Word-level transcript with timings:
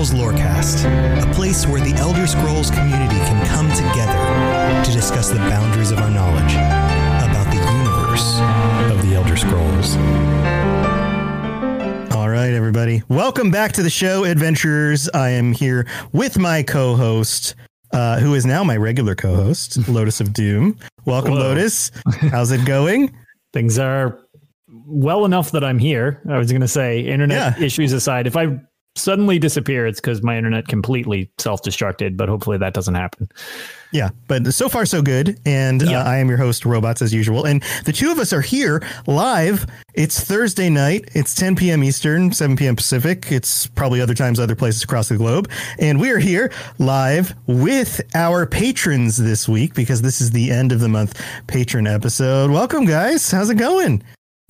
Scrolls 0.00 0.34
Lorecast, 0.34 1.22
a 1.22 1.30
place 1.34 1.66
where 1.66 1.78
the 1.82 1.92
Elder 1.98 2.26
Scrolls 2.26 2.70
community 2.70 3.16
can 3.16 3.46
come 3.48 3.68
together 3.68 4.82
to 4.82 4.92
discuss 4.92 5.28
the 5.28 5.36
boundaries 5.36 5.90
of 5.90 5.98
our 5.98 6.08
knowledge 6.08 6.54
about 6.54 7.44
the 7.50 7.58
universe 7.58 8.38
of 8.90 9.06
the 9.06 9.14
Elder 9.14 9.36
Scrolls. 9.36 9.96
All 12.16 12.30
right, 12.30 12.54
everybody. 12.54 13.02
Welcome 13.10 13.50
back 13.50 13.72
to 13.72 13.82
the 13.82 13.90
show, 13.90 14.24
adventurers. 14.24 15.10
I 15.10 15.28
am 15.30 15.52
here 15.52 15.86
with 16.12 16.38
my 16.38 16.62
co 16.62 16.96
host, 16.96 17.54
uh, 17.92 18.20
who 18.20 18.34
is 18.34 18.46
now 18.46 18.64
my 18.64 18.78
regular 18.78 19.14
co 19.14 19.34
host, 19.34 19.86
Lotus 19.86 20.18
of 20.22 20.32
Doom. 20.32 20.78
Welcome, 21.04 21.32
Hello. 21.32 21.48
Lotus. 21.48 21.90
How's 22.30 22.52
it 22.52 22.64
going? 22.64 23.14
Things 23.52 23.78
are 23.78 24.18
well 24.66 25.26
enough 25.26 25.50
that 25.50 25.62
I'm 25.62 25.78
here. 25.78 26.22
I 26.26 26.38
was 26.38 26.50
going 26.50 26.62
to 26.62 26.68
say, 26.68 27.00
internet 27.00 27.58
Yeah. 27.58 27.62
issues 27.66 27.92
aside, 27.92 28.26
if 28.26 28.34
I 28.34 28.60
suddenly 28.96 29.38
disappear, 29.38 29.86
it's 29.86 30.00
because 30.00 30.22
my 30.22 30.36
internet 30.36 30.68
completely 30.68 31.30
self 31.38 31.62
destructed, 31.62 32.16
but 32.16 32.28
hopefully 32.28 32.58
that 32.58 32.74
doesn't 32.74 32.94
happen. 32.94 33.28
Yeah, 33.92 34.10
but 34.28 34.52
so 34.54 34.68
far 34.68 34.86
so 34.86 35.02
good. 35.02 35.38
And 35.44 35.82
Yeah. 35.82 36.00
uh, 36.00 36.04
I 36.04 36.18
am 36.18 36.28
your 36.28 36.38
host, 36.38 36.64
Robots, 36.64 37.02
as 37.02 37.12
usual. 37.12 37.44
And 37.44 37.62
the 37.84 37.92
two 37.92 38.10
of 38.12 38.18
us 38.18 38.32
are 38.32 38.40
here 38.40 38.82
live. 39.06 39.66
It's 39.94 40.20
Thursday 40.20 40.70
night. 40.70 41.08
It's 41.14 41.34
10 41.34 41.56
p.m. 41.56 41.82
Eastern, 41.82 42.32
7 42.32 42.56
p.m. 42.56 42.76
Pacific. 42.76 43.32
It's 43.32 43.66
probably 43.66 44.00
other 44.00 44.14
times, 44.14 44.38
other 44.38 44.54
places 44.54 44.82
across 44.84 45.08
the 45.08 45.16
globe. 45.16 45.50
And 45.78 46.00
we 46.00 46.10
are 46.10 46.18
here 46.18 46.52
live 46.78 47.34
with 47.46 48.00
our 48.14 48.46
patrons 48.46 49.16
this 49.16 49.48
week 49.48 49.74
because 49.74 50.02
this 50.02 50.20
is 50.20 50.30
the 50.30 50.50
end 50.50 50.70
of 50.72 50.80
the 50.80 50.88
month 50.88 51.20
patron 51.48 51.86
episode. 51.88 52.50
Welcome, 52.50 52.84
guys. 52.84 53.30
How's 53.30 53.50
it 53.50 53.56
going? 53.56 54.02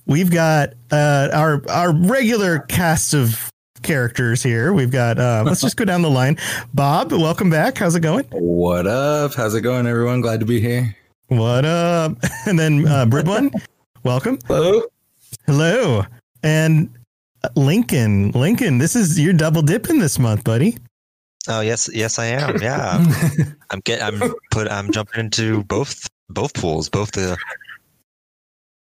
We've 0.05 0.31
got 0.31 0.73
uh, 0.91 1.29
our 1.31 1.61
our 1.69 1.93
regular 1.95 2.59
cast 2.59 3.13
of 3.13 3.50
characters 3.81 4.43
here. 4.43 4.73
We've 4.73 4.91
got 4.91 5.19
uh, 5.19 5.43
let's 5.47 5.61
just 5.61 5.77
go 5.77 5.85
down 5.85 6.01
the 6.01 6.09
line. 6.09 6.37
Bob, 6.73 7.11
welcome 7.11 7.49
back. 7.49 7.77
How's 7.77 7.95
it 7.95 8.01
going? 8.01 8.25
What 8.31 8.87
up? 8.87 9.33
How's 9.33 9.53
it 9.55 9.61
going, 9.61 9.87
everyone? 9.87 10.21
Glad 10.21 10.39
to 10.39 10.45
be 10.45 10.59
here. 10.59 10.95
What 11.27 11.65
up? 11.65 12.17
And 12.47 12.57
then 12.57 12.87
uh, 12.87 13.05
Bridwin, 13.05 13.53
welcome. 14.03 14.39
Hello. 14.47 14.81
Hello. 15.45 16.03
And 16.41 16.89
uh, 17.43 17.49
Lincoln, 17.55 18.31
Lincoln, 18.31 18.79
this 18.79 18.95
is 18.95 19.19
your 19.19 19.33
double 19.33 19.61
dipping 19.61 19.99
this 19.99 20.17
month, 20.17 20.43
buddy. 20.43 20.77
Oh 21.47 21.61
yes, 21.61 21.89
yes 21.93 22.19
I 22.19 22.25
am. 22.25 22.61
Yeah, 22.61 23.03
I'm 23.69 23.79
get. 23.81 24.01
I'm 24.01 24.33
put. 24.51 24.67
I'm 24.69 24.91
jumping 24.91 25.19
into 25.19 25.63
both 25.63 26.07
both 26.29 26.53
pools, 26.53 26.89
both 26.89 27.11
the. 27.11 27.37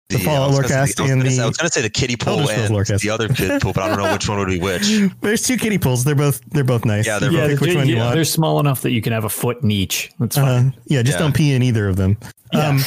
The 0.09 0.17
I 0.17 0.19
Fallout 0.19 0.49
was 0.51 0.59
Lorecast 0.59 0.99
I 0.99 1.03
was 1.03 1.11
and 1.11 1.21
gonna 1.21 1.31
say- 1.31 1.37
the 1.37 1.43
I 1.43 1.47
was 1.47 1.57
going 1.57 1.67
to 1.69 1.73
say 1.73 1.81
the 1.81 1.89
kiddie 1.89 2.15
pool 2.17 2.39
and 2.49 2.71
Lorecast. 2.73 3.01
the 3.01 3.09
other 3.09 3.27
kid 3.29 3.61
pool, 3.61 3.73
but 3.73 3.83
I 3.83 3.87
don't 3.87 3.97
know 3.97 4.11
which 4.11 4.27
one 4.29 4.37
would 4.37 4.47
be 4.47 4.59
which. 4.59 4.99
There's 5.21 5.41
two 5.41 5.57
kiddie 5.57 5.77
pools. 5.77 6.03
They're 6.03 6.13
both 6.13 6.41
they're 6.51 6.63
both 6.63 6.85
nice. 6.85 7.07
Yeah, 7.07 7.19
they're 7.19 7.31
You 7.31 7.37
both- 7.37 7.49
pick 7.51 7.61
which 7.61 7.69
they're, 7.71 7.77
one 7.79 7.87
you 7.87 7.95
yeah, 7.95 8.03
want. 8.05 8.15
they're 8.15 8.25
small 8.25 8.59
enough 8.59 8.81
that 8.81 8.91
you 8.91 9.01
can 9.01 9.13
have 9.13 9.23
a 9.23 9.29
foot 9.29 9.63
in 9.63 9.71
each. 9.71 10.11
That's 10.19 10.37
Uh, 10.37 10.41
fine. 10.41 10.75
yeah, 10.85 11.01
just 11.01 11.15
Yeah. 11.17 11.23
don't 11.23 11.35
pee 11.35 11.53
in 11.53 11.63
either 11.63 11.87
of 11.87 11.95
them. 11.95 12.17
Yeah. 12.51 12.67
Um, 12.69 12.79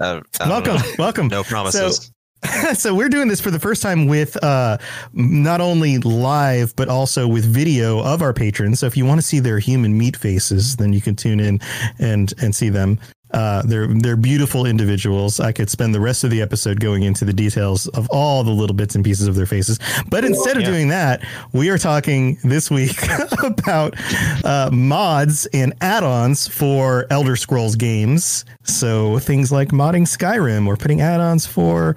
Uh, 0.00 0.20
I 0.40 0.48
welcome, 0.48 0.76
know. 0.76 0.82
welcome. 0.98 1.28
No 1.28 1.42
promises. 1.44 2.10
so 2.74 2.94
we're 2.94 3.08
doing 3.08 3.28
this 3.28 3.40
for 3.40 3.50
the 3.50 3.58
first 3.58 3.80
time 3.82 4.06
with 4.06 4.36
uh, 4.44 4.76
not 5.14 5.60
only 5.60 5.98
live 5.98 6.74
but 6.76 6.88
also 6.88 7.26
with 7.26 7.44
video 7.44 8.00
of 8.00 8.22
our 8.22 8.32
patrons. 8.32 8.78
So 8.80 8.86
if 8.86 8.96
you 8.96 9.04
want 9.06 9.20
to 9.20 9.26
see 9.26 9.40
their 9.40 9.58
human 9.58 9.96
meat 9.96 10.16
faces, 10.16 10.76
then 10.76 10.92
you 10.92 11.00
can 11.00 11.16
tune 11.16 11.40
in 11.40 11.60
and 11.98 12.32
and 12.40 12.54
see 12.54 12.68
them. 12.68 12.98
Uh, 13.36 13.60
they're 13.66 13.86
they're 13.86 14.16
beautiful 14.16 14.64
individuals. 14.64 15.40
I 15.40 15.52
could 15.52 15.68
spend 15.68 15.94
the 15.94 16.00
rest 16.00 16.24
of 16.24 16.30
the 16.30 16.40
episode 16.40 16.80
going 16.80 17.02
into 17.02 17.24
the 17.26 17.34
details 17.34 17.86
of 17.88 18.08
all 18.10 18.42
the 18.42 18.50
little 18.50 18.74
bits 18.74 18.94
and 18.94 19.04
pieces 19.04 19.26
of 19.28 19.34
their 19.34 19.44
faces, 19.46 19.78
but 20.08 20.24
instead 20.24 20.56
of 20.56 20.62
Yeah. 20.62 20.70
doing 20.70 20.88
that, 20.88 21.22
we 21.52 21.68
are 21.68 21.76
talking 21.78 22.38
this 22.44 22.70
week 22.70 22.96
about 23.44 23.94
uh, 24.44 24.70
mods 24.72 25.46
and 25.52 25.74
add-ons 25.82 26.48
for 26.48 27.06
Elder 27.10 27.36
Scrolls 27.36 27.76
games. 27.76 28.44
So 28.64 29.18
things 29.18 29.52
like 29.52 29.68
modding 29.68 30.06
Skyrim 30.06 30.66
or 30.66 30.76
putting 30.76 31.02
add-ons 31.02 31.46
for 31.46 31.94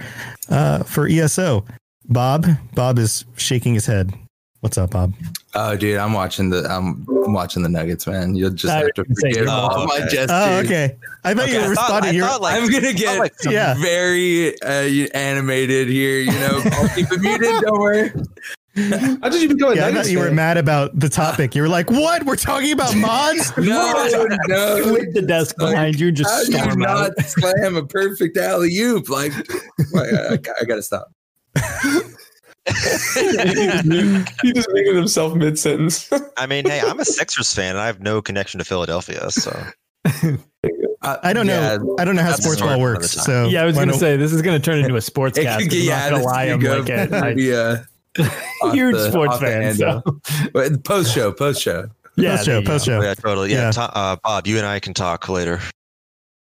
uh, 0.49 0.83
for 0.83 1.07
ESO. 1.07 1.63
Bob, 2.11 2.45
Bob 2.75 2.99
is 2.99 3.23
shaking 3.37 3.75
his 3.75 3.85
head. 3.85 4.11
What's 4.61 4.77
up, 4.77 4.89
Bob? 4.91 5.13
Oh, 5.55 5.77
dude, 5.77 5.97
I'm 5.97 6.11
watching 6.11 6.49
the 6.49 6.65
I'm 6.69 7.05
watching 7.07 7.63
the 7.63 7.69
Nuggets, 7.69 8.05
man. 8.05 8.35
You'll 8.35 8.49
just 8.49 8.73
I 8.73 8.79
have 8.79 8.93
to 8.95 9.03
was 9.07 9.17
gonna 9.19 9.33
forget 9.33 9.47
oh, 9.47 9.51
all 9.51 9.85
my 9.87 9.95
okay. 9.95 10.03
gestures. 10.09 10.29
Oh, 10.31 10.57
okay. 10.65 10.97
I 11.23 11.33
thought 11.33 11.47
you 11.49 11.55
Okay, 11.57 11.63
were 11.63 11.69
responding. 11.69 12.09
I 12.09 12.13
You're- 12.13 12.27
thought, 12.27 12.41
like, 12.41 12.61
I'm 12.61 12.69
gonna 12.69 12.93
get 12.93 13.19
like, 13.19 13.33
Yeah. 13.45 13.75
very 13.75 14.61
uh, 14.61 15.07
animated 15.17 15.87
here. 15.87 16.19
You 16.19 16.31
know, 16.31 16.61
I'll 16.73 16.89
keep 16.89 17.09
it 17.09 17.21
muted. 17.21 17.61
Don't 17.61 17.79
worry. 17.79 18.11
I 18.75 19.29
just 19.29 19.41
even 19.43 19.57
go. 19.57 19.71
yeah, 19.71 19.87
I 19.87 19.93
thought 19.93 20.09
you 20.09 20.19
were 20.19 20.31
mad 20.31 20.57
about 20.57 20.97
the 20.97 21.09
topic. 21.09 21.55
You 21.55 21.61
were 21.61 21.67
like, 21.69 21.89
"What? 21.89 22.25
We're 22.25 22.35
talking 22.35 22.71
about 22.73 22.95
mods?" 22.97 23.55
No, 23.57 24.27
no. 24.47 24.83
Flip 24.87 25.07
the 25.13 25.21
desk 25.21 25.55
Like, 25.59 25.71
behind 25.73 25.99
you 25.99 26.09
and 26.09 26.17
just 26.17 26.29
How 26.29 26.43
do 26.43 26.51
you 26.51 26.57
storm 26.59 26.83
out. 26.83 27.17
slam 27.21 27.75
a 27.77 27.85
perfect 27.85 28.37
alley 28.37 28.77
oop? 28.77 29.07
Like, 29.09 29.31
like, 29.93 30.13
I, 30.13 30.33
I, 30.33 30.37
I 30.61 30.63
gotta 30.65 30.83
stop. 30.83 31.11
he 34.41 34.53
just 34.53 34.69
muted 34.71 34.95
himself 34.95 35.35
mid 35.35 35.57
sentence. 35.59 36.09
I 36.37 36.45
mean, 36.45 36.65
hey, 36.65 36.81
I'm 36.81 36.99
a 36.99 37.05
Sixers 37.05 37.53
fan, 37.53 37.71
and 37.71 37.79
I 37.79 37.87
have 37.87 37.99
no 38.01 38.21
connection 38.21 38.59
to 38.59 38.65
Philadelphia, 38.65 39.29
so 39.31 39.51
I 41.01 41.33
don't 41.33 41.47
know. 41.47 41.95
I 41.99 42.05
don't 42.05 42.15
know 42.15 42.21
how 42.23 42.29
that's 42.31 42.43
sports 42.43 42.61
ball 42.61 42.79
works. 42.79 43.11
So 43.11 43.47
yeah, 43.47 43.61
I 43.61 43.65
was 43.65 43.75
going 43.75 43.87
to 43.89 43.93
say 43.93 44.17
this 44.17 44.33
is 44.33 44.41
going 44.41 44.59
to 44.59 44.63
turn 44.63 44.79
into 44.79 44.95
a 44.95 45.01
sports 45.01 45.37
It 45.37 45.43
cast. 45.43 45.61
could 45.61 45.71
get, 45.71 45.79
I'm 45.81 45.85
yeah, 45.87 45.99
not 45.99 46.09
going 46.09 46.21
to 46.21 46.27
lie. 46.27 46.43
I'm 46.45 46.59
go 46.59 46.77
like 46.79 46.89
a, 47.11 47.21
pretty, 47.21 47.53
uh, 47.55 47.77
huge 48.73 48.95
the- 48.95 49.09
sports 49.09 49.37
fan. 49.39 49.75
So. 49.75 50.01
post 50.83 51.13
show, 51.13 51.31
post 51.31 51.61
show. 51.61 51.89
Yeah, 52.15 52.35
post 52.35 52.45
show, 52.45 52.59
you 52.59 52.65
post 52.65 52.85
show. 52.85 53.01
yeah, 53.01 53.13
totally. 53.13 53.51
Yeah, 53.51 53.61
Yeah. 53.67 53.71
To- 53.71 53.97
uh, 53.97 54.15
Bob, 54.23 54.45
you 54.47 54.57
and 54.57 54.65
I 54.65 54.79
can 54.79 54.93
talk 54.93 55.29
later. 55.29 55.59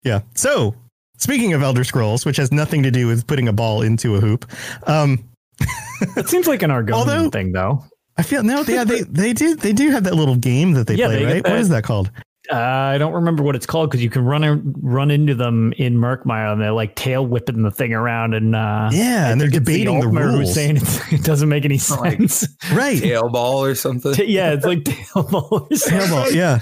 Yeah. 0.05 0.21
So, 0.35 0.75
speaking 1.19 1.53
of 1.53 1.63
Elder 1.63 1.83
Scrolls, 1.83 2.25
which 2.25 2.37
has 2.37 2.53
nothing 2.53 2.83
to 2.85 2.91
do 2.93 3.07
with 3.09 3.27
putting 3.27 3.49
a 3.49 3.53
ball 3.53 3.83
into 3.83 4.15
a 4.15 4.21
hoop, 4.21 4.45
um, 4.87 5.25
It 6.17 6.29
seems 6.29 6.47
like 6.47 6.63
an 6.63 6.71
Argonian 6.71 6.93
Although- 6.93 7.31
thing, 7.31 7.53
though. 7.53 7.85
I 8.17 8.23
feel 8.23 8.45
no, 8.45 8.63
yeah, 8.63 8.85
they 8.85 9.03
they 9.03 9.33
do 9.33 9.57
they 9.57 9.73
do 9.73 9.91
have 9.91 10.05
that 10.05 10.15
little 10.15 10.37
game 10.37 10.73
that 10.75 10.87
they 10.87 10.95
Yeah, 10.95 11.07
play, 11.09 11.19
they 11.19 11.25
right? 11.25 11.35
What 11.37 11.45
that- 11.45 11.59
is 11.59 11.69
that 11.71 11.83
called? 11.85 12.11
Uh, 12.53 12.57
I 12.57 12.99
don't 12.99 13.15
remember 13.15 13.43
what 13.43 13.57
it's 13.57 13.65
called 13.65 13.91
because 13.91 14.05
you 14.05 14.11
can 14.11 14.23
run 14.25 14.75
run 14.83 15.11
into 15.11 15.35
them 15.35 15.73
in 15.79 15.97
Murkmire 15.97 16.53
and 16.53 16.61
they're 16.61 16.73
like 16.73 16.95
tail 16.95 17.27
whipping 17.27 17.63
the 17.63 17.71
thing 17.71 17.95
around 17.95 18.35
and 18.35 18.55
uh, 18.55 18.91
Yeah, 18.93 19.31
and 19.33 19.41
they're 19.41 19.49
debating 19.49 19.99
the 19.99 20.07
Altmer 20.07 20.25
who's 20.31 20.35
rules. 20.41 20.55
saying 20.55 20.77
it's, 20.77 21.13
it 21.13 21.25
doesn't 21.25 21.49
make 21.49 21.65
any 21.65 21.81
Like- 21.91 22.19
sense. 22.19 22.47
Right. 22.73 23.01
Tail 23.01 23.31
ball 23.31 23.65
or 23.65 23.75
something. 23.75 24.13
T- 24.13 24.25
yeah, 24.29 24.53
it's 24.53 24.67
like 24.67 24.85
tail 24.85 25.23
ball 25.25 25.67
or 25.71 25.75
something. 25.77 26.11
Well, 26.11 26.33
yeah, 26.33 26.61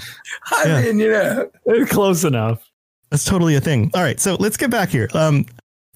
I 0.53 0.63
yeah. 0.65 0.81
mean, 0.83 0.99
you 0.99 1.11
know, 1.11 1.49
It's 1.65 1.91
close 1.91 2.23
enough. 2.23 2.63
that's 3.11 3.25
totally 3.25 3.55
a 3.55 3.61
thing. 3.61 3.91
All 3.93 4.01
right, 4.01 4.19
so 4.21 4.35
let's 4.39 4.55
get 4.57 4.69
back 4.71 4.87
here. 4.89 5.09
Um, 5.13 5.45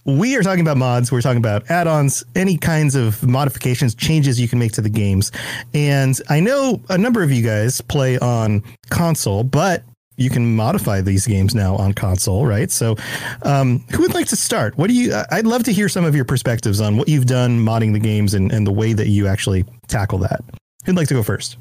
we 0.07 0.35
are 0.37 0.41
talking 0.41 0.61
about 0.61 0.77
mods. 0.77 1.11
We're 1.11 1.21
talking 1.21 1.37
about 1.37 1.69
add-ons, 1.69 2.23
any 2.35 2.57
kinds 2.57 2.95
of 2.95 3.27
modifications, 3.27 3.93
changes 3.93 4.39
you 4.39 4.47
can 4.47 4.57
make 4.57 4.71
to 4.73 4.81
the 4.81 4.89
games. 4.89 5.31
And 5.73 6.19
I 6.29 6.39
know 6.39 6.81
a 6.89 6.97
number 6.97 7.21
of 7.23 7.31
you 7.31 7.43
guys 7.43 7.81
play 7.81 8.17
on 8.19 8.63
console, 8.89 9.43
but 9.43 9.83
you 10.15 10.29
can 10.29 10.55
modify 10.55 11.01
these 11.01 11.27
games 11.27 11.53
now 11.53 11.75
on 11.75 11.93
console, 11.93 12.45
right? 12.47 12.71
So, 12.71 12.95
um, 13.43 13.79
who 13.91 14.01
would 14.01 14.13
like 14.13 14.27
to 14.27 14.35
start? 14.35 14.77
What 14.77 14.87
do 14.87 14.93
you? 14.93 15.13
I'd 15.29 15.45
love 15.45 15.63
to 15.65 15.73
hear 15.73 15.89
some 15.89 16.05
of 16.05 16.15
your 16.15 16.25
perspectives 16.25 16.81
on 16.81 16.97
what 16.97 17.07
you've 17.07 17.27
done 17.27 17.59
modding 17.59 17.93
the 17.93 17.99
games 17.99 18.33
and, 18.33 18.51
and 18.51 18.65
the 18.65 18.71
way 18.71 18.93
that 18.93 19.09
you 19.09 19.27
actually 19.27 19.65
tackle 19.87 20.17
that. 20.19 20.39
Who'd 20.85 20.95
like 20.95 21.09
to 21.09 21.13
go 21.13 21.21
first? 21.21 21.57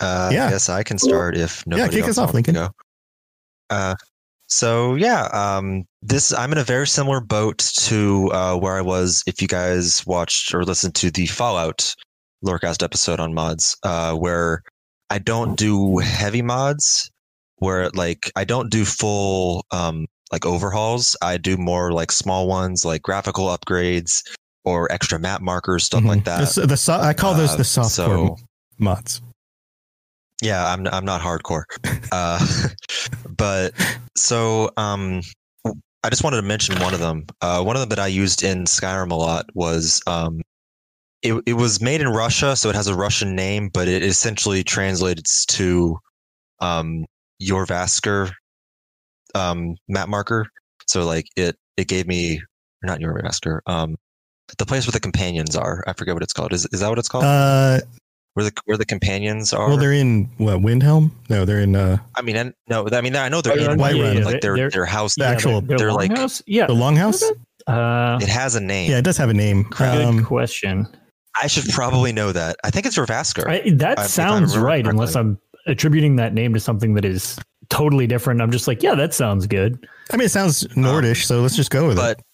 Uh, 0.00 0.30
Yeah. 0.32 0.50
Yes, 0.50 0.68
I 0.68 0.82
can 0.82 0.98
start 0.98 1.36
if 1.36 1.64
nobody 1.66 1.96
yeah, 1.96 2.02
kick 2.02 2.10
us 2.10 2.18
off, 2.18 2.34
Lincoln. 2.34 2.54
go. 2.54 2.70
Uh, 3.70 3.94
so 4.54 4.94
yeah, 4.94 5.24
um, 5.32 5.84
this 6.02 6.32
I'm 6.32 6.52
in 6.52 6.58
a 6.58 6.64
very 6.64 6.86
similar 6.86 7.20
boat 7.20 7.58
to 7.88 8.30
uh, 8.32 8.56
where 8.56 8.76
I 8.76 8.82
was 8.82 9.22
if 9.26 9.42
you 9.42 9.48
guys 9.48 10.06
watched 10.06 10.54
or 10.54 10.62
listened 10.64 10.94
to 10.96 11.10
the 11.10 11.26
Fallout 11.26 11.94
Lorecast 12.44 12.82
episode 12.82 13.18
on 13.20 13.34
mods, 13.34 13.76
uh, 13.82 14.14
where 14.14 14.62
I 15.10 15.18
don't 15.18 15.56
do 15.58 15.98
heavy 15.98 16.42
mods, 16.42 17.10
where 17.56 17.90
like 17.90 18.30
I 18.36 18.44
don't 18.44 18.70
do 18.70 18.84
full 18.84 19.64
um, 19.72 20.06
like 20.32 20.46
overhauls. 20.46 21.16
I 21.20 21.36
do 21.36 21.56
more 21.56 21.92
like 21.92 22.12
small 22.12 22.46
ones, 22.46 22.84
like 22.84 23.02
graphical 23.02 23.46
upgrades 23.46 24.22
or 24.64 24.90
extra 24.92 25.18
map 25.18 25.40
markers, 25.42 25.84
stuff 25.84 26.04
like 26.04 26.20
Mhm. 26.20 26.24
that. 26.24 26.54
The, 26.54 26.66
the 26.66 26.98
I 27.02 27.12
call 27.12 27.34
those 27.34 27.52
Uh, 27.52 27.56
the 27.56 27.62
softcore 27.64 27.88
so- 27.88 28.36
mods. 28.78 29.20
Yeah, 30.42 30.66
I'm 30.66 30.86
I'm 30.88 31.04
not 31.04 31.20
hardcore. 31.20 31.64
Uh, 32.12 32.44
but 33.36 33.72
so 34.16 34.70
um 34.76 35.20
I 36.02 36.10
just 36.10 36.22
wanted 36.22 36.36
to 36.36 36.42
mention 36.42 36.78
one 36.80 36.92
of 36.92 37.00
them. 37.00 37.26
Uh, 37.40 37.62
one 37.62 37.76
of 37.76 37.80
them 37.80 37.88
that 37.88 37.98
I 37.98 38.08
used 38.08 38.42
in 38.42 38.64
Skyrim 38.64 39.10
a 39.10 39.14
lot 39.14 39.46
was 39.54 40.02
um 40.06 40.42
it 41.22 41.34
it 41.46 41.54
was 41.54 41.80
made 41.80 42.00
in 42.00 42.08
Russia, 42.08 42.54
so 42.56 42.68
it 42.68 42.74
has 42.74 42.86
a 42.88 42.94
Russian 42.94 43.34
name, 43.34 43.70
but 43.72 43.88
it 43.88 44.02
essentially 44.02 44.62
translates 44.62 45.46
to 45.46 45.98
um 46.60 47.06
Jorrvaskr 47.42 48.32
um 49.34 49.76
map 49.88 50.08
marker. 50.08 50.46
So 50.86 51.04
like 51.04 51.26
it 51.36 51.56
it 51.76 51.88
gave 51.88 52.06
me 52.06 52.42
not 52.82 53.00
Jorrvaskr, 53.00 53.60
um 53.66 53.96
the 54.58 54.66
place 54.66 54.86
where 54.86 54.92
the 54.92 55.00
companions 55.00 55.56
are. 55.56 55.82
I 55.86 55.94
forget 55.94 56.14
what 56.14 56.22
it's 56.22 56.34
called. 56.34 56.52
Is 56.52 56.66
is 56.66 56.80
that 56.80 56.88
what 56.88 56.98
it's 56.98 57.08
called? 57.08 57.24
Uh, 57.24 57.80
where 58.34 58.44
the 58.44 58.52
where 58.66 58.76
the 58.76 58.84
companions 58.84 59.52
are? 59.52 59.68
well, 59.68 59.76
they're 59.76 59.92
in 59.92 60.28
what 60.38 60.58
Windhelm? 60.58 61.10
No, 61.30 61.44
they're 61.44 61.60
in 61.60 61.74
uh, 61.74 61.96
I 62.14 62.22
mean, 62.22 62.36
and, 62.36 62.54
no, 62.68 62.86
I 62.92 63.00
mean, 63.00 63.16
I 63.16 63.28
know 63.28 63.40
they're 63.40 63.56
Whiterun. 63.56 63.72
in 63.72 63.78
Whiterun. 63.78 64.14
Whiterun, 64.16 64.24
like 64.24 64.40
their 64.40 64.56
They're- 64.56 64.70
their 64.70 64.84
house. 64.86 65.14
The 65.16 65.24
actual- 65.26 65.60
their 65.60 65.78
they're 65.78 65.92
like 65.92 66.10
longhouse? 66.10 66.42
yeah. 66.46 66.66
the 66.66 66.74
Longhouse. 66.74 67.22
Uh, 67.66 68.18
it 68.20 68.28
has 68.28 68.54
a 68.56 68.60
name. 68.60 68.90
Yeah, 68.90 68.98
it 68.98 69.04
does 69.04 69.16
have 69.16 69.30
a 69.30 69.34
name. 69.34 69.62
good 69.70 70.04
Um, 70.04 70.24
question. 70.24 70.86
I 71.40 71.46
should 71.46 71.64
probably 71.72 72.12
know 72.12 72.30
that. 72.30 72.56
I 72.62 72.70
think 72.70 72.86
it's 72.86 72.96
Jorrvaskr. 72.96 73.48
I, 73.48 73.70
that 73.76 73.98
I 73.98 74.06
sounds 74.06 74.52
remember 74.54 74.66
right, 74.66 74.86
unless. 74.86 75.16
I'm 75.16 75.38
attributing 75.66 76.16
that 76.16 76.34
name 76.34 76.52
to 76.54 76.60
something 76.60 76.92
that 76.94 77.04
is 77.06 77.38
totally 77.70 78.06
different. 78.06 78.42
I'm 78.42 78.50
just 78.50 78.68
like, 78.68 78.82
yeah, 78.82 78.94
that 78.94 79.14
sounds 79.14 79.46
good. 79.46 79.86
I 80.12 80.16
mean, 80.18 80.26
it 80.26 80.30
sounds 80.30 80.64
Nordish, 80.74 81.24
so 81.24 81.40
let's 81.40 81.56
just 81.56 81.70
go 81.70 81.88
with 81.88 81.96
but 81.96 82.18
it. 82.18 82.24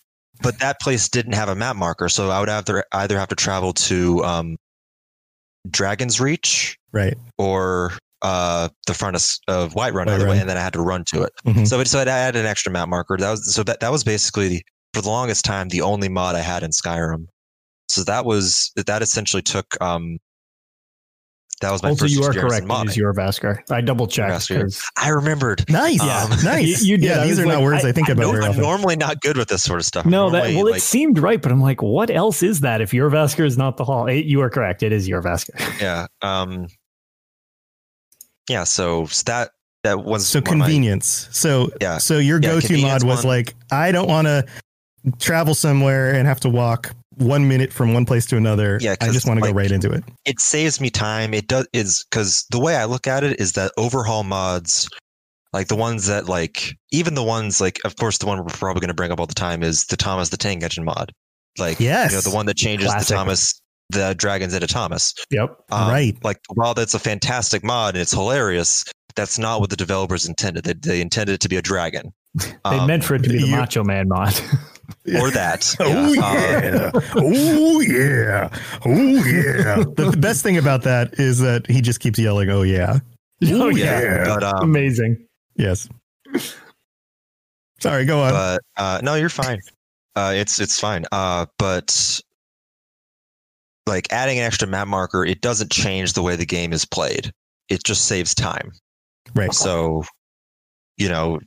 but 0.43 0.58
that 0.58 0.81
place 0.81 1.08
didn't 1.08 1.35
have 1.35 1.49
a 1.49 1.55
map 1.55 1.76
marker, 1.76 2.08
so 2.08 2.29
I 2.31 2.41
would 2.41 2.49
have 2.49 2.64
to 2.64 2.85
either 2.93 3.17
have 3.19 3.29
to 3.29 3.37
travel 3.37 3.73
to 3.75 4.25
um, 4.25 4.56
Dragon's 5.69 6.21
Reach 6.21 6.77
Right. 6.93 7.17
or 7.39 7.93
uh, 8.23 8.69
the 8.87 8.95
front 8.95 9.17
of, 9.17 9.25
of 9.49 9.73
Whiterun, 9.75 10.09
either 10.09 10.27
Whiterun. 10.27 10.31
way, 10.31 10.39
and 10.41 10.49
then 10.49 10.57
I 10.57 10.61
had 10.62 10.73
to 10.75 10.81
run 10.83 11.05
to 11.07 11.23
it. 11.23 11.33
Mhm. 11.47 11.67
So 11.67 11.81
it 11.81 11.89
so 11.89 12.01
it 12.01 12.09
added 12.09 12.39
an 12.39 12.47
extra 12.47 12.71
map 12.71 12.89
marker. 12.89 13.17
That 13.17 13.31
was 13.31 13.53
so 13.55 13.62
that 13.65 13.81
that 13.81 13.91
was 13.91 14.05
basically 14.05 14.62
for 14.95 15.01
the 15.03 15.09
longest 15.09 15.45
time 15.45 15.69
the 15.69 15.81
only 15.83 16.09
mod 16.09 16.35
I 16.35 16.41
had 16.41 16.62
in 16.62 16.71
Skyrim. 16.71 17.27
So 17.89 18.05
that 18.05 18.25
was 18.25 18.73
that 18.77 19.03
essentially 19.03 19.43
took 19.43 19.81
um 19.81 20.19
that 21.61 21.71
was 21.71 21.83
my 21.83 21.91
also, 21.91 22.05
first 22.05 22.15
you 22.15 22.23
are 22.25 22.33
correct. 22.33 22.65
It 22.69 22.89
is 22.89 22.97
Jorrvaskr. 22.97 23.71
I 23.71 23.81
double 23.83 24.07
checked. 24.07 24.51
I 24.97 25.09
remembered. 25.11 25.69
Nice. 25.71 26.01
Um, 26.01 26.31
nice. 26.45 26.83
You- 26.83 26.93
you 26.93 26.97
did. 26.97 27.05
Yeah, 27.07 27.25
these 27.25 27.39
are 27.39 27.45
not 27.45 27.62
words 27.62 27.85
I, 27.85 27.91
I- 27.91 27.93
think 27.93 28.09
I 28.09 28.12
about 28.12 28.35
I'm 28.43 28.57
normally 28.59 28.97
not 28.97 29.21
good 29.21 29.37
with 29.37 29.49
this 29.49 29.62
sort 29.62 29.79
of 29.79 29.85
stuff. 29.85 30.07
No, 30.07 30.31
that 30.31 30.39
Normally, 30.39 30.57
well, 30.57 30.67
it 30.69 30.73
like, 30.73 30.81
seemed 30.83 31.19
right, 31.19 31.41
but 31.41 31.53
I'm 31.53 31.61
like, 31.61 31.83
what 31.83 32.11
else 32.11 32.43
is 32.43 32.61
that? 32.61 32.81
If 32.81 32.93
Jorrvaskr 32.93 33.45
is 33.45 33.59
not 33.59 33.77
the 33.77 33.85
hall, 33.85 34.09
Eh, 34.09 34.15
you 34.15 34.41
are 34.41 34.49
correct. 34.51 34.83
It 34.83 34.93
is 34.93 35.09
Jorrvaskr. 35.09 35.81
yeah. 35.81 36.07
Um, 36.23 36.67
yeah. 38.49 38.65
So, 38.65 39.07
so 39.07 39.23
that 39.27 39.51
that 39.85 40.05
was 40.05 40.27
so 40.27 40.39
of 40.39 40.45
my- 40.47 40.51
convenience. 40.51 41.29
So 41.31 41.71
Yeah. 41.81 41.99
So 41.99 42.19
your 42.19 42.41
Yeah, 42.43 42.53
go-to 42.55 42.81
mod 42.81 43.05
was 43.05 43.19
one. 43.19 43.27
like, 43.27 43.55
I 43.71 43.93
don't 43.93 44.09
want 44.09 44.27
to 44.27 44.45
travel 45.19 45.55
somewhere 45.55 46.15
and 46.15 46.27
have 46.27 46.41
to 46.41 46.49
walk 46.49 46.95
one 47.21 47.47
minute 47.49 47.73
from 47.73 47.95
one 47.95 48.05
place 48.05 48.27
to 48.27 48.37
another. 48.37 48.79
Yeah, 48.81 48.93
I 48.93 48.97
'cause, 48.97 49.13
just 49.15 49.27
want 49.29 49.41
to 49.41 49.47
go 49.47 49.53
right 49.55 49.71
into 49.71 49.91
it. 49.91 50.03
it 50.25 50.41
saves 50.41 50.81
me 50.81 50.91
time. 50.91 51.33
It 51.35 51.47
does 51.49 51.67
is 51.73 52.05
because 52.11 52.45
the 52.51 52.59
way 52.59 52.77
I 52.77 52.85
look 52.87 53.07
at 53.07 53.23
it 53.25 53.39
is 53.41 53.53
that 53.53 53.73
overhaul 53.77 54.25
mods, 54.25 54.89
like 55.53 55.69
the 55.69 55.77
ones 55.77 56.07
that 56.07 56.27
like 56.27 56.75
even 56.93 57.15
the 57.15 57.23
ones 57.23 57.61
like 57.61 57.79
of 57.85 57.97
course 57.97 58.19
the 58.19 58.27
one 58.27 58.39
we're 58.39 58.45
probably 58.47 58.81
going 58.81 58.89
to 58.89 58.95
bring 58.95 59.13
up 59.13 59.21
all 59.21 59.27
the 59.27 59.35
time 59.35 59.63
is 59.63 59.85
the 59.87 59.97
Thomas 59.97 60.29
the 60.31 60.37
Tank 60.37 60.63
Engine 60.63 60.85
mod. 60.85 61.13
Like 61.59 61.81
Yes. 61.81 62.11
you 62.13 62.17
know 62.17 62.21
the 62.23 62.31
one 62.35 62.47
that 62.47 62.57
changes 62.57 62.89
Classic. 62.89 63.09
the 63.09 63.15
Thomas 63.15 63.61
the 63.91 64.15
dragons 64.17 64.55
into 64.55 64.69
Thomas. 64.69 65.13
Yep. 65.33 65.51
Um, 65.73 65.91
Right. 65.91 66.17
Like 66.23 66.39
while 66.55 66.75
that's 66.75 66.95
a 66.95 66.99
fantastic 67.01 67.65
mod 67.65 67.95
and 67.97 68.03
it's 68.03 68.13
hilarious, 68.13 68.85
that's 69.17 69.37
not 69.37 69.61
what 69.61 69.69
the 69.71 69.75
developers 69.77 70.29
intended. 70.29 70.63
They, 70.65 70.75
they 70.75 71.01
intended 71.01 71.33
it 71.35 71.41
to 71.41 71.49
be 71.49 71.57
a 71.57 71.63
dragon. 71.63 72.13
They 72.37 72.53
Um, 72.65 72.87
meant 72.87 73.03
for 73.03 73.17
it 73.17 73.25
to 73.25 73.29
be 73.29 73.39
the 73.39 73.47
you- 73.49 73.57
Macho 73.57 73.83
Man 73.83 74.07
mod. 74.09 74.41
or 75.19 75.31
that. 75.31 75.75
Oh 75.81 76.13
Yeah. 76.13 76.27
Um, 76.27 76.75
yeah! 76.75 76.91
oh 77.15 77.81
yeah! 77.81 78.49
Oh 78.85 79.25
yeah! 79.25 79.85
the, 79.97 80.11
the 80.11 80.17
best 80.17 80.43
thing 80.43 80.57
about 80.59 80.83
that 80.83 81.19
is 81.19 81.39
that 81.41 81.67
he 81.67 81.81
just 81.81 82.01
keeps 82.01 82.19
yelling, 82.19 82.51
"Oh 82.51 82.63
yeah!" 82.63 82.99
oh, 83.45 83.69
yeah. 83.69 84.01
yeah. 84.03 84.25
But 84.25 84.45
um, 84.45 84.63
Amazing. 84.63 85.27
Yes. 85.57 85.89
Sorry, 87.81 88.05
go 88.05 88.21
on. 88.23 88.33
but 88.33 88.63
uh, 88.77 89.01
no, 89.03 89.15
you're 89.15 89.29
fine. 89.29 89.59
Uh, 90.17 90.33
it's 90.35 90.61
it's 90.61 90.79
fine. 90.79 91.05
Uh, 91.13 91.47
but 91.59 92.21
like 93.87 94.07
adding 94.12 94.38
an 94.38 94.45
extra 94.45 94.69
map 94.69 94.88
marker, 94.88 95.25
it 95.25 95.41
doesn't 95.41 95.71
change 95.71 96.12
the 96.12 96.23
way 96.23 96.37
the 96.37 96.47
game 96.47 96.73
is 96.73 96.85
played. 96.85 97.33
It 97.69 97.85
just 97.85 98.07
saves 98.07 98.35
time. 98.35 98.73
right. 99.35 99.53
So, 99.53 100.05
you 100.97 101.09
know, 101.09 101.41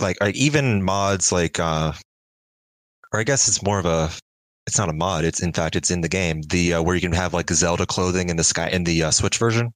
like, 0.00 0.16
like 0.20 0.34
even 0.34 0.82
mods 0.82 1.32
like, 1.32 1.58
uh, 1.60 1.92
or 3.12 3.20
I 3.20 3.24
guess 3.24 3.48
it's 3.48 3.62
more 3.62 3.78
of 3.78 3.86
a, 3.86 4.10
it's 4.66 4.78
not 4.78 4.88
a 4.88 4.92
mod. 4.92 5.24
It's 5.24 5.42
in 5.42 5.52
fact 5.52 5.76
it's 5.76 5.90
in 5.90 6.00
the 6.02 6.08
game. 6.08 6.42
The 6.42 6.74
uh, 6.74 6.82
where 6.82 6.94
you 6.94 7.00
can 7.00 7.12
have 7.12 7.34
like 7.34 7.50
Zelda 7.50 7.84
clothing 7.84 8.28
in 8.30 8.36
the 8.36 8.44
sky 8.44 8.68
in 8.68 8.84
the 8.84 9.02
uh, 9.02 9.10
Switch 9.10 9.38
version 9.38 9.72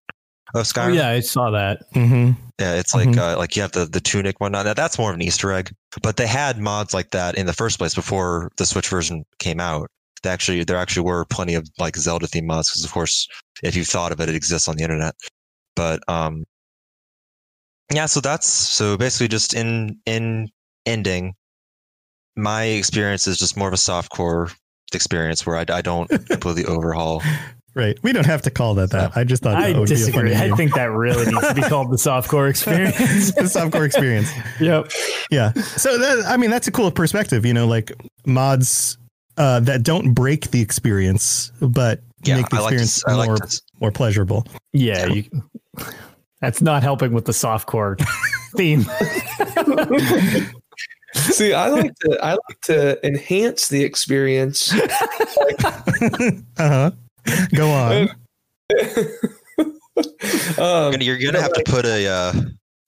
of 0.54 0.64
Skyrim. 0.64 0.90
Oh, 0.90 0.90
Skyrim. 0.90 0.94
yeah, 0.94 1.08
I 1.08 1.20
saw 1.20 1.50
that. 1.50 1.82
hmm 1.92 2.30
Yeah, 2.60 2.74
it's 2.74 2.94
like 2.94 3.08
Mhm. 3.08 3.18
uh, 3.18 3.36
like 3.36 3.56
you 3.56 3.62
have 3.62 3.72
the 3.72 3.86
the 3.86 4.00
tunic 4.00 4.40
whatnot. 4.40 4.64
Now, 4.64 4.74
that's 4.74 4.98
more 4.98 5.10
of 5.10 5.16
an 5.16 5.22
Easter 5.22 5.52
egg. 5.52 5.72
But 6.02 6.16
they 6.18 6.26
had 6.26 6.58
mods 6.60 6.94
like 6.94 7.10
that 7.10 7.34
in 7.34 7.46
the 7.46 7.52
first 7.52 7.78
place 7.78 7.94
before 7.96 8.50
the 8.58 8.64
Switch 8.64 8.88
version 8.88 9.24
came 9.40 9.58
out. 9.60 9.88
They 10.22 10.30
actually 10.30 10.62
there 10.64 10.76
actually 10.78 11.04
were 11.04 11.24
plenty 11.26 11.54
of 11.54 11.68
like 11.78 11.96
Zelda 11.96 12.26
themed 12.28 12.46
mods 12.46 12.70
because 12.70 12.84
of 12.84 12.92
course 12.92 13.26
if 13.64 13.74
you 13.74 13.84
thought 13.84 14.12
of 14.12 14.20
it, 14.20 14.28
it 14.28 14.36
exists 14.36 14.68
on 14.68 14.76
the 14.76 14.84
internet. 14.84 15.14
But 15.74 16.00
um, 16.08 16.44
yeah. 17.92 18.06
So 18.06 18.20
that's 18.20 18.46
so 18.48 18.96
basically 18.96 19.28
just 19.28 19.54
in 19.54 19.98
in 20.06 20.48
ending. 20.84 21.34
My 22.36 22.64
experience 22.64 23.26
is 23.26 23.38
just 23.38 23.56
more 23.56 23.68
of 23.68 23.74
a 23.74 23.78
soft 23.78 24.10
core 24.10 24.50
experience 24.92 25.46
where 25.46 25.56
I, 25.56 25.64
I 25.68 25.80
don't 25.80 26.08
completely 26.28 26.64
overhaul. 26.66 27.22
Right. 27.74 27.98
We 28.02 28.12
don't 28.12 28.24
have 28.24 28.40
to 28.42 28.50
call 28.50 28.74
that 28.76 28.90
that. 28.90 29.16
I 29.16 29.24
just 29.24 29.42
thought 29.42 29.56
I 29.56 29.72
that 29.72 29.78
would 29.78 29.88
disagree. 29.88 30.30
be 30.30 30.34
a 30.34 30.38
funny 30.38 30.52
I 30.52 30.56
think 30.56 30.74
that 30.74 30.90
really 30.90 31.26
needs 31.26 31.46
to 31.46 31.54
be 31.54 31.60
called 31.68 31.90
the 31.90 31.96
softcore 31.96 32.48
experience. 32.48 33.32
the 33.34 33.42
softcore 33.42 33.84
experience. 33.84 34.32
yep. 34.60 34.90
Yeah. 35.30 35.52
So 35.52 35.98
that, 35.98 36.24
I 36.26 36.38
mean, 36.38 36.48
that's 36.48 36.66
a 36.68 36.72
cool 36.72 36.90
perspective. 36.90 37.44
You 37.44 37.52
know, 37.52 37.66
like 37.66 37.92
mods 38.24 38.96
uh, 39.36 39.60
that 39.60 39.82
don't 39.82 40.14
break 40.14 40.52
the 40.52 40.62
experience, 40.62 41.52
but 41.60 42.00
Yeah, 42.24 42.36
make 42.36 42.48
the 42.48 42.56
I 42.56 42.60
like 42.60 42.76
to, 42.76 42.82
experience 42.82 43.18
like 43.18 43.28
more 43.28 43.36
to 43.36 43.62
more 43.80 43.92
pleasurable. 43.92 44.46
Yeah. 44.72 45.06
You, 45.08 45.24
that's 46.40 46.60
not 46.62 46.82
helping 46.82 47.12
with 47.12 47.24
the 47.24 47.32
softcore 47.32 47.98
theme. 48.56 48.84
See, 51.14 51.52
I 51.54 51.68
like 51.68 51.94
to 52.00 52.18
I 52.22 52.32
like 52.32 52.60
to 52.64 53.06
enhance 53.06 53.68
the 53.68 53.82
experience. 53.84 54.72
uh 54.74 56.40
huh. 56.58 56.90
Go 57.54 57.70
on. 57.70 58.08
Um, 60.58 60.92
You're 61.00 61.16
gonna 61.18 61.40
have 61.40 61.54
to 61.54 61.62
put 61.64 61.86
a 61.86 62.06
uh, 62.06 62.32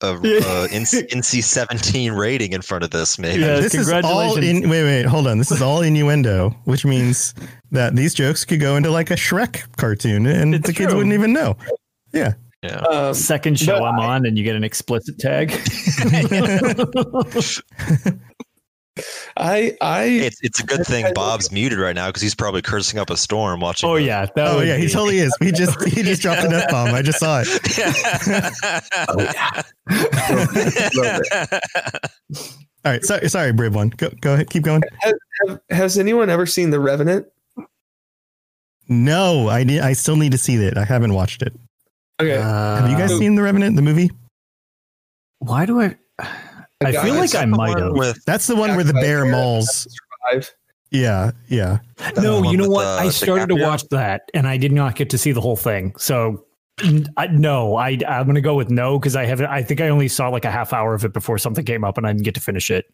a, 0.03 0.09
uh 0.13 0.69
NC 0.69 1.43
17 1.43 2.13
rating 2.13 2.53
in 2.53 2.61
front 2.61 2.85
of 2.85 2.91
this, 2.91 3.19
maybe. 3.19 3.41
Yeah, 3.41 3.57
this 3.61 3.75
is 3.75 3.91
all 3.91 4.03
congratulations. 4.03 4.65
in. 4.65 4.69
Wait, 4.71 4.83
wait, 4.83 5.07
hold 5.07 5.27
on. 5.27 5.39
This 5.39 5.51
is 5.51 5.63
all 5.63 5.81
innuendo, 5.81 6.51
which 6.65 6.85
means 6.85 7.35
that 7.71 7.97
these 7.97 8.13
jokes 8.13 8.45
could 8.45 8.61
go 8.61 8.77
into 8.77 8.91
like 8.91 9.11
a 9.11 9.15
Shrek 9.15 9.65
cartoon, 9.79 10.27
and 10.27 10.55
It's 10.55 10.67
the 10.67 10.75
kids 10.75 10.95
wouldn't 10.95 11.15
even 11.15 11.33
know. 11.33 11.57
Yeah. 12.13 12.35
Yeah. 12.63 12.81
um, 12.81 13.15
Second 13.15 13.59
show 13.59 13.77
I'm 13.85 13.99
I- 14.01 14.07
on, 14.17 14.27
and 14.27 14.37
you 14.37 14.45
get 14.45 14.57
an 14.57 14.65
explicit 14.65 15.19
tag. 15.19 15.51
I 19.37 19.77
I 19.81 20.03
It's 20.07 20.41
it's 20.43 20.59
a 20.59 20.67
good 20.67 20.85
thing 20.85 21.07
Bob's 21.15 21.53
muted 21.53 21.79
right 21.79 21.95
now 21.95 22.09
because 22.09 22.21
he's 22.21 22.35
probably 22.35 22.63
cursing 22.63 22.99
up 22.99 23.11
a 23.11 23.17
storm 23.17 23.61
watching. 23.61 23.89
oh 23.89 23.95
the- 23.95 24.03
yeah, 24.03 24.27
that 24.35 24.49
Oh 24.49 24.57
would 24.57 24.67
yeah, 24.67 24.77
he 24.77 24.89
totally 24.89 25.19
is. 25.19 25.33
He 25.41 25.53
just 25.53 25.81
he 25.85 26.03
just 26.03 26.21
dropped 26.21 26.43
an 26.43 26.53
f 26.53 26.69
bomb. 26.69 26.93
I 26.93 27.03
just 27.03 27.21
saw 27.21 27.45
it. 27.47 27.49
All 32.85 32.93
right, 32.93 33.05
sorry, 33.05 33.29
sorry, 33.29 33.53
Brib 33.53 33.75
one. 33.75 33.91
Go 33.91 34.09
go 34.21 34.35
ahead, 34.35 34.51
keep 34.51 34.63
going. 34.63 34.83
have, 35.01 35.15
has 35.71 35.99
anyone 35.99 36.31
ever 36.31 36.47
seen 36.47 36.71
The 36.71 36.81
Revenant? 36.81 37.27
No, 38.89 39.49
I 39.49 39.65
need. 39.65 39.81
I 39.81 39.93
still 39.93 40.17
need 40.17 40.33
to 40.33 40.39
see 40.39 40.55
it. 40.57 40.77
I 40.79 40.85
haven't 40.85 41.13
watched 41.15 41.43
it. 41.43 41.53
Okay, 42.21 42.37
Have 42.37 42.91
you 42.91 42.97
guys 42.97 43.13
Uh, 43.13 43.19
seen 43.19 43.35
The 43.37 43.43
Revenant, 43.43 43.77
the 43.77 43.83
movie? 43.83 44.11
Why 45.39 45.67
do 45.67 45.81
I? 45.81 45.97
I 46.85 46.93
feel 46.93 47.15
like 47.15 47.35
I 47.35 47.45
might 47.45 47.79
have. 47.79 47.93
with 47.93 48.25
That's 48.25 48.47
the 48.47 48.57
one 48.57 48.75
where 48.75 48.85
the 48.85 48.93
bear 48.95 49.25
mauls. 49.25 49.87
survive. 50.31 50.53
Yeah, 50.91 51.33
yeah. 51.49 51.79
No, 52.17 52.51
you 52.51 52.57
know 52.57 52.69
what? 52.69 52.87
uh, 52.87 52.97
I 53.01 53.09
started 53.11 53.49
to 53.51 53.57
watch 53.57 53.85
that, 53.91 54.23
and 54.35 54.49
I 54.49 54.57
did 54.57 54.73
not 54.73 54.97
get 54.97 55.11
to 55.11 55.19
see 55.19 55.33
the 55.33 55.41
whole 55.41 55.55
thing. 55.57 55.93
So, 55.99 56.45
n- 56.83 57.07
I, 57.17 57.27
no, 57.29 57.77
I 57.77 57.99
I'm 58.09 58.27
gonna 58.27 58.41
go 58.41 58.55
with 58.55 58.71
no 58.71 58.99
because 58.99 59.15
I 59.15 59.27
haven't. 59.27 59.47
I 59.47 59.63
think 59.63 59.81
I 59.81 59.89
only 59.89 60.09
saw 60.09 60.29
like 60.29 60.45
a 60.45 60.51
half 60.51 60.73
hour 60.73 60.95
of 60.95 61.05
it 61.05 61.13
before 61.13 61.37
something 61.39 61.65
came 61.65 61.85
up, 61.85 61.99
and 61.99 62.07
I 62.07 62.13
didn't 62.13 62.25
get 62.25 62.35
to 62.37 62.41
finish 62.41 62.71
it. 62.71 62.87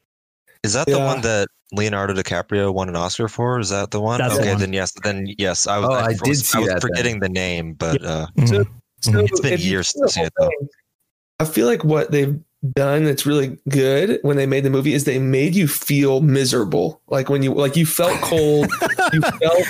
Is 0.65 0.73
that 0.73 0.87
the 0.87 0.99
one 0.99 1.21
that 1.21 1.49
Leonardo 1.73 2.15
DiCaprio 2.15 2.73
won 2.75 2.89
an 2.89 2.97
Oscar 2.97 3.29
for? 3.29 3.59
Is 3.61 3.69
that 3.71 3.91
the 3.91 4.01
one? 4.01 4.19
That's 4.19 4.35
the 4.35 4.41
okay, 4.41 4.51
one. 4.53 4.61
then 4.61 4.73
yes, 4.73 4.93
then 5.05 5.27
yes. 5.39 5.67
I 5.67 5.79
was, 5.79 5.89
Oh, 5.91 5.93
I 5.95 6.09
was, 6.09 6.21
did 6.21 6.37
see 6.39 6.59
I 6.59 6.61
was 6.63 6.69
that 6.71 6.73
then. 6.75 6.81
forgetting 6.81 7.21
the 7.21 7.29
name, 7.29 7.75
but 7.75 8.05
uh, 8.05 8.27
Mhm. 8.37 8.67
So 9.05 9.13
mm-hmm. 9.13 9.27
It's 9.27 9.41
been 9.41 9.61
years 9.61 9.91
since 9.91 10.17
it, 10.17 10.33
though. 10.39 10.51
I 11.39 11.45
feel 11.45 11.67
like 11.67 11.85
what 11.85 12.11
they've 12.11 12.41
done 12.73 13.05
that's 13.05 13.27
really 13.27 13.59
good 13.69 14.19
when 14.23 14.39
they 14.39 14.47
made 14.47 14.65
the 14.65 14.71
movie 14.71 14.95
is 14.95 15.05
they 15.05 15.19
made 15.19 15.55
you 15.55 15.69
feel 15.69 16.23
miserable. 16.23 17.03
Like 17.09 17.29
when 17.29 17.43
you 17.43 17.53
like 17.53 17.77
you 17.77 17.85
felt 17.85 18.19
cold, 18.23 18.71
you 19.13 19.21
felt 19.21 19.67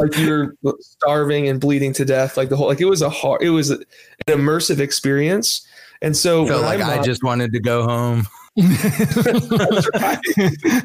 like 0.00 0.18
you're 0.18 0.56
starving 0.80 1.48
and 1.48 1.60
bleeding 1.60 1.92
to 1.92 2.04
death. 2.04 2.36
Like 2.36 2.48
the 2.48 2.56
whole 2.56 2.66
like 2.66 2.80
it 2.80 2.86
was 2.86 3.02
a 3.02 3.10
hard, 3.10 3.42
it 3.42 3.50
was 3.50 3.70
an 3.70 3.84
immersive 4.26 4.80
experience. 4.80 5.64
And 6.00 6.16
so 6.16 6.44
Felt 6.46 6.62
like 6.62 6.80
I 6.80 7.00
just 7.02 7.22
wanted 7.22 7.52
to 7.52 7.60
go 7.60 7.84
home. 7.84 8.26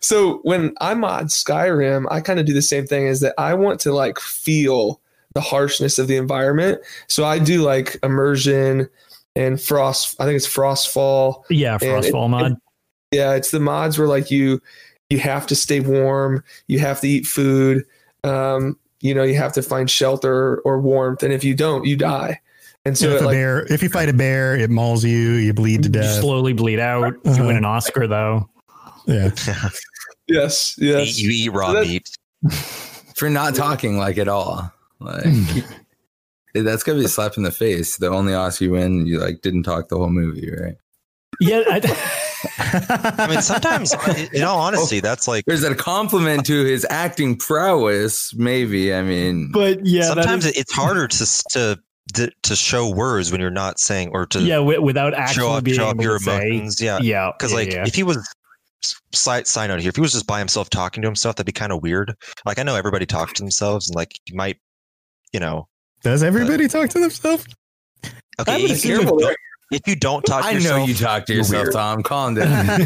so 0.00 0.38
when 0.44 0.72
I'm 0.80 1.04
on 1.04 1.26
Skyrim, 1.26 2.06
I 2.10 2.22
kind 2.22 2.40
of 2.40 2.46
do 2.46 2.54
the 2.54 2.62
same 2.62 2.86
thing 2.86 3.06
is 3.06 3.20
that 3.20 3.34
I 3.36 3.52
want 3.52 3.80
to 3.80 3.92
like 3.92 4.18
feel 4.18 5.02
the 5.34 5.40
harshness 5.40 5.98
of 5.98 6.08
the 6.08 6.16
environment. 6.16 6.80
So 7.08 7.24
I 7.24 7.38
do 7.38 7.62
like 7.62 7.96
immersion 8.02 8.88
and 9.36 9.60
frost. 9.60 10.14
I 10.20 10.24
think 10.24 10.36
it's 10.36 10.46
frostfall. 10.48 11.42
Yeah, 11.50 11.74
And 11.74 11.82
it- 11.82 12.12
Frostfall 12.12 12.28
mod. 12.30 12.56
Yeah, 13.12 13.34
it's 13.34 13.50
the 13.50 13.60
mods 13.60 13.98
where 13.98 14.08
like 14.08 14.30
you 14.30 14.60
you 15.10 15.18
have 15.18 15.46
to 15.48 15.54
stay 15.54 15.80
warm, 15.80 16.42
you 16.68 16.78
have 16.78 17.00
to 17.02 17.08
eat 17.08 17.26
food, 17.26 17.84
um, 18.24 18.78
you 19.02 19.14
know, 19.14 19.22
you 19.22 19.34
have 19.36 19.52
to 19.52 19.62
find 19.62 19.90
shelter 19.90 20.58
or 20.64 20.80
warmth, 20.80 21.22
and 21.22 21.32
if 21.34 21.44
you 21.44 21.54
don't, 21.54 21.84
you 21.84 21.96
die. 21.96 22.40
And 22.86 22.96
so 22.96 23.08
So 23.10 23.10
if 23.16 23.20
it, 23.20 23.24
a 23.24 23.26
like 23.26 23.34
bear, 23.34 23.66
if 23.72 23.82
you 23.82 23.88
fight 23.90 24.08
a 24.08 24.14
bear, 24.14 24.56
it 24.56 24.70
mauls 24.70 25.04
you. 25.04 25.32
You 25.32 25.52
bleed 25.52 25.82
to 25.82 25.88
death. 25.90 26.16
You 26.16 26.20
slowly 26.22 26.52
bleed 26.54 26.78
out. 26.80 27.12
You 27.24 27.30
Uh-huh. 27.32 27.44
win 27.46 27.56
an 27.56 27.64
Oscar 27.66 28.06
though. 28.06 28.48
Yeah. 29.06 29.30
yes, 30.28 30.76
eat, 30.80 30.86
yes. 30.86 31.18
you 31.20 31.30
eat 31.30 31.48
raw 31.50 31.68
So 31.68 31.72
that- 31.74 31.86
meat. 31.86 32.08
for 33.14 33.28
not 33.28 33.54
talking 33.54 33.98
like 33.98 34.16
at 34.18 34.28
all. 34.28 34.72
Like 35.04 35.26
eh, 36.54 36.62
that's 36.62 36.82
gonna 36.82 36.98
be 36.98 37.04
a 37.04 37.08
slap 37.08 37.36
in 37.36 37.42
the 37.42 37.50
face. 37.50 37.96
The 37.96 38.08
only 38.08 38.34
Oscar 38.34 38.64
you 38.64 38.70
win, 38.72 39.06
you 39.06 39.18
like 39.18 39.42
didn't 39.42 39.64
talk 39.64 39.88
the 39.88 39.96
whole 39.96 40.10
movie, 40.10 40.50
right? 40.50 40.74
Yeah, 41.40 41.62
I, 41.66 41.80
I 43.18 43.26
mean, 43.28 43.42
sometimes, 43.42 43.94
in 44.32 44.42
all 44.42 44.60
honesty, 44.60 44.98
oh, 44.98 45.00
that's 45.00 45.26
like 45.26 45.44
There's 45.46 45.64
a 45.64 45.74
compliment 45.74 46.46
to 46.46 46.64
his 46.64 46.86
acting 46.90 47.36
prowess, 47.36 48.34
maybe. 48.34 48.94
I 48.94 49.02
mean, 49.02 49.50
but 49.52 49.84
yeah, 49.84 50.02
sometimes 50.02 50.46
is- 50.46 50.56
it's 50.56 50.72
harder 50.72 51.08
to 51.08 51.42
to 51.50 51.80
to 52.14 52.30
to 52.42 52.56
show 52.56 52.88
words 52.88 53.32
when 53.32 53.40
you're 53.40 53.50
not 53.50 53.78
saying 53.78 54.10
or 54.12 54.26
to 54.26 54.40
yeah, 54.40 54.56
wi- 54.56 54.78
without 54.78 55.14
show 55.14 55.18
actually 55.18 55.46
up 55.48 55.64
being 55.64 55.76
show 55.76 55.88
able 55.88 56.00
up 56.00 56.04
your 56.04 56.18
to 56.18 56.24
say, 56.24 56.48
emotions. 56.48 56.80
Yeah, 56.80 56.98
yeah, 57.00 57.30
because 57.36 57.52
yeah, 57.52 57.58
like 57.58 57.72
yeah. 57.72 57.84
if 57.86 57.94
he 57.94 58.02
was 58.02 58.18
side 59.12 59.46
side 59.46 59.68
note 59.68 59.80
here, 59.80 59.88
if 59.88 59.96
he 59.96 60.02
was 60.02 60.12
just 60.12 60.26
by 60.26 60.38
himself 60.38 60.68
talking 60.70 61.02
to 61.02 61.08
himself, 61.08 61.36
that'd 61.36 61.46
be 61.46 61.52
kind 61.52 61.72
of 61.72 61.82
weird. 61.82 62.14
Like 62.44 62.58
I 62.58 62.62
know 62.62 62.74
everybody 62.74 63.06
talks 63.06 63.32
to 63.34 63.42
themselves, 63.42 63.88
and 63.88 63.96
like 63.96 64.12
you 64.26 64.36
might, 64.36 64.58
you 65.32 65.40
know, 65.40 65.68
Does 66.02 66.22
everybody 66.22 66.68
talk 66.68 66.90
to 66.90 67.00
themselves? 67.00 67.46
okay, 68.40 68.62
would 68.62 68.70
if, 68.70 68.84
you 68.84 69.00
if- 69.00 69.06
don't, 69.08 69.36
you 69.86 69.96
don't 69.96 70.22
talk 70.26 70.42
to 70.42 70.48
I 70.48 70.50
yourself, 70.52 70.78
know 70.80 70.84
you 70.86 70.94
talk 70.94 71.24
to 71.26 71.34
yourself, 71.34 71.62
weird. 71.64 71.72
Tom. 71.72 72.02
Calm 72.02 72.34
down. 72.36 72.80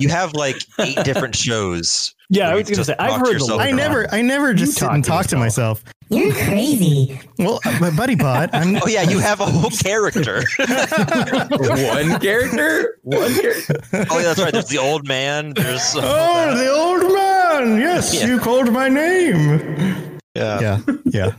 you 0.00 0.08
have 0.08 0.32
like 0.34 0.56
eight 0.80 0.96
different 1.04 1.36
shows. 1.36 2.14
yeah, 2.28 2.48
I 2.50 2.54
was 2.56 2.68
gonna 2.68 2.84
say 2.84 2.96
I've 2.98 3.20
heard 3.20 3.38
the 3.40 3.56
I 3.60 3.70
never, 3.70 4.12
I 4.12 4.20
never 4.22 4.52
just 4.54 4.74
sit 4.74 4.80
talk 4.86 4.94
and 4.94 5.04
to 5.04 5.10
talk 5.10 5.26
to 5.26 5.36
yourself. 5.36 5.84
myself. 5.84 5.84
You're 6.10 6.32
crazy. 6.34 7.18
Well, 7.38 7.60
uh, 7.64 7.78
my 7.80 7.90
buddy 7.90 8.14
pod. 8.16 8.50
I'm, 8.52 8.76
Oh 8.82 8.86
yeah, 8.88 9.02
you 9.02 9.18
have 9.20 9.40
a 9.40 9.46
whole 9.46 9.70
character. 9.70 10.42
One 10.58 12.20
character? 12.20 12.98
One 13.02 13.32
character. 13.34 13.80
oh 14.10 14.18
yeah, 14.18 14.22
that's 14.22 14.40
right. 14.40 14.52
There's 14.52 14.68
the 14.68 14.78
old 14.78 15.06
man. 15.08 15.54
There's 15.54 15.94
oh, 15.96 16.54
the 16.56 16.68
old 16.70 17.12
man. 17.14 17.78
Yes, 17.80 18.12
Yeah. 18.14 18.26
you 18.26 18.38
called 18.38 18.72
my 18.72 18.88
name. 18.88 20.13
Yeah. 20.34 20.60
Yeah, 20.60 20.80
yeah. 21.04 21.34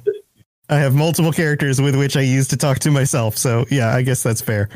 I 0.70 0.78
have 0.78 0.96
multiple 0.96 1.32
characters 1.32 1.80
with 1.80 1.96
which 1.96 2.18
I 2.18 2.22
use 2.22 2.48
to 2.50 2.58
talk 2.58 2.80
to 2.80 2.92
myself. 2.92 3.38
So 3.38 3.66
yeah, 3.70 3.94
I 3.96 4.02
guess 4.02 4.24
that's 4.24 4.42
fair. 4.42 4.70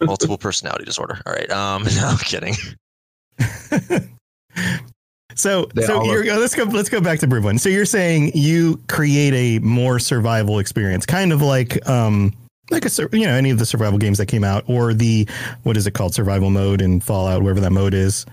multiple 0.00 0.38
personality 0.38 0.84
disorder. 0.84 1.20
All 1.26 1.32
right. 1.32 1.50
Um, 1.50 1.82
no, 1.96 2.06
I'm 2.06 2.18
kidding. 2.18 2.54
So, 5.36 5.66
They 5.74 5.82
so 5.82 6.02
you're, 6.04 6.24
let's 6.38 6.54
go. 6.54 6.64
Let's 6.64 6.88
go 6.90 7.00
back 7.00 7.18
to 7.20 7.26
Brivlin. 7.26 7.58
So 7.58 7.68
you're 7.70 7.86
saying 7.86 8.32
you 8.34 8.78
create 8.88 9.32
a 9.32 9.64
more 9.64 9.98
survival 9.98 10.58
experience, 10.58 11.06
kind 11.06 11.32
of 11.32 11.40
like, 11.40 11.88
um, 11.88 12.34
like 12.70 12.84
a 12.84 12.90
you 13.12 13.26
know 13.26 13.32
any 13.34 13.48
of 13.50 13.58
the 13.58 13.64
survival 13.64 13.98
games 13.98 14.18
that 14.18 14.26
came 14.26 14.44
out, 14.44 14.64
or 14.68 14.92
the 14.92 15.26
what 15.62 15.76
is 15.78 15.86
it 15.86 15.92
called, 15.92 16.14
survival 16.14 16.50
mode 16.50 16.82
in 16.82 17.00
Fallout, 17.00 17.42
wherever 17.42 17.60
that 17.60 17.70
mode 17.70 17.94
is, 17.94 18.26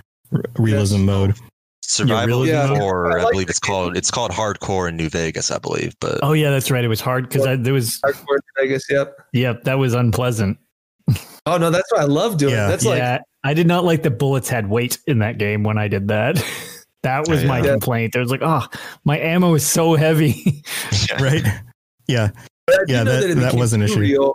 realism 0.58 0.98
Yes. 0.98 1.06
mode. 1.06 1.36
Survival 1.90 2.44
realism 2.44 2.74
mode? 2.74 2.82
or 2.82 3.12
I 3.18 3.22
I, 3.22 3.24
like 3.24 3.32
believe 3.32 3.50
it's 3.50 3.60
called 3.60 3.96
it's 3.96 4.12
called 4.12 4.32
hardcore 4.32 4.90
in 4.90 4.98
New 4.98 5.08
Vegas, 5.10 5.50
I 5.52 5.58
believe. 5.58 5.96
But 6.02 6.20
Oh 6.22 6.34
yeah, 6.34 6.50
that's 6.50 6.70
right. 6.70 6.84
It 6.84 6.90
was 6.90 7.00
hard 7.00 7.30
because 7.30 7.44
there 7.64 7.74
was 7.74 8.00
Hardcore 8.06 8.36
in 8.36 8.42
Vegas. 8.68 8.86
Yep. 8.90 9.18
yep, 9.34 9.64
that 9.64 9.76
was 9.80 9.94
unpleasant. 9.94 10.58
Oh 11.46 11.58
no, 11.58 11.70
that's 11.70 11.90
what 11.92 12.02
I 12.02 12.04
love 12.06 12.38
doing. 12.38 12.54
Yeah. 12.54 12.68
That's 12.68 12.84
like 12.86 12.98
yeah, 12.98 13.20
I 13.46 13.54
did 13.54 13.68
not 13.68 13.86
like 13.86 14.04
the 14.04 14.12
bullets 14.12 14.50
had 14.50 14.70
weight 14.70 15.00
in 15.08 15.20
that 15.20 15.38
game 15.38 15.64
when 15.64 15.78
I 15.78 15.88
did 15.88 16.10
that. 16.10 16.36
that 17.04 17.26
was 17.30 17.46
Oh, 17.46 17.48
my 17.48 17.62
complaint. 17.62 18.12
There 18.12 18.22
was 18.22 18.32
like, 18.32 18.42
oh, 18.44 18.66
my 19.06 19.18
ammo 19.18 19.54
is 19.54 19.66
so 19.66 19.96
heavy. 19.96 20.64
Right? 21.22 21.46
Yeah. 22.10 22.32
But 22.66 22.82
I 22.82 22.86
do 22.86 22.94
Yeah, 22.94 23.04
know 23.04 23.22
that- 23.22 23.36
that 23.36 23.54
was 23.54 23.72
an 23.72 23.82
issue. 23.82 24.00
real. 24.00 24.34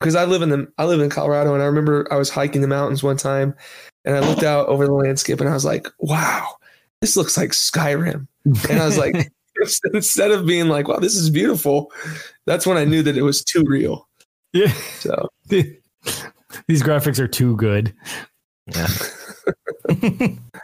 Because 0.00 0.16
I 0.16 0.24
live 0.24 0.42
in 0.42 0.48
the 0.50 0.66
I 0.76 0.84
live 0.86 1.00
in 1.00 1.08
Colorado, 1.08 1.54
and 1.54 1.62
I 1.62 1.66
remember 1.66 2.06
I 2.12 2.16
was 2.16 2.28
hiking 2.30 2.60
the 2.62 2.68
mountains 2.68 3.02
one 3.04 3.16
time, 3.16 3.54
and 4.04 4.14
I 4.16 4.20
looked 4.20 4.42
out 4.42 4.66
over 4.66 4.84
the 4.86 4.92
landscape, 4.92 5.40
and 5.40 5.48
I 5.48 5.54
was 5.54 5.64
like, 5.64 5.86
"Wow, 5.98 6.56
this 7.04 7.16
looks 7.18 7.36
like 7.36 7.50
Skyrim." 7.50 8.26
And 8.70 8.80
I 8.80 8.86
was 8.86 8.96
like, 8.96 9.14
instead 9.92 10.30
of 10.30 10.46
being 10.46 10.68
like, 10.68 10.88
"Wow, 10.88 10.98
this 10.98 11.14
is 11.16 11.28
beautiful," 11.30 11.92
that's 12.46 12.66
when 12.66 12.76
I 12.78 12.84
knew 12.84 13.02
that 13.02 13.16
it 13.16 13.22
was 13.22 13.44
too 13.44 13.62
real. 13.66 14.08
yeah, 14.54 14.72
So 15.00 15.28
these 15.48 16.82
graphics 16.82 17.18
are 17.18 17.28
too 17.28 17.56
good. 17.56 17.94
yeah. 18.74 18.88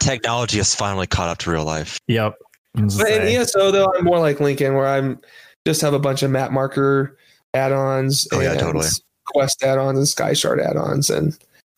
Technology 0.01 0.57
has 0.57 0.73
finally 0.73 1.07
caught 1.07 1.29
up 1.29 1.37
to 1.39 1.51
real 1.51 1.63
life. 1.65 1.99
Yep. 2.07 2.35
I 2.77 2.81
was 2.83 2.97
But 2.97 3.11
in. 3.11 3.21
ESO 3.27 3.71
though, 3.71 3.93
I'm 3.97 4.03
more 4.05 4.19
like 4.19 4.39
Lincoln, 4.39 4.73
where 4.75 4.87
I'm 4.87 5.19
just 5.67 5.81
have 5.81 5.93
a 5.93 5.99
bunch 5.99 6.23
of 6.23 6.31
map 6.31 6.51
marker 6.51 7.17
add-ons 7.53 8.27
Oh, 8.31 8.39
yeah, 8.39 8.51
and 8.51 8.59
totally. 8.59 8.87
quest 9.25 9.61
add-ons 9.63 9.97
and 9.97 10.07
sky 10.07 10.33
shard 10.33 10.59
add-ons, 10.59 11.09
and 11.09 11.37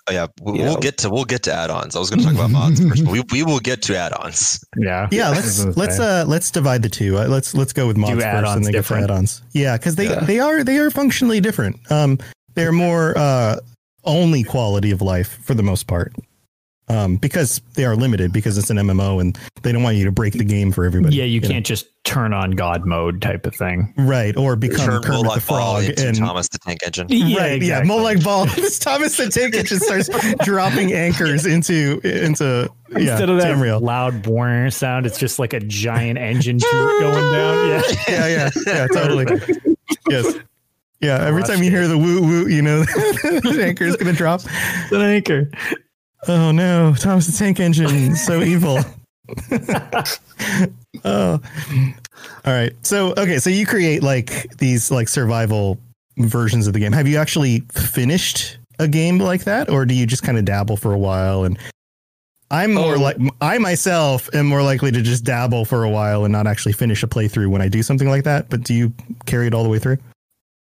Oh 0.09 0.11
yeah, 0.11 0.27
we, 0.41 0.53
we'll 0.53 0.73
know. 0.73 0.79
get 0.79 0.97
to 0.99 1.09
we'll 1.09 1.23
get 1.23 1.43
to 1.43 1.53
add-ons. 1.53 1.95
I 1.95 1.99
was 1.99 2.09
going 2.09 2.19
to 2.19 2.25
talk 2.25 2.35
about 2.35 2.51
mods 2.51 2.85
first, 2.85 3.05
but 3.05 3.11
we, 3.11 3.23
we 3.31 3.43
will 3.43 3.59
get 3.59 3.81
to 3.83 3.97
add-ons. 3.97 4.63
yeah, 4.77 5.07
Yeah, 5.11 5.29
let's 5.29 5.63
let's 5.77 5.97
uh 5.99 6.25
let's 6.27 6.51
divide 6.51 6.81
the 6.83 6.89
two. 6.89 7.17
Uh, 7.17 7.27
let's 7.27 7.53
let's 7.53 7.71
go 7.71 7.87
with 7.87 7.95
mods 7.95 8.15
first 8.15 8.25
add-ons 8.25 8.55
and 8.57 8.65
then 8.65 8.71
get 8.73 8.85
to 8.85 8.95
add-ons. 8.95 9.41
Yeah, 9.53 9.77
because 9.77 9.95
they 9.95 10.09
Yeah. 10.09 10.19
they 10.25 10.39
are 10.39 10.63
they 10.65 10.77
are 10.77 10.91
functionally 10.91 11.39
different. 11.39 11.79
Um, 11.89 12.19
they're 12.55 12.73
more 12.73 13.17
uh 13.17 13.59
only 14.03 14.43
quality 14.43 14.91
of 14.91 15.01
life 15.01 15.39
for 15.43 15.53
the 15.53 15.63
most 15.63 15.87
part. 15.87 16.13
Um, 16.89 17.15
because 17.15 17.61
they 17.75 17.85
are 17.85 17.95
limited 17.95 18.33
because 18.33 18.57
it's 18.57 18.69
an 18.69 18.75
MMO 18.75 19.21
and 19.21 19.39
they 19.61 19.71
don't 19.71 19.83
want 19.83 19.95
you 19.95 20.03
to 20.03 20.11
break 20.11 20.33
the 20.33 20.43
game 20.43 20.73
for 20.73 20.83
everybody. 20.83 21.15
yeah, 21.15 21.23
you 21.23 21.39
know? 21.39 21.47
can't 21.47 21.65
just 21.65 21.87
turn 22.03 22.33
on 22.33 22.51
God 22.51 22.85
mode 22.85 23.21
type 23.21 23.45
of 23.45 23.55
thing. 23.55 23.93
Right. 23.97 24.35
Or 24.35 24.55
become 24.55 24.85
Turn 24.85 25.01
Kermit 25.01 25.21
Molag 25.25 25.47
Bal 25.47 25.57
Frog 25.57 25.83
into 25.85 26.07
and 26.07 26.17
Thomas 26.17 26.47
the 26.49 26.59
Tank 26.59 26.79
Engine. 26.85 27.07
right, 27.07 27.61
yeah, 27.61 27.81
Molag 27.83 28.23
Bal. 28.23 28.45
Thomas 28.79 29.15
the 29.17 29.29
Tank 29.29 29.55
Engine 29.55 29.79
starts 29.79 30.09
dropping 30.43 30.93
anchors 30.93 31.45
into 31.45 31.99
into 32.03 32.69
yeah, 32.91 32.99
Instead 32.99 33.29
of 33.29 33.37
that 33.39 33.55
Tamriel. 33.55 33.81
loud 33.81 34.21
boring 34.21 34.69
sound, 34.69 35.05
it's 35.05 35.17
just 35.17 35.39
like 35.39 35.53
a 35.53 35.59
giant 35.61 36.19
engine 36.19 36.59
going 36.59 37.33
down. 37.33 37.67
Yeah. 37.69 37.81
Yeah, 38.07 38.27
yeah, 38.27 38.49
yeah, 38.67 38.87
totally. 38.87 39.25
Yes. 40.09 40.35
Yeah, 41.01 41.25
every 41.25 41.43
time 41.43 41.63
you 41.63 41.69
hear 41.71 41.87
the 41.87 41.97
woo 41.97 42.21
woo, 42.21 42.47
you 42.47 42.61
know 42.61 42.83
the 42.83 43.61
anchor 43.65 43.85
is 43.85 43.95
gonna 43.95 44.13
drop. 44.13 44.41
It's 44.45 44.91
an 44.91 45.01
anchor. 45.01 45.49
Oh 46.27 46.51
no, 46.51 46.93
Thomas 46.95 47.27
the 47.27 47.33
Tank 47.37 47.59
Engine, 47.59 48.15
so 48.15 48.41
evil. 48.41 48.79
oh. 51.05 51.41
All 52.45 52.53
right. 52.53 52.73
So 52.85 53.11
okay, 53.17 53.39
so 53.39 53.49
you 53.49 53.65
create 53.65 54.03
like 54.03 54.55
these 54.57 54.91
like 54.91 55.07
survival 55.07 55.79
versions 56.17 56.67
of 56.67 56.73
the 56.73 56.79
game. 56.79 56.91
Have 56.91 57.07
you 57.07 57.17
actually 57.17 57.61
finished 57.71 58.57
a 58.79 58.87
game 58.87 59.19
like 59.19 59.43
that 59.45 59.69
or 59.69 59.85
do 59.85 59.93
you 59.93 60.05
just 60.05 60.23
kind 60.23 60.37
of 60.37 60.45
dabble 60.45 60.77
for 60.77 60.93
a 60.93 60.97
while 60.97 61.43
and 61.43 61.57
I'm 62.51 62.73
more 62.73 62.95
Oh. 62.95 62.99
like 62.99 63.17
I 63.41 63.57
myself 63.57 64.29
am 64.33 64.45
more 64.45 64.61
likely 64.61 64.91
to 64.91 65.01
just 65.01 65.23
dabble 65.23 65.65
for 65.65 65.83
a 65.83 65.89
while 65.89 66.23
and 66.23 66.31
not 66.31 66.45
actually 66.47 66.73
finish 66.73 67.01
a 67.03 67.07
playthrough 67.07 67.49
when 67.49 67.61
I 67.61 67.67
do 67.67 67.81
something 67.81 68.09
like 68.09 68.23
that, 68.25 68.49
but 68.49 68.63
do 68.63 68.73
you 68.75 68.93
carry 69.25 69.47
it 69.47 69.53
all 69.53 69.63
the 69.63 69.69
way 69.69 69.79
through? 69.79 69.97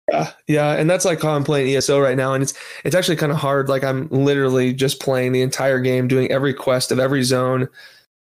Yeah, 0.09 0.31
yeah, 0.47 0.71
and 0.73 0.89
that's 0.89 1.05
like 1.05 1.21
how 1.21 1.31
I'm 1.31 1.43
playing 1.43 1.73
ESO 1.75 1.99
right 1.99 2.17
now, 2.17 2.33
and 2.33 2.43
it's 2.43 2.53
it's 2.83 2.95
actually 2.95 3.15
kind 3.17 3.31
of 3.31 3.37
hard. 3.37 3.69
Like 3.69 3.83
I'm 3.83 4.07
literally 4.09 4.73
just 4.73 4.99
playing 4.99 5.31
the 5.31 5.41
entire 5.41 5.79
game, 5.79 6.07
doing 6.07 6.29
every 6.31 6.53
quest 6.53 6.91
of 6.91 6.99
every 6.99 7.23
zone, 7.23 7.67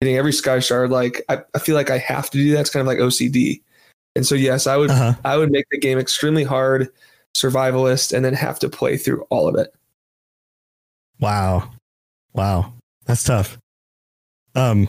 getting 0.00 0.16
every 0.16 0.32
sky 0.32 0.58
shard. 0.60 0.90
Like 0.90 1.22
I, 1.28 1.40
I 1.54 1.58
feel 1.58 1.74
like 1.74 1.90
I 1.90 1.98
have 1.98 2.30
to 2.30 2.38
do 2.38 2.52
that. 2.52 2.60
It's 2.60 2.70
kind 2.70 2.80
of 2.80 2.86
like 2.86 2.98
OCD, 2.98 3.62
and 4.16 4.26
so 4.26 4.34
yes, 4.34 4.66
I 4.66 4.76
would 4.76 4.90
Uh-huh. 4.90 5.14
I 5.24 5.36
would 5.36 5.50
make 5.50 5.66
the 5.70 5.78
game 5.78 5.98
extremely 5.98 6.44
hard, 6.44 6.88
survivalist, 7.36 8.12
and 8.12 8.24
then 8.24 8.34
have 8.34 8.58
to 8.60 8.68
play 8.68 8.96
through 8.96 9.22
all 9.30 9.48
of 9.48 9.56
it. 9.56 9.74
Wow. 11.20 11.70
Wow. 12.32 12.72
That's 13.06 13.24
tough. 13.24 13.58
Um 14.54 14.88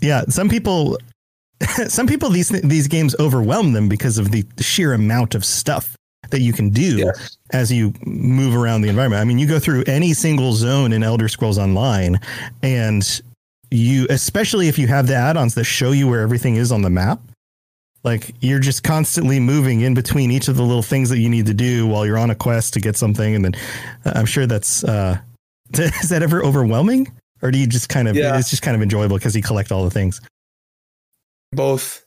yeah, 0.00 0.22
some 0.28 0.48
people 0.48 0.98
some 1.88 2.06
people 2.06 2.30
these 2.30 2.48
these 2.48 2.88
games 2.88 3.14
overwhelm 3.18 3.72
them 3.72 3.88
because 3.88 4.18
of 4.18 4.30
the 4.30 4.44
sheer 4.60 4.94
amount 4.94 5.34
of 5.34 5.44
stuff 5.44 5.96
that 6.30 6.40
you 6.40 6.52
can 6.52 6.70
do 6.70 7.12
as 7.52 7.70
you 7.70 7.92
move 8.04 8.56
around 8.56 8.82
the 8.82 8.88
environment. 8.88 9.20
I 9.20 9.24
mean, 9.24 9.38
you 9.38 9.46
go 9.46 9.60
through 9.60 9.84
any 9.86 10.12
single 10.12 10.54
zone 10.54 10.92
in 10.92 11.02
Elder 11.02 11.28
Scrolls 11.28 11.56
Online 11.58 12.18
and 12.62 13.20
you 13.70 14.06
especially 14.10 14.68
if 14.68 14.78
you 14.78 14.86
have 14.86 15.06
the 15.06 15.14
add-ons 15.14 15.54
that 15.54 15.64
show 15.64 15.92
you 15.92 16.08
where 16.08 16.20
everything 16.20 16.56
is 16.56 16.70
on 16.72 16.82
the 16.82 16.90
map, 16.90 17.20
like 18.04 18.32
you're 18.40 18.60
just 18.60 18.82
constantly 18.84 19.40
moving 19.40 19.80
in 19.80 19.94
between 19.94 20.30
each 20.30 20.48
of 20.48 20.56
the 20.56 20.62
little 20.62 20.82
things 20.82 21.08
that 21.10 21.18
you 21.18 21.28
need 21.28 21.46
to 21.46 21.54
do 21.54 21.86
while 21.86 22.06
you're 22.06 22.18
on 22.18 22.30
a 22.30 22.34
quest 22.34 22.74
to 22.74 22.80
get 22.80 22.96
something 22.96 23.34
and 23.34 23.44
then 23.44 23.54
uh, 24.04 24.12
I'm 24.14 24.26
sure 24.26 24.46
that's 24.46 24.84
uh 24.84 25.18
is 25.74 26.08
that 26.10 26.22
ever 26.22 26.44
overwhelming 26.44 27.10
or 27.42 27.50
do 27.50 27.58
you 27.58 27.66
just 27.66 27.88
kind 27.88 28.06
of 28.06 28.14
Yeah. 28.14 28.38
it's 28.38 28.50
just 28.50 28.62
kind 28.62 28.76
of 28.76 28.82
enjoyable 28.82 29.16
because 29.16 29.34
you 29.34 29.42
collect 29.42 29.72
all 29.72 29.82
the 29.84 29.90
things 29.90 30.20
Both. 31.52 32.04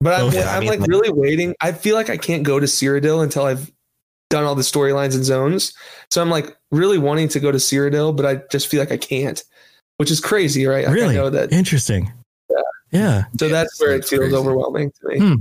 But 0.00 0.20
I'm, 0.20 0.30
I 0.36 0.42
I'm 0.56 0.60
mean, 0.60 0.68
like 0.70 0.80
like- 0.80 0.88
really 0.88 1.10
waiting. 1.10 1.54
I 1.60 1.72
feel 1.72 1.94
like 1.96 2.10
I 2.10 2.16
can't 2.16 2.42
go 2.42 2.60
to 2.60 2.66
Cyrodiil 2.66 3.22
until 3.22 3.44
I've 3.44 3.70
done 4.28 4.44
all 4.44 4.54
the 4.54 4.62
storylines 4.62 5.14
and 5.14 5.24
zones. 5.24 5.72
So 6.10 6.20
I'm 6.20 6.28
like 6.30 6.56
really 6.70 6.98
wanting 6.98 7.28
to 7.28 7.40
go 7.40 7.50
to 7.52 7.58
Cyrodiil, 7.58 8.14
but 8.16 8.26
I 8.26 8.42
just 8.50 8.66
feel 8.66 8.80
like 8.80 8.92
I 8.92 8.96
can't, 8.98 9.42
which 9.98 10.10
is 10.10 10.20
crazy, 10.20 10.66
right? 10.66 10.86
Like, 10.86 10.94
really 10.94 11.14
I 11.14 11.20
know 11.20 11.30
that. 11.30 11.52
interesting 11.52 12.12
Yeah. 12.50 12.56
yeah 12.90 13.24
So 13.38 13.48
that's 13.48 13.80
where 13.80 13.94
it 13.94 14.04
feels 14.04 14.20
crazy. 14.20 14.36
overwhelming 14.36 14.92
to 15.00 15.08
me. 15.08 15.18
Hmm. 15.18 15.34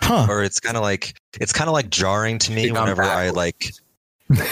huh 0.00 0.26
or 0.28 0.42
it's 0.42 0.60
kind 0.60 0.76
of 0.76 0.82
like 0.82 1.18
it's 1.40 1.52
kind 1.52 1.68
of 1.68 1.74
like 1.74 1.90
jarring 1.90 2.38
to 2.40 2.52
me 2.52 2.66
You've 2.66 2.76
whenever 2.76 3.02
I 3.02 3.30
like 3.30 3.72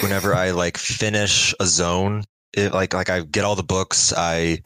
whenever 0.00 0.34
I 0.34 0.50
like 0.50 0.76
finish 0.76 1.54
a 1.60 1.66
zone. 1.66 2.24
It, 2.54 2.72
like 2.72 2.94
like 2.94 3.10
I 3.10 3.20
get 3.20 3.44
all 3.44 3.54
the 3.54 3.62
books, 3.62 4.12
I 4.16 4.62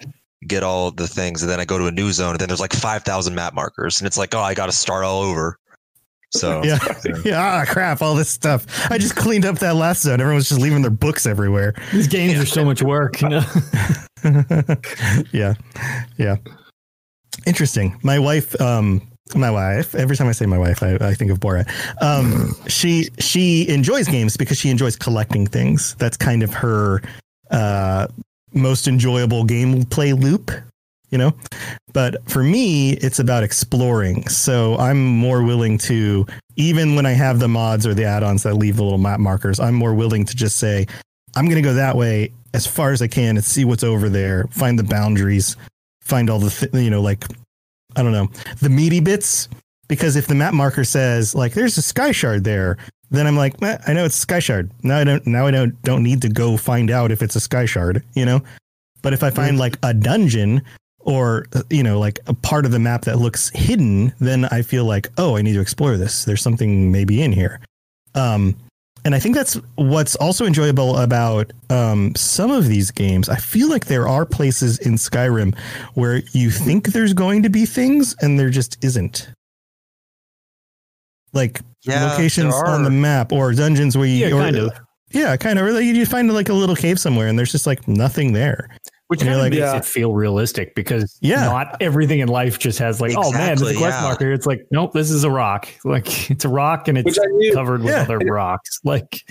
get 0.46 0.62
all 0.62 0.90
the 0.90 1.08
things, 1.08 1.42
and 1.42 1.50
then 1.50 1.60
I 1.60 1.64
go 1.64 1.76
to 1.78 1.86
a 1.86 1.90
new 1.90 2.12
zone, 2.12 2.32
and 2.32 2.40
then 2.40 2.48
there's 2.48 2.60
like 2.60 2.72
five 2.72 3.02
thousand 3.02 3.34
map 3.34 3.52
markers, 3.52 4.00
and 4.00 4.06
it's 4.06 4.16
like, 4.16 4.34
oh, 4.34 4.40
I 4.40 4.54
got 4.54 4.66
to 4.66 4.72
start 4.72 5.04
all 5.04 5.22
over. 5.22 5.58
So 6.30 6.62
yeah. 6.64 6.78
yeah. 7.24 7.40
Ah, 7.40 7.64
crap 7.66 8.02
all 8.02 8.14
this 8.14 8.28
stuff. 8.28 8.66
I 8.90 8.98
just 8.98 9.16
cleaned 9.16 9.44
up 9.44 9.58
that 9.58 9.76
last 9.76 10.02
zone. 10.02 10.20
Everyone's 10.20 10.48
just 10.48 10.60
leaving 10.60 10.82
their 10.82 10.90
books 10.90 11.26
everywhere. 11.26 11.74
These 11.92 12.08
games 12.08 12.38
are 12.38 12.46
so 12.46 12.64
much 12.64 12.82
work. 12.82 13.20
You 13.20 13.28
know? 13.28 13.44
yeah 15.32 15.54
yeah. 16.18 16.36
Interesting. 17.46 17.98
My 18.02 18.18
wife 18.18 18.58
um 18.60 19.06
my 19.36 19.50
wife 19.50 19.94
every 19.94 20.16
time 20.16 20.26
i 20.26 20.32
say 20.32 20.44
my 20.44 20.58
wife 20.58 20.82
i, 20.82 20.96
I 20.96 21.14
think 21.14 21.30
of 21.30 21.38
borat 21.38 21.70
um 22.02 22.52
she 22.66 23.10
she 23.20 23.68
enjoys 23.68 24.08
games 24.08 24.36
because 24.36 24.58
she 24.58 24.70
enjoys 24.70 24.96
collecting 24.96 25.46
things. 25.46 25.94
That's 25.98 26.16
kind 26.16 26.42
of 26.42 26.52
her 26.54 27.02
uh 27.50 28.06
most 28.52 28.88
enjoyable 28.88 29.44
gameplay 29.44 30.20
loop 30.20 30.50
you 31.10 31.18
know? 31.18 31.32
But 31.92 32.28
for 32.28 32.42
me 32.42 32.92
it's 32.92 33.18
about 33.18 33.42
exploring. 33.42 34.28
So 34.28 34.76
i'm 34.78 35.04
more 35.04 35.42
willing 35.42 35.78
to 35.78 36.26
even 36.56 36.94
when 36.94 37.06
i 37.06 37.12
have 37.12 37.38
the 37.38 37.48
mods 37.48 37.86
or 37.86 37.94
the 37.94 38.04
add-ons 38.04 38.42
that 38.42 38.54
leave 38.54 38.76
the 38.76 38.82
little 38.82 38.98
map 38.98 39.20
markers 39.20 39.58
i'm 39.60 39.74
more 39.74 39.94
willing 39.94 40.24
to 40.24 40.36
just 40.36 40.56
say 40.56 40.86
i'm 41.36 41.46
going 41.46 41.56
to 41.56 41.62
go 41.62 41.74
that 41.74 41.96
way 41.96 42.32
as 42.54 42.66
far 42.66 42.92
as 42.92 43.00
i 43.00 43.06
can 43.06 43.36
and 43.36 43.44
see 43.44 43.64
what's 43.64 43.84
over 43.84 44.08
there 44.08 44.46
find 44.50 44.78
the 44.78 44.84
boundaries 44.84 45.56
find 46.02 46.28
all 46.28 46.38
the 46.38 46.50
th- 46.50 46.72
you 46.74 46.90
know 46.90 47.00
like 47.00 47.24
i 47.96 48.02
don't 48.02 48.12
know 48.12 48.28
the 48.60 48.68
meaty 48.68 49.00
bits. 49.00 49.48
Because 49.88 50.14
if 50.14 50.28
the 50.28 50.36
map 50.36 50.54
marker 50.54 50.84
says 50.84 51.34
like 51.34 51.52
there's 51.54 51.76
a 51.76 51.82
sky 51.82 52.12
shard 52.12 52.44
there 52.44 52.76
then 53.10 53.26
i'm 53.26 53.36
like 53.36 53.60
eh, 53.62 53.76
i 53.88 53.92
know 53.92 54.04
it's 54.04 54.16
a 54.16 54.20
sky 54.20 54.38
shard. 54.38 54.70
Now 54.84 54.98
i 54.98 55.04
don't 55.04 55.26
now 55.26 55.46
i 55.48 55.50
don't 55.50 55.80
don't 55.82 56.04
need 56.04 56.22
to 56.22 56.28
go 56.28 56.56
find 56.56 56.92
out 56.92 57.10
if 57.10 57.22
it's 57.22 57.34
a 57.34 57.40
sky 57.40 57.64
shard 57.64 58.04
you 58.14 58.24
know? 58.24 58.40
But 59.02 59.12
if 59.14 59.24
i 59.24 59.30
find 59.30 59.58
like 59.58 59.78
a 59.82 59.92
dungeon 59.92 60.62
or 61.00 61.46
uh, 61.54 61.62
you 61.70 61.82
know 61.82 61.98
like 61.98 62.18
a 62.26 62.34
part 62.34 62.64
of 62.66 62.72
the 62.72 62.78
map 62.78 63.02
that 63.02 63.18
looks 63.18 63.50
hidden 63.54 64.12
then 64.20 64.44
i 64.46 64.60
feel 64.60 64.84
like 64.84 65.08
oh 65.18 65.36
i 65.36 65.42
need 65.42 65.54
to 65.54 65.60
explore 65.60 65.96
this. 65.96 66.24
There's 66.24 66.42
something 66.42 66.92
maybe 66.92 67.22
in 67.22 67.32
here. 67.32 67.60
Um 68.14 68.54
and 69.04 69.14
i 69.14 69.18
think 69.18 69.34
that's 69.34 69.54
what's 69.76 70.14
also 70.16 70.44
enjoyable 70.44 70.98
about 70.98 71.50
um 71.70 72.14
some 72.16 72.50
of 72.50 72.66
these 72.68 72.90
games. 72.90 73.28
I 73.30 73.36
feel 73.36 73.70
like 73.70 73.86
there 73.86 74.06
are 74.06 74.26
places 74.26 74.78
in 74.78 74.94
skyrim 74.94 75.56
where 75.94 76.20
you 76.32 76.50
think 76.50 76.88
there's 76.88 77.14
going 77.14 77.42
to 77.44 77.48
be 77.48 77.64
things 77.64 78.14
and 78.20 78.38
there 78.38 78.50
just 78.50 78.76
isn't. 78.84 79.30
Like 81.32 81.60
Yeah, 81.82 82.10
locations 82.12 82.54
on 82.54 82.82
the 82.82 82.90
map 82.90 83.32
or 83.32 83.52
dungeons 83.52 83.96
where 83.96 84.06
you 84.06 84.26
Yeah, 84.26 84.34
or- 84.34 84.40
kind 84.42 84.56
of. 84.56 84.72
yeah 85.12 85.36
kind 85.36 85.58
of. 85.58 85.64
Really 85.64 85.86
you 85.88 86.04
find 86.06 86.32
like 86.32 86.48
a 86.48 86.52
little 86.54 86.76
cave 86.76 86.98
somewhere 86.98 87.28
and 87.28 87.38
there's 87.38 87.52
just 87.52 87.66
like 87.66 87.86
nothing 87.88 88.32
there 88.32 88.68
Which 89.10 89.22
And 89.22 89.28
kind 89.28 89.40
of 89.40 89.42
like- 89.44 89.50
makes 89.50 89.60
Yeah. 89.60 89.76
it 89.76 89.84
feel 89.84 90.12
realistic 90.12 90.76
because 90.76 91.18
Yeah. 91.20 91.44
not 91.46 91.76
everything 91.80 92.20
in 92.20 92.28
life 92.28 92.60
just 92.60 92.78
has 92.78 93.00
like, 93.00 93.12
oh 93.16 93.32
man, 93.32 93.56
there's 93.58 93.72
a 93.72 93.74
quest 93.74 93.96
yeah. 93.98 94.02
marker. 94.02 94.32
It's 94.32 94.46
like, 94.46 94.60
nope, 94.70 94.92
this 94.92 95.10
is 95.10 95.24
a 95.24 95.30
rock. 95.30 95.68
Like 95.84 96.30
it's 96.30 96.44
a 96.44 96.48
rock 96.48 96.86
and 96.86 96.96
it's 96.96 97.04
Which 97.06 97.18
I 97.18 97.26
knew. 97.26 97.52
covered 97.52 97.82
with 97.82 97.90
Yeah. 97.92 98.02
other 98.02 98.18
rocks. 98.18 98.78
Like 98.84 99.24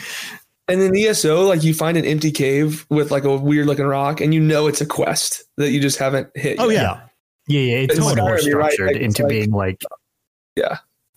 And 0.67 0.81
in 0.81 0.95
ESO, 0.97 1.45
like 1.45 1.63
you 1.63 1.73
find 1.73 1.97
an 1.97 2.03
empty 2.03 2.31
cave 2.31 2.85
with 2.89 3.09
like 3.09 3.23
a 3.23 3.37
weird 3.37 3.67
looking 3.67 3.85
rock, 3.85 4.19
and 4.21 4.33
you 4.33 4.41
know 4.41 4.67
it's 4.67 4.81
a 4.81 4.85
quest 4.85 5.43
that 5.55 5.71
you 5.71 5.79
just 5.79 5.97
haven't 5.97 6.27
hit. 6.35 6.59
oh 6.59 6.67
yet. 6.69 6.81
yeah 6.83 6.99
yeah, 7.47 7.61
yeah, 7.61 7.77
it's 7.77 7.93
It's 7.95 8.01
more 8.01 8.11
Skyrim, 8.15 8.45
you're 8.45 8.59
right, 8.59 8.73
structured 8.73 8.87
like, 8.95 8.95
it's 8.97 9.17
into 9.17 9.23
like- 9.23 9.29
being 9.29 9.51
like 9.51 9.81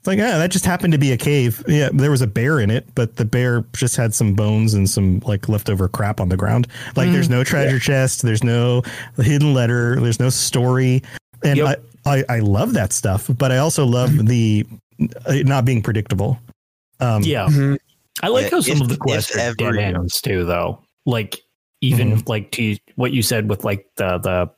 It's 0.02 0.06
like, 0.08 0.18
yeah, 0.18 0.36
that 0.38 0.50
just 0.50 0.64
happened 0.66 0.92
to 0.94 0.98
be 0.98 1.12
a 1.12 1.16
cave. 1.16 1.62
Yeah, 1.68 1.88
there 1.92 2.10
was 2.10 2.22
a 2.22 2.26
bear 2.26 2.58
in 2.58 2.72
it, 2.72 2.92
but 2.96 3.14
the 3.14 3.24
bear 3.24 3.64
just 3.72 3.94
had 3.94 4.12
some 4.12 4.34
bones 4.34 4.74
and 4.74 4.90
some 4.90 5.20
like 5.20 5.48
leftover 5.48 5.86
crap 5.88 6.18
on 6.18 6.28
the 6.28 6.36
ground. 6.36 6.66
Like, 6.96 7.12
there's 7.12 7.30
no 7.30 7.44
treasure 7.44 7.78
chest, 7.78 8.22
there's 8.22 8.42
no 8.42 8.82
hidden 9.16 9.54
letter, 9.54 10.00
there's 10.00 10.18
no 10.18 10.28
story, 10.28 11.04
and 11.44 11.56
Yep. 11.58 11.84
I, 12.04 12.16
I 12.18 12.24
I 12.28 12.38
love 12.40 12.72
that 12.72 12.92
stuff. 12.92 13.30
But 13.38 13.52
I 13.52 13.58
also 13.58 13.86
love 13.86 14.26
the 14.26 14.66
uh, 15.24 15.34
not 15.44 15.64
being 15.64 15.80
predictable. 15.82 16.36
Um, 16.98 17.22
yeah. 17.22 17.46
Mhm. 17.46 17.78
I 18.24 18.28
like 18.28 18.46
Yeah, 18.46 18.50
how 18.50 18.60
some 18.60 18.76
if- 18.78 18.80
of 18.82 18.88
the 18.88 18.94
if 18.94 18.98
quests 19.00 19.36
are 19.38 19.54
dead 19.54 19.76
ends 19.76 20.20
too, 20.20 20.44
though. 20.44 20.80
Like 21.06 21.38
even 21.80 22.10
Mm-hmm. 22.16 22.28
like 22.28 22.50
to 22.52 22.76
what 22.96 23.12
you 23.12 23.22
said 23.22 23.48
with 23.48 23.64
like 23.64 23.86
the 23.96 24.18
the 24.18 24.50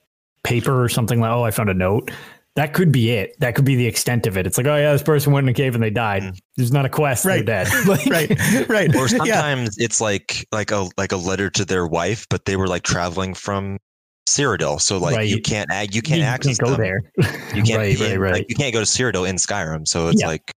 paper 0.43 0.83
or 0.83 0.89
something 0.89 1.21
like, 1.21 1.31
oh, 1.31 1.43
I 1.45 1.51
found 1.51 1.69
a 1.69 1.75
note. 1.75 2.11
That 2.57 2.73
could 2.73 2.93
be 2.93 3.11
it. 3.11 3.35
That 3.41 3.57
could 3.57 3.65
be 3.65 3.75
the 3.75 3.87
extent 3.87 4.27
of 4.29 4.37
it. 4.37 4.47
It's 4.47 4.57
like, 4.57 4.67
oh 4.69 4.77
yeah, 4.77 4.93
this 4.93 5.03
person 5.03 5.33
went 5.33 5.45
in 5.45 5.49
a 5.49 5.55
cave 5.55 5.75
and 5.75 5.83
they 5.83 5.91
died. 5.91 6.23
Mm. 6.23 6.39
There's 6.57 6.73
not 6.73 6.85
a 6.87 6.89
quest. 6.89 7.25
Right. 7.25 7.45
They're 7.45 7.65
dead. 7.65 7.69
Like, 7.89 8.07
right, 8.07 8.69
right. 8.69 8.95
or 8.95 9.03
yeah, 9.09 9.09
sometimes 9.09 9.77
it's 9.79 10.01
like 10.01 10.47
like 10.53 10.71
a 10.71 10.89
like 10.97 11.11
a 11.13 11.17
letter 11.17 11.51
to 11.51 11.65
their 11.65 11.87
wife, 11.87 12.27
but 12.31 12.45
they 12.45 12.55
were 12.57 12.69
like 12.69 12.85
traveling 12.85 13.35
from 13.35 13.79
Cyrodiil, 14.29 14.81
so 14.81 14.99
like 14.99 15.17
Right. 15.17 15.29
you 15.29 15.41
can't 15.41 15.71
ag- 15.73 15.95
you 15.95 15.99
you 15.99 16.03
can't 16.03 16.23
access 16.23 16.57
go 16.59 16.71
them. 16.71 16.81
there. 16.81 17.01
You 17.55 17.63
can't 17.65 17.77
right, 17.79 17.99
right, 18.01 18.19
right. 18.21 18.33
Like, 18.35 18.47
you 18.49 18.55
can't 18.57 18.73
go 18.73 18.81
to 18.81 18.87
Cyrodiil 18.87 19.29
in 19.29 19.37
Skyrim, 19.37 19.87
so 19.89 20.09
it's 20.09 20.21
Yeah. 20.21 20.29
like 20.29 20.53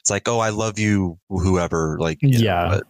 it's 0.00 0.10
like 0.10 0.26
oh 0.28 0.38
I 0.40 0.48
love 0.48 0.78
you 0.78 1.18
whoever 1.28 1.96
like 2.00 2.18
you 2.22 2.30
know, 2.30 2.38
Yeah. 2.38 2.68
but 2.70 2.84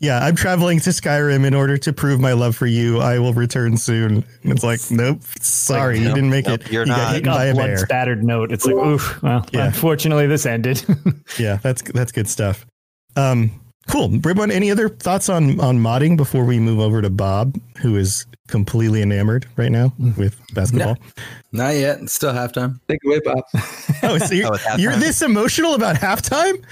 yeah, 0.00 0.24
I'm 0.24 0.36
traveling 0.36 0.80
to 0.80 0.90
Skyrim 0.90 1.44
in 1.44 1.54
order 1.54 1.76
to 1.78 1.92
prove 1.92 2.20
my 2.20 2.32
love 2.32 2.54
for 2.56 2.66
you. 2.66 2.98
I 3.00 3.18
will 3.18 3.32
return 3.34 3.76
soon. 3.76 4.24
And 4.42 4.52
it's 4.52 4.62
like, 4.62 4.80
nope, 4.90 5.22
sorry, 5.40 5.96
Like, 5.98 6.08
you 6.08 6.14
didn't 6.14 6.30
make 6.30 6.46
nope, 6.46 6.60
it. 6.66 6.70
you're 6.72 6.84
you 6.86 6.92
got 6.92 6.98
not. 6.98 7.16
eaten 7.16 7.32
by 7.32 7.44
a 7.46 7.50
a 7.50 7.54
blood 7.54 7.66
bear. 7.66 7.76
spattered 7.78 8.22
note. 8.24 8.52
It's 8.52 8.64
like, 8.64 8.76
oof. 8.76 9.22
Well, 9.22 9.44
Yeah. 9.52 9.66
unfortunately, 9.66 10.26
this 10.26 10.46
ended. 10.46 10.82
Yeah, 11.38 11.58
that's 11.62 11.82
that's 11.82 12.10
good 12.12 12.28
stuff. 12.28 12.64
Um, 13.16 13.50
cool. 13.88 14.08
Ribbon, 14.10 14.50
any 14.50 14.70
other 14.70 14.88
thoughts 14.88 15.28
on 15.28 15.60
on 15.60 15.78
modding 15.78 16.16
before 16.16 16.44
we 16.44 16.58
move 16.58 16.80
over 16.80 17.02
to 17.02 17.10
Bob, 17.10 17.56
who 17.82 17.96
is 17.96 18.26
completely 18.48 19.02
enamored 19.02 19.46
right 19.56 19.70
now 19.70 19.92
with 20.16 20.36
basketball? 20.54 20.96
Not 21.50 21.74
yet. 21.76 22.00
It's 22.00 22.12
still 22.12 22.32
halftime. 22.32 22.78
Take 22.88 22.98
away, 23.06 23.20
Bob. 23.24 23.42
Oh, 24.00 24.16
so 24.18 24.32
you're, 24.32 24.46
Oh, 24.54 24.76
you're 24.76 24.94
this 24.94 25.22
emotional 25.22 25.74
about 25.74 25.96
halftime? 25.96 26.62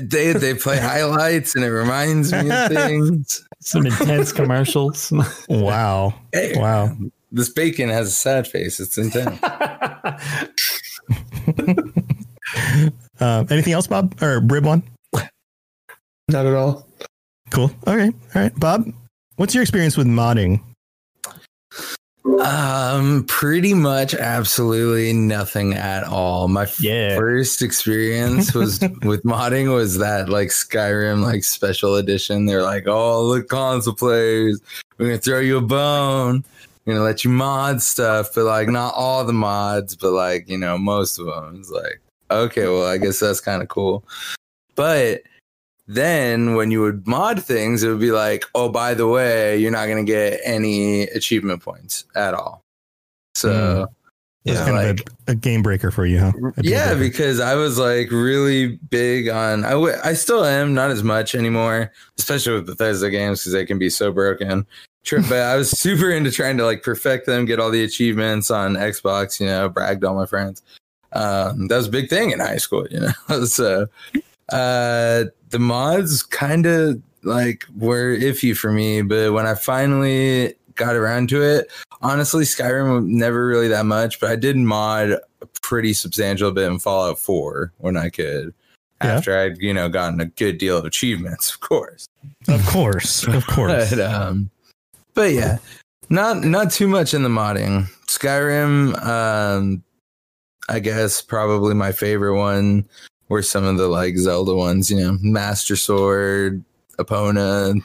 they 0.10 0.32
they 0.32 0.52
play 0.54 0.78
highlights 0.78 1.54
and 1.54 1.64
it 1.64 1.70
reminds 1.70 2.32
me 2.32 2.50
of 2.50 2.68
things. 2.72 3.46
Some 3.60 3.86
intense 3.86 4.32
commercials. 4.32 5.12
Wow. 5.48 6.14
Hey, 6.32 6.54
Wow. 6.56 6.96
this 7.30 7.48
bacon 7.50 7.88
has 7.88 8.08
a 8.08 8.10
sad 8.10 8.48
face. 8.48 8.80
It's 8.80 8.98
intense. 8.98 9.38
Uh, 13.20 13.44
anything 13.50 13.72
else, 13.72 13.86
Bob 13.86 14.20
or 14.22 14.40
Ribbon? 14.40 14.82
Not 16.28 16.46
at 16.46 16.54
all. 16.54 16.86
Cool. 17.50 17.70
All 17.86 17.96
right. 17.96 18.12
All 18.34 18.42
right. 18.42 18.58
Bob, 18.58 18.92
what's 19.36 19.54
your 19.54 19.62
experience 19.62 19.96
with 19.96 20.06
modding? 20.08 20.60
Um, 22.40 23.24
pretty 23.24 23.72
much 23.72 24.14
absolutely 24.14 25.12
nothing 25.12 25.74
at 25.74 26.04
all. 26.04 26.48
My 26.48 26.66
Yeah. 26.78 27.16
first 27.16 27.62
experience 27.62 28.52
was 28.52 28.80
with 29.02 29.22
modding 29.22 29.72
was 29.72 29.98
that 29.98 30.28
like 30.28 30.48
Skyrim 30.48 31.22
like 31.22 31.44
special 31.44 31.94
edition. 31.96 32.46
They're 32.46 32.62
like, 32.62 32.86
oh 32.86 33.22
look, 33.24 33.48
console 33.48 33.94
players, 33.94 34.60
we're 34.98 35.06
gonna 35.06 35.18
throw 35.18 35.40
you 35.40 35.58
a 35.58 35.62
bone. 35.62 36.44
We're 36.84 36.94
gonna 36.94 37.04
let 37.04 37.24
you 37.24 37.30
mod 37.30 37.80
stuff, 37.80 38.30
but 38.34 38.44
like 38.44 38.68
not 38.68 38.94
all 38.94 39.24
the 39.24 39.32
mods, 39.32 39.94
but 39.96 40.12
like 40.12 40.48
you 40.48 40.58
know 40.58 40.76
most 40.78 41.18
of 41.18 41.26
them. 41.26 41.56
It's 41.60 41.70
like 41.70 42.00
okay, 42.30 42.64
well 42.66 42.86
I 42.86 42.98
guess 42.98 43.20
that's 43.20 43.40
kind 43.40 43.62
of 43.62 43.68
cool. 43.68 44.04
But 44.74 45.22
then 45.88 46.54
when 46.54 46.70
you 46.70 46.80
would 46.80 47.06
mod 47.06 47.42
things, 47.42 47.82
it 47.82 47.88
would 47.88 48.00
be 48.00 48.10
like, 48.12 48.44
oh, 48.54 48.68
by 48.68 48.94
the 48.94 49.06
way, 49.06 49.56
you're 49.56 49.70
not 49.70 49.86
going 49.86 50.04
to 50.04 50.10
get 50.10 50.40
any 50.44 51.02
achievement 51.04 51.62
points 51.62 52.04
at 52.14 52.34
all. 52.34 52.62
So, 53.34 53.86
It's 54.44 54.58
Yeah. 54.58 54.64
kind 54.64 54.76
like, 54.76 55.00
of 55.00 55.14
a, 55.28 55.32
a 55.32 55.34
game 55.34 55.62
breaker 55.62 55.90
for 55.90 56.06
you, 56.06 56.18
huh? 56.20 56.32
Yeah, 56.62 56.94
breaker. 56.94 57.00
because 57.00 57.40
I 57.40 57.54
was 57.56 57.78
like 57.78 58.10
really 58.10 58.76
big 58.90 59.28
on, 59.28 59.64
I, 59.64 59.70
w- 59.70 59.96
I 60.04 60.12
still 60.14 60.44
am, 60.44 60.72
not 60.74 60.90
as 60.90 61.02
much 61.02 61.34
anymore, 61.34 61.92
especially 62.18 62.54
with 62.54 62.66
Bethesda 62.66 63.10
games 63.10 63.40
because 63.40 63.52
they 63.52 63.66
can 63.66 63.78
be 63.78 63.90
so 63.90 64.12
broken. 64.12 64.64
Tr- 65.04 65.16
But 65.28 65.40
I 65.40 65.56
was 65.56 65.70
super 65.70 66.10
into 66.10 66.30
trying 66.30 66.56
to 66.58 66.64
like 66.64 66.82
perfect 66.82 67.26
them, 67.26 67.44
get 67.44 67.58
all 67.60 67.70
the 67.70 67.82
achievements 67.84 68.50
on 68.50 68.74
Xbox, 68.74 69.38
you 69.40 69.46
know, 69.46 69.68
bragged 69.68 70.04
all 70.04 70.14
my 70.14 70.26
friends. 70.26 70.62
Um, 71.12 71.66
that 71.68 71.76
was 71.76 71.86
a 71.88 71.90
big 71.90 72.08
thing 72.08 72.30
in 72.30 72.40
high 72.40 72.56
school, 72.58 72.86
you 72.90 73.00
know. 73.00 73.44
so 73.46 73.86
uh, 74.52 75.24
the 75.50 75.58
mods 75.58 76.22
kind 76.22 76.66
of 76.66 77.00
like 77.22 77.64
were 77.76 78.16
iffy 78.16 78.56
for 78.56 78.72
me, 78.72 79.02
but 79.02 79.32
when 79.32 79.46
I 79.46 79.54
finally 79.54 80.54
got 80.74 80.96
around 80.96 81.28
to 81.30 81.42
it, 81.42 81.70
honestly, 82.02 82.44
Skyrim 82.44 82.94
was 82.94 83.04
never 83.04 83.46
really 83.46 83.68
that 83.68 83.86
much, 83.86 84.20
but 84.20 84.30
I 84.30 84.36
did 84.36 84.56
mod 84.56 85.10
a 85.40 85.46
pretty 85.62 85.92
substantial 85.92 86.50
bit 86.52 86.70
in 86.70 86.78
Fallout 86.78 87.18
4 87.18 87.72
when 87.78 87.96
I 87.96 88.10
could. 88.10 88.54
Yeah. 89.02 89.14
After 89.14 89.38
I'd, 89.38 89.58
you 89.58 89.74
know, 89.74 89.90
gotten 89.90 90.20
a 90.20 90.26
good 90.26 90.56
deal 90.56 90.78
of 90.78 90.86
achievements, 90.86 91.50
of 91.54 91.60
course. 91.60 92.06
Of 92.48 92.64
course. 92.66 93.26
Of 93.26 93.46
course. 93.48 93.90
But, 93.90 94.00
um, 94.00 94.50
but 95.14 95.32
yeah, 95.32 95.58
not 96.08 96.44
not 96.44 96.70
too 96.70 96.88
much 96.88 97.12
in 97.12 97.22
the 97.22 97.28
modding. 97.28 97.88
Skyrim, 98.06 99.02
um, 99.04 99.82
I 100.68 100.78
guess 100.78 101.20
probably 101.20 101.74
my 101.74 101.92
favorite 101.92 102.38
one 102.38 102.88
were 103.28 103.42
some 103.42 103.64
of 103.64 103.76
the 103.76 103.88
like 103.88 104.16
Zelda 104.16 104.54
ones. 104.54 104.90
You 104.90 104.98
know, 104.98 105.18
Master 105.20 105.76
Sword, 105.76 106.62
Epona. 106.98 107.82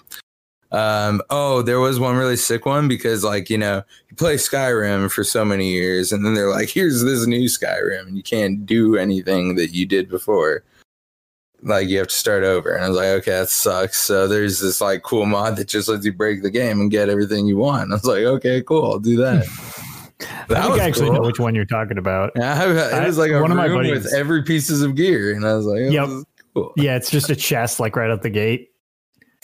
Um, 0.72 1.22
oh, 1.30 1.62
there 1.62 1.82
was 1.82 2.00
one 2.00 2.16
really 2.16 2.38
sick 2.38 2.66
one 2.66 2.88
because 2.88 3.24
like 3.24 3.50
you 3.50 3.58
know 3.58 3.84
you 4.10 4.16
play 4.16 4.36
Skyrim 4.36 5.12
for 5.12 5.24
so 5.24 5.44
many 5.44 5.70
years, 5.70 6.12
and 6.12 6.26
then 6.26 6.34
they're 6.34 6.50
like, 6.50 6.70
here's 6.70 7.04
this 7.04 7.28
new 7.28 7.46
Skyrim, 7.46 8.08
and 8.08 8.18
you 8.18 8.24
can't 8.24 8.66
do 8.66 8.96
anything 8.96 9.56
that 9.56 9.72
you 9.72 9.86
did 9.86 10.10
before 10.10 10.64
like 11.64 11.88
you 11.88 11.98
have 12.00 12.08
to 12.08 12.16
start 12.16 12.44
over. 12.44 12.74
And 12.74 12.84
I 12.84 12.88
was 12.88 12.98
like, 12.98 13.08
okay, 13.08 13.32
that 13.32 13.50
sucks. 13.50 14.00
So 14.00 14.28
there's 14.28 14.60
this 14.60 14.82
like 14.82 15.04
cool 15.04 15.26
mod 15.26 15.58
that 15.58 15.68
just 15.68 15.88
lets 15.88 16.06
you 16.06 16.14
break 16.14 16.42
the 16.42 16.50
game 16.50 16.80
and 16.80 16.92
get 16.92 17.10
everything 17.10 17.48
you 17.48 17.58
want. 17.58 17.92
I 17.92 17.96
was 17.96 18.06
like, 18.06 18.24
okay, 18.24 18.62
cool, 18.62 18.92
I'll 18.92 19.00
do 19.00 19.18
that. 19.18 19.46
I 20.22 20.46
That 20.48 20.64
think 20.68 20.80
I 20.82 20.86
actually 20.88 21.08
cool. 21.10 21.16
know 21.16 21.22
which 21.22 21.40
one 21.40 21.56
you're 21.56 21.66
talking 21.66 21.98
about. 21.98 22.32
Yeah, 22.36 22.64
it 23.04 23.08
was 23.08 23.18
like 23.18 23.32
a 23.32 23.42
One 23.42 23.52
of 23.52 23.58
my 23.58 23.66
room 23.66 23.80
buddies- 23.80 24.04
with 24.06 24.14
every 24.14 24.44
pieces 24.44 24.82
of 24.82 24.96
gear, 24.96 25.34
and 25.34 25.46
I 25.46 25.54
was 25.56 25.66
like, 25.66 25.82
oh, 25.82 25.90
Yep. 25.90 26.08
this 26.08 26.16
is 26.18 26.26
cool. 26.54 26.74
Yeah, 26.78 26.96
it's 26.96 27.10
just 27.10 27.30
a 27.30 27.36
chest 27.36 27.80
like 27.80 27.96
right 27.96 28.10
out 28.12 28.22
the 28.22 28.30
gate. 28.30 28.70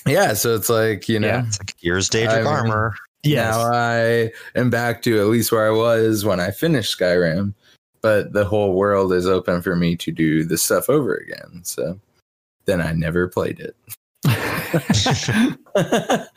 Yeah, 0.06 0.34
so 0.34 0.56
it's 0.56 0.70
like 0.70 1.10
you 1.10 1.20
know, 1.20 1.28
Yeah. 1.28 1.46
It's 1.48 1.60
like 1.60 1.76
Gears 1.78 2.10
Daedric 2.10 2.46
armor. 2.46 2.94
Yeah, 3.24 3.50
now 3.52 3.74
I 3.74 4.32
am 4.56 4.70
back 4.70 5.02
to 5.04 5.20
at 5.20 5.26
least 5.28 5.52
where 5.52 5.68
I 5.68 5.72
was 5.72 6.24
when 6.24 6.40
I 6.40 6.52
finished 6.52 6.98
Skyrim, 6.98 7.54
but 8.02 8.32
the 8.32 8.46
whole 8.46 8.74
world 8.74 9.12
is 9.12 9.28
open 9.28 9.62
for 9.62 9.76
me 9.76 9.96
to 9.98 10.12
do 10.12 10.46
the 10.46 10.58
stuff 10.58 10.90
over 10.90 11.16
again. 11.16 11.62
So 11.64 12.00
then 12.66 12.80
I 12.80 12.94
never 12.94 13.28
played 13.28 13.60
it. 13.60 13.76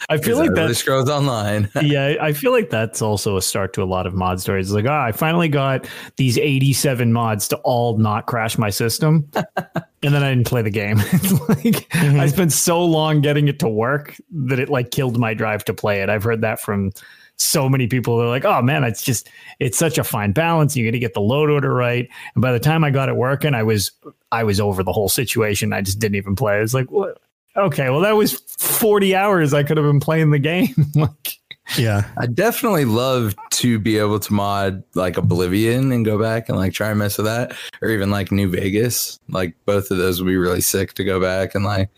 I 0.08 0.18
feel 0.18 0.38
like 0.38 0.54
that 0.54 0.74
Scrolls 0.76 1.08
Online. 1.08 1.68
yeah, 1.82 2.16
I 2.20 2.32
feel 2.32 2.52
like 2.52 2.70
that's 2.70 3.02
also 3.02 3.36
a 3.36 3.42
start 3.42 3.72
to 3.74 3.82
a 3.82 3.84
lot 3.84 4.06
of 4.06 4.14
mod 4.14 4.40
stories. 4.40 4.68
It's 4.68 4.74
like, 4.74 4.86
ah, 4.86 5.04
I 5.04 5.12
finally 5.12 5.48
got 5.48 5.88
these 6.16 6.38
87 6.38 7.12
mods 7.12 7.48
to 7.48 7.56
all 7.58 7.98
not 7.98 8.26
crash 8.26 8.58
my 8.58 8.70
system. 8.70 9.28
and 9.34 10.14
then 10.14 10.22
I 10.22 10.30
didn't 10.30 10.46
play 10.46 10.62
the 10.62 10.70
game. 10.70 10.98
It's 11.12 11.48
like 11.48 11.94
I 11.94 12.26
spent 12.26 12.52
so 12.52 12.84
long 12.84 13.20
getting 13.20 13.48
it 13.48 13.58
to 13.60 13.68
work 13.68 14.16
that 14.30 14.58
it 14.58 14.68
like 14.68 14.90
killed 14.90 15.18
my 15.18 15.34
drive 15.34 15.64
to 15.66 15.74
play 15.74 16.02
it. 16.02 16.08
I've 16.08 16.24
heard 16.24 16.40
that 16.42 16.60
from 16.60 16.92
so 17.40 17.68
many 17.68 17.86
people. 17.86 18.18
They're 18.18 18.28
like, 18.28 18.44
oh 18.44 18.62
man, 18.62 18.84
it's 18.84 19.02
just 19.02 19.28
it's 19.58 19.78
such 19.78 19.98
a 19.98 20.04
fine 20.04 20.32
balance. 20.32 20.76
You 20.76 20.86
got 20.86 20.92
to 20.92 20.98
get 20.98 21.14
the 21.14 21.20
load 21.20 21.50
order 21.50 21.72
right. 21.72 22.08
And 22.34 22.42
by 22.42 22.52
the 22.52 22.60
time 22.60 22.84
I 22.84 22.90
got 22.90 23.08
it 23.08 23.16
working, 23.16 23.54
I 23.54 23.62
was 23.62 23.92
I 24.30 24.44
was 24.44 24.60
over 24.60 24.82
the 24.82 24.92
whole 24.92 25.08
situation. 25.08 25.72
I 25.72 25.80
just 25.80 25.98
didn't 25.98 26.16
even 26.16 26.36
play. 26.36 26.60
it's 26.60 26.74
like, 26.74 26.90
what? 26.90 27.18
Okay, 27.56 27.90
well 27.90 28.00
that 28.00 28.16
was 28.16 28.34
40 28.58 29.14
hours 29.14 29.52
I 29.52 29.62
could 29.62 29.76
have 29.76 29.86
been 29.86 30.00
playing 30.00 30.30
the 30.30 30.38
game. 30.38 30.74
like 30.94 31.38
Yeah. 31.76 32.08
I 32.18 32.26
definitely 32.26 32.84
love 32.84 33.34
to 33.52 33.78
be 33.78 33.98
able 33.98 34.18
to 34.20 34.32
mod 34.32 34.82
like 34.94 35.16
Oblivion 35.16 35.92
and 35.92 36.04
go 36.04 36.18
back 36.18 36.48
and 36.48 36.58
like 36.58 36.72
try 36.72 36.90
and 36.90 36.98
mess 36.98 37.16
with 37.16 37.26
that, 37.26 37.56
or 37.82 37.90
even 37.90 38.10
like 38.10 38.32
New 38.32 38.48
Vegas. 38.48 39.18
Like 39.28 39.54
both 39.66 39.90
of 39.90 39.98
those 39.98 40.20
would 40.20 40.28
be 40.28 40.36
really 40.36 40.60
sick 40.60 40.94
to 40.94 41.04
go 41.04 41.20
back 41.20 41.54
and 41.54 41.64
like 41.64 41.90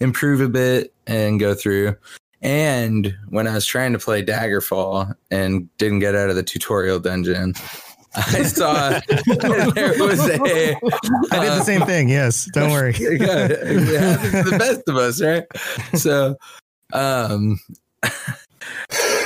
improve 0.00 0.40
a 0.40 0.48
bit 0.48 0.94
and 1.06 1.40
go 1.40 1.54
through. 1.54 1.96
And 2.40 3.16
when 3.30 3.48
I 3.48 3.54
was 3.54 3.66
trying 3.66 3.92
to 3.92 3.98
play 3.98 4.24
Daggerfall 4.24 5.12
and 5.30 5.68
didn't 5.78 5.98
get 5.98 6.14
out 6.14 6.30
of 6.30 6.36
the 6.36 6.42
tutorial 6.42 7.00
dungeon, 7.00 7.54
I 8.26 8.42
saw 8.42 8.90
there 9.74 9.94
was 9.98 10.20
a. 10.28 10.76
I 11.30 11.38
did 11.40 11.52
the 11.52 11.64
same 11.64 11.82
thing. 11.82 12.08
Yes. 12.08 12.48
Don't 12.52 12.70
worry. 12.70 12.92
Good. 12.98 13.50
It 13.50 14.00
happens 14.00 14.32
to 14.32 14.50
the 14.50 14.58
best 14.58 14.88
of 14.88 14.96
us, 14.96 15.22
right? 15.22 15.44
So, 15.94 16.36
um, 16.92 17.58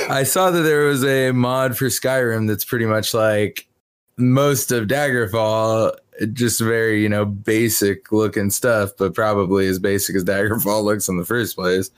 I 0.09 0.23
saw 0.23 0.51
that 0.51 0.61
there 0.61 0.85
was 0.85 1.03
a 1.03 1.31
mod 1.31 1.77
for 1.77 1.85
Skyrim 1.85 2.47
that's 2.47 2.65
pretty 2.65 2.85
much 2.85 3.13
like 3.13 3.67
most 4.17 4.71
of 4.71 4.87
Daggerfall, 4.87 5.95
just 6.33 6.59
very 6.59 7.01
you 7.01 7.09
know 7.09 7.25
basic 7.25 8.11
looking 8.11 8.49
stuff, 8.49 8.91
but 8.97 9.13
probably 9.13 9.67
as 9.67 9.79
basic 9.79 10.15
as 10.15 10.23
Daggerfall 10.23 10.83
looks 10.83 11.07
in 11.07 11.17
the 11.17 11.25
first 11.25 11.55
place. 11.55 11.89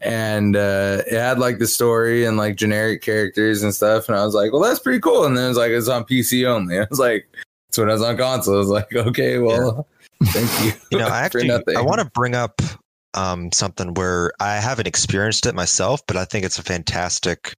And 0.00 0.56
uh, 0.56 1.02
it 1.06 1.14
had 1.18 1.38
like 1.38 1.58
the 1.58 1.66
story 1.66 2.24
and 2.26 2.36
like 2.36 2.56
generic 2.56 3.02
characters 3.02 3.62
and 3.62 3.74
stuff, 3.74 4.08
and 4.08 4.16
I 4.16 4.24
was 4.24 4.34
like, 4.34 4.52
"Well, 4.52 4.62
that's 4.62 4.78
pretty 4.78 5.00
cool." 5.00 5.24
And 5.24 5.36
then 5.36 5.46
it 5.46 5.48
was 5.48 5.56
like, 5.56 5.70
"It's 5.70 5.88
on 5.88 6.04
PC 6.04 6.46
only." 6.46 6.78
I 6.80 6.86
was 6.90 6.98
like, 6.98 7.26
"That's 7.68 7.78
when 7.78 7.88
I 7.88 7.94
was 7.94 8.02
on 8.02 8.16
console." 8.16 8.54
I 8.54 8.58
was 8.58 8.68
like, 8.68 8.94
"Okay, 8.94 9.38
well, 9.38 9.86
thank 10.24 10.64
you." 10.64 10.80
You 10.92 10.98
know, 10.98 11.08
I 11.08 11.20
actually. 11.22 11.50
I 11.50 11.80
want 11.80 12.00
to 12.00 12.10
bring 12.14 12.34
up 12.34 12.60
um, 13.14 13.50
something 13.52 13.94
where 13.94 14.32
I 14.38 14.56
haven't 14.56 14.86
experienced 14.86 15.46
it 15.46 15.54
myself, 15.54 16.02
but 16.06 16.16
I 16.16 16.26
think 16.26 16.44
it's 16.44 16.58
a 16.58 16.62
fantastic 16.62 17.54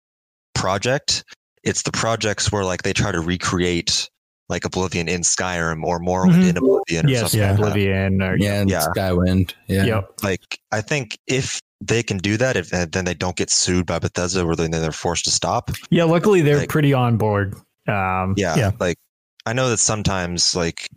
project. 0.54 1.24
It's 1.64 1.82
the 1.82 1.92
projects 1.92 2.52
where 2.52 2.64
like 2.64 2.82
they 2.82 2.92
try 2.92 3.12
to 3.12 3.20
recreate 3.20 4.08
like 4.48 4.64
Oblivion 4.64 5.08
in 5.08 5.20
Skyrim 5.20 5.82
or 5.84 6.00
Morrowind 6.00 6.42
Mhm. 6.44 6.48
in 6.50 6.56
Oblivion 6.56 7.06
or 7.06 7.08
yes, 7.10 7.20
something 7.20 7.40
yeah. 7.40 7.50
like 7.50 7.56
that. 7.58 7.68
Oblivion 7.68 8.22
or 8.22 8.36
yeah, 8.36 8.64
Yeah. 8.66 8.86
Skywind. 8.96 9.52
Yeah. 9.66 9.84
Yep. 9.84 10.12
Like 10.22 10.60
I 10.72 10.80
think 10.80 11.18
if 11.26 11.60
they 11.80 12.02
can 12.02 12.18
do 12.18 12.36
that, 12.36 12.56
if 12.56 12.72
and 12.72 12.90
then 12.92 13.04
they 13.04 13.14
don't 13.14 13.36
get 13.36 13.50
sued 13.50 13.86
by 13.86 13.98
Bethesda, 13.98 14.44
or 14.44 14.56
then 14.56 14.70
they're 14.70 14.90
forced 14.92 15.24
to 15.24 15.30
stop. 15.30 15.70
Yeah, 15.90 16.04
luckily 16.04 16.40
they're 16.40 16.58
Like- 16.58 16.68
pretty 16.68 16.92
on 16.92 17.16
board. 17.16 17.54
Um, 17.86 18.34
Yeah, 18.36 18.56
Yeah. 18.56 18.70
like 18.80 18.98
I 19.46 19.52
know 19.52 19.70
that 19.70 19.78
sometimes 19.78 20.54
like 20.54 20.88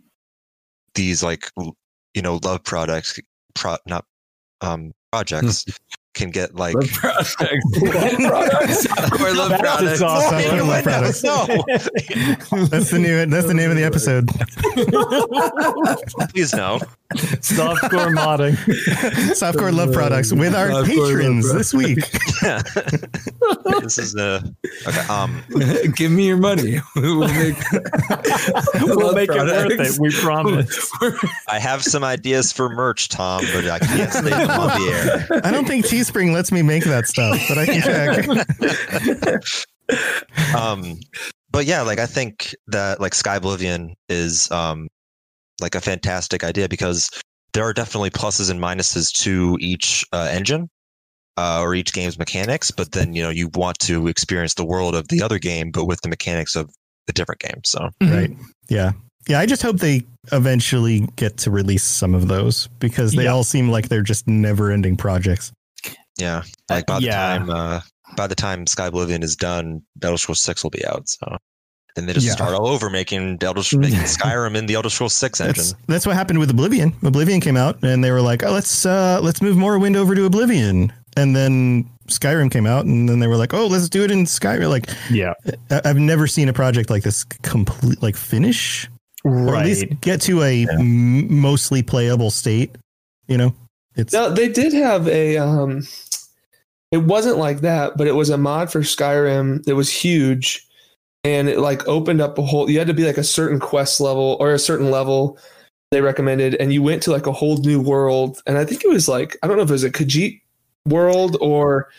these 0.94 1.22
like 1.22 1.50
you 2.14 2.20
know 2.22 2.38
love 2.44 2.64
products, 2.64 3.18
pro, 3.54 3.76
not 3.86 4.04
um 4.60 4.92
projects 5.12 5.64
can 6.14 6.30
get 6.30 6.54
like 6.54 6.74
Love 6.74 6.90
products. 6.90 7.36
Softcore 7.40 9.34
love 9.36 9.48
That's 9.50 9.62
products. 9.62 10.02
awesome. 10.02 10.38
Softcore 10.40 10.68
love 10.68 10.84
products. 10.84 11.22
no, 11.24 11.46
That's 12.66 12.90
the 12.90 12.98
new. 12.98 13.24
That's 13.26 13.46
the 13.46 13.54
name 13.54 13.70
of 13.70 13.76
the 13.76 13.84
episode. 13.84 14.28
please 16.30 16.52
no. 16.54 16.80
Softcore 17.16 18.14
modding. 18.14 18.54
Softcore 19.32 19.74
love 19.74 19.92
products 19.92 20.32
with 20.32 20.54
our 20.54 20.68
Softcore 20.68 20.86
patrons 20.86 21.52
this 21.52 21.74
week. 21.74 21.98
Yeah. 22.42 22.60
this 23.80 23.98
is 23.98 24.16
a 24.16 24.42
okay. 24.88 25.00
Um, 25.08 25.44
Give 25.94 26.10
me 26.10 26.26
your 26.26 26.36
money. 26.38 26.80
we'll 26.96 27.28
make, 27.28 27.54
We'll 28.80 28.98
love 28.98 29.14
make 29.14 29.30
it 29.30 29.36
worth 29.36 29.70
it. 29.78 30.00
We 30.00 30.10
promise. 30.10 30.90
I 31.48 31.60
have 31.60 31.84
some 31.84 32.02
ideas 32.02 32.52
for 32.52 32.68
merch, 32.68 33.08
Tom, 33.10 33.44
but 33.54 33.68
I 33.68 33.78
can't 33.78 34.12
say 34.12 34.30
them 34.30 34.50
on 34.50 34.68
the 34.80 35.26
air. 35.30 35.40
I 35.44 35.52
don't 35.52 35.68
think 35.68 35.86
Teespring 35.86 36.32
lets 36.32 36.50
me 36.50 36.62
make 36.62 36.82
that 36.84 37.06
stuff, 37.06 37.38
but 37.48 37.58
I 37.58 37.66
can 37.66 37.80
check. 37.82 39.44
um 40.56 40.98
but 41.50 41.66
yeah 41.66 41.82
like 41.82 41.98
i 41.98 42.06
think 42.06 42.54
that 42.68 43.00
like 43.00 43.12
Skyblivion 43.12 43.94
is 44.08 44.50
um 44.50 44.88
like 45.62 45.74
a 45.74 45.80
fantastic 45.80 46.44
idea 46.44 46.68
because 46.68 47.08
there 47.54 47.64
are 47.64 47.72
definitely 47.72 48.10
pluses 48.10 48.50
and 48.50 48.60
minuses 48.60 49.12
to 49.22 49.56
each 49.60 50.04
uh, 50.12 50.28
engine 50.30 50.68
uh, 51.36 51.60
or 51.62 51.74
each 51.74 51.92
game's 51.92 52.18
mechanics 52.18 52.70
but 52.70 52.92
then 52.92 53.14
you 53.14 53.22
know 53.22 53.30
you 53.30 53.48
want 53.54 53.78
to 53.78 54.06
experience 54.08 54.54
the 54.54 54.64
world 54.64 54.94
of 54.94 55.08
the 55.08 55.22
other 55.22 55.38
game 55.38 55.70
but 55.70 55.86
with 55.86 56.00
the 56.02 56.08
mechanics 56.08 56.54
of 56.56 56.70
the 57.06 57.12
different 57.12 57.40
game 57.40 57.60
so 57.64 57.88
Right. 58.02 58.30
Yeah. 58.68 58.92
Yeah. 59.28 59.38
I 59.40 59.46
just 59.46 59.62
hope 59.62 59.78
they 59.78 60.02
eventually 60.32 61.08
get 61.16 61.36
to 61.38 61.50
release 61.50 61.84
some 61.84 62.14
of 62.14 62.28
those 62.28 62.68
because 62.78 63.12
they 63.12 63.24
Yeah. 63.24 63.30
all 63.32 63.44
seem 63.44 63.70
like 63.70 63.88
they're 63.88 64.02
just 64.02 64.26
never 64.28 64.70
ending 64.70 64.96
projects. 64.96 65.52
yeah 66.18 66.42
like 66.70 66.86
by 66.86 66.98
the 67.00 67.06
yeah. 67.06 67.38
time 67.38 67.50
uh 67.50 67.80
by 68.16 68.26
the 68.26 68.34
time 68.34 68.66
Skyblivion 68.66 69.22
is 69.22 69.34
done 69.36 69.80
elder 70.02 70.18
scrolls 70.18 70.42
6 70.42 70.62
will 70.62 70.70
be 70.70 70.84
out 70.86 71.08
so 71.08 71.36
then 71.94 72.06
they 72.06 72.12
just 72.12 72.26
Yeah. 72.26 72.32
start 72.32 72.54
all 72.54 72.66
over 72.66 72.88
making 72.90 73.38
elder 73.42 73.62
making 73.76 73.98
skyrim 74.16 74.54
in 74.56 74.66
the 74.66 74.74
elder 74.74 74.88
scrolls 74.90 75.12
6 75.14 75.40
engine 75.40 75.54
That's 75.56 75.74
that's 75.88 76.06
what 76.06 76.16
happened 76.16 76.38
with 76.38 76.50
Oblivion. 76.50 76.94
Oblivion 77.02 77.40
came 77.40 77.56
out 77.56 77.78
and 77.82 78.02
they 78.02 78.10
were 78.10 78.20
like, 78.22 78.42
"Oh, 78.42 78.52
let's 78.52 78.86
uh 78.86 79.20
let's 79.22 79.42
move 79.42 79.56
Morrowind 79.56 79.96
over 79.96 80.14
to 80.14 80.24
Oblivion." 80.24 80.92
And 81.16 81.36
then 81.36 81.88
Skyrim 82.08 82.50
came 82.50 82.66
out 82.66 82.86
and 82.86 83.08
then 83.08 83.18
they 83.20 83.26
were 83.26 83.36
like, 83.36 83.52
"Oh, 83.54 83.66
let's 83.66 83.88
do 83.88 84.02
it 84.04 84.10
in 84.10 84.24
Skyrim." 84.24 84.68
Like 84.70 84.88
Yeah. 85.10 85.34
I- 85.70 85.82
I've 85.84 85.98
never 85.98 86.26
seen 86.26 86.48
a 86.48 86.52
project 86.52 86.88
like 86.90 87.02
this 87.02 87.24
complete 87.24 88.02
like 88.02 88.16
finish 88.16 88.88
or 89.24 89.54
at 89.56 89.66
least 89.66 89.82
Right. 89.82 90.00
get 90.00 90.20
to 90.22 90.42
a 90.42 90.66
m- 90.68 91.32
mostly 91.40 91.82
playable 91.82 92.30
state, 92.30 92.74
you 93.28 93.36
know? 93.36 93.54
It's 93.94 94.12
No, 94.12 94.30
they 94.30 94.48
did 94.48 94.72
have 94.72 95.06
a. 95.06 95.36
Um, 95.36 95.86
it 96.90 96.98
wasn't 97.04 97.36
like 97.38 97.60
that, 97.60 97.96
but 97.96 98.06
it 98.06 98.14
was 98.14 98.30
a 98.30 98.38
mod 98.38 98.72
for 98.72 98.80
Skyrim 98.80 99.62
that 99.64 99.76
was 99.76 99.90
huge, 99.90 100.66
and 101.24 101.48
it 101.48 101.58
like 101.58 101.86
opened 101.86 102.20
up 102.20 102.38
a 102.38 102.42
whole. 102.42 102.70
You 102.70 102.78
had 102.78 102.88
to 102.88 102.94
be 102.94 103.04
like 103.04 103.18
a 103.18 103.24
certain 103.24 103.60
quest 103.60 104.00
level 104.00 104.36
or 104.40 104.52
a 104.52 104.58
certain 104.58 104.90
level 104.90 105.38
they 105.90 106.00
recommended, 106.00 106.54
and 106.56 106.72
you 106.72 106.82
went 106.82 107.02
to 107.04 107.12
like 107.12 107.26
a 107.26 107.32
whole 107.32 107.58
new 107.58 107.80
world. 107.80 108.42
And 108.46 108.58
I 108.58 108.64
think 108.64 108.84
it 108.84 108.88
was 108.88 109.08
like 109.08 109.36
I 109.42 109.46
don't 109.46 109.56
know 109.56 109.62
if 109.62 109.68
it 109.68 109.72
was 109.72 109.84
a 109.84 109.90
Khajiit 109.90 110.40
world 110.86 111.36
or 111.40 111.90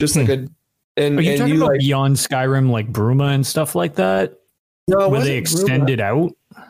just 0.00 0.16
like 0.16 0.26
hmm. 0.26 0.32
a. 0.32 0.48
And, 0.96 1.18
Are 1.18 1.22
you 1.22 1.30
and 1.30 1.38
talking 1.38 1.54
you 1.54 1.60
about 1.60 1.72
like 1.72 1.80
beyond 1.80 2.16
Skyrim, 2.16 2.70
like 2.70 2.92
Bruma 2.92 3.32
and 3.32 3.46
stuff 3.46 3.74
like 3.74 3.94
that, 3.94 4.38
no, 4.88 5.00
it 5.00 5.10
where 5.10 5.22
they 5.22 5.40
wasn't 5.40 5.60
Bruma. 5.60 5.62
extended 5.62 6.00
out? 6.00 6.32
It 6.56 6.62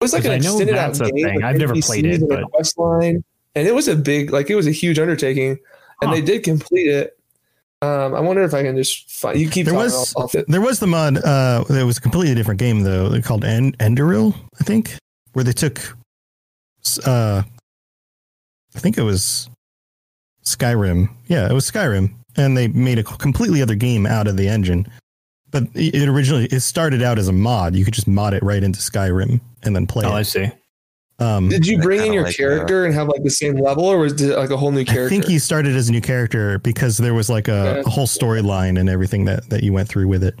was 0.00 0.12
like 0.12 0.24
an 0.24 0.32
I 0.32 0.38
know 0.38 0.56
extended 0.56 0.76
out 0.76 1.00
a 1.00 1.10
game 1.10 1.24
thing. 1.24 1.44
I've 1.44 1.58
never 1.58 1.74
played 1.74 2.06
it, 2.06 2.20
and 2.20 2.28
but- 2.28 2.50
quest 2.50 2.78
line, 2.78 3.22
and 3.54 3.68
it 3.68 3.74
was 3.74 3.86
a 3.86 3.94
big, 3.94 4.32
like 4.32 4.50
it 4.50 4.56
was 4.56 4.66
a 4.66 4.72
huge 4.72 4.98
undertaking, 4.98 5.50
and 6.00 6.08
Huh. 6.08 6.14
they 6.14 6.22
did 6.22 6.42
complete 6.42 6.88
it. 6.88 7.18
Um, 7.82 8.14
I 8.14 8.20
wonder 8.20 8.42
if 8.44 8.54
I 8.54 8.62
can 8.62 8.76
just 8.76 9.10
find. 9.10 9.38
You 9.38 9.50
keep 9.50 9.66
There 9.66 9.74
talking, 9.74 9.84
was- 9.90 10.14
I'll- 10.16 10.30
I'll 10.34 10.44
There 10.46 10.60
was 10.60 10.78
the 10.78 10.86
mod. 10.86 11.16
Uh, 11.18 11.64
it 11.68 11.82
was 11.84 11.98
a 11.98 12.00
completely 12.00 12.34
different 12.36 12.60
game 12.60 12.82
though. 12.82 13.08
They're 13.08 13.20
called 13.22 13.44
en- 13.44 13.72
Enderal, 13.72 14.34
I 14.60 14.64
think, 14.64 14.96
where 15.32 15.44
they 15.44 15.52
took. 15.52 15.80
Uh, 17.04 17.42
I 18.74 18.78
think 18.78 18.96
it 18.98 19.02
was 19.02 19.50
Skyrim. 20.44 21.08
Yeah, 21.26 21.48
it 21.50 21.52
was 21.52 21.68
Skyrim, 21.70 22.14
and 22.36 22.56
they 22.56 22.68
made 22.68 22.98
a 22.98 23.02
completely 23.02 23.62
other 23.62 23.74
game 23.74 24.06
out 24.06 24.26
of 24.28 24.36
the 24.36 24.48
engine. 24.48 24.86
But 25.50 25.64
it 25.74 25.94
it 25.94 26.08
originally 26.08 26.46
it 26.46 26.60
started 26.60 27.02
out 27.02 27.18
as 27.18 27.28
a 27.28 27.32
mod. 27.32 27.74
You 27.74 27.84
could 27.84 27.94
just 27.94 28.08
mod 28.08 28.32
it 28.32 28.42
right 28.42 28.62
into 28.62 28.78
Skyrim 28.80 29.40
and 29.64 29.74
then 29.76 29.86
play 29.86 30.06
Oh, 30.06 30.12
I 30.12 30.22
see. 30.22 30.50
Um, 31.22 31.48
Did 31.48 31.66
you 31.66 31.78
bring 31.78 32.04
in 32.06 32.12
your 32.12 32.24
like, 32.24 32.36
character 32.36 32.84
and 32.84 32.92
have 32.94 33.06
like 33.08 33.22
the 33.22 33.30
same 33.30 33.56
level, 33.56 33.84
or 33.84 33.98
was 33.98 34.20
it 34.20 34.36
like 34.36 34.50
a 34.50 34.56
whole 34.56 34.72
new 34.72 34.84
character? 34.84 35.06
I 35.06 35.08
think 35.08 35.28
you 35.28 35.38
started 35.38 35.76
as 35.76 35.88
a 35.88 35.92
new 35.92 36.00
character 36.00 36.58
because 36.58 36.96
there 36.98 37.14
was 37.14 37.28
like 37.30 37.48
a, 37.48 37.52
Okay. 37.78 37.80
a 37.86 37.90
whole 37.90 38.06
storyline 38.06 38.78
and 38.78 38.88
everything 38.88 39.24
that 39.26 39.48
that 39.50 39.62
you 39.62 39.72
went 39.72 39.88
through 39.88 40.08
with 40.08 40.24
it. 40.24 40.34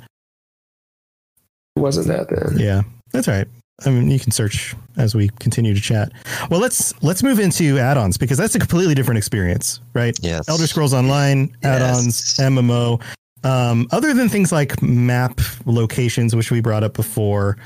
It 1.76 1.80
wasn't 1.80 2.08
that 2.08 2.28
then. 2.28 2.58
Yeah, 2.58 2.82
that's 3.12 3.28
right. 3.28 3.46
I 3.84 3.90
mean, 3.90 4.10
you 4.10 4.18
can 4.20 4.30
search 4.32 4.76
as 4.96 5.14
we 5.14 5.28
continue 5.40 5.74
to 5.74 5.80
chat. 5.80 6.12
Well, 6.50 6.60
let's 6.60 6.92
let's 7.02 7.22
move 7.22 7.38
into 7.40 7.78
add-ons 7.78 8.16
because 8.18 8.38
that's 8.38 8.54
a 8.54 8.58
completely 8.58 8.94
different 8.94 9.18
experience, 9.18 9.80
right? 9.94 10.16
yes 10.22 10.48
Elder 10.48 10.66
Scrolls 10.66 10.94
Online 10.94 11.54
add-ons, 11.62 12.36
Yes. 12.38 12.48
MMO. 12.48 13.00
Um, 13.44 13.88
other 13.90 14.14
than 14.14 14.28
things 14.28 14.52
like 14.52 14.80
map 14.82 15.40
locations, 15.66 16.36
which 16.36 16.50
we 16.52 16.60
brought 16.60 16.84
up 16.84 16.94
before, 16.94 17.56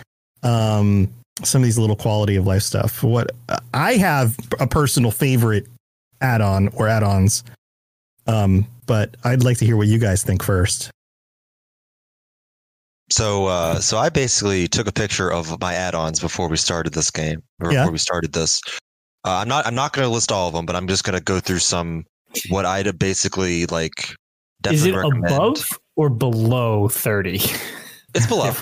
um, 0.42 1.08
some 1.44 1.62
of 1.62 1.64
these 1.66 1.78
little 1.78 1.96
quality 1.96 2.36
of 2.36 2.46
life 2.46 2.62
stuff. 2.62 3.02
What 3.02 3.30
I 3.74 3.94
have 3.94 4.36
a 4.60 4.66
personal 4.66 5.10
favorite 5.10 5.66
add-on 6.20 6.68
or 6.68 6.88
add-ons, 6.88 7.44
um, 8.26 8.66
but 8.86 9.16
I'd 9.24 9.42
like 9.44 9.58
to 9.58 9.66
hear 9.66 9.76
what 9.76 9.86
you 9.88 9.98
guys 9.98 10.22
think 10.22 10.42
first. 10.42 10.90
So, 13.10 13.46
uh, 13.46 13.78
so 13.80 13.98
I 13.98 14.08
basically 14.08 14.66
took 14.66 14.88
a 14.88 14.92
picture 14.92 15.30
of 15.32 15.60
my 15.60 15.74
add-ons 15.74 16.18
before 16.18 16.48
we 16.48 16.56
started 16.56 16.92
this 16.92 17.10
game, 17.10 17.40
or 17.60 17.72
Yeah. 17.72 17.82
before 17.82 17.92
we 17.92 17.98
started 17.98 18.32
this. 18.32 18.60
Uh, 19.24 19.36
I'm 19.38 19.48
not, 19.48 19.66
I'm 19.66 19.74
not 19.74 19.92
going 19.92 20.06
to 20.06 20.12
list 20.12 20.32
all 20.32 20.48
of 20.48 20.54
them, 20.54 20.66
but 20.66 20.74
I'm 20.74 20.88
just 20.88 21.04
going 21.04 21.16
to 21.16 21.22
go 21.22 21.38
through 21.38 21.58
some 21.60 22.04
what 22.48 22.64
I'd 22.66 22.98
basically 22.98 23.66
like. 23.66 24.08
Is 24.08 24.82
Definitely 24.84 24.90
it 24.90 24.96
recommend. 24.96 25.26
above 25.34 25.78
or 25.96 26.08
below 26.08 26.88
30? 26.88 27.40
It's 28.16 28.26
below. 28.26 28.52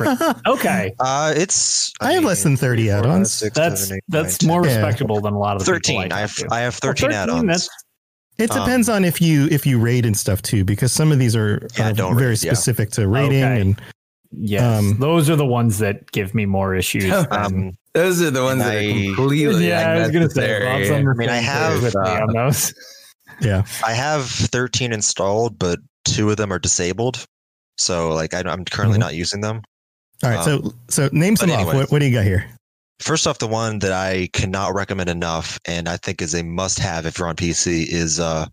Okay. 0.47 0.95
Uh, 1.01 1.33
it's. 1.37 1.93
I 2.01 2.13
have 2.13 2.25
less 2.25 2.43
than 2.43 2.57
30 2.57 2.89
four, 2.89 2.95
five, 3.03 3.05
addons. 3.05 3.53
That's 3.55 3.81
seven, 3.83 3.97
eight, 3.97 4.03
that's 4.09 4.43
nine, 4.43 4.49
more 4.49 4.67
Yeah. 4.67 4.77
respectable 4.77 5.21
than 5.21 5.33
a 5.35 5.39
lot 5.39 5.57
of 5.57 5.61
the 5.61 5.65
13. 5.67 6.03
people 6.03 6.15
I 6.15 6.19
I 6.19 6.21
have 6.21 6.35
to. 6.37 6.49
I 6.51 6.61
have 6.61 6.75
Oh, 6.83 6.87
13 6.89 7.13
add-ons. 7.13 7.47
That's 7.47 7.69
It 8.39 8.51
Um, 8.51 8.59
depends 8.61 8.89
on 8.89 9.05
if 9.05 9.21
you 9.21 9.47
if 9.51 9.65
you 9.67 9.79
raid 9.79 10.05
and 10.07 10.17
stuff 10.17 10.43
too, 10.43 10.65
because 10.65 10.93
some 10.93 11.13
of 11.13 11.19
these 11.19 11.37
are, 11.37 11.67
Yeah, 11.79 11.91
are 11.91 11.93
don't 11.93 12.17
very 12.17 12.31
raid, 12.31 12.43
yeah. 12.43 12.53
specific 12.53 12.91
to 12.93 13.07
raiding 13.09 13.45
Okay. 13.45 13.61
and 13.61 13.81
yes. 14.33 14.63
Um, 14.63 14.97
those 14.99 15.31
are 15.31 15.37
the 15.37 15.47
ones 15.47 15.79
that 15.79 16.11
give 16.13 16.35
me 16.35 16.45
more 16.47 16.75
issues. 16.75 17.13
Um, 17.31 17.73
Those 17.95 18.21
are 18.23 18.33
the 18.33 18.43
ones 18.43 18.61
that 18.65 18.73
I- 18.77 18.87
are 18.87 19.15
completely 19.15 19.69
yeah, 19.69 19.89
I 19.91 19.99
was 20.01 20.11
gonna 20.11 20.29
say. 20.29 20.43
unnecessary. 20.57 20.67
Rob's 20.67 20.91
on 20.91 21.05
the 21.05 21.11
I 21.11 21.15
mean, 21.15 21.29
I 21.31 21.37
have, 21.37 21.83
with 21.83 21.95
me 21.95 22.01
uh, 22.11 22.27
those. 22.33 22.75
yeah. 23.41 23.63
I 23.87 23.93
have 23.93 24.25
13 24.27 24.93
installed, 24.93 25.57
but 25.61 25.79
two 26.05 26.29
of 26.31 26.37
them 26.37 26.53
are 26.53 26.59
disabled. 26.59 27.25
So, 27.77 28.11
like, 28.11 28.35
I, 28.35 28.41
I'm 28.41 28.65
currently 28.65 28.97
Mhm. 28.99 29.01
not 29.01 29.15
using 29.15 29.41
them. 29.41 29.63
All 30.23 30.31
right, 30.31 30.39
Um, 30.39 30.45
so 30.45 30.75
so 30.89 31.09
name 31.13 31.37
some 31.37 31.51
off. 31.51 31.67
What, 31.75 31.91
what 31.91 31.99
do 31.99 32.07
you 32.07 32.13
got 32.13 32.25
here? 32.25 32.47
First 33.01 33.27
off, 33.27 33.39
the 33.39 33.49
one 33.49 33.81
that 33.81 33.93
I 33.93 34.29
cannot 34.33 34.73
recommend 34.75 35.11
enough, 35.11 35.59
and 35.67 35.89
I 35.89 35.97
think 35.97 36.23
is 36.23 36.35
a 36.35 36.43
must-have 36.45 37.05
if 37.07 37.19
you're 37.19 37.27
on 37.29 37.35
PC, 37.37 37.87
is 37.91 38.21
uh, 38.21 38.47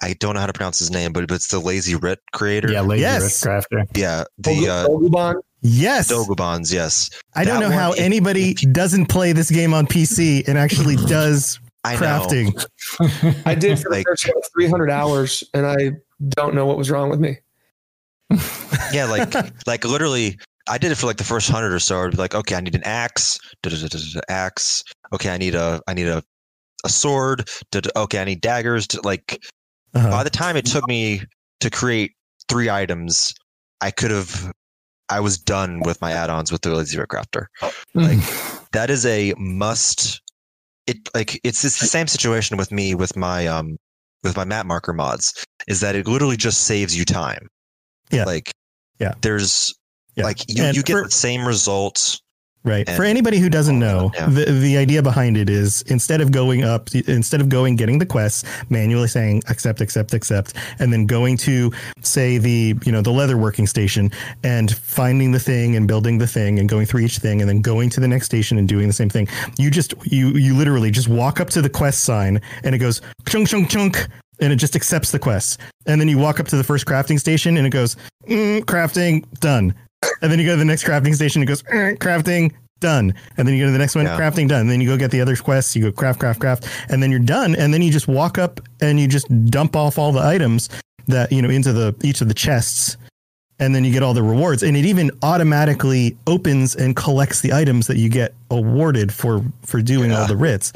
I 0.00 0.14
don't 0.20 0.34
know 0.34 0.40
how 0.40 0.46
to 0.46 0.52
pronounce 0.52 0.78
his 0.78 0.90
name, 0.92 1.12
but 1.12 1.26
but 1.26 1.34
it's 1.34 1.48
the 1.48 1.58
Lazy 1.58 1.96
Writ 1.96 2.20
Crafter. 2.32 2.70
Yeah, 2.72 2.82
lazy 2.82 3.02
Yes. 3.02 3.44
Writ 3.44 3.64
Crafter. 3.70 3.84
yeah, 3.96 4.24
the 4.38 4.68
uh, 4.68 4.86
Pokemon. 4.86 5.34
Yes, 5.60 6.12
Dolgubon's. 6.12 6.72
Yes, 6.72 7.10
I 7.34 7.42
don't 7.44 7.58
that 7.60 7.68
know 7.68 7.74
how 7.74 7.88
one- 7.90 7.98
anybody 7.98 8.54
doesn't 8.54 9.06
play 9.06 9.32
this 9.32 9.50
game 9.50 9.74
on 9.74 9.88
PC 9.88 10.46
and 10.46 10.56
actually 10.56 10.94
does 11.06 11.58
I 11.82 11.96
crafting. 11.96 12.64
I 13.44 13.56
did 13.56 13.76
for 13.80 13.88
the 13.90 13.96
Like- 13.96 14.06
first 14.06 14.28
300 14.54 14.88
hours, 14.88 15.42
and 15.54 15.66
I 15.66 15.90
don't 16.28 16.54
know 16.54 16.64
what 16.64 16.78
was 16.78 16.90
wrong 16.92 17.10
with 17.10 17.18
me. 17.18 17.38
Yeah, 18.92 19.04
like 19.04 19.34
like 19.66 19.84
literally, 19.84 20.38
I 20.68 20.78
did 20.78 20.92
it 20.92 20.94
for 20.96 21.06
like 21.06 21.16
the 21.18 21.24
first 21.24 21.50
hundred 21.50 21.72
or 21.72 21.78
so. 21.78 22.04
I'd 22.04 22.12
be 22.12 22.16
like, 22.16 22.34
okay, 22.34 22.54
I 22.54 22.60
need 22.60 22.74
an 22.74 22.84
axe, 22.84 23.38
axe. 24.28 24.82
Okay, 25.12 25.30
I 25.30 25.36
need 25.36 25.54
a 25.54 25.80
I 25.86 25.94
need 25.94 26.06
a 26.08 26.22
a 26.84 26.88
sword. 26.88 27.48
Okay, 27.96 28.20
I 28.20 28.24
need 28.24 28.40
daggers. 28.40 28.86
Like 29.04 29.38
Uh-huh. 29.94 30.10
by 30.10 30.22
the 30.24 30.30
time 30.30 30.56
it 30.56 30.64
took 30.64 30.86
me 30.88 31.22
to 31.60 31.70
create 31.70 32.12
three 32.48 32.70
items, 32.70 33.34
I 33.80 33.90
could 33.90 34.10
have. 34.10 34.52
I 35.10 35.20
was 35.20 35.38
done 35.38 35.80
with 35.80 36.00
my 36.02 36.12
add-ons 36.12 36.52
with 36.52 36.60
the 36.62 36.70
Writ 36.70 37.08
Crafter. 37.08 37.46
Like 37.94 38.18
that 38.72 38.90
is 38.90 39.06
a 39.06 39.34
must. 39.38 40.20
It 40.86 40.96
like 41.14 41.40
it's 41.44 41.64
it's 41.64 41.80
the 41.80 41.86
same 41.86 42.06
situation 42.06 42.56
with 42.56 42.70
me 42.72 42.94
with 42.94 43.16
my 43.16 43.46
um 43.46 43.76
with 44.22 44.36
my 44.36 44.44
map 44.44 44.66
marker 44.66 44.92
mods 44.92 45.44
is 45.66 45.80
that 45.80 45.94
it 45.94 46.06
literally 46.06 46.36
just 46.36 46.64
saves 46.64 46.96
you 46.96 47.04
time. 47.04 47.48
Yeah. 48.10 48.24
Like 48.24 48.50
Yeah. 48.98 49.14
there's 49.20 49.74
Yeah. 50.16 50.24
like 50.24 50.38
you, 50.48 50.64
And 50.64 50.76
you 50.76 50.82
get 50.82 50.94
for- 50.98 51.04
the 51.04 51.10
same 51.10 51.46
results 51.46 52.20
Right. 52.64 52.90
For 52.90 53.04
anybody 53.04 53.38
who 53.38 53.48
doesn't 53.48 53.78
know, 53.78 54.10
Yeah. 54.14 54.26
the 54.26 54.46
the 54.46 54.76
idea 54.76 55.00
behind 55.00 55.36
it 55.36 55.48
is 55.48 55.82
instead 55.86 56.20
of 56.20 56.32
going 56.32 56.64
up, 56.64 56.92
instead 57.06 57.40
of 57.40 57.48
going 57.48 57.76
getting 57.76 57.98
the 58.00 58.04
quests, 58.04 58.42
manually 58.68 59.06
saying 59.06 59.42
accept, 59.48 59.80
accept, 59.80 60.12
accept, 60.12 60.54
and 60.80 60.92
then 60.92 61.06
going 61.06 61.36
to 61.38 61.72
say 62.02 62.36
the 62.36 62.74
you 62.84 62.90
know 62.90 63.00
the 63.00 63.12
leather 63.12 63.38
working 63.38 63.66
station 63.66 64.10
and 64.42 64.72
finding 64.76 65.30
the 65.30 65.38
thing 65.38 65.76
and 65.76 65.86
building 65.86 66.18
the 66.18 66.26
thing 66.26 66.58
and 66.58 66.68
going 66.68 66.84
through 66.84 67.00
each 67.02 67.18
thing 67.18 67.40
and 67.40 67.48
then 67.48 67.62
going 67.62 67.88
to 67.90 68.00
the 68.00 68.08
next 68.08 68.26
station 68.26 68.58
and 68.58 68.68
doing 68.68 68.88
the 68.88 68.92
same 68.92 69.08
thing. 69.08 69.28
You 69.56 69.70
just 69.70 69.94
you 70.04 70.30
you 70.36 70.54
literally 70.54 70.90
just 70.90 71.06
walk 71.08 71.38
up 71.40 71.50
to 71.50 71.62
the 71.62 71.70
quest 71.70 72.02
sign 72.02 72.40
and 72.64 72.74
it 72.74 72.78
goes 72.78 73.00
chunk 73.28 73.48
chunk 73.48 73.70
chunk 73.70 74.08
and 74.40 74.52
it 74.52 74.56
just 74.56 74.76
accepts 74.76 75.10
the 75.10 75.18
quests. 75.18 75.58
And 75.86 76.00
then 76.00 76.08
you 76.08 76.18
walk 76.18 76.40
up 76.40 76.46
to 76.48 76.56
the 76.56 76.64
first 76.64 76.86
crafting 76.86 77.18
station 77.18 77.56
and 77.56 77.66
it 77.66 77.70
goes 77.70 77.96
mm, 78.28 78.60
crafting 78.62 79.24
done. 79.40 79.74
And 80.22 80.30
then 80.30 80.38
you 80.38 80.46
go 80.46 80.52
to 80.52 80.58
the 80.58 80.64
next 80.64 80.84
crafting 80.84 81.14
station. 81.14 81.42
and 81.42 81.48
It 81.48 81.52
goes 81.52 81.64
"Eh, 81.70 81.94
crafting 81.96 82.52
done. 82.80 83.12
And 83.36 83.46
then 83.48 83.54
you 83.56 83.62
go 83.62 83.66
to 83.66 83.72
the 83.72 83.78
next 83.78 83.96
one, 83.96 84.04
Yeah. 84.04 84.16
crafting 84.18 84.48
done. 84.48 84.62
And 84.62 84.70
then 84.70 84.80
you 84.80 84.88
go 84.88 84.96
get 84.96 85.10
the 85.10 85.20
other 85.20 85.34
quests. 85.36 85.74
You 85.74 85.82
go 85.82 85.92
craft, 85.92 86.20
craft, 86.20 86.38
craft, 86.40 86.68
and 86.88 87.02
then 87.02 87.10
you're 87.10 87.18
done. 87.20 87.56
And 87.56 87.74
then 87.74 87.82
you 87.82 87.90
just 87.90 88.06
walk 88.06 88.38
up 88.38 88.60
and 88.80 89.00
you 89.00 89.08
just 89.08 89.26
dump 89.50 89.74
off 89.74 89.98
all 89.98 90.12
the 90.12 90.22
items 90.22 90.68
that 91.08 91.32
you 91.32 91.42
know 91.42 91.48
into 91.50 91.72
the 91.72 91.94
each 92.02 92.20
of 92.20 92.28
the 92.28 92.34
chests. 92.34 92.96
And 93.60 93.74
then 93.74 93.82
you 93.82 93.90
get 93.90 94.04
all 94.04 94.14
the 94.14 94.22
rewards, 94.22 94.62
and 94.62 94.76
it 94.76 94.84
even 94.84 95.10
automatically 95.24 96.16
opens 96.28 96.76
and 96.76 96.94
collects 96.94 97.40
the 97.40 97.52
items 97.52 97.88
that 97.88 97.96
you 97.96 98.08
get 98.08 98.32
awarded 98.52 99.12
for 99.12 99.42
for 99.64 99.82
doing 99.82 100.12
all 100.12 100.28
the 100.28 100.36
writs. 100.36 100.72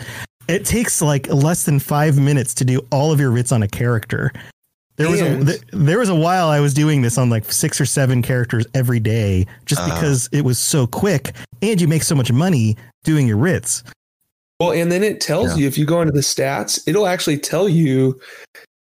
It 0.53 0.65
takes 0.65 1.01
like 1.03 1.27
less 1.29 1.65
than 1.65 1.79
five 1.79 2.19
minutes 2.19 2.55
to 2.55 2.65
do 2.65 2.81
all 2.91 3.13
of 3.13 3.21
your 3.21 3.31
writs 3.31 3.53
on 3.53 3.63
a 3.63 3.69
character. 3.69 4.33
There 4.97 5.09
was 5.11 5.21
a 5.23 5.45
th- 5.45 5.63
there 5.73 5.99
was 5.99 6.11
a 6.11 6.15
while 6.15 6.49
I 6.49 6.61
was 6.61 6.75
doing 6.75 7.01
this 7.03 7.17
on 7.17 7.31
like 7.31 7.51
six 7.51 7.81
or 7.81 7.87
seven 7.87 8.21
characters 8.23 8.67
every 8.75 9.01
day, 9.01 9.47
just 9.65 9.81
Uh-huh. 9.81 9.95
because 9.95 10.29
it 10.33 10.43
was 10.45 10.59
so 10.59 10.87
quick, 10.87 11.35
and 11.63 11.81
you 11.81 11.89
make 11.89 12.03
so 12.03 12.15
much 12.15 12.31
money 12.31 12.77
doing 13.03 13.27
your 13.27 13.39
writs. 13.39 13.83
Well, 14.61 14.73
and 14.73 14.93
then 14.93 15.03
it 15.03 15.21
tells 15.21 15.53
Yeah. 15.53 15.63
you 15.63 15.67
if 15.67 15.79
you 15.79 15.87
go 15.87 16.03
into 16.03 16.13
the 16.13 16.21
stats, 16.21 16.79
it'll 16.87 17.07
actually 17.07 17.39
tell 17.39 17.69
you 17.69 18.21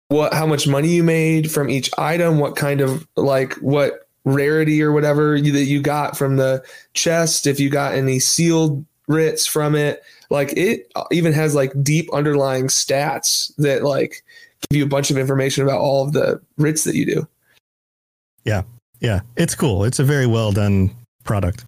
what 0.08 0.32
how 0.32 0.46
much 0.46 0.66
money 0.66 0.88
you 0.88 1.04
made 1.04 1.50
from 1.52 1.68
each 1.68 1.90
item, 1.98 2.38
what 2.38 2.56
kind 2.56 2.80
of 2.80 3.06
like 3.16 3.52
what 3.56 4.08
rarity 4.24 4.82
or 4.82 4.92
whatever 4.92 5.36
you, 5.36 5.52
that 5.52 5.64
you 5.64 5.80
got 5.80 6.16
from 6.16 6.36
the 6.36 6.62
chest, 6.94 7.46
if 7.46 7.60
you 7.60 7.68
got 7.70 7.94
any 7.94 8.18
sealed 8.18 8.84
writs 9.08 9.46
from 9.46 9.74
it. 9.74 10.02
Like 10.30 10.52
it 10.56 10.92
even 11.10 11.32
has 11.32 11.54
like 11.54 11.72
deep 11.82 12.12
underlying 12.12 12.66
stats 12.66 13.52
that 13.56 13.82
like 13.82 14.22
give 14.70 14.78
you 14.78 14.84
a 14.84 14.88
bunch 14.88 15.10
of 15.10 15.18
information 15.18 15.64
about 15.64 15.80
all 15.80 16.04
of 16.06 16.12
the 16.12 16.40
writs 16.58 16.84
that 16.84 16.94
you 16.94 17.06
do. 17.06 17.28
Yeah, 18.44 18.62
Yeah. 19.00 19.20
it's 19.36 19.54
cool. 19.54 19.84
It's 19.84 19.98
a 19.98 20.04
very 20.04 20.26
well 20.26 20.52
done 20.52 20.90
product. 21.24 21.64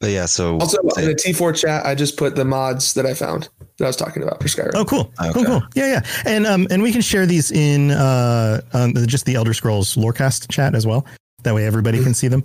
But 0.00 0.10
yeah, 0.10 0.26
so 0.26 0.58
Also 0.58 0.78
in 0.96 1.06
the 1.06 1.14
T4 1.14 1.56
chat, 1.60 1.84
I 1.84 1.94
just 1.96 2.16
put 2.16 2.36
the 2.36 2.44
mods 2.44 2.94
that 2.94 3.04
I 3.04 3.14
found 3.14 3.48
that 3.78 3.84
I 3.84 3.88
was 3.88 3.96
talking 3.96 4.22
about 4.22 4.40
for 4.40 4.46
Skyrim. 4.46 4.70
Oh, 4.74 4.84
cool, 4.84 5.12
cool, 5.18 5.28
Okay. 5.30 5.44
cool. 5.44 5.62
Yeah, 5.74 5.86
yeah, 5.92 6.02
and 6.24 6.46
um, 6.46 6.68
and 6.70 6.82
we 6.84 6.92
can 6.92 7.00
share 7.00 7.26
these 7.26 7.50
in 7.50 7.90
uh, 7.90 8.60
on 8.74 8.92
the, 8.94 9.06
just 9.08 9.26
the 9.26 9.34
Elder 9.34 9.52
Scrolls 9.54 9.96
Lorecast 9.96 10.48
chat 10.52 10.76
as 10.76 10.86
well. 10.86 11.04
That 11.42 11.52
way, 11.54 11.66
everybody 11.66 12.00
can 12.02 12.14
see 12.14 12.28
them. 12.28 12.44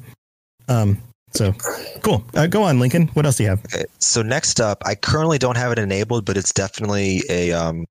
Um, 0.68 0.98
so 1.34 1.54
cool. 2.02 2.24
Uh, 2.36 2.48
go 2.48 2.64
on, 2.64 2.80
Lincoln. 2.80 3.08
What 3.10 3.26
else 3.26 3.38
do 3.38 3.44
you 3.44 3.50
have? 3.50 3.64
Okay, 3.66 3.86
so 4.00 4.22
next 4.22 4.60
up, 4.62 4.82
I 4.86 4.96
currently 4.96 5.38
don't 5.38 5.58
have 5.58 5.72
it 5.72 5.80
enabled, 5.80 6.26
but 6.26 6.38
it's 6.38 6.54
definitely 6.54 7.24
a 7.30 7.52
um 7.52 7.86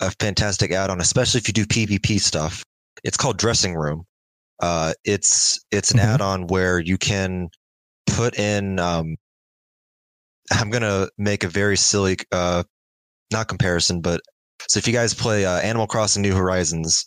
a 0.00 0.10
fantastic 0.20 0.72
add-on, 0.72 1.00
especially 1.00 1.38
if 1.38 1.48
you 1.48 1.54
do 1.54 1.64
PvP 1.66 2.20
stuff. 2.20 2.62
It's 3.04 3.16
called 3.16 3.38
Dressing 3.38 3.74
Room. 3.74 4.04
Uh, 4.60 4.92
it's 5.04 5.58
it's 5.70 5.90
an 5.92 5.98
Mhm. 5.98 6.04
add-on 6.14 6.46
where 6.48 6.78
you 6.78 6.98
can 6.98 7.48
put 8.06 8.38
in. 8.38 8.78
Um, 8.78 9.16
I'm 10.50 10.70
gonna 10.70 11.08
make 11.18 11.44
a 11.44 11.48
very 11.48 11.76
silly, 11.76 12.16
uh, 12.32 12.64
not 13.32 13.48
comparison, 13.48 14.00
but 14.00 14.20
so 14.68 14.78
if 14.78 14.86
you 14.86 14.92
guys 14.92 15.14
play 15.14 15.44
uh, 15.44 15.58
Animal 15.60 15.86
Crossing: 15.86 16.22
New 16.22 16.34
Horizons, 16.34 17.04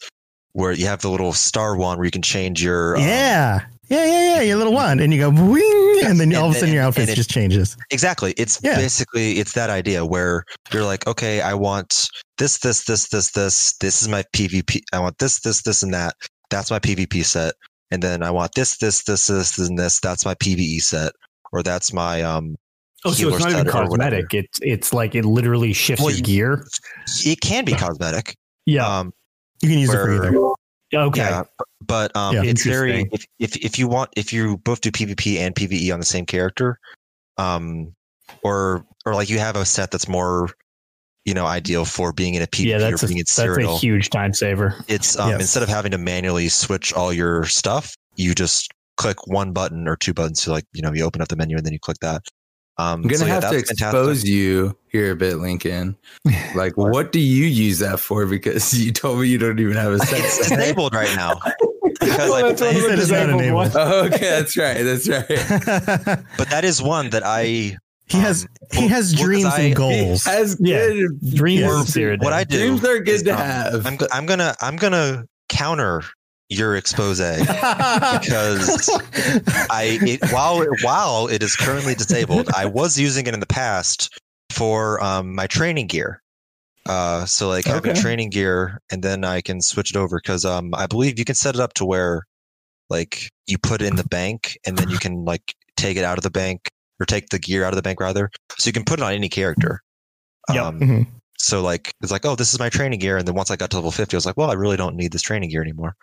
where 0.53 0.71
you 0.71 0.87
have 0.87 1.01
the 1.01 1.09
little 1.09 1.33
star 1.33 1.75
wand 1.77 1.97
where 1.99 2.05
you 2.05 2.11
can 2.11 2.21
change 2.21 2.63
your 2.63 2.97
um, 2.97 3.03
yeah, 3.03 3.61
yeah, 3.89 4.05
yeah, 4.05 4.35
yeah. 4.35 4.41
Your 4.41 4.57
little 4.57 4.73
wand, 4.73 5.01
and 5.01 5.13
you 5.13 5.19
go 5.19 5.29
wing, 5.29 5.99
and 6.05 6.19
then 6.19 6.29
and- 6.29 6.35
all 6.37 6.49
of 6.49 6.55
a 6.55 6.59
sudden 6.59 6.73
your 6.73 6.83
outfit 6.83 7.03
and 7.03 7.11
it- 7.11 7.15
just 7.15 7.29
changes. 7.29 7.75
Exactly. 7.91 8.33
It's 8.37 8.59
Yeah. 8.63 8.75
basically 8.75 9.39
it's 9.39 9.53
that 9.53 9.69
idea 9.69 10.05
where 10.05 10.43
you're 10.73 10.83
like, 10.83 11.05
okay, 11.07 11.41
I 11.41 11.53
want 11.53 12.09
this, 12.37 12.57
this, 12.59 12.85
this, 12.85 13.07
this, 13.09 13.31
this. 13.31 13.73
This 13.77 14.01
is 14.01 14.07
my 14.07 14.23
PvP. 14.33 14.81
I 14.93 14.99
want 14.99 15.17
this, 15.19 15.39
this, 15.39 15.61
this, 15.63 15.83
and 15.83 15.93
that. 15.93 16.13
That's 16.49 16.69
my 16.71 16.79
PvP 16.79 17.23
set. 17.25 17.53
And 17.91 18.03
then 18.03 18.21
I 18.23 18.31
want 18.31 18.53
this, 18.55 18.77
this, 18.77 19.03
this, 19.03 19.27
this, 19.27 19.57
and 19.57 19.79
this. 19.79 19.99
That's 19.99 20.25
my 20.25 20.35
PVE 20.35 20.81
set. 20.81 21.13
Or 21.53 21.63
that's 21.63 21.93
my 21.93 22.21
um. 22.21 22.55
Oh, 23.05 23.11
so 23.11 23.29
it's 23.29 23.39
not 23.39 23.51
even 23.53 23.65
set 23.67 23.75
or 23.75 23.89
whatever. 23.89 24.17
cosmetic. 24.17 24.33
It's 24.33 24.59
it's 24.61 24.93
like 24.93 25.15
it 25.15 25.23
literally 25.23 25.71
shifts 25.71 26.03
Well, 26.03 26.13
your 26.13 26.21
gear. 26.21 26.65
It 27.25 27.39
can 27.39 27.63
be 27.63 27.71
cosmetic. 27.73 28.35
Yeah. 28.65 28.85
Um. 28.85 29.13
You 29.61 29.69
can 29.69 29.77
use 29.79 29.89
it 29.89 29.93
for 29.93 30.11
either. 30.25 30.37
Okay. 30.93 31.19
Yeah. 31.19 31.43
But 31.85 32.15
um, 32.15 32.35
Yeah. 32.35 32.43
it's 32.43 32.63
very 32.65 33.07
if, 33.11 33.25
if 33.39 33.55
if 33.57 33.79
you 33.79 33.87
want 33.87 34.11
if 34.15 34.31
you 34.33 34.57
both 34.57 34.81
do 34.81 34.91
PvP 34.91 35.37
and 35.37 35.55
PVE 35.55 35.93
on 35.93 35.99
the 35.99 36.05
same 36.05 36.25
character, 36.25 36.79
um, 37.37 37.93
or 38.43 38.85
or 39.05 39.13
like 39.13 39.29
you 39.29 39.39
have 39.39 39.55
a 39.55 39.65
set 39.65 39.91
that's 39.91 40.07
more, 40.07 40.49
you 41.25 41.33
know, 41.33 41.45
ideal 41.45 41.85
for 41.85 42.13
being 42.13 42.35
in 42.35 42.41
a 42.41 42.47
PvP 42.47 42.65
yeah, 42.65 42.77
that's 42.77 43.03
or 43.03 43.05
a, 43.05 43.09
being 43.09 43.19
in 43.19 43.25
that's 43.35 43.57
a 43.57 43.77
huge 43.77 44.09
time 44.09 44.33
saver. 44.33 44.75
it's 44.87 45.17
um, 45.17 45.31
Yes. 45.31 45.41
instead 45.41 45.63
of 45.63 45.69
having 45.69 45.91
to 45.91 45.97
manually 45.97 46.49
switch 46.49 46.93
all 46.93 47.13
your 47.13 47.45
stuff, 47.45 47.95
you 48.15 48.33
just 48.33 48.71
click 48.97 49.27
one 49.27 49.53
button 49.53 49.87
or 49.87 49.95
two 49.95 50.13
buttons 50.13 50.41
to 50.41 50.51
like 50.51 50.65
you 50.73 50.81
know 50.81 50.91
you 50.93 51.03
open 51.03 51.21
up 51.21 51.27
the 51.27 51.35
menu 51.35 51.55
and 51.57 51.65
then 51.65 51.73
you 51.73 51.79
click 51.79 51.97
that. 52.01 52.23
Um, 52.79 53.01
I'm 53.01 53.01
gonna 53.03 53.17
so 53.17 53.25
yeah, 53.25 53.33
have 53.41 53.49
to 53.51 53.57
expose 53.57 53.79
fantastic. 53.79 54.29
you 54.29 54.77
here 54.89 55.11
a 55.11 55.15
bit, 55.15 55.37
Lincoln. 55.37 55.95
Like, 56.55 56.77
what 56.77 57.11
do 57.11 57.19
you 57.19 57.45
use 57.45 57.79
that 57.79 57.99
for? 57.99 58.25
Because 58.27 58.71
you 58.79 58.91
told 58.91 59.19
me 59.19 59.27
you 59.27 59.37
don't 59.39 59.59
even 59.59 59.75
have 59.75 59.93
a 59.93 59.95
It's 60.01 60.09
set. 60.47 60.57
disabled 60.59 60.93
right 60.93 61.13
now. 61.15 61.39
Because 61.99 62.31
I- 62.31 62.41
That's 62.53 62.61
He 62.61 62.79
said 62.81 62.99
it's 62.99 63.09
not 63.09 63.29
enabled. 63.29 63.71
oh, 63.75 64.05
okay, 64.05 64.29
that's 64.29 64.55
right. 64.55 64.83
That's 64.83 65.09
right. 65.09 65.25
but 66.37 66.49
that 66.51 66.61
is 66.63 66.79
one 66.81 67.09
that 67.09 67.23
I 67.25 67.75
he 68.07 68.19
has 68.19 68.43
um, 68.43 68.49
he 68.71 68.79
well- 68.81 68.89
has 68.89 69.13
well, 69.15 69.21
'cause 69.21 69.25
dreams 69.25 69.45
I- 69.45 69.59
and 69.61 69.75
goals. 69.75 70.27
As 70.27 70.57
Yeah. 70.59 70.87
good. 70.89 71.33
Dreams 71.33 71.61
Yes. 71.61 71.89
of 71.89 71.95
Cyrodiil. 71.95 72.23
what 72.23 72.33
I 72.33 72.43
do. 72.43 72.57
Dreams 72.59 72.85
are 72.85 72.99
good 72.99 73.25
to 73.25 73.31
um, 73.31 73.37
have. 73.39 73.85
I'm 73.87 73.97
I'm 74.11 74.25
gonna 74.27 74.53
I'm 74.61 74.75
gonna 74.75 75.25
counter 75.49 76.03
your 76.49 76.75
expose 76.75 77.19
because 78.21 78.89
I 79.69 79.99
it, 80.01 80.31
while 80.31 80.65
while 80.81 81.27
it 81.27 81.43
is 81.43 81.55
currently 81.55 81.95
disabled, 81.95 82.49
I 82.55 82.65
was 82.65 82.97
using 82.99 83.27
it 83.27 83.33
in 83.33 83.39
the 83.39 83.45
past 83.45 84.17
for 84.51 85.03
um, 85.03 85.35
my 85.35 85.47
training 85.47 85.87
gear. 85.87 86.21
Uh, 86.85 87.25
so 87.25 87.49
like 87.49 87.65
having 87.65 87.93
training 87.95 88.29
gear, 88.29 88.79
and 88.89 89.03
then 89.03 89.25
I 89.25 89.41
can 89.41 89.61
switch 89.61 89.91
it 89.91 89.97
over 89.97 90.19
because 90.23 90.45
um, 90.45 90.73
I 90.73 90.87
believe 90.87 91.19
you 91.19 91.25
can 91.25 91.35
set 91.35 91.55
it 91.55 91.61
up 91.61 91.73
to 91.75 91.85
where 91.85 92.23
like 92.89 93.29
you 93.45 93.57
put 93.57 93.81
it 93.81 93.87
in 93.87 93.97
the 93.97 94.05
bank, 94.05 94.57
and 94.65 94.77
then 94.77 94.89
you 94.89 94.97
can 94.97 95.25
like 95.25 95.53
take 95.75 95.97
it 95.97 96.05
out 96.05 96.17
of 96.17 96.23
the 96.23 96.29
bank 96.31 96.69
or 96.99 97.05
take 97.05 97.27
the 97.29 97.39
gear 97.39 97.63
out 97.65 97.73
of 97.73 97.75
the 97.75 97.81
bank 97.81 97.99
rather, 97.99 98.31
so 98.57 98.67
you 98.69 98.73
can 98.73 98.85
put 98.85 98.99
it 98.99 99.03
on 99.03 99.11
any 99.13 99.27
character. 99.29 99.81
Yep. 100.49 100.63
Um, 100.63 100.79
Mhm. 100.79 101.07
so 101.37 101.61
like 101.61 101.91
it's 102.01 102.11
like, 102.11 102.25
oh, 102.25 102.35
this 102.35 102.53
is 102.53 102.59
my 102.59 102.69
training 102.69 102.99
gear, 102.99 103.17
and 103.17 103.27
then 103.27 103.35
once 103.35 103.51
I 103.51 103.57
got 103.57 103.69
to 103.71 103.77
level 103.77 103.91
fifty, 103.91 104.15
I 104.15 104.17
was 104.17 104.25
like, 104.25 104.37
well, 104.37 104.49
I 104.49 104.53
really 104.53 104.77
don't 104.77 104.95
need 104.95 105.11
this 105.11 105.21
training 105.21 105.49
gear 105.49 105.61
anymore. 105.61 105.93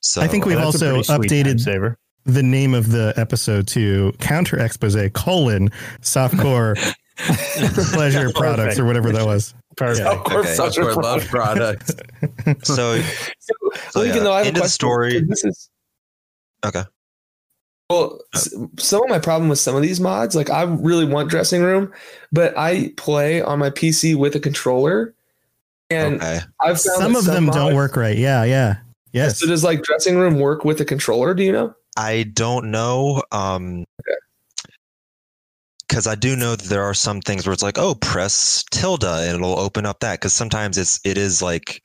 So 0.00 0.20
I 0.22 0.28
think 0.28 0.44
we've 0.46 0.58
also 0.58 0.90
pretty 0.90 1.02
sweet 1.04 1.44
time 1.44 1.46
updated 1.56 1.96
the 2.24 2.42
name 2.42 2.74
of 2.74 2.90
the 2.90 3.12
episode 3.16 3.66
to 3.68 4.12
counter 4.20 4.58
expose 4.58 4.96
colon 5.14 5.70
softcore 6.02 6.76
pleasure 7.92 8.30
products 8.34 8.78
or 8.78 8.84
whatever 8.84 9.12
that 9.12 9.24
was. 9.26 9.54
Perfect. 9.76 10.06
Yeah. 10.06 10.12
Of 10.12 10.26
Okay. 10.32 10.54
such 10.54 10.78
a 10.78 10.82
Software 10.84 10.94
love 10.94 11.26
product. 11.28 11.96
product. 12.20 12.66
so 12.66 12.74
So, 13.00 13.02
So, 13.90 14.00
Lincoln, 14.00 14.18
yeah, 14.18 14.22
though, 14.24 14.32
I 14.32 14.38
have 14.38 14.46
a 14.46 14.48
end 14.48 14.48
of 14.48 14.54
the 14.54 14.60
question. 14.60 14.68
story. 14.70 15.20
This 15.20 15.44
is 15.44 15.70
okay. 16.64 16.82
Well, 17.88 18.20
some 18.78 19.02
of 19.02 19.08
my 19.08 19.18
problem 19.18 19.48
with 19.48 19.58
some 19.58 19.74
of 19.74 19.82
these 19.82 19.98
mods, 20.00 20.36
like 20.36 20.48
I 20.48 20.62
really 20.62 21.04
want 21.04 21.28
dressing 21.28 21.62
room, 21.62 21.92
but 22.30 22.56
I 22.56 22.92
play 22.96 23.42
on 23.42 23.58
my 23.58 23.70
PC 23.70 24.14
with 24.14 24.36
a 24.36 24.40
controller, 24.40 25.12
and 25.88 26.16
Okay. 26.16 26.38
I've 26.60 26.80
found 26.80 26.98
Some 26.98 27.12
that 27.14 27.18
of 27.20 27.24
them 27.24 27.46
don't 27.46 27.74
work 27.74 27.96
right. 27.96 28.16
Yeah, 28.16 28.44
yeah. 28.44 28.76
Yes. 29.12 29.38
So 29.38 29.46
does 29.46 29.64
like 29.64 29.82
dressing 29.82 30.16
room 30.16 30.38
work 30.38 30.64
with 30.64 30.80
a 30.80 30.84
controller? 30.84 31.34
Do 31.34 31.42
you 31.42 31.52
know? 31.52 31.74
I 31.96 32.24
don't 32.34 32.70
know. 32.70 33.22
Um, 33.32 33.84
because 35.88 36.06
I 36.06 36.14
do 36.14 36.36
know 36.36 36.54
that 36.54 36.68
there 36.68 36.84
are 36.84 36.94
some 36.94 37.20
things 37.20 37.44
where 37.44 37.52
it's 37.52 37.64
like, 37.64 37.76
oh, 37.76 37.96
press 37.96 38.64
tilde 38.70 39.02
and 39.02 39.36
it'll 39.36 39.58
open 39.58 39.84
up 39.84 39.98
that. 40.00 40.20
Because 40.20 40.32
sometimes 40.32 40.78
it's 40.78 41.00
it 41.04 41.18
is 41.18 41.42
like 41.42 41.82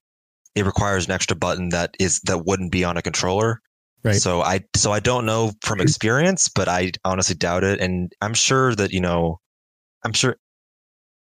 it 0.54 0.66
requires 0.66 1.06
an 1.06 1.12
extra 1.12 1.36
button 1.36 1.70
that 1.70 1.96
is 2.00 2.20
that 2.22 2.46
wouldn't 2.46 2.72
be 2.72 2.84
on 2.84 2.98
a 2.98 3.02
controller. 3.02 3.62
Right. 4.04 4.16
So 4.16 4.42
I 4.42 4.64
so 4.76 4.92
I 4.92 5.00
don't 5.00 5.26
know 5.26 5.54
from 5.62 5.82
experience, 5.82 6.48
but 6.48 6.68
I 6.68 6.92
honestly 7.04 7.36
doubt 7.36 7.64
it. 7.64 7.82
And 7.82 8.14
I'm 8.22 8.36
sure 8.36 8.76
that 8.76 8.92
you 8.92 9.02
know, 9.02 9.40
I'm 10.04 10.14
sure, 10.14 10.38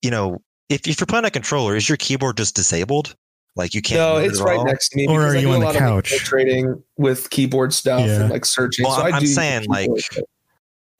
you 0.02 0.10
know, 0.10 0.42
if 0.68 0.88
if 0.88 0.98
you're 0.98 1.06
playing 1.06 1.26
a 1.26 1.30
controller, 1.30 1.76
is 1.76 1.88
your 1.88 1.96
keyboard 1.96 2.36
just 2.36 2.56
disabled? 2.56 3.14
Like 3.56 3.72
you 3.74 3.82
can't. 3.82 3.98
No, 3.98 4.18
use 4.18 4.26
it 4.26 4.30
it's 4.32 4.40
right 4.40 4.58
all? 4.58 4.64
next 4.64 4.88
to 4.90 4.96
me. 4.96 5.06
Or 5.06 5.22
are 5.22 5.30
I 5.30 5.34
you 5.36 5.40
do 5.42 5.50
a 5.52 5.54
on 5.54 5.60
the 5.60 5.66
lot 5.66 5.76
of, 5.76 5.80
couch? 5.80 6.08
Trading 6.18 6.82
with 6.96 7.30
keyboard 7.30 7.72
stuff 7.72 8.00
Yeah. 8.06 8.22
and 8.22 8.30
like 8.30 8.44
searching. 8.44 8.84
Well, 8.84 8.96
so 8.96 9.02
I'm- 9.02 9.14
I 9.14 9.16
I'm 9.18 9.26
saying, 9.26 9.66
like, 9.68 9.88
but- 9.90 10.24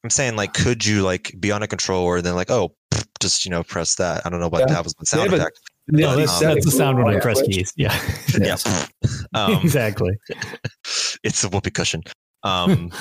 I'm 0.04 0.10
saying 0.10 0.36
like, 0.36 0.52
could 0.54 0.84
you 0.86 1.02
like 1.02 1.34
be 1.40 1.50
on 1.50 1.62
a 1.62 1.66
controller 1.66 2.16
and 2.18 2.26
then 2.26 2.34
like, 2.34 2.50
oh, 2.50 2.74
just 3.20 3.44
you 3.44 3.50
know, 3.50 3.62
press 3.64 3.94
that. 3.96 4.24
I 4.26 4.28
don't 4.30 4.38
know 4.40 4.48
what 4.48 4.60
Yeah. 4.68 4.74
that 4.74 4.84
was 4.84 4.94
the 4.94 5.06
sound 5.06 5.20
They 5.20 5.24
have 5.30 5.32
a- 5.32 5.42
effect. 5.42 5.60
Yeah, 5.92 6.06
But, 6.06 6.16
that's, 6.16 6.42
um, 6.42 6.54
that's 6.54 6.64
the 6.64 6.70
sound 6.70 7.02
when 7.02 7.14
I 7.16 7.20
press 7.20 7.42
keys. 7.42 7.72
Yeah, 7.76 7.98
yeah. 8.40 8.56
Um, 9.34 9.54
exactly. 9.64 10.12
it's 11.24 11.42
a 11.42 11.48
whoopee 11.48 11.70
cushion. 11.72 12.02
Um, 12.44 12.92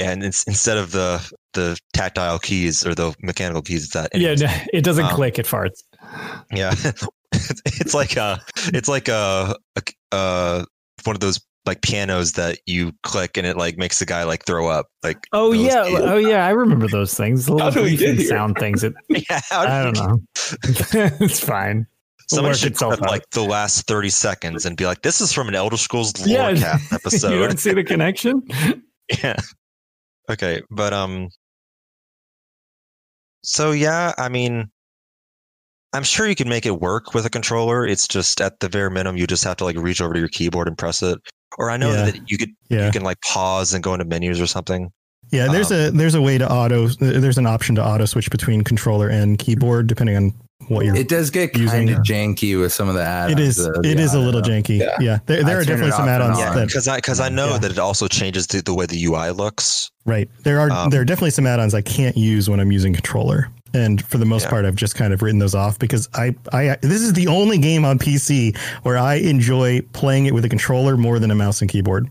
and 0.00 0.24
it's, 0.24 0.42
instead 0.44 0.76
of 0.78 0.90
the 0.90 1.20
the 1.54 1.78
tactile 1.92 2.38
keys 2.40 2.84
or 2.84 2.94
the 2.94 3.14
mechanical 3.22 3.62
keys, 3.62 3.84
it's 3.84 3.92
that. 3.94 4.10
Yeah, 4.14 4.30
anyways. 4.30 4.40
no, 4.42 4.52
it 4.72 4.82
doesn't 4.84 5.04
Um, 5.06 5.14
click. 5.14 5.38
It 5.38 5.46
farts. 5.46 5.82
Yeah, 6.52 6.74
it's, 7.32 7.62
it's 7.80 7.94
like 7.94 8.16
a, 8.16 8.40
it's 8.66 8.88
like 8.88 9.08
a, 9.08 9.56
a, 9.76 9.82
uh 10.14 10.64
one 11.04 11.16
of 11.16 11.20
those 11.20 11.40
like 11.66 11.82
pianos 11.82 12.32
that 12.32 12.58
you 12.66 12.92
click 13.02 13.36
and 13.36 13.46
it 13.46 13.56
like 13.56 13.76
makes 13.76 13.98
the 13.98 14.06
guy 14.06 14.24
like 14.24 14.44
throw 14.46 14.68
up. 14.68 14.86
Like, 15.02 15.18
Oh 15.32 15.52
yeah, 15.52 15.84
keys. 15.84 15.98
oh 16.00 16.16
yeah, 16.16 16.46
I 16.46 16.50
remember 16.50 16.88
those 16.88 17.14
things. 17.14 17.46
The 17.46 17.52
little 17.52 17.70
How 17.70 17.76
do 17.76 17.82
we 17.82 17.96
beeping 17.96 18.26
sound 18.26 18.56
things. 18.58 18.82
It, 18.82 18.94
yeah. 19.08 19.40
how 19.50 19.62
did 19.62 19.70
I 19.70 19.84
don't 19.84 19.96
know. 19.96 20.18
it's 21.20 21.40
fine. 21.40 21.86
It'll 22.32 22.52
should 22.52 22.72
itself 22.72 22.98
clip 22.98 23.08
like 23.10 23.30
the 23.30 23.42
last 23.42 23.86
thirty 23.86 24.10
seconds 24.10 24.66
and 24.66 24.76
be 24.76 24.84
like, 24.84 25.00
"This 25.02 25.20
is 25.22 25.32
from 25.32 25.48
an 25.48 25.54
Elder 25.54 25.78
Scrolls 25.78 26.12
Yeah. 26.26 26.50
Lorecast 26.52 26.90
you 26.90 26.96
episode." 26.96 27.38
don't 27.38 27.58
see 27.60 27.72
the 27.72 27.84
connection. 27.84 28.42
yeah. 29.22 29.36
Okay, 30.30 30.60
but 30.70 30.92
um. 30.92 31.28
So 33.44 33.72
yeah, 33.72 34.12
I 34.18 34.28
mean, 34.28 34.70
I'm 35.94 36.02
sure 36.02 36.26
you 36.28 36.34
can 36.34 36.48
make 36.48 36.66
it 36.66 36.80
work 36.80 37.14
with 37.14 37.24
a 37.24 37.30
controller. 37.30 37.86
It's 37.86 38.06
just 38.06 38.40
at 38.40 38.60
the 38.60 38.68
bare 38.68 38.90
minimum, 38.90 39.16
you 39.16 39.26
just 39.26 39.44
have 39.44 39.56
to 39.58 39.64
like 39.64 39.76
reach 39.76 40.00
over 40.00 40.12
to 40.14 40.20
your 40.20 40.28
keyboard 40.28 40.68
and 40.68 40.76
press 40.76 41.02
it. 41.02 41.18
Or 41.58 41.70
I 41.70 41.76
know 41.78 41.90
Yeah. 41.92 42.04
that 42.06 42.20
you 42.30 42.36
could 42.38 42.50
Yeah. 42.68 42.86
you 42.86 42.92
can 42.92 43.02
like 43.02 43.20
pause 43.22 43.72
and 43.72 43.82
go 43.82 43.94
into 43.94 44.04
menus 44.04 44.40
or 44.40 44.46
something. 44.46 44.90
Yeah, 45.30 45.48
there's 45.50 45.70
Um, 45.72 45.78
a 45.78 45.90
there's 45.90 46.14
a 46.14 46.22
way 46.22 46.38
to 46.38 46.50
auto. 46.50 46.88
There's 46.88 47.38
an 47.38 47.46
option 47.46 47.74
to 47.76 47.84
auto 47.84 48.04
switch 48.06 48.30
between 48.30 48.62
controller 48.64 49.08
and 49.08 49.38
keyboard 49.38 49.86
depending 49.86 50.16
on 50.16 50.32
what 50.68 50.84
you're. 50.86 50.96
It 50.96 51.08
does 51.08 51.30
get 51.30 51.56
Using- 51.56 51.86
kind 51.86 51.90
of 51.90 51.98
janky 51.98 52.58
with 52.58 52.72
some 52.72 52.88
of 52.88 52.94
the 52.94 53.02
add-ons. 53.02 53.32
it 53.32 53.38
is 53.40 53.56
though, 53.56 53.70
it 53.82 53.82
the 53.96 54.02
is 54.02 54.14
a 54.14 54.18
little 54.18 54.40
janky. 54.42 54.78
Yeah. 54.80 54.96
Yeah, 55.00 55.18
there, 55.26 55.42
there 55.44 55.58
are 55.58 55.64
turn 55.64 55.78
definitely 55.80 55.88
it 55.90 55.96
some 55.96 56.08
add-ons 56.08 56.38
on. 56.38 56.56
Yeah, 56.58 56.64
because 56.64 56.88
I 56.88 56.96
because 56.96 57.20
I 57.20 57.28
know 57.28 57.50
Yeah. 57.50 57.58
that 57.58 57.70
it 57.72 57.78
also 57.78 58.08
changes 58.08 58.46
the, 58.46 58.62
the 58.62 58.74
way 58.74 58.86
the 58.86 59.02
UI 59.04 59.30
looks. 59.30 59.90
right. 60.06 60.28
There 60.44 60.60
are 60.60 60.70
Um, 60.70 60.90
there 60.90 61.00
are 61.02 61.04
definitely 61.04 61.30
some 61.30 61.46
add-ons 61.46 61.74
I 61.74 61.82
can't 61.82 62.16
use 62.16 62.48
when 62.48 62.60
I'm 62.60 62.72
using 62.72 62.92
controller. 62.94 63.48
And 63.74 64.02
for 64.04 64.18
the 64.18 64.24
most 64.24 64.44
Yeah. 64.44 64.50
part, 64.50 64.64
I've 64.64 64.76
just 64.76 64.94
kind 64.94 65.12
of 65.12 65.22
written 65.22 65.38
those 65.38 65.54
off 65.54 65.78
because 65.78 66.08
I, 66.14 66.34
I 66.52 66.76
this 66.80 67.02
is 67.02 67.12
the 67.12 67.26
only 67.28 67.58
game 67.58 67.84
on 67.84 67.98
PC 67.98 68.56
where 68.82 68.96
I 68.98 69.14
enjoy 69.16 69.80
playing 69.92 70.26
it 70.26 70.34
with 70.34 70.44
a 70.44 70.48
controller 70.48 70.96
more 70.96 71.18
than 71.18 71.30
a 71.30 71.34
mouse 71.34 71.60
and 71.60 71.70
keyboard. 71.70 72.08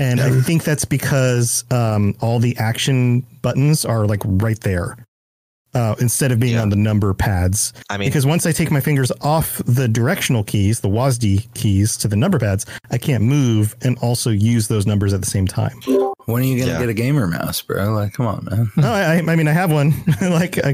And 0.00 0.20
I 0.20 0.40
think 0.42 0.62
that's 0.62 0.84
because 0.84 1.64
um, 1.72 2.14
all 2.20 2.38
the 2.38 2.56
action 2.56 3.26
buttons 3.42 3.84
are 3.84 4.06
like 4.06 4.20
right 4.24 4.60
there 4.60 4.96
uh, 5.78 5.94
instead 6.00 6.32
of 6.32 6.38
being 6.40 6.54
Yeah. 6.54 6.62
on 6.62 6.68
the 6.70 6.76
number 6.76 7.14
pads. 7.14 7.72
I 7.88 7.96
mean, 7.98 8.08
because 8.08 8.26
once 8.26 8.44
I 8.46 8.52
take 8.52 8.70
my 8.70 8.80
fingers 8.80 9.12
off 9.20 9.62
the 9.64 9.86
directional 9.88 10.42
keys, 10.44 10.80
the 10.80 10.88
WASD 10.88 11.46
keys 11.54 11.96
to 11.98 12.08
the 12.08 12.16
number 12.16 12.38
pads, 12.38 12.66
I 12.90 12.98
can't 12.98 13.22
move 13.24 13.76
and 13.82 13.96
also 13.98 14.30
use 14.30 14.68
those 14.68 14.86
numbers 14.86 15.12
at 15.14 15.20
the 15.20 15.30
same 15.36 15.46
time. 15.46 15.76
When 16.26 16.42
are 16.42 16.46
you 16.46 16.58
gonna 16.58 16.72
Yeah. 16.72 16.80
get 16.80 16.88
a 16.88 16.94
gamer 16.94 17.26
mouse, 17.26 17.62
bro? 17.62 17.92
Like, 17.94 18.12
come 18.14 18.26
on, 18.26 18.46
man. 18.50 18.70
No, 18.76 18.92
I, 18.92 19.16
I 19.18 19.36
mean 19.36 19.48
I 19.48 19.52
have 19.52 19.70
one. 19.72 19.94
like 20.20 20.58
I, 20.64 20.70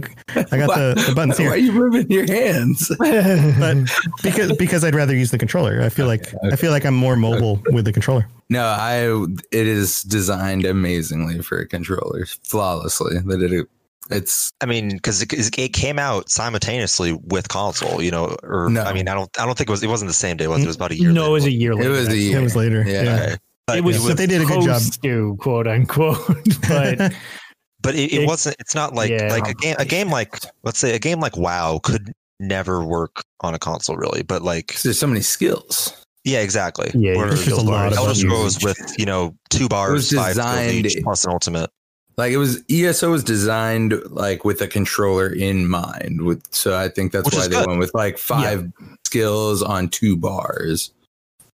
I 0.50 0.56
got 0.62 0.74
the, 0.74 1.04
the 1.08 1.12
buttons 1.14 1.38
here. 1.42 1.50
Why 1.50 1.54
are 1.54 1.58
you 1.58 1.72
moving 1.72 2.10
your 2.10 2.26
hands? 2.26 2.90
but 2.98 3.76
because 4.22 4.56
because 4.56 4.82
I'd 4.84 4.94
rather 4.94 5.14
use 5.14 5.30
the 5.30 5.38
controller. 5.38 5.80
I 5.82 5.90
feel 5.90 6.06
like 6.06 6.26
I 6.52 6.56
feel 6.56 6.70
like 6.72 6.84
I'm 6.84 6.94
more 6.96 7.16
mobile 7.16 7.62
with 7.70 7.84
the 7.84 7.92
controller. 7.92 8.26
No, 8.50 8.64
I. 8.64 9.04
It 9.52 9.66
is 9.66 10.02
designed 10.02 10.64
amazingly 10.66 11.40
for 11.42 11.58
a 11.58 11.66
controller, 11.66 12.26
flawlessly. 12.44 13.18
That 13.24 13.40
it, 13.42 13.66
it's 14.10 14.50
I 14.60 14.66
mean, 14.66 14.90
because 14.90 15.22
it, 15.22 15.58
it 15.58 15.72
came 15.72 15.98
out 15.98 16.28
simultaneously 16.30 17.12
with 17.24 17.48
console, 17.48 18.02
you 18.02 18.10
know, 18.10 18.36
or 18.42 18.68
No. 18.70 18.82
I 18.82 18.92
mean, 18.92 19.08
I 19.08 19.14
don't 19.14 19.30
I 19.40 19.46
don't 19.46 19.56
think 19.56 19.68
it 19.68 19.72
was 19.72 19.82
it 19.82 19.88
wasn't 19.88 20.08
the 20.10 20.14
same 20.14 20.36
day. 20.36 20.46
Was 20.46 20.60
it? 20.60 20.64
it 20.64 20.66
was 20.66 20.76
about 20.76 20.90
a 20.92 20.96
year. 20.98 21.10
no, 21.12 21.26
it 21.26 21.30
was 21.30 21.44
a 21.46 21.50
year 21.52 21.74
later. 21.74 21.90
year 21.90 21.92
it 21.92 21.94
later. 21.94 22.08
was 22.10 22.14
a 22.14 22.18
year. 22.18 22.38
It 22.38 22.42
was 22.42 22.56
later. 22.56 22.84
Yeah. 22.86 23.02
Yeah. 23.02 23.22
Okay. 23.22 23.36
But 23.66 23.78
It 23.78 23.84
was, 23.84 24.06
But 24.06 24.16
they 24.18 24.26
did 24.26 24.42
a 24.42 24.44
good 24.44 24.62
job. 24.62 24.80
supposed 24.80 25.02
to 25.04 25.36
quote 25.40 25.66
unquote, 25.66 26.18
but 26.68 27.14
but 27.80 27.94
it, 27.94 28.12
it 28.12 28.22
It- 28.22 28.26
wasn't 28.26 28.56
it's 28.58 28.74
not 28.74 28.94
like 28.94 29.10
Yeah. 29.10 29.28
like 29.30 29.48
a 29.48 29.54
game 29.54 29.76
a 29.78 29.84
game 29.86 30.10
like 30.10 30.38
let's 30.64 30.78
say 30.78 30.94
a 30.94 30.98
game 30.98 31.20
like 31.20 31.36
wow 31.36 31.80
could 31.82 32.12
never 32.40 32.84
work 32.84 33.22
on 33.40 33.54
a 33.54 33.58
console 33.58 33.96
really 33.96 34.22
but 34.22 34.42
like 34.42 34.80
there's 34.82 34.98
so 34.98 35.06
many 35.06 35.20
skills. 35.22 35.94
yeah 36.24 36.40
exactly 36.40 36.90
Yeah, 36.94 37.16
Where 37.16 37.28
there's 37.28 37.44
just 37.46 37.60
a 37.60 37.64
lot 37.64 37.92
of 37.92 37.96
elder 37.96 38.14
scrolls 38.14 38.62
with 38.62 38.78
you 38.98 39.06
know 39.06 39.34
two 39.50 39.68
bars 39.68 39.92
was 39.92 40.12
five 40.12 40.32
skills 40.34 40.46
designed- 40.56 40.86
each 40.86 40.96
plus 41.02 41.24
an 41.24 41.30
ultimate 41.32 41.70
Like 42.16 42.32
it 42.32 42.36
was 42.36 42.62
ESO 42.70 43.10
was 43.10 43.24
designed 43.24 43.94
like 44.10 44.44
with 44.44 44.60
a 44.60 44.68
controller 44.68 45.28
in 45.28 45.66
mind. 45.66 46.22
With 46.22 46.42
so 46.52 46.76
I 46.76 46.88
think 46.88 47.12
that's 47.12 47.24
Which 47.26 47.34
why 47.34 47.48
they 47.48 47.56
good. 47.56 47.66
went 47.66 47.78
with 47.80 47.92
like 47.94 48.18
five 48.18 48.70
skills 49.06 49.62
on 49.62 49.88
two 49.88 50.16
bars. 50.16 50.92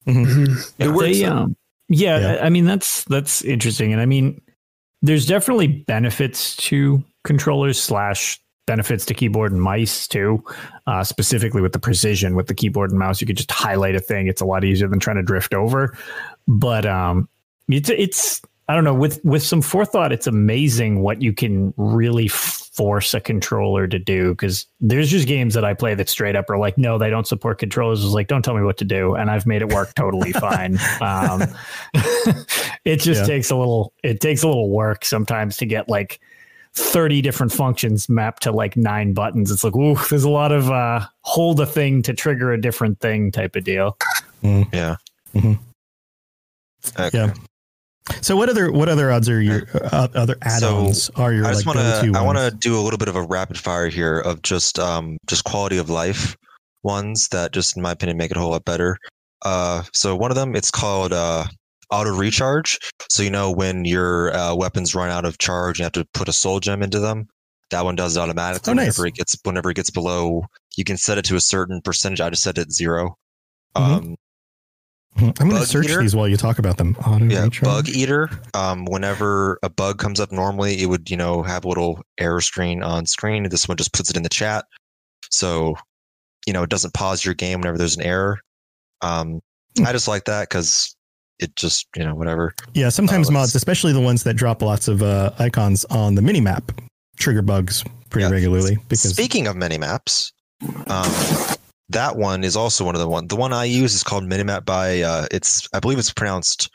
Mhm. 0.07 0.73
It 0.79 0.89
works. 0.89 1.19
They, 1.19 1.25
um, 1.25 1.57
yeah, 1.89 2.19
Yeah. 2.19 2.33
I 2.43 2.47
I 2.47 2.49
mean 2.51 2.65
that's 2.65 3.05
that's 3.05 3.43
interesting, 3.43 3.93
and 3.93 4.01
I 4.03 4.07
mean 4.07 4.41
there's 5.03 5.27
definitely 5.27 5.69
benefits 5.69 6.57
to 6.57 7.03
controllers 7.25 7.81
slash 7.81 8.41
benefits 8.67 9.07
to 9.07 9.15
keyboard 9.15 9.53
and 9.53 9.63
mice 9.63 10.09
too. 10.09 10.43
Uh, 10.87 11.05
specifically 11.05 11.63
with 11.63 11.73
the 11.73 11.79
precision 11.79 12.35
with 12.35 12.49
the 12.49 12.55
keyboard 12.55 12.91
and 12.91 12.99
mouse, 12.99 13.21
you 13.21 13.27
could 13.27 13.37
just 13.37 13.51
highlight 13.51 13.95
a 13.95 14.01
thing. 14.01 14.27
It's 14.27 14.41
a 14.41 14.45
lot 14.45 14.65
easier 14.65 14.89
than 14.89 14.99
trying 14.99 15.17
to 15.17 15.23
drift 15.23 15.55
over. 15.55 15.97
But 16.49 16.85
um, 16.85 17.29
it's 17.69 17.91
it's 17.91 18.43
I 18.71 18.75
don't 18.75 18.85
know 18.85 18.95
with 18.95 19.25
with 19.25 19.43
some 19.43 19.63
forethought, 19.63 20.13
it's 20.13 20.27
amazing 20.27 21.01
what 21.01 21.23
you 21.23 21.33
can 21.33 21.73
really 21.79 22.29
force 22.29 23.15
a 23.15 23.21
controller 23.21 23.87
to 23.87 23.99
do. 23.99 24.31
Because 24.33 24.67
there's 24.79 25.11
just 25.11 25.27
games 25.27 25.55
that 25.55 25.65
I 25.65 25.73
play 25.75 25.95
that 25.95 26.09
straight 26.09 26.37
up 26.37 26.51
are 26.51 26.59
like, 26.59 26.77
no, 26.77 26.99
they 26.99 27.09
don't 27.09 27.27
support 27.27 27.59
controllers. 27.59 28.05
It's 28.05 28.13
like, 28.13 28.29
don't 28.29 28.43
tell 28.45 28.55
me 28.55 28.63
what 28.63 28.77
to 28.79 28.85
do, 28.85 29.15
and 29.15 29.31
I've 29.31 29.47
made 29.47 29.63
it 29.63 29.73
work 29.73 29.95
totally 29.95 30.33
fine. 30.35 30.79
Um, 31.01 31.43
it 32.85 32.97
just 32.97 33.23
Yeah. 33.23 33.27
takes 33.27 33.51
a 33.51 33.57
little 33.57 33.93
it 34.03 34.21
takes 34.21 34.43
a 34.43 34.47
little 34.49 34.69
work 34.71 35.05
sometimes 35.05 35.57
to 35.59 35.67
get 35.67 35.89
like 35.89 36.21
30 36.75 37.23
different 37.23 37.51
functions 37.53 38.09
mapped 38.09 38.43
to 38.43 38.53
like 38.53 38.77
nine 38.77 39.15
buttons. 39.15 39.51
It's 39.51 39.65
like, 39.65 39.75
ooh, 39.75 39.97
there's 40.11 40.25
a 40.25 40.31
lot 40.31 40.53
of 40.53 40.71
uh 40.71 41.07
hold 41.23 41.59
a 41.61 41.67
thing 41.67 42.03
to 42.03 42.13
trigger 42.13 42.53
a 42.53 42.61
different 42.61 43.01
thing 43.01 43.33
type 43.33 43.57
of 43.57 43.65
deal. 43.65 43.97
yeah 44.43 44.97
Mhm. 45.35 45.59
Okay. 46.99 47.11
Yeah. 47.19 47.35
So 48.21 48.37
what 48.37 48.49
other 48.49 48.71
what 48.73 48.89
other 48.89 49.11
odds 49.11 49.29
are 49.29 49.41
your 49.41 49.67
uh, 49.75 50.09
other 50.15 50.37
add-ons 50.43 51.11
are 51.17 51.33
your 51.33 51.47
I 51.47 51.51
just 51.53 51.67
like 51.67 51.77
want 51.77 51.87
go-to 52.03 52.19
I 52.19 52.23
want 52.23 52.39
to 52.39 52.51
do 52.51 52.79
a 52.79 52.83
little 52.83 52.99
bit 52.99 53.09
of 53.09 53.17
a 53.17 53.23
rapid 53.23 53.59
fire 53.59 53.89
here 53.89 54.19
of 54.21 54.43
just 54.43 54.79
um 54.79 55.19
just 55.27 55.45
quality 55.45 55.79
of 55.79 55.91
life 55.91 56.37
ones 56.83 57.29
that 57.29 57.53
just 57.53 57.77
in 57.77 57.83
my 57.83 57.93
opinion 57.93 58.17
make 58.17 58.31
it 58.31 58.37
a 58.37 58.41
whole 58.41 58.51
lot 58.51 58.65
better. 58.65 58.99
Uh 59.43 59.83
so 59.93 60.17
one 60.17 60.31
of 60.31 60.37
them 60.37 60.55
it's 60.57 60.71
called 60.71 61.13
uh 61.13 61.45
auto 61.91 62.15
recharge. 62.17 62.79
So 63.11 63.23
you 63.23 63.31
know 63.31 63.51
when 63.51 63.85
your 63.85 64.35
uh, 64.35 64.55
weapons 64.55 64.95
run 64.95 65.11
out 65.11 65.25
of 65.25 65.39
charge, 65.39 65.79
you 65.79 65.85
have 65.85 65.93
to 65.93 66.05
put 66.13 66.29
a 66.29 66.33
soul 66.33 66.61
gem 66.61 66.83
into 66.83 67.01
them. 67.01 67.29
That 67.71 67.85
one 67.85 67.97
does 67.97 68.17
it 68.17 68.21
automatically 68.21 68.71
Oh, 68.71 68.75
nice. 68.75 68.99
whenever 68.99 69.07
it 69.07 69.15
gets 69.15 69.37
whenever 69.43 69.71
it 69.71 69.75
gets 69.75 69.91
below. 69.91 70.43
You 70.77 70.85
can 70.85 70.97
set 70.97 71.19
it 71.19 71.25
to 71.27 71.37
a 71.37 71.41
certain 71.41 71.81
percentage. 71.83 72.21
I 72.21 72.31
just 72.31 72.43
set 72.43 72.59
it 72.59 72.73
0 72.73 73.17
Mhm. 73.77 73.83
Um, 73.83 74.17
I'm 75.19 75.49
going 75.49 75.61
to 75.61 75.67
search 75.67 75.87
Eater? 75.87 76.01
these 76.01 76.15
while 76.17 76.29
you 76.29 76.37
talk 76.37 76.59
about 76.59 76.77
them. 76.79 76.97
Auto 77.07 77.25
yeah, 77.27 77.45
recharge. 77.45 77.63
bug 77.63 77.89
eater. 77.89 78.31
Um, 78.55 78.85
whenever 78.87 79.59
a 79.63 79.69
bug 79.69 79.99
comes 79.99 80.21
up, 80.21 80.31
normally 80.33 80.81
it 80.83 80.87
would 80.87 81.11
you 81.11 81.17
know 81.17 81.43
have 81.43 81.65
a 81.65 81.69
little 81.69 82.03
error 82.19 82.41
screen 82.41 82.83
on 82.83 83.07
screen. 83.07 83.49
This 83.49 83.67
one 83.69 83.77
just 83.77 83.93
puts 83.93 84.11
it 84.11 84.17
in 84.17 84.23
the 84.23 84.29
chat, 84.29 84.65
so 85.31 85.77
you 86.47 86.53
know 86.53 86.63
it 86.63 86.71
doesn't 86.71 86.95
pause 86.95 87.25
your 87.25 87.35
game 87.35 87.61
whenever 87.61 87.79
there's 87.79 87.97
an 87.97 88.03
error. 88.03 88.39
Um, 89.03 89.41
Hmm. 89.77 89.87
I 89.87 89.93
just 89.93 90.09
like 90.09 90.25
that 90.25 90.49
because 90.49 90.97
it 91.39 91.55
just 91.57 91.87
you 91.95 92.05
know 92.05 92.15
whatever. 92.15 92.55
Yeah, 92.75 92.89
sometimes 92.89 93.29
Uh, 93.29 93.33
mods, 93.33 93.55
especially 93.55 93.93
the 93.93 94.01
ones 94.01 94.23
that 94.25 94.35
drop 94.35 94.63
lots 94.63 94.89
of 94.89 95.03
uh, 95.03 95.31
icons 95.39 95.85
on 95.87 96.15
the 96.15 96.23
mini 96.23 96.41
map, 96.41 96.73
trigger 97.19 97.43
bugs 97.43 97.85
pretty 98.11 98.25
Yeah. 98.27 98.33
regularly 98.33 98.79
because 98.89 99.11
Speaking 99.11 99.47
of 99.47 99.55
minimaps, 99.57 100.33
um, 100.89 101.57
that 101.91 102.17
one 102.17 102.45
is 102.45 102.57
also 102.57 102.85
one 102.85 102.95
of 102.95 103.01
the 103.01 103.09
one. 103.09 103.27
The 103.29 103.37
one 103.37 103.53
I 103.53 103.65
use 103.65 103.95
is 103.95 104.03
called 104.03 104.25
Minimap 104.25 104.65
by 104.65 105.01
uh, 105.03 105.27
it's 105.31 105.69
I 105.73 105.81
believe 105.81 105.99
it's 105.99 106.13
pronounced 106.13 106.71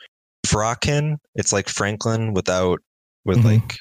Frakin. 0.46 1.16
It's 1.34 1.52
like 1.52 1.68
Franklin 1.68 2.32
without 2.34 2.80
with 3.24 3.38
Mhm. 3.38 3.44
like 3.44 3.76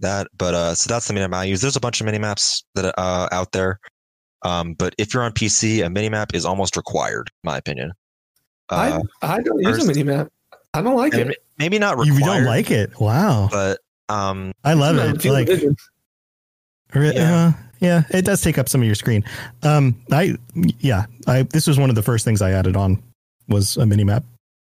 that. 0.00 0.26
But 0.36 0.54
uh, 0.54 0.74
so 0.74 0.88
that's 0.88 1.06
the 1.08 1.14
minimap 1.14 1.34
I 1.34 1.44
use. 1.44 1.60
There's 1.60 1.76
a 1.76 1.80
bunch 1.80 2.00
of 2.00 2.06
minimaps 2.06 2.62
that 2.74 2.94
uh 2.98 3.28
out 3.32 3.52
there. 3.52 3.78
Um, 4.42 4.74
but 4.74 4.94
if 4.98 5.14
you're 5.14 5.22
on 5.22 5.32
PC, 5.32 5.84
a 5.84 5.88
minimap 5.88 6.34
is 6.34 6.44
almost 6.44 6.76
required, 6.76 7.30
in 7.42 7.48
my 7.50 7.56
opinion. 7.56 7.92
Uh, 8.70 9.00
I 9.22 9.36
I 9.36 9.40
don't 9.42 9.58
use 9.60 9.66
a 9.68 9.72
first- 9.74 9.86
mini 9.88 10.02
map. 10.02 10.28
I 10.74 10.82
don't 10.82 10.96
like 10.96 11.14
it. 11.14 11.36
maybe 11.58 11.78
not 11.78 11.96
required. 11.98 12.18
you 12.18 12.24
don't 12.24 12.44
like 12.44 12.70
it. 12.70 12.98
Wow, 12.98 13.48
but 13.50 13.78
um, 14.08 14.52
I 14.64 14.72
love 14.74 14.96
it. 14.96 15.24
Like, 15.24 15.46
vision. 15.46 15.68
Re- 15.70 15.76
Yeah. 17.02 17.34
uh, 17.34 17.52
yeah, 17.80 18.02
it 18.10 18.24
does 18.24 18.40
take 18.40 18.56
up 18.56 18.68
some 18.68 18.80
of 18.80 18.86
your 18.86 18.94
screen. 18.94 19.24
Um, 19.62 20.00
I 20.10 20.36
yeah, 20.80 21.06
I 21.26 21.42
this 21.42 21.66
was 21.66 21.78
one 21.78 21.90
of 21.90 21.96
the 21.96 22.02
first 22.02 22.24
things 22.24 22.40
I 22.40 22.52
added 22.52 22.76
on 22.76 23.02
was 23.48 23.76
a 23.76 23.84
mini 23.84 24.04
map, 24.04 24.24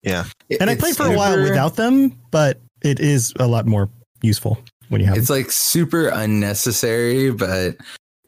yeah, 0.04 0.26
and 0.60 0.70
I 0.70 0.76
played 0.76 0.96
for 0.96 1.06
a 1.06 1.16
while 1.16 1.34
super- 1.34 1.44
without 1.44 1.76
them, 1.76 2.18
but 2.32 2.60
it 2.82 3.00
is 3.00 3.34
a 3.40 3.48
lot 3.48 3.66
more 3.66 3.90
useful. 4.22 4.58
when 4.90 5.02
you 5.02 5.08
have 5.08 5.18
it. 5.18 5.20
it's 5.20 5.30
like 5.30 5.52
super 5.52 6.08
unnecessary, 6.08 7.32
but 7.32 7.78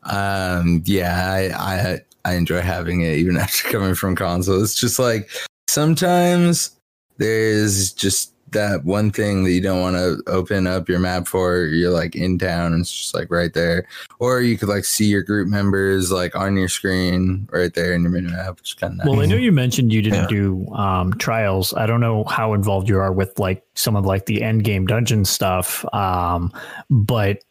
um, 0.03 0.83
yeah, 0.85 1.31
I, 1.31 1.49
I 1.53 1.99
I 2.25 2.33
enjoy 2.35 2.61
having 2.61 3.01
it 3.01 3.17
even 3.17 3.37
after 3.43 3.69
coming 3.69 3.95
from 3.95 4.15
console. 4.15 4.61
It's 4.61 4.75
just 4.75 4.99
like 4.99 5.29
sometimes 5.69 6.71
there's 7.17 7.93
just 7.93 8.31
that 8.51 8.85
one 8.85 9.11
thing 9.11 9.43
that 9.43 9.51
you 9.51 9.61
don't 9.61 9.81
want 9.81 9.95
to 9.95 10.21
open 10.27 10.67
up 10.67 10.87
your 10.87 10.99
map 10.99 11.27
for. 11.27 11.65
You're 11.65 11.91
like 11.91 12.15
in 12.15 12.37
town, 12.39 12.73
and 12.73 12.81
it's 12.81 12.91
just 12.95 13.13
like 13.13 13.29
right 13.29 13.53
there. 13.53 13.87
Or 14.19 14.41
you 14.41 14.57
could 14.57 14.69
like 14.69 14.85
see 14.85 15.05
your 15.05 15.23
group 15.23 15.47
members 15.47 16.11
like 16.11 16.35
on 16.35 16.55
your 16.55 16.69
screen 16.69 17.47
right 17.51 17.73
there 17.73 17.93
in 17.93 18.03
your 18.03 18.11
mini 18.11 18.29
map, 18.31 18.57
which 18.57 18.69
is 18.69 18.73
kind 18.73 18.99
of 19.01 19.07
Well, 19.07 19.19
I 19.21 19.25
know 19.25 19.35
you 19.35 19.51
mentioned 19.51 19.91
you 19.91 20.01
didn't 20.01 20.23
Yeah. 20.23 20.27
do 20.27 20.67
um, 20.73 21.13
trials. 21.13 21.73
I 21.73 21.85
don't 21.85 22.01
know 22.01 22.23
how 22.25 22.53
involved 22.53 22.87
you 22.89 22.97
are 22.99 23.11
with 23.11 23.37
like 23.37 23.63
some 23.75 23.95
of 23.95 24.05
like 24.05 24.25
the 24.25 24.41
end 24.41 24.63
game 24.63 24.85
dungeon 24.87 25.25
stuff, 25.25 25.83
um, 25.93 26.51
but 26.89 27.43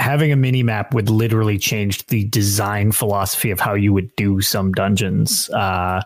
having 0.00 0.32
a 0.32 0.36
mini 0.36 0.62
map 0.62 0.92
would 0.94 1.08
literally 1.08 1.58
change 1.58 2.04
the 2.06 2.24
design 2.24 2.90
philosophy 2.90 3.50
of 3.50 3.60
how 3.60 3.74
you 3.74 3.92
would 3.92 4.14
do 4.16 4.40
some 4.40 4.72
dungeons. 4.72 5.48
Uh, 5.50 6.00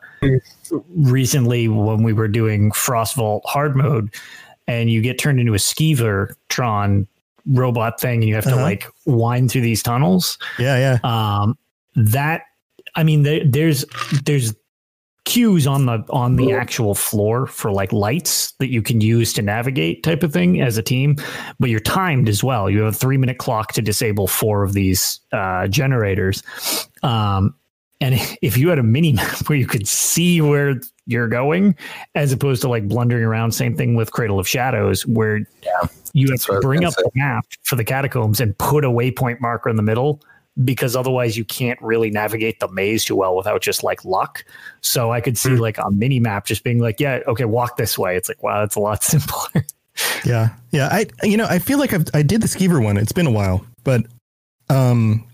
recently, 0.91 1.69
when 1.69 2.03
we 2.03 2.13
were 2.13 2.29
doing 2.29 2.73
Frost 2.73 3.15
Vault 3.15 3.43
hard 3.47 3.77
mode, 3.77 4.13
and 4.67 4.91
you 4.91 5.01
get 5.01 5.19
turned 5.19 5.39
into 5.41 5.55
a 5.55 5.59
skeever 5.59 6.35
Tron 6.49 7.07
robot 7.47 8.01
thing, 8.01 8.21
and 8.21 8.29
you 8.29 8.35
have 8.35 8.45
to 8.45 8.51
Uh-huh. 8.55 8.63
like 8.63 8.87
wind 9.07 9.51
through 9.51 9.61
these 9.61 9.83
tunnels 9.83 10.39
yeah, 10.59 10.99
yeah. 11.05 11.41
um 11.43 11.59
that 11.95 12.43
i 12.97 13.03
mean 13.05 13.23
there, 13.23 13.45
there's 13.45 13.85
there's 14.25 14.55
cues 15.25 15.67
on 15.67 15.87
the 15.87 16.05
on 16.11 16.37
the 16.37 16.53
actual 16.53 16.95
floor 16.95 17.47
for 17.47 17.73
like 17.73 17.93
lights 17.93 18.53
that 18.59 18.69
you 18.69 18.83
can 18.83 19.01
use 19.01 19.33
to 19.33 19.41
navigate 19.41 20.03
type 20.03 20.23
of 20.23 20.33
thing 20.33 20.61
as 20.61 20.77
a 20.77 20.83
team 20.83 21.17
but 21.59 21.71
you're 21.71 21.81
timed 21.81 22.29
as 22.29 22.45
well. 22.45 22.69
You 22.69 22.81
have 22.81 22.95
a 22.95 22.97
three 22.97 23.17
minute 23.17 23.39
clock 23.39 23.73
to 23.73 23.83
disable 23.83 24.27
four 24.27 24.63
of 24.63 24.75
these 24.75 25.21
uh, 25.33 25.67
generators. 25.69 26.43
Um 27.03 27.55
and 28.01 28.15
if 28.43 28.59
you 28.59 28.69
had 28.69 28.79
a 28.79 28.83
mini 28.83 29.13
map 29.13 29.49
where 29.49 29.57
you 29.57 29.67
could 29.67 29.89
see 29.89 30.41
where 30.41 30.81
you're 31.07 31.29
going 31.29 31.75
as 32.15 32.33
opposed 32.33 32.61
to 32.63 32.69
like 32.69 32.87
blundering 32.89 33.25
around 33.25 33.53
same 33.53 33.77
thing 33.77 33.95
with 33.95 34.13
cradle 34.13 34.39
of 34.39 34.47
shadows 34.47 35.07
where 35.07 35.39
you 36.13 36.29
have 36.29 36.31
That's 36.31 36.49
what 36.49 36.57
I 36.57 36.61
to 36.61 36.61
bring 36.61 36.85
up 36.85 36.95
the 36.95 37.11
map 37.15 37.47
for 37.63 37.77
the 37.77 37.85
catacombs 37.85 38.41
and 38.41 38.57
put 38.59 38.85
a 38.85 38.89
waypoint 38.89 39.41
marker 39.41 39.69
in 39.71 39.77
the 39.77 39.83
middle 39.83 40.21
because 40.63 40.95
otherwise 40.95 41.37
you 41.37 41.45
can't 41.45 41.81
really 41.83 42.11
navigate 42.11 42.61
the 42.61 42.69
maze 42.69 43.05
too 43.05 43.17
well 43.17 43.35
without 43.35 43.61
just 43.61 43.83
like 43.83 44.05
luck. 44.05 44.45
So 44.83 45.11
I 45.11 45.21
could 45.21 45.37
see 45.37 45.51
Hmm. 45.51 45.57
like 45.57 45.79
a 45.79 45.91
mini 45.91 46.21
map 46.21 46.47
just 46.47 46.63
being 46.63 46.79
like, 46.79 47.01
yeah, 47.01 47.21
okay, 47.27 47.45
walk 47.45 47.77
this 47.77 47.99
way. 47.99 48.17
It's 48.17 48.29
like, 48.29 48.43
wow, 48.43 48.61
that's 48.61 48.77
a 48.77 48.81
lot 48.81 49.03
simpler. 49.03 49.65
Yeah, 50.25 50.51
yeah. 50.71 50.89
I 50.93 51.07
you 51.23 51.37
know 51.37 51.47
I 51.47 51.59
feel 51.59 51.79
like 51.79 51.93
I've, 51.93 52.07
I 52.15 52.23
did 52.23 52.41
the 52.43 52.49
skeever 52.49 52.83
one. 52.83 52.97
It's 52.97 53.13
been 53.13 53.27
a 53.27 53.31
while, 53.33 53.65
but 53.85 54.05
um, 54.69 55.25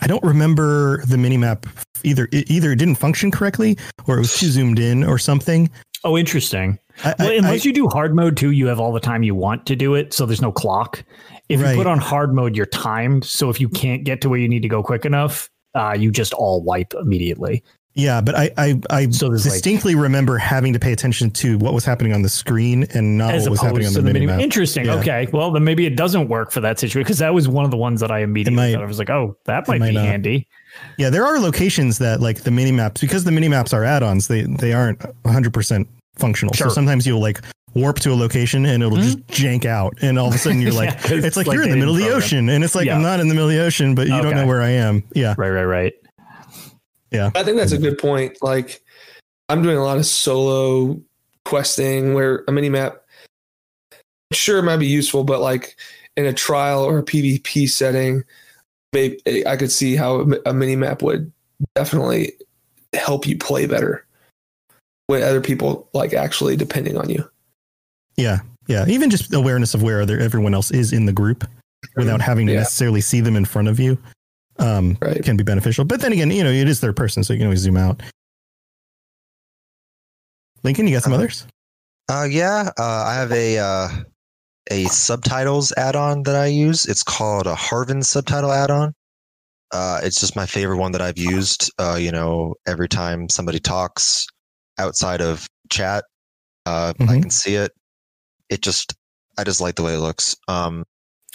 I 0.00 0.06
don't 0.06 0.22
remember 0.22 1.04
the 1.06 1.18
mini 1.18 1.36
map 1.36 1.66
either. 2.04 2.28
It, 2.32 2.50
either 2.50 2.72
it 2.72 2.76
didn't 2.76 2.96
function 2.96 3.30
correctly, 3.30 3.78
or 4.06 4.16
it 4.16 4.20
was 4.20 4.34
too 4.38 4.48
zoomed 4.48 4.78
in, 4.78 5.02
or 5.04 5.18
something. 5.18 5.70
oh, 6.04 6.16
interesting. 6.16 6.78
I, 7.04 7.14
Well, 7.18 7.28
I- 7.30 7.34
unless 7.34 7.64
I- 7.64 7.68
you 7.68 7.72
do 7.72 7.88
hard 7.88 8.14
mode 8.14 8.36
too, 8.36 8.50
you 8.52 8.66
have 8.66 8.78
all 8.78 8.92
the 8.92 9.00
time 9.00 9.22
you 9.22 9.34
want 9.34 9.66
to 9.66 9.74
do 9.76 9.94
it, 9.94 10.12
so 10.12 10.26
there's 10.26 10.42
no 10.42 10.52
clock. 10.52 11.02
If 11.48 11.62
Right. 11.62 11.70
you 11.72 11.76
put 11.76 11.86
on 11.86 11.98
hard 11.98 12.34
mode, 12.34 12.56
you're 12.56 12.66
timed. 12.66 13.24
So 13.24 13.50
if 13.50 13.60
you 13.60 13.68
can't 13.68 14.04
get 14.04 14.20
to 14.22 14.28
where 14.28 14.38
you 14.38 14.48
need 14.48 14.62
to 14.62 14.68
go 14.68 14.82
quick 14.82 15.04
enough, 15.04 15.48
uh, 15.74 15.94
you 15.98 16.10
just 16.10 16.32
all 16.34 16.62
wipe 16.62 16.92
immediately. 17.00 17.62
yeah, 17.98 18.20
but 18.20 18.34
I 18.34 18.50
I, 18.58 18.80
I 18.90 19.10
So 19.10 19.28
there's, 19.30 19.46
like- 19.46 19.54
distinctly 19.54 19.94
remember 19.94 20.36
having 20.36 20.72
to 20.74 20.78
pay 20.78 20.92
attention 20.92 21.30
to 21.30 21.56
what 21.58 21.72
was 21.72 21.84
happening 21.84 22.12
on 22.12 22.20
the 22.22 22.28
screen 22.28 22.86
and 22.92 23.16
not 23.16 23.32
what 23.40 23.48
was 23.50 23.60
happening 23.60 23.86
on 23.86 23.94
the, 23.94 24.02
the 24.02 24.12
mini 24.12 24.26
map. 24.26 24.38
Interesting. 24.40 24.84
Yeah. 24.84 24.96
Okay. 24.96 25.28
Well, 25.32 25.50
then 25.50 25.64
maybe 25.64 25.86
it 25.86 25.96
doesn't 25.96 26.28
work 26.28 26.50
for 26.50 26.60
that 26.60 26.78
situation 26.78 27.04
because 27.04 27.18
that 27.20 27.32
was 27.32 27.48
one 27.48 27.64
of 27.64 27.70
the 27.70 27.76
ones 27.78 28.00
that 28.02 28.10
I 28.10 28.18
immediately 28.20 28.54
might- 28.56 28.72
thought 28.74 28.82
I 28.82 28.86
was 28.86 28.98
like, 28.98 29.08
oh, 29.08 29.36
that 29.46 29.66
might, 29.66 29.80
might 29.80 29.88
be 29.90 29.94
not. 29.94 30.04
handy. 30.04 30.46
Yeah, 30.98 31.08
there 31.08 31.24
are 31.24 31.38
locations 31.38 31.96
that 31.98 32.20
like 32.20 32.42
the 32.42 32.50
mini 32.50 32.70
maps 32.72 33.00
because 33.00 33.24
the 33.24 33.32
mini 33.32 33.48
maps 33.48 33.72
are 33.72 33.82
add-ons. 33.84 34.28
They 34.28 34.42
they 34.42 34.74
aren't 34.74 35.02
100 35.22 35.54
percent 35.54 35.88
functional. 36.16 36.52
Sure. 36.52 36.68
So 36.68 36.74
sometimes 36.74 37.06
you'll 37.06 37.20
like 37.20 37.40
warp 37.76 37.98
to 38.00 38.10
a 38.12 38.14
location 38.14 38.64
and 38.66 38.82
it'll 38.82 38.96
just 38.98 39.18
jank 39.28 39.64
out, 39.64 39.94
and 40.02 40.18
all 40.18 40.28
of 40.28 40.34
a 40.34 40.38
sudden 40.38 40.60
you're 40.60 40.72
like, 40.82 40.90
Yeah, 40.90 41.02
'cause 41.02 41.24
it's 41.24 41.36
like 41.36 41.46
like 41.46 41.54
you're 41.54 41.64
in 41.64 41.70
the 41.70 41.76
middle 41.76 41.94
of 41.94 42.00
the 42.00 42.10
ocean, 42.10 42.48
and 42.48 42.64
it's 42.64 42.74
like 42.74 42.86
Yeah. 42.86 42.96
I'm 42.96 43.02
not 43.02 43.20
in 43.20 43.28
the 43.28 43.34
middle 43.34 43.48
of 43.48 43.54
the 43.54 43.62
ocean, 43.62 43.94
but 43.94 44.06
you 44.08 44.20
don't 44.22 44.34
know 44.34 44.46
where 44.46 44.62
I 44.62 44.70
am. 44.70 45.02
Yeah, 45.14 45.34
Right, 45.38 45.50
right, 45.50 45.64
right. 45.64 45.94
yeah, 47.10 47.30
I 47.34 47.42
think 47.44 47.56
that's 47.58 47.72
a 47.72 47.78
good 47.78 47.98
point. 47.98 48.36
Like, 48.42 48.82
I'm 49.48 49.62
doing 49.62 49.76
a 49.76 49.84
lot 49.84 49.98
of 49.98 50.06
solo 50.06 51.00
questing 51.44 52.14
where 52.14 52.42
a 52.48 52.52
mini 52.52 52.68
map, 52.68 53.02
sure, 54.32 54.58
it 54.58 54.62
might 54.64 54.78
be 54.78 54.86
useful, 54.86 55.22
but 55.24 55.40
like 55.40 55.76
in 56.16 56.26
a 56.26 56.32
trial 56.32 56.82
or 56.82 56.98
a 56.98 57.02
PvP 57.04 57.68
setting, 57.68 58.24
maybe 58.92 59.20
I 59.46 59.56
could 59.56 59.70
see 59.70 59.94
how 59.96 60.20
a 60.46 60.52
mini 60.52 60.74
map 60.76 61.02
would 61.02 61.30
definitely 61.74 62.32
help 62.94 63.26
you 63.26 63.36
play 63.38 63.66
better 63.66 64.04
with 65.08 65.22
other 65.22 65.40
people 65.40 65.88
like 65.92 66.12
actually 66.14 66.56
depending 66.56 66.96
on 66.96 67.08
you. 67.10 67.28
Yeah, 68.16 68.40
yeah. 68.66 68.86
Even 68.88 69.10
just 69.10 69.32
awareness 69.34 69.74
of 69.74 69.82
where 69.82 70.00
other, 70.00 70.18
everyone 70.18 70.54
else 70.54 70.70
is 70.70 70.92
in 70.92 71.06
the 71.06 71.12
group 71.12 71.44
without 71.96 72.20
having 72.20 72.46
to 72.46 72.52
Yeah. 72.52 72.60
necessarily 72.60 73.00
see 73.00 73.20
them 73.20 73.36
in 73.36 73.44
front 73.44 73.68
of 73.68 73.78
you 73.78 73.98
um, 74.58 74.96
Right. 75.02 75.22
can 75.22 75.36
be 75.36 75.44
beneficial. 75.44 75.84
But 75.84 76.00
then 76.00 76.12
again, 76.12 76.30
you 76.30 76.42
know, 76.42 76.50
it 76.50 76.66
is 76.68 76.80
third 76.80 76.96
person, 76.96 77.22
so 77.22 77.32
you 77.34 77.38
can 77.38 77.46
always 77.46 77.60
zoom 77.60 77.76
out. 77.76 78.02
Lincoln, 80.62 80.86
you 80.86 80.94
got 80.94 81.02
some 81.02 81.12
Uh, 81.12 81.16
others? 81.16 81.46
Uh, 82.08 82.26
yeah, 82.28 82.70
uh, 82.78 83.04
I 83.06 83.14
have 83.14 83.32
a 83.32 83.58
uh, 83.58 83.88
a 84.70 84.84
subtitles 84.86 85.72
add-on 85.76 86.22
that 86.24 86.34
I 86.36 86.46
use. 86.46 86.86
It's 86.86 87.02
called 87.02 87.46
a 87.46 87.54
Harven 87.54 88.02
subtitle 88.02 88.50
add-on. 88.52 88.94
Uh, 89.72 90.00
it's 90.02 90.18
just 90.20 90.34
my 90.36 90.46
favorite 90.46 90.78
one 90.78 90.92
that 90.92 91.02
I've 91.02 91.18
used. 91.18 91.70
Uh, 91.78 91.96
you 92.00 92.10
know, 92.10 92.54
every 92.66 92.88
time 92.88 93.28
somebody 93.28 93.58
talks 93.58 94.26
outside 94.78 95.20
of 95.20 95.46
chat, 95.70 96.04
uh, 96.64 96.92
I 96.98 97.02
Mhm. 97.02 97.22
can 97.22 97.30
see 97.30 97.56
it. 97.56 97.72
It 98.50 98.62
just, 98.62 98.94
I 99.38 99.44
just 99.44 99.60
like 99.60 99.74
the 99.76 99.82
way 99.82 99.94
it 99.94 99.98
looks. 99.98 100.36
Um, 100.48 100.84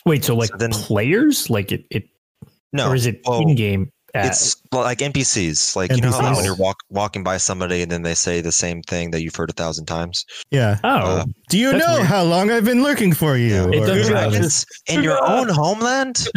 Wait, 0.06 0.24
so 0.24 0.36
like 0.36 0.50
So 0.50 0.58
then- 0.58 0.72
players, 0.72 1.50
like 1.50 1.72
it, 1.72 1.86
it 1.92 2.04
no, 2.74 2.90
or 2.90 2.96
is 2.96 3.06
it 3.06 3.22
well, 3.26 3.42
in 3.42 3.56
game? 3.56 3.92
It's 4.14 4.58
well, 4.74 4.82
like 4.82 4.98
NPCs. 5.00 5.76
Like 5.76 5.92
you 5.96 6.02
know 6.02 6.12
how 6.12 6.36
when 6.36 6.44
you're 6.44 6.56
walk, 6.56 6.78
walking 6.90 7.24
by 7.24 7.38
somebody 7.38 7.82
and 7.82 7.90
then 7.92 8.02
they 8.02 8.14
say 8.14 8.42
the 8.42 8.52
same 8.52 8.82
thing 8.82 9.12
that 9.12 9.22
you've 9.22 9.36
heard 9.36 9.50
a 9.50 9.54
thousand 9.54 9.86
times. 9.86 10.26
Yeah. 10.52 10.80
oh, 10.84 10.90
uh, 10.90 11.26
Do 11.50 11.58
you 11.58 11.72
know 11.72 11.94
weird. 11.96 12.06
how 12.08 12.24
long 12.24 12.52
I've 12.52 12.66
been 12.66 12.84
looking 12.84 13.14
for 13.14 13.38
you? 13.38 13.70
It 13.72 13.84
Or- 13.84 13.88
doesn't 13.88 14.14
Yeah. 14.14 14.22
have- 14.22 14.34
in, 14.34 14.98
in 14.98 15.04
your 15.04 15.18
own 15.30 15.48
homeland, 15.48 16.28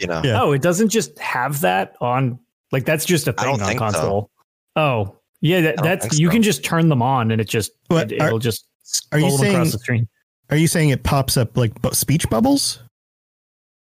you 0.00 0.06
know. 0.06 0.20
Yeah. 0.24 0.42
oh, 0.42 0.52
it 0.52 0.60
doesn't 0.60 0.88
just 0.90 1.18
have 1.18 1.60
that 1.62 1.94
on. 2.00 2.38
Like 2.72 2.84
that's 2.84 3.04
just 3.06 3.26
a 3.28 3.34
I 3.38 3.44
don't 3.44 3.54
thing 3.58 3.62
on 3.62 3.68
think 3.68 3.78
so. 3.80 3.84
console. 4.00 4.30
Oh, 4.76 5.16
yeah, 5.40 5.60
that, 5.62 5.76
that's 5.82 6.06
think 6.06 6.20
you 6.20 6.26
so. 6.28 6.32
can 6.32 6.42
just 6.42 6.62
turn 6.64 6.88
them 6.90 7.00
on 7.02 7.30
and 7.30 7.40
it 7.40 7.48
just 7.48 7.70
But 7.88 8.12
it, 8.12 8.20
are- 8.20 8.32
will 8.32 8.38
just 8.38 8.66
are 9.12 9.18
you 9.18 9.30
scroll 9.30 9.50
across 9.50 9.72
the 9.72 9.78
screen. 9.78 10.08
Are 10.50 10.56
you 10.56 10.66
saying 10.68 10.90
it 10.90 11.02
pops 11.02 11.36
up 11.36 11.56
like 11.56 11.80
bu- 11.82 11.92
speech 11.94 12.28
bubbles? 12.28 12.80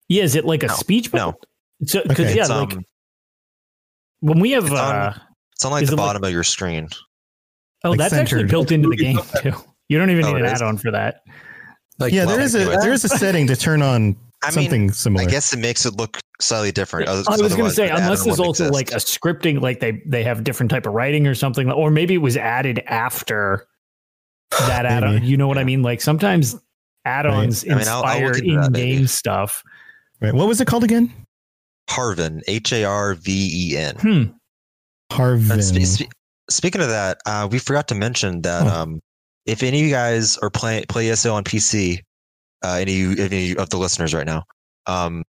Yeah, 0.10 0.24
is 0.24 0.36
it 0.36 0.46
like 0.46 0.64
a 0.64 0.68
No, 0.68 0.74
speech? 0.76 1.14
no. 1.14 1.36
So, 1.86 2.02
because 2.04 2.28
Okay. 2.28 2.36
yeah, 2.36 2.42
It's, 2.44 2.50
like 2.50 2.74
um, 2.74 2.86
when 4.22 4.40
we 4.40 4.52
have 4.52 4.64
it's 4.66 4.74
on- 4.74 4.96
uh, 4.96 5.18
it's 5.54 5.66
on 5.66 5.72
like 5.72 5.84
is 5.84 5.90
the 5.90 5.96
it 5.96 5.98
like- 6.00 6.06
bottom 6.08 6.24
of 6.24 6.32
your 6.32 6.44
screen. 6.44 6.88
oh, 7.84 7.90
like 7.92 8.00
that's 8.00 8.14
actually 8.14 8.40
centered. 8.42 8.52
built 8.52 8.72
into 8.72 8.90
the 8.90 8.96
game 8.98 9.20
too. 9.42 9.52
You 9.90 9.98
don't 10.00 10.10
even 10.10 10.26
Oh, 10.26 10.34
need 10.34 10.40
an 10.42 10.46
it 10.46 10.54
is? 10.54 10.62
add-on 10.62 10.78
for 10.78 10.92
that. 10.92 11.22
Like, 12.00 12.12
yeah, 12.14 12.26
well, 12.26 12.36
there 12.38 12.46
is 12.46 12.56
a 12.56 12.62
anyway. 12.62 12.76
there 12.82 12.94
is 12.94 13.04
a 13.06 13.10
setting 13.10 13.48
to 13.48 13.56
turn 13.56 13.82
on 13.82 14.16
I 14.44 14.50
something 14.52 14.82
mean, 14.84 14.92
similar. 14.92 15.24
I 15.24 15.28
guess 15.30 15.54
it 15.54 15.60
makes 15.60 15.86
it 15.86 15.96
look 15.96 16.20
slightly 16.42 16.72
different. 16.72 17.08
I 17.08 17.14
was 17.14 17.26
going 17.28 17.40
to 17.40 17.46
otherwise 17.46 17.76
say, 17.76 17.88
the 17.88 17.96
unless 17.96 18.20
add-on 18.22 18.26
there's 18.28 18.38
wouldn't 18.40 18.48
also 18.48 18.70
like 18.72 18.92
a 18.92 18.96
scripting, 18.96 19.62
like 19.62 19.80
they 19.80 20.02
they 20.06 20.24
have 20.24 20.44
different 20.44 20.70
type 20.72 20.86
of 20.86 20.94
writing 20.94 21.26
or 21.28 21.36
something, 21.36 21.72
or 21.72 21.90
maybe 21.92 22.14
it 22.16 22.20
was 22.20 22.38
added 22.38 22.80
after 22.88 23.68
that 24.60 24.86
add-on. 24.88 25.24
You 25.24 25.38
know 25.38 25.48
what 25.48 25.58
I 25.58 25.64
mean? 25.64 25.82
Like 25.82 26.02
sometimes 26.02 26.56
add-ons 27.06 27.64
Right. 27.66 27.76
I 27.76 27.78
mean, 27.80 27.88
I'll- 27.88 28.04
I'll 28.04 28.18
inspire 28.28 28.54
look 28.56 28.64
that, 28.74 28.80
in-game 28.80 29.08
stuff. 29.08 29.64
right. 30.22 30.34
What 30.34 30.48
was 30.48 30.60
it 30.62 30.66
called 30.68 30.84
again? 30.84 31.12
Harven, 31.90 32.42
H 32.48 32.74
A 32.74 32.84
R 32.84 33.14
V 33.14 33.72
E 33.74 33.78
N. 33.78 33.96
Hmm. 33.96 34.24
Harven. 35.16 35.52
And 35.52 35.64
spe- 35.64 36.02
spe- 36.04 36.12
speaking 36.50 36.82
of 36.82 36.88
that, 36.90 37.20
uh, 37.26 37.48
we 37.52 37.60
forgot 37.60 37.88
to 37.90 37.96
mention 37.96 38.42
that 38.42 38.64
Oh. 38.66 38.82
um, 38.82 39.00
if 39.46 39.62
any 39.62 39.80
of 39.82 39.86
you 39.86 39.92
guys 39.92 40.38
are 40.38 40.50
playing 40.50 40.86
play 40.90 41.10
ESO 41.12 41.34
on 41.36 41.44
PC, 41.44 42.00
uh, 42.64 42.78
any 42.82 43.04
of 43.04 43.20
any 43.20 43.56
of 43.56 43.70
the 43.70 43.78
listeners 43.78 44.14
right 44.16 44.26
now, 44.26 44.44
um, 44.88 45.24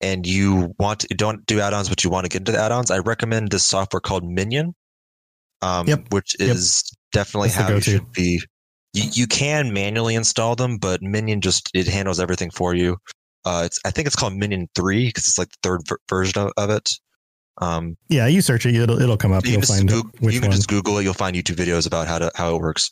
and 0.00 0.26
you 0.26 0.72
want 0.78 1.00
to, 1.00 1.08
don't 1.14 1.44
do 1.46 1.58
add-ons, 1.60 1.88
but 1.88 2.04
you 2.04 2.10
want 2.10 2.24
to 2.24 2.28
get 2.28 2.42
into 2.42 2.52
the 2.52 2.58
add-ons, 2.60 2.90
I 2.92 2.98
recommend 2.98 3.50
this 3.50 3.64
software 3.64 4.00
called 4.00 4.24
Minion, 4.24 4.74
um, 5.62 5.88
Yep. 5.88 6.04
which 6.12 6.36
Yep. 6.38 6.48
is 6.48 6.84
definitely 7.12 7.48
That's 7.50 7.60
how 7.68 7.74
you 7.74 7.80
should 7.80 8.12
be. 8.12 8.42
You, 8.92 9.04
you 9.12 9.26
can 9.26 9.72
manually 9.72 10.14
install 10.14 10.56
them, 10.56 10.78
but 10.78 11.00
Minion 11.02 11.40
just 11.40 11.70
it 11.74 11.86
handles 11.86 12.18
everything 12.18 12.50
for 12.50 12.74
you. 12.74 12.96
Uh, 13.44 13.62
it's 13.66 13.78
I 13.84 13.90
think 13.90 14.06
it's 14.06 14.16
called 14.16 14.34
Minion 14.34 14.68
Three 14.74 15.06
because 15.06 15.26
it's 15.28 15.38
like 15.38 15.48
the 15.50 15.58
third 15.62 15.80
ver- 15.86 15.98
version 16.08 16.42
of, 16.42 16.52
of 16.56 16.70
it. 16.70 16.90
Um, 17.58 17.96
yeah, 18.08 18.26
you 18.26 18.40
search 18.42 18.66
it, 18.66 18.74
it'll 18.74 19.00
it'll 19.00 19.16
come 19.16 19.32
up. 19.32 19.46
you 19.46 19.56
just 19.58 19.72
find 19.72 19.88
Goog- 19.88 20.10
which 20.20 20.34
you 20.34 20.40
can 20.40 20.48
one. 20.50 20.56
just 20.56 20.68
Google 20.68 20.98
it. 20.98 21.04
You'll 21.04 21.14
find 21.14 21.36
YouTube 21.36 21.56
videos 21.56 21.86
about 21.86 22.08
how 22.08 22.18
to 22.18 22.30
how 22.34 22.54
it 22.56 22.60
works. 22.60 22.90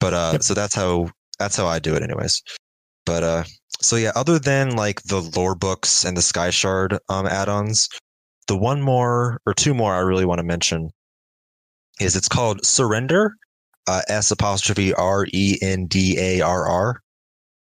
But 0.00 0.12
uh, 0.14 0.30
Yep. 0.32 0.42
so 0.42 0.54
that's 0.54 0.74
how 0.74 1.10
that's 1.38 1.56
how 1.56 1.66
I 1.66 1.78
do 1.78 1.94
it, 1.94 2.02
anyways. 2.02 2.42
But 3.06 3.22
uh, 3.24 3.44
so 3.80 3.96
yeah, 3.96 4.12
other 4.14 4.38
than 4.38 4.76
like 4.76 5.02
the 5.04 5.20
lore 5.36 5.54
books 5.54 6.04
and 6.04 6.16
the 6.16 6.22
Sky 6.22 6.50
Shard 6.50 6.98
um, 7.08 7.26
add-ons, 7.26 7.88
the 8.48 8.56
one 8.56 8.82
more 8.82 9.40
or 9.46 9.54
two 9.54 9.72
more 9.74 9.94
I 9.94 9.98
really 10.00 10.24
want 10.24 10.38
to 10.38 10.44
mention 10.44 10.90
is 12.00 12.14
it's 12.16 12.28
called 12.28 12.60
S'rendarr, 12.62 13.30
uh, 13.86 14.02
S 14.08 14.30
apostrophe 14.30 14.94
R 14.94 15.26
E 15.32 15.58
N 15.60 15.86
D 15.86 16.16
A 16.18 16.40
R 16.40 16.68
R, 16.68 17.00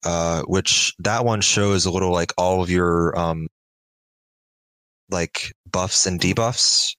uh, 0.04 0.42
which 0.42 0.94
that 1.00 1.24
one 1.24 1.40
shows 1.40 1.86
a 1.86 1.90
little 1.90 2.12
like 2.12 2.32
all 2.38 2.62
of 2.62 2.70
your 2.70 3.18
um, 3.18 3.46
like 5.10 5.52
buffs 5.70 6.06
and 6.06 6.20
debuffs 6.20 6.94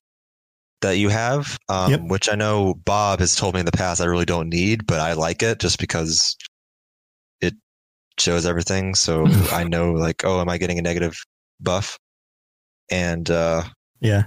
that 0.82 0.98
you 0.98 1.10
have, 1.10 1.58
um, 1.70 1.92
Yep. 1.92 2.02
which 2.10 2.30
I 2.30 2.36
know 2.36 2.76
Bob 2.86 3.20
has 3.20 3.36
told 3.36 3.54
me 3.54 3.60
in 3.60 3.66
the 3.66 3.72
past 3.72 4.02
I 4.02 4.06
really 4.06 4.26
don't 4.26 4.50
need, 4.50 4.86
but 4.86 5.00
I 5.00 5.14
like 5.14 5.42
it 5.42 5.60
just 5.60 5.80
because 5.80 6.36
it 7.42 7.54
shows 8.20 8.46
everything. 8.46 8.94
So 8.96 9.28
I 9.52 9.64
know 9.64 9.92
like, 9.94 10.24
oh, 10.26 10.40
am 10.42 10.50
I 10.50 10.58
getting 10.58 10.78
a 10.78 10.84
negative 10.84 11.16
buff? 11.60 11.98
And 12.92 13.30
uh, 13.32 13.64
Yeah. 14.02 14.24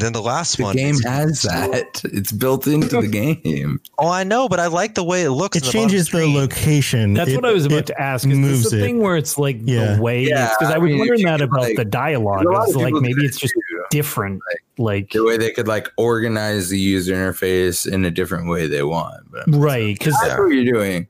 Then 0.00 0.12
the 0.12 0.20
last 0.20 0.56
The 0.56 0.64
one 0.64 0.76
game 0.76 0.96
has 1.02 1.42
that. 1.42 2.00
It's 2.04 2.32
built 2.32 2.66
into 2.66 3.00
the 3.00 3.06
game. 3.44 3.80
Oh, 3.98 4.08
I 4.08 4.24
know, 4.24 4.48
but 4.48 4.58
I 4.58 4.66
like 4.66 4.96
the 4.96 5.04
way 5.04 5.22
it 5.22 5.30
looks. 5.30 5.56
It 5.56 5.64
the 5.64 5.70
changes 5.70 6.06
the 6.06 6.18
screen. 6.18 6.34
location. 6.34 7.14
That's 7.14 7.30
It- 7.30 7.36
what 7.36 7.44
I 7.44 7.52
was 7.52 7.64
about 7.66 7.78
it 7.78 7.86
to 7.86 8.00
ask. 8.02 8.24
Is 8.26 8.30
this 8.30 8.38
moves 8.38 8.70
the 8.70 8.78
it. 8.78 8.80
thing 8.80 8.98
where 8.98 9.16
it's 9.16 9.38
like 9.38 9.58
Yeah. 9.62 9.94
the 9.94 10.02
way? 10.02 10.24
Yeah, 10.24 10.50
Because 10.58 10.72
I 10.72 10.76
I 10.76 10.78
was 10.78 10.86
mean, 10.88 10.94
if 10.94 10.98
wondering 10.98 11.22
that 11.26 11.40
about 11.40 11.60
like- 11.60 11.76
the 11.76 11.84
dialogue. 11.84 12.44
It's 12.66 12.74
like 12.76 12.92
maybe 12.94 13.24
it's 13.24 13.38
just 13.38 13.54
too. 13.54 13.84
different. 13.90 14.40
Like 14.78 15.10
The 15.12 15.22
way 15.22 15.36
they 15.36 15.52
could 15.52 15.68
like 15.68 15.88
organize 15.96 16.68
the 16.70 16.78
user 16.78 17.14
interface 17.14 17.90
in 17.90 18.04
a 18.04 18.10
different 18.10 18.48
way 18.48 18.66
they 18.66 18.82
want. 18.82 19.30
But 19.30 19.44
right? 19.48 19.96
Because 19.96 20.14
that's 20.22 20.36
what 20.38 20.46
you're 20.48 20.72
doing. 20.72 21.06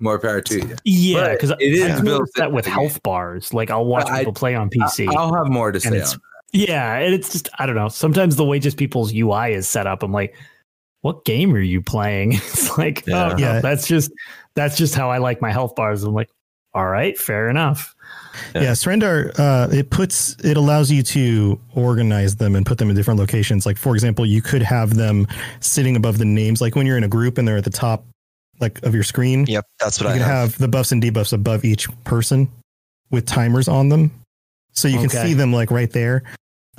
More 0.00 0.18
power 0.20 0.40
to 0.40 0.58
you. 0.60 0.76
yeah, 0.84 1.32
because 1.32 1.50
it 1.50 1.60
is 1.60 1.82
I've 1.98 2.04
built 2.04 2.30
that 2.36 2.52
with 2.52 2.64
the 2.66 2.70
health 2.70 3.02
bars. 3.02 3.52
Like 3.52 3.70
I'll 3.70 3.84
watch 3.84 4.08
I- 4.08 4.20
people 4.20 4.32
play 4.32 4.54
on 4.54 4.70
PC. 4.70 5.08
I'll 5.14 5.34
have 5.34 5.48
more 5.48 5.72
to 5.72 5.76
And 5.76 5.82
say 5.82 5.88
it's- 5.96 6.14
on 6.14 6.20
Yeah, 6.52 6.96
and 6.96 7.14
it's 7.14 7.30
just 7.32 7.48
I 7.58 7.66
don't 7.66 7.74
know. 7.76 7.88
Sometimes 7.88 8.36
the 8.36 8.44
way 8.44 8.58
just 8.58 8.76
people's 8.76 9.12
UI 9.14 9.52
is 9.52 9.68
set 9.68 9.86
up, 9.86 10.02
I'm 10.02 10.12
like, 10.12 10.34
what 11.02 11.24
game 11.24 11.54
are 11.54 11.60
you 11.60 11.82
playing? 11.82 12.32
It's 12.36 12.76
like, 12.78 13.06
Yeah. 13.06 13.32
oh, 13.32 13.36
Yeah. 13.38 13.60
that's 13.60 13.86
just 13.86 14.10
that's 14.54 14.76
just 14.76 14.94
how 14.94 15.10
I 15.10 15.18
like 15.18 15.40
my 15.42 15.52
health 15.52 15.74
bars. 15.76 16.02
I'm 16.04 16.14
like, 16.14 16.30
all 16.74 16.86
right, 16.86 17.18
fair 17.18 17.48
enough. 17.48 17.94
Yeah. 18.54 18.62
Yeah, 18.62 18.72
S'rendarr, 18.72 19.32
uh, 19.38 19.68
it 19.74 19.90
puts 19.90 20.36
it 20.44 20.56
allows 20.56 20.90
you 20.90 21.02
to 21.02 21.60
organize 21.74 22.36
them 22.36 22.54
and 22.56 22.64
put 22.64 22.78
them 22.78 22.88
in 22.88 22.96
different 22.96 23.18
locations. 23.20 23.66
Like 23.66 23.76
for 23.76 23.94
example, 23.94 24.24
you 24.24 24.40
could 24.42 24.62
have 24.62 24.94
them 24.94 25.26
sitting 25.60 25.96
above 25.96 26.18
the 26.18 26.24
names, 26.24 26.60
like 26.60 26.76
when 26.76 26.86
you're 26.86 26.96
in 26.96 27.04
a 27.04 27.08
group 27.08 27.36
and 27.38 27.46
they're 27.46 27.58
at 27.58 27.64
the 27.64 27.70
top, 27.70 28.04
like 28.60 28.82
of 28.84 28.94
your 28.94 29.02
screen. 29.04 29.44
Yep, 29.46 29.66
that's 29.80 30.00
what 30.00 30.06
you 30.08 30.14
I 30.14 30.18
can 30.18 30.26
have. 30.26 30.50
have. 30.52 30.58
the 30.58 30.68
buffs 30.68 30.92
and 30.92 31.02
debuffs 31.02 31.32
above 31.32 31.64
each 31.64 31.88
person 32.04 32.48
with 33.10 33.26
timers 33.26 33.68
on 33.68 33.88
them, 33.88 34.10
so 34.78 34.88
you 34.88 34.98
can 34.98 35.10
see 35.10 35.34
them 35.34 35.52
like 35.52 35.70
right 35.70 35.90
there. 35.90 36.22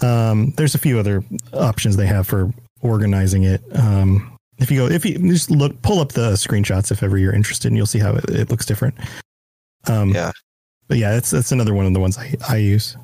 Um, 0.02 0.52
there's 0.58 0.76
a 0.76 0.80
few 0.80 0.98
other 1.00 1.24
options 1.54 1.98
they 1.98 2.06
have 2.08 2.28
for 2.28 2.54
organizing 2.82 3.44
it. 3.44 3.62
Um, 3.78 4.38
if 4.60 4.72
you 4.72 4.78
go, 4.78 4.88
if 4.88 5.06
you 5.06 5.18
just 5.30 5.52
look, 5.52 5.82
pull 5.82 6.00
up 6.00 6.14
the 6.14 6.32
screenshots 6.34 6.92
if 6.92 7.04
ever 7.04 7.18
you're 7.18 7.34
interested, 7.34 7.68
and 7.68 7.78
you'll 7.78 7.86
see 7.86 8.00
how 8.00 8.16
it, 8.16 8.30
it 8.30 8.50
looks 8.50 8.66
different. 8.66 8.96
Um, 9.88 10.10
Yeah. 10.10 10.32
but 10.88 10.98
yeah, 10.98 11.12
that's 11.12 11.32
that's 11.32 11.52
another 11.52 11.74
one 11.74 11.86
of 11.86 11.94
the 11.94 12.00
ones 12.00 12.18
I 12.18 12.36
I 12.48 12.58
use. 12.58 12.98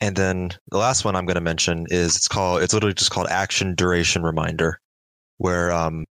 And 0.00 0.16
then 0.16 0.50
the 0.72 0.78
last 0.78 1.04
one 1.04 1.14
I'm 1.14 1.26
going 1.26 1.36
to 1.36 1.40
mention 1.40 1.86
is 1.90 2.16
it's 2.16 2.26
called 2.28 2.62
it's 2.62 2.74
literally 2.74 2.94
just 2.94 3.10
called 3.12 3.28
action 3.28 3.74
duration 3.76 4.22
reminder, 4.22 4.78
where 5.38 5.70
um 5.72 6.04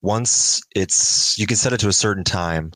once 0.00 0.60
it's 0.74 1.36
you 1.38 1.46
can 1.46 1.56
set 1.56 1.72
it 1.72 1.78
to 1.80 1.88
a 1.88 1.92
certain 1.92 2.24
time, 2.24 2.72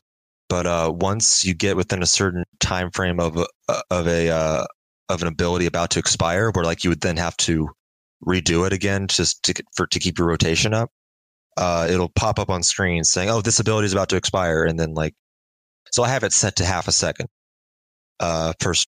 but 0.49 0.65
uh 0.65 0.91
once 0.93 1.45
you 1.45 1.53
get 1.53 1.77
within 1.77 2.03
a 2.03 2.05
certain 2.05 2.43
time 2.59 2.91
frame 2.91 3.19
of 3.19 3.37
a, 3.37 3.45
of 3.91 4.07
a 4.07 4.29
uh, 4.29 4.65
of 5.09 5.21
an 5.21 5.27
ability 5.27 5.65
about 5.65 5.91
to 5.91 5.99
expire, 5.99 6.51
where 6.51 6.65
like 6.65 6.83
you 6.83 6.89
would 6.89 7.01
then 7.01 7.17
have 7.17 7.37
to 7.37 7.69
redo 8.25 8.65
it 8.65 8.73
again 8.73 9.07
just 9.07 9.43
to 9.43 9.53
for 9.75 9.87
to 9.87 9.99
keep 9.99 10.17
your 10.17 10.27
rotation 10.27 10.73
up. 10.73 10.89
Uh, 11.55 11.87
it'll 11.89 12.09
pop 12.09 12.39
up 12.39 12.49
on 12.49 12.63
screen 12.63 13.03
saying, 13.03 13.29
"Oh, 13.29 13.41
this 13.41 13.59
ability 13.59 13.85
is 13.85 13.93
about 13.93 14.09
to 14.09 14.15
expire," 14.15 14.65
and 14.65 14.79
then 14.79 14.93
like, 14.93 15.13
so 15.91 16.03
I 16.03 16.09
have 16.09 16.23
it 16.23 16.33
set 16.33 16.57
to 16.57 16.65
half 16.65 16.87
a 16.87 16.91
second. 16.91 17.27
Uh, 18.19 18.53
first 18.59 18.87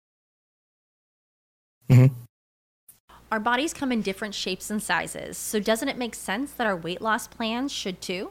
Our 3.30 3.40
bodies 3.40 3.74
come 3.74 3.92
in 3.92 4.02
different 4.02 4.34
shapes 4.34 4.70
and 4.70 4.82
sizes, 4.82 5.36
so 5.36 5.60
doesn't 5.60 5.88
it 5.88 5.98
make 5.98 6.14
sense 6.14 6.52
that 6.52 6.66
our 6.66 6.76
weight 6.76 7.02
loss 7.02 7.26
plans 7.26 7.72
should 7.72 8.00
too? 8.00 8.30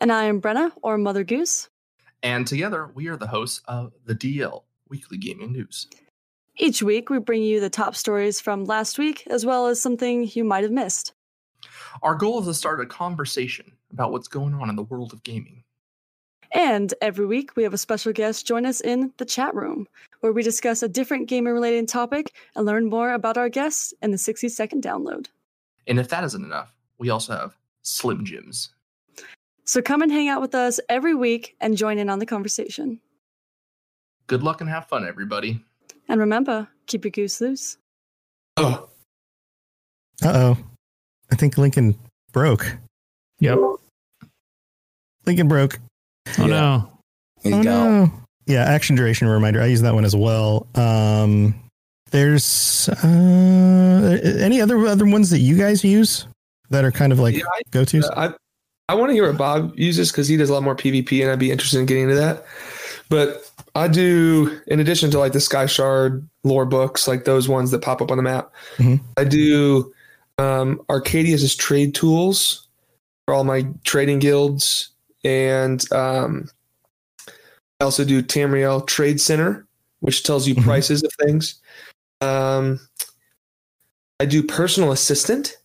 And 0.00 0.10
I 0.10 0.24
am 0.24 0.40
Brenna, 0.40 0.72
or 0.82 0.96
Mother 0.98 1.24
Goose. 1.24 1.68
and 2.22 2.46
together 2.46 2.90
we 2.94 3.08
are 3.08 3.16
the 3.16 3.26
hosts 3.26 3.62
of 3.66 3.92
the 4.04 4.14
DL 4.14 4.64
Weekly 4.88 5.18
Gaming 5.18 5.52
News. 5.52 5.86
Each 6.56 6.82
week, 6.82 7.08
we 7.08 7.18
bring 7.18 7.42
you 7.42 7.60
the 7.60 7.70
top 7.70 7.94
stories 7.96 8.40
from 8.40 8.64
last 8.64 8.98
week, 8.98 9.26
as 9.28 9.46
well 9.46 9.66
as 9.68 9.80
something 9.80 10.28
you 10.34 10.44
might 10.44 10.62
have 10.62 10.72
missed. 10.72 11.14
Our 12.02 12.14
goal 12.14 12.40
is 12.40 12.46
to 12.46 12.54
start 12.54 12.80
a 12.80 12.86
conversation 12.86 13.72
about 13.92 14.12
what's 14.12 14.28
going 14.28 14.54
on 14.54 14.68
in 14.68 14.76
the 14.76 14.82
world 14.82 15.12
of 15.12 15.22
gaming. 15.22 15.64
And 16.52 16.92
every 17.00 17.24
week, 17.26 17.56
we 17.56 17.62
have 17.62 17.72
a 17.72 17.78
special 17.78 18.12
guest 18.12 18.46
join 18.46 18.66
us 18.66 18.80
in 18.80 19.12
the 19.18 19.24
chat 19.24 19.54
room, 19.54 19.86
where 20.20 20.32
we 20.32 20.42
discuss 20.42 20.82
a 20.82 20.88
different 20.88 21.28
gaming 21.28 21.52
related 21.54 21.88
topic 21.88 22.34
and 22.56 22.66
learn 22.66 22.90
more 22.90 23.12
about 23.12 23.38
our 23.38 23.48
guests 23.48 23.94
in 24.02 24.10
the 24.10 24.18
60 24.18 24.48
second 24.48 24.82
download. 24.82 25.26
And 25.86 25.98
if 25.98 26.08
that 26.08 26.24
isn't 26.24 26.44
enough, 26.44 26.74
we 26.98 27.08
also 27.08 27.34
have 27.34 27.56
Slim 27.82 28.24
Jims. 28.24 28.70
So 29.70 29.80
come 29.80 30.02
and 30.02 30.10
hang 30.10 30.28
out 30.28 30.40
with 30.40 30.52
us 30.56 30.80
every 30.88 31.14
week 31.14 31.54
and 31.60 31.76
join 31.76 32.00
in 32.00 32.10
on 32.10 32.18
the 32.18 32.26
conversation. 32.26 32.98
Good 34.26 34.42
luck 34.42 34.60
and 34.60 34.68
have 34.68 34.88
fun, 34.88 35.06
everybody. 35.06 35.64
And 36.08 36.18
remember, 36.18 36.66
keep 36.86 37.04
your 37.04 37.12
goose 37.12 37.40
loose. 37.40 37.78
Oh, 38.56 38.88
Uh 40.24 40.32
oh. 40.34 40.58
I 41.30 41.36
think 41.36 41.56
Lincoln 41.56 41.96
broke. 42.32 42.78
Yep. 43.38 43.60
Lincoln 45.26 45.46
broke. 45.46 45.78
Oh 46.40 46.46
no. 46.46 46.90
He's 47.44 47.54
oh, 47.54 47.62
gone. 47.62 47.64
no. 47.64 48.12
Yeah, 48.46 48.64
action 48.64 48.96
duration 48.96 49.28
reminder. 49.28 49.62
I 49.62 49.66
use 49.66 49.82
that 49.82 49.94
one 49.94 50.04
as 50.04 50.16
well. 50.16 50.66
Um, 50.74 51.54
there's 52.10 52.88
uh, 52.88 54.18
any 54.40 54.60
other 54.60 54.84
other 54.88 55.06
ones 55.06 55.30
that 55.30 55.38
you 55.38 55.56
guys 55.56 55.84
use 55.84 56.26
that 56.70 56.84
are 56.84 56.90
kind 56.90 57.12
of 57.12 57.20
like 57.20 57.36
Yeah, 57.36 57.44
go 57.70 57.84
tos? 57.84 58.10
I 58.16 58.34
I 58.90 58.94
want 58.94 59.10
to 59.10 59.14
hear 59.14 59.28
what 59.28 59.38
Bob 59.38 59.78
uses 59.78 60.10
because 60.10 60.26
he 60.26 60.36
does 60.36 60.50
a 60.50 60.52
lot 60.52 60.64
more 60.64 60.74
PvP, 60.74 61.22
and 61.22 61.30
I'd 61.30 61.38
be 61.38 61.52
interested 61.52 61.78
in 61.78 61.86
getting 61.86 62.04
into 62.04 62.16
that. 62.16 62.44
But 63.08 63.48
I 63.76 63.86
do, 63.86 64.60
in 64.66 64.80
addition 64.80 65.12
to 65.12 65.18
like 65.20 65.32
the 65.32 65.40
Sky 65.40 65.66
Shard 65.66 66.28
lore 66.42 66.66
books, 66.66 67.06
like 67.06 67.24
those 67.24 67.48
ones 67.48 67.70
that 67.70 67.82
pop 67.82 68.02
up 68.02 68.10
on 68.10 68.16
the 68.16 68.22
map. 68.24 68.52
Mhm. 68.78 69.00
I 69.16 69.22
do 69.22 69.92
um, 70.38 70.80
Arkadius' 70.88 71.56
trade 71.56 71.94
tools 71.94 72.66
for 73.26 73.34
all 73.34 73.44
my 73.44 73.64
trading 73.84 74.18
guilds, 74.18 74.88
and 75.22 75.80
um, 75.92 76.48
I 77.80 77.84
also 77.84 78.04
do 78.04 78.22
Tamriel 78.24 78.84
Trade 78.88 79.20
Center, 79.20 79.66
which 80.00 80.24
tells 80.24 80.48
you 80.48 80.56
Mhm. 80.56 80.64
prices 80.64 81.04
of 81.04 81.12
things. 81.24 81.60
Um, 82.20 82.80
I 84.18 84.24
do 84.24 84.42
personal 84.42 84.90
assistant. 84.90 85.56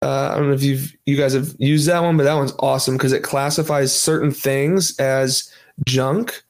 Uh, 0.00 0.30
I 0.32 0.36
don't 0.36 0.48
know 0.48 0.54
if 0.54 0.62
you've 0.62 0.96
you 1.06 1.16
guys 1.16 1.32
have 1.32 1.54
used 1.58 1.88
that 1.88 2.02
one, 2.02 2.16
but 2.16 2.24
that 2.24 2.34
one's 2.34 2.54
awesome 2.60 2.96
because 2.96 3.12
it 3.12 3.24
classifies 3.24 3.92
certain 3.92 4.30
things 4.30 4.98
as 5.00 5.52
junk 5.84 6.42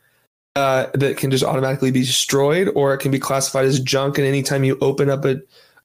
uh, 0.54 0.86
that 0.94 1.16
can 1.16 1.30
just 1.30 1.44
automatically 1.44 1.90
be 1.90 2.00
destroyed, 2.00 2.70
or 2.74 2.92
it 2.92 2.98
can 2.98 3.10
be 3.10 3.18
classified 3.18 3.64
as 3.64 3.80
junk. 3.80 4.18
And 4.18 4.26
anytime 4.26 4.64
you 4.64 4.76
open 4.82 5.08
up 5.08 5.24
a, 5.24 5.40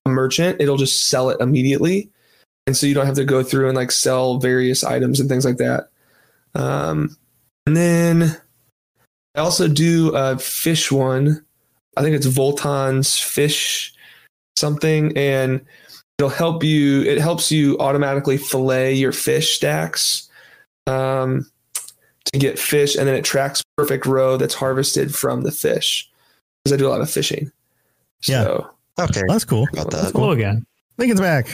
a 0.05 0.09
merchant, 0.09 0.59
it'll 0.59 0.77
just 0.77 1.07
sell 1.07 1.29
it 1.29 1.39
immediately, 1.39 2.09
and 2.67 2.75
so 2.75 2.85
you 2.85 2.93
don't 2.93 3.05
have 3.05 3.15
to 3.15 3.25
go 3.25 3.43
through 3.43 3.69
and 3.69 3.77
like 3.77 3.91
sell 3.91 4.39
various 4.39 4.83
items 4.83 5.21
and 5.21 5.29
things 5.29 5.45
like 5.45 5.57
that. 5.57 5.89
Um, 6.55 7.15
and 7.65 7.77
then 7.77 8.41
I 9.35 9.39
also 9.39 9.69
do 9.69 10.13
a 10.13 10.37
fish 10.37 10.91
one. 10.91 11.45
I 11.95 12.01
think 12.01 12.15
it's 12.15 12.27
Votan's 12.27 13.17
fish 13.17 13.93
something, 14.57 15.15
and 15.17 15.61
it'll 16.19 16.29
help 16.29 16.63
you. 16.63 17.01
It 17.03 17.19
helps 17.19 17.51
you 17.51 17.77
automatically 17.79 18.37
fillet 18.37 18.93
your 18.93 19.11
fish 19.11 19.55
stacks 19.55 20.29
um, 20.87 21.49
to 22.31 22.39
get 22.39 22.57
fish, 22.59 22.95
and 22.95 23.07
then 23.07 23.15
it 23.15 23.23
tracks 23.25 23.63
perfect 23.77 24.05
row 24.05 24.37
that's 24.37 24.53
harvested 24.53 25.13
from 25.13 25.43
the 25.43 25.51
fish. 25.51 26.09
Because 26.63 26.73
I 26.73 26.77
do 26.77 26.87
a 26.87 26.91
lot 26.91 27.01
of 27.01 27.09
fishing. 27.09 27.51
Yeah. 28.23 28.43
So, 28.43 28.69
Okay. 28.99 29.21
That's 29.27 29.43
cool. 29.43 29.65
Got 29.73 29.89
That's 29.89 30.05
that. 30.05 30.13
cool. 30.13 30.21
Hello 30.21 30.33
again. 30.33 30.65
Lincoln's 30.99 31.19
back. 31.19 31.47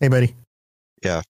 Hey, 0.00 0.08
buddy. 0.08 0.34
Yeah. 1.02 1.22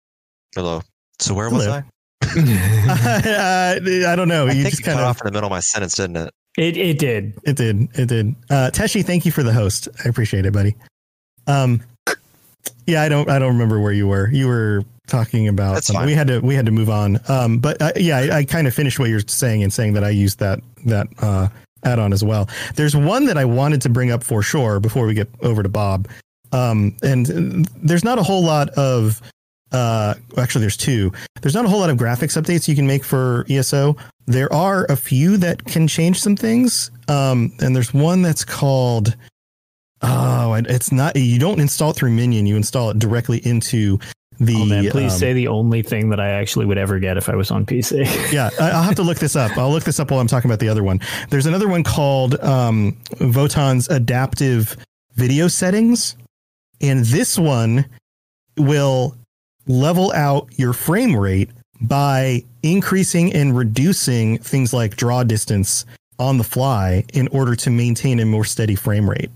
Hello. 0.57 0.83
So 1.21 1.33
where 1.33 1.49
was 1.49 1.65
Hello. 1.65 1.77
I? 1.77 1.85
uh, 2.25 3.79
I 4.13 4.17
don't 4.17 4.27
know. 4.29 4.47
I 4.49 4.53
you 4.53 4.63
think 4.63 4.71
just 4.71 4.83
kind 4.83 4.97
cut 4.97 5.05
of 5.05 5.11
off 5.11 5.21
in 5.21 5.27
the 5.27 5.33
middle 5.33 5.47
of 5.47 5.51
my 5.53 5.61
sentence, 5.61 5.95
didn't 5.95 6.17
it? 6.17 6.35
It 6.57 6.77
it 6.77 6.99
did. 6.99 7.39
It 7.45 7.57
did. 7.57 7.89
It 7.99 8.07
did. 8.09 8.35
Uh, 8.51 8.71
Teshi, 8.73 9.05
thank 9.05 9.25
you 9.25 9.33
for 9.33 9.43
the 9.43 9.53
host. 9.53 9.89
I 10.05 10.09
appreciate 10.09 10.45
it, 10.45 10.53
buddy. 10.53 10.75
Um, 11.47 11.83
yeah, 12.87 13.03
I 13.03 13.09
don't. 13.09 13.29
I 13.31 13.39
don't 13.39 13.53
remember 13.53 13.81
where 13.81 13.93
you 13.93 14.09
were. 14.09 14.29
You 14.29 14.49
were 14.49 14.85
talking 15.07 15.49
about. 15.49 15.75
That's 15.75 15.91
fine. 15.91 16.07
We 16.07 16.15
had 16.15 16.29
to. 16.29 16.41
We 16.41 16.55
had 16.55 16.67
to 16.67 16.73
move 16.73 16.91
on. 16.91 17.19
Um, 17.29 17.59
but 17.59 17.81
uh, 17.81 17.93
yeah, 17.97 18.19
I, 18.19 18.39
I 18.39 18.45
kind 18.45 18.67
of 18.67 18.75
finished 18.75 18.99
what 18.99 19.09
you're 19.09 19.23
saying 19.27 19.63
and 19.63 19.73
saying 19.73 19.95
that 19.95 20.05
I 20.05 20.11
used 20.11 20.39
that 20.41 20.61
that 20.85 21.07
uh, 21.21 21.49
add-on 21.85 22.13
as 22.13 22.23
well. 22.23 22.49
There's 22.75 22.97
one 22.97 23.27
that 23.27 23.39
I 23.39 23.45
wanted 23.45 23.83
to 23.83 23.89
bring 23.89 24.11
up 24.11 24.23
for 24.23 24.43
sure 24.43 24.81
before 24.81 25.07
we 25.07 25.15
get 25.15 25.29
over 25.41 25.63
to 25.63 25.69
Bob. 25.69 26.09
Um, 26.53 26.97
and 27.03 27.67
there's 27.77 28.05
not 28.05 28.19
a 28.19 28.23
whole 28.23 28.45
lot 28.45 28.71
of. 28.71 29.21
Uh, 29.73 30.15
actually, 30.39 30.61
there's 30.61 30.77
two. 30.77 31.13
There's 31.41 31.55
not 31.55 31.65
a 31.65 31.69
whole 31.69 31.81
lot 31.81 31.91
of 31.91 31.97
graphics 31.97 32.41
updates 32.41 32.69
you 32.69 32.77
can 32.77 32.87
make 32.87 33.03
for 33.03 33.45
ESO. 33.51 33.97
There 34.27 34.53
are 34.53 34.85
a 34.85 34.95
few 34.95 35.37
that 35.39 35.65
can 35.65 35.89
change 35.89 36.21
some 36.21 36.37
things. 36.37 36.91
Um, 37.09 37.53
and 37.61 37.75
there's 37.75 37.93
one 37.93 38.23
that's 38.23 38.45
called. 38.45 39.17
Oh, 40.07 40.55
it- 40.55 40.67
it's 40.69 40.93
not. 40.93 41.17
You 41.17 41.39
don't 41.39 41.61
install 41.61 41.91
it 41.91 41.97
through 41.97 42.11
Minion. 42.11 42.47
You 42.47 42.57
install 42.57 42.91
it 42.91 42.99
directly 42.99 43.39
into 43.47 43.99
the. 44.41 44.55
oh 44.57 44.65
man, 44.65 44.91
please 44.91 45.13
um, 45.13 45.19
say 45.19 45.33
the 45.33 45.49
only 45.49 45.83
thing 45.83 46.11
that 46.11 46.21
I 46.21 46.29
actually 46.31 46.67
would 46.67 46.79
ever 46.79 46.99
get 46.99 47.17
if 47.17 47.29
I 47.29 47.37
was 47.37 47.51
on 47.51 47.65
PC. 47.67 48.33
yeah, 48.33 48.51
I- 48.61 48.71
I'll 48.71 48.83
have 48.83 48.97
to 48.97 49.03
look 49.03 49.19
this 49.19 49.37
up. 49.37 49.57
I'll 49.57 49.71
look 49.71 49.85
this 49.85 50.01
up 50.01 50.11
while 50.11 50.21
I'm 50.21 50.27
talking 50.27 50.51
about 50.51 50.61
the 50.61 50.69
other 50.69 50.83
one. 50.83 51.01
There's 51.31 51.47
another 51.47 51.69
one 51.69 51.83
called 51.85 52.35
um, 52.41 52.97
Votan's 53.15 53.89
adaptive 53.89 54.77
video 55.15 55.49
settings, 55.49 56.17
and 56.81 57.05
this 57.05 57.39
one 57.39 57.87
will 58.57 59.17
level 59.67 60.13
out 60.13 60.49
your 60.57 60.73
frame 60.73 61.17
rate 61.17 61.51
by 61.81 62.43
increasing 62.63 63.33
and 63.33 63.57
reducing 63.57 64.39
things 64.39 64.73
like 64.73 64.97
draw 64.97 65.23
distance 65.23 65.85
on 66.19 66.39
the 66.39 66.45
fly 66.45 67.05
in 67.13 67.29
order 67.29 67.55
to 67.57 67.71
maintain 67.71 68.21
a 68.21 68.25
more 68.27 68.45
steady 68.45 68.75
frame 68.75 69.09
rate. 69.11 69.31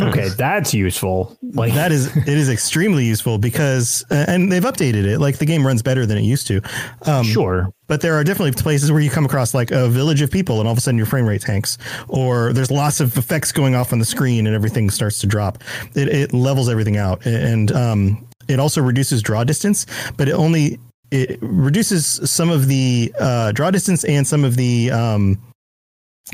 Okay, 0.00 0.28
that's 0.28 0.74
useful. 0.74 1.36
Like 1.42 1.74
that 1.74 1.92
is 1.92 2.14
it 2.16 2.28
is 2.28 2.48
extremely 2.48 3.04
useful 3.04 3.38
because 3.38 4.04
uh, 4.10 4.24
and 4.28 4.50
they've 4.52 4.62
updated 4.62 5.04
it. 5.04 5.18
Like 5.18 5.38
the 5.38 5.46
game 5.46 5.66
runs 5.66 5.82
better 5.82 6.04
than 6.06 6.18
it 6.18 6.22
used 6.22 6.46
to. 6.48 6.60
Um 7.02 7.24
sure. 7.24 7.72
but 7.86 8.00
there 8.00 8.14
are 8.14 8.24
definitely 8.24 8.52
places 8.52 8.92
where 8.92 9.00
you 9.00 9.10
come 9.10 9.24
across 9.24 9.54
like 9.54 9.70
a 9.70 9.88
village 9.88 10.20
of 10.22 10.30
people 10.30 10.58
and 10.58 10.68
all 10.68 10.72
of 10.72 10.78
a 10.78 10.80
sudden 10.80 10.98
your 10.98 11.06
frame 11.06 11.26
rate 11.26 11.40
tanks 11.42 11.78
or 12.08 12.52
there's 12.52 12.70
lots 12.70 13.00
of 13.00 13.16
effects 13.16 13.52
going 13.52 13.74
off 13.74 13.92
on 13.92 13.98
the 13.98 14.04
screen 14.04 14.46
and 14.46 14.54
everything 14.54 14.90
starts 14.90 15.18
to 15.20 15.26
drop. 15.26 15.58
It, 15.94 16.08
it 16.08 16.32
levels 16.34 16.68
everything 16.68 16.96
out. 16.96 17.24
And 17.26 17.72
um 17.72 18.26
it 18.48 18.60
also 18.60 18.80
reduces 18.82 19.22
draw 19.22 19.44
distance 19.44 19.86
but 20.16 20.28
it 20.28 20.32
only 20.32 20.78
it 21.10 21.38
reduces 21.40 22.20
some 22.30 22.50
of 22.50 22.66
the 22.68 23.12
uh 23.18 23.52
draw 23.52 23.70
distance 23.70 24.04
and 24.04 24.26
some 24.26 24.44
of 24.44 24.56
the 24.56 24.90
um 24.90 25.38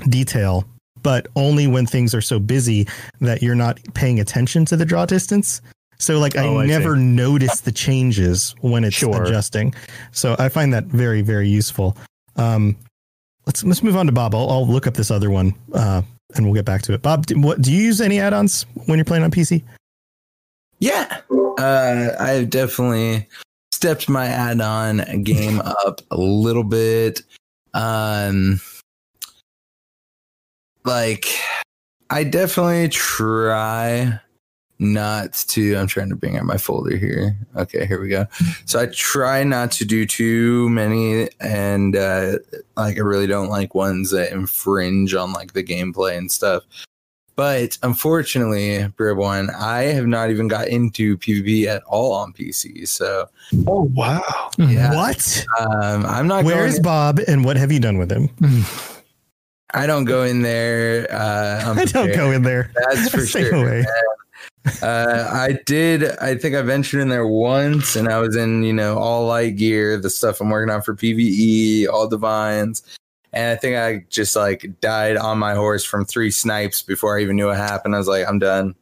detail 0.08 0.64
but 1.02 1.26
only 1.36 1.66
when 1.66 1.86
things 1.86 2.14
are 2.14 2.20
so 2.20 2.38
busy 2.38 2.86
that 3.20 3.42
you're 3.42 3.54
not 3.54 3.78
paying 3.94 4.20
attention 4.20 4.64
to 4.66 4.76
the 4.76 4.84
draw 4.84 5.06
distance. 5.06 5.60
So 5.98 6.18
like 6.18 6.36
Oh, 6.36 6.56
I 6.58 6.62
I 6.62 6.66
see. 6.66 6.68
never 6.72 6.96
notice 6.96 7.60
the 7.60 7.72
changes 7.72 8.54
when 8.60 8.84
it's 8.84 8.96
Sure. 8.96 9.22
adjusting. 9.22 9.74
So 10.10 10.34
I 10.38 10.48
find 10.48 10.72
that 10.74 10.84
very 10.84 11.22
very 11.22 11.48
useful. 11.48 11.96
Um, 12.36 12.76
let's 13.46 13.62
let's 13.64 13.82
move 13.82 13.96
on 13.96 14.06
to 14.06 14.12
Bob. 14.12 14.34
I'll, 14.34 14.48
I'll 14.50 14.66
look 14.66 14.86
up 14.86 14.94
this 14.94 15.10
other 15.10 15.30
one 15.30 15.54
uh, 15.74 16.02
and 16.34 16.44
we'll 16.46 16.54
get 16.54 16.64
back 16.64 16.82
to 16.82 16.92
it. 16.94 17.02
Bob, 17.02 17.26
do, 17.26 17.38
what 17.40 17.60
do 17.62 17.72
you 17.72 17.82
use 17.82 18.00
any 18.00 18.18
add-ons 18.20 18.66
when 18.86 18.98
you're 18.98 19.04
playing 19.04 19.22
on 19.22 19.30
PC? 19.30 19.62
Yeah. 20.78 21.20
Uh, 21.58 22.10
I've 22.18 22.50
definitely 22.50 23.28
stepped 23.70 24.08
my 24.08 24.26
add-on 24.26 25.22
game 25.22 25.60
up 25.60 26.00
a 26.10 26.16
little 26.16 26.64
bit. 26.64 27.22
Um, 27.74 28.60
like 30.84 31.26
I 32.10 32.24
definitely 32.24 32.88
try 32.88 34.20
not 34.78 35.32
to. 35.32 35.76
I'm 35.76 35.86
trying 35.86 36.10
to 36.10 36.16
bring 36.16 36.36
out 36.36 36.44
my 36.44 36.58
folder 36.58 36.96
here. 36.96 37.36
Okay, 37.56 37.86
here 37.86 38.00
we 38.00 38.08
go. 38.08 38.26
So 38.66 38.80
I 38.80 38.86
try 38.86 39.44
not 39.44 39.70
to 39.72 39.84
do 39.84 40.04
too 40.04 40.68
many, 40.68 41.28
and 41.40 41.96
uh, 41.96 42.38
like 42.76 42.96
I 42.96 43.00
really 43.00 43.26
don't 43.26 43.48
like 43.48 43.74
ones 43.74 44.10
that 44.10 44.32
infringe 44.32 45.14
on 45.14 45.32
like 45.32 45.52
the 45.52 45.62
gameplay 45.62 46.18
and 46.18 46.30
stuff. 46.30 46.64
But 47.34 47.78
unfortunately, 47.82 48.86
Brib 48.88 49.16
One, 49.16 49.48
I 49.50 49.84
have 49.84 50.06
not 50.06 50.30
even 50.30 50.48
got 50.48 50.68
into 50.68 51.16
PvP 51.16 51.64
at 51.66 51.82
all 51.84 52.12
on 52.12 52.32
PC. 52.34 52.86
So 52.86 53.28
oh 53.66 53.90
wow, 53.94 54.50
yeah. 54.58 54.94
What? 54.94 55.46
Um, 55.60 56.04
I'm 56.04 56.26
not. 56.26 56.44
Where's 56.44 56.74
going, 56.74 56.82
Bob 56.82 57.20
and 57.26 57.44
what 57.44 57.56
have 57.56 57.72
you 57.72 57.80
done 57.80 57.96
with 57.96 58.12
him? 58.12 58.28
I 59.74 59.86
don't 59.86 60.04
go 60.04 60.22
in 60.22 60.42
there. 60.42 61.06
Uh, 61.10 61.74
I 61.78 61.84
don't 61.84 62.14
go 62.14 62.30
in 62.30 62.42
there. 62.42 62.70
That's 62.74 63.08
for 63.10 63.20
Stay 63.26 63.44
sure. 63.44 63.84
uh, 64.82 65.28
I 65.32 65.58
did. 65.66 66.16
I 66.18 66.36
think 66.36 66.54
I 66.54 66.62
ventured 66.62 67.00
in 67.00 67.08
there 67.08 67.26
once, 67.26 67.96
and 67.96 68.08
I 68.08 68.18
was 68.18 68.36
in, 68.36 68.62
you 68.62 68.72
know, 68.72 68.98
all 68.98 69.26
light 69.26 69.56
gear, 69.56 69.98
the 69.98 70.10
stuff 70.10 70.40
I'm 70.40 70.50
working 70.50 70.72
on 70.72 70.82
for 70.82 70.94
PVE, 70.94 71.88
all 71.88 72.08
divines, 72.08 72.82
and 73.32 73.50
I 73.50 73.56
think 73.56 73.76
I 73.76 74.04
just 74.10 74.36
like 74.36 74.70
died 74.80 75.16
on 75.16 75.38
my 75.38 75.54
horse 75.54 75.84
from 75.84 76.04
three 76.04 76.30
snipes 76.30 76.82
before 76.82 77.18
I 77.18 77.22
even 77.22 77.36
knew 77.36 77.46
what 77.46 77.56
happened. 77.56 77.94
I 77.94 77.98
was 77.98 78.08
like, 78.08 78.28
I'm 78.28 78.38
done. 78.38 78.74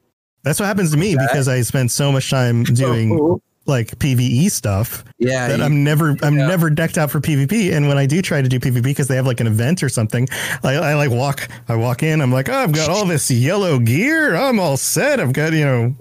That's 0.43 0.59
what 0.59 0.67
happens 0.67 0.91
to 0.93 0.97
me 0.97 1.17
because 1.17 1.49
I 1.49 1.61
spend 1.63 1.93
so 1.93 2.11
much 2.11 2.31
time 2.31 2.65
doing 2.65 3.41
like 3.71 3.99
PVE 3.99 4.51
stuff. 4.51 5.03
Yeah, 5.19 5.49
that 5.49 5.59
you- 5.59 5.65
I'm 5.65 5.83
never 5.83 6.17
I'm 6.23 6.37
never 6.37 6.69
decked 6.69 6.99
out 6.99 7.11
for 7.11 7.21
PvP. 7.21 7.73
And 7.75 7.89
when 7.89 7.97
I 7.97 8.05
do 8.05 8.21
try 8.21 8.43
to 8.43 8.49
do 8.49 8.61
PvP 8.61 8.83
because 8.83 9.09
they 9.09 9.17
have 9.17 9.27
like 9.27 9.41
an 9.41 9.47
event 9.47 9.83
or 9.83 9.89
something, 9.89 10.29
I, 10.63 10.75
I 10.75 10.95
like 10.95 11.11
walk 11.11 11.49
I 11.69 11.77
walk 11.77 12.03
in. 12.03 12.21
I'm 12.21 12.31
like, 12.33 12.49
oh, 12.51 12.55
I've 12.59 12.73
got 12.73 12.91
all 12.91 13.07
this 13.07 13.31
yellow 13.31 13.79
gear. 13.79 14.35
I'm 14.35 14.61
all 14.61 14.77
set. 14.77 15.21
I've 15.21 15.33
got 15.33 15.53
you 15.55 15.65
know, 15.65 15.95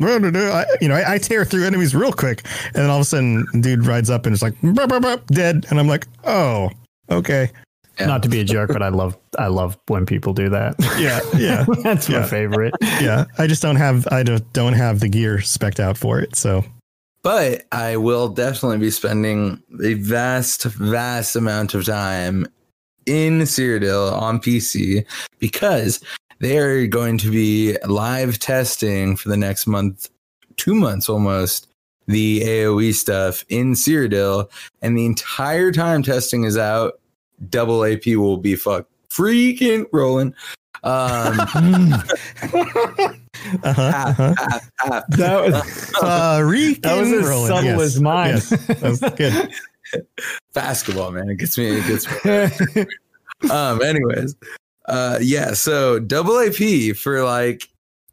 I, 0.00 0.64
you 0.80 0.88
know, 0.88 0.94
I, 0.94 1.14
I 1.14 1.18
tear 1.18 1.44
through 1.44 1.64
enemies 1.66 1.94
real 1.94 2.12
quick, 2.12 2.42
and 2.66 2.76
then 2.76 2.90
all 2.90 2.96
of 2.96 3.02
a 3.02 3.04
sudden, 3.04 3.46
dude 3.60 3.84
rides 3.86 4.10
up 4.10 4.26
and 4.26 4.32
it's 4.32 4.42
like 4.42 4.54
"Bup, 4.62 4.88
bup, 4.88 5.02
bup," 5.02 5.26
dead, 5.26 5.66
and 5.70 5.78
I'm 5.78 5.88
like, 5.88 6.06
oh, 6.24 6.70
okay. 7.10 7.50
Not 7.98 8.22
to 8.22 8.30
be 8.30 8.40
a 8.40 8.44
jerk, 8.44 8.70
but 8.72 8.82
I 8.82 8.88
love 8.88 9.14
I 9.38 9.48
love 9.48 9.78
when 9.88 10.06
people 10.06 10.32
do 10.32 10.48
that. 10.48 10.74
Yeah, 10.98 11.20
yeah, 11.36 11.66
That's 11.82 12.08
my 12.08 12.22
favorite. 12.22 12.72
yeah. 12.80 13.26
I 13.36 13.46
just 13.46 13.60
don't 13.60 13.76
have 13.76 14.08
I 14.10 14.22
don't 14.22 14.50
don't 14.54 14.72
have 14.72 15.00
the 15.00 15.08
gear 15.08 15.42
specked 15.42 15.80
out 15.80 15.98
for 15.98 16.18
it. 16.18 16.34
So 16.34 16.64
But 17.22 17.64
I 17.70 17.96
will 17.96 18.28
definitely 18.28 18.78
be 18.78 18.90
spending 18.90 19.62
a 19.82 19.94
vast, 19.94 20.64
vast 20.64 21.36
amount 21.36 21.74
of 21.74 21.84
time 21.84 22.46
in 23.04 23.40
Cyrodiil 23.40 24.12
on 24.12 24.40
PC 24.40 25.04
because 25.38 26.02
they're 26.38 26.86
going 26.86 27.18
to 27.18 27.30
be 27.30 27.76
live 27.86 28.38
testing 28.38 29.16
for 29.16 29.28
the 29.28 29.36
next 29.36 29.66
month, 29.66 30.08
two 30.56 30.74
months 30.74 31.08
almost, 31.08 31.68
the 32.06 32.40
AoE 32.40 32.94
stuff 32.94 33.44
in 33.50 33.74
Cyrodiil. 33.74 34.50
And 34.80 34.96
the 34.96 35.04
entire 35.04 35.72
time 35.72 36.02
testing 36.02 36.44
is 36.44 36.56
out, 36.56 37.00
double 37.50 37.84
AP 37.84 38.06
will 38.06 38.38
be 38.38 38.56
fuck 38.56 38.86
freaking 39.10 39.84
rolling. 39.92 40.34
Um, 40.82 41.38
uh-huh, 43.62 43.80
uh-huh. 43.80 44.34
half, 44.36 44.70
half. 44.78 45.06
That 45.08 45.44
was 45.44 45.54
Uh, 46.02 46.40
that 46.82 46.96
was 46.98 47.12
as 47.12 47.28
rolling. 47.28 47.46
subtle 47.48 47.64
Yes, 47.64 47.80
as 47.80 48.00
mine. 48.00 48.28
yes. 48.34 48.48
That 48.50 48.82
was 48.82 49.00
good. 49.00 49.50
basketball, 50.54 51.10
man. 51.12 51.28
It 51.28 51.36
gets 51.36 51.56
me. 51.58 51.66
It 51.78 51.86
gets 51.86 52.06
me. 52.24 52.86
um. 53.50 53.82
Anyways, 53.82 54.34
uh, 54.86 55.18
yeah. 55.20 55.52
So 55.54 55.98
double 55.98 56.38
AP 56.38 56.96
for 56.96 57.24
like 57.24 57.68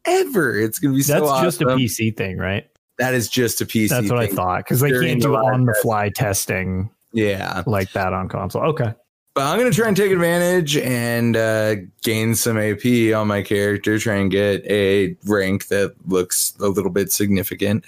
ever. 0.05 0.57
It's 0.57 0.79
gonna 0.79 0.95
be 0.95 1.01
so 1.01 1.19
That's 1.25 1.41
just 1.43 1.61
a. 1.61 1.65
PC 1.65 2.15
thing, 2.15 2.37
right? 2.37 2.67
That 2.97 3.13
is 3.13 3.29
just 3.29 3.61
a 3.61 3.65
PC. 3.65 3.89
That's 3.89 4.09
what 4.09 4.19
I 4.19 4.27
thought 4.27 4.59
because 4.63 4.79
they 4.79 4.91
can't 4.91 5.21
do 5.21 5.35
on 5.35 5.65
the 5.65 5.77
fly 5.83 6.09
testing 6.09 6.89
Yeah. 7.13 7.61
like 7.67 7.91
that 7.93 8.11
on 8.13 8.27
console. 8.27 8.63
Okay. 8.69 8.93
But 9.37 9.45
I'm 9.45 9.59
gonna 9.59 9.69
try 9.69 9.87
and 9.87 9.95
take 9.95 10.11
advantage 10.11 10.77
and 10.77 11.37
uh, 11.37 11.75
gain 12.01 12.33
some 12.33 12.57
AP 12.57 13.13
on 13.15 13.27
my 13.27 13.43
character. 13.43 13.99
Try 13.99 14.15
and 14.15 14.31
get 14.31 14.65
a 14.65 15.15
rank 15.25 15.67
that 15.67 15.93
looks 16.07 16.55
a 16.59 16.67
little 16.67 16.89
bit 16.89 17.11
significant. 17.11 17.85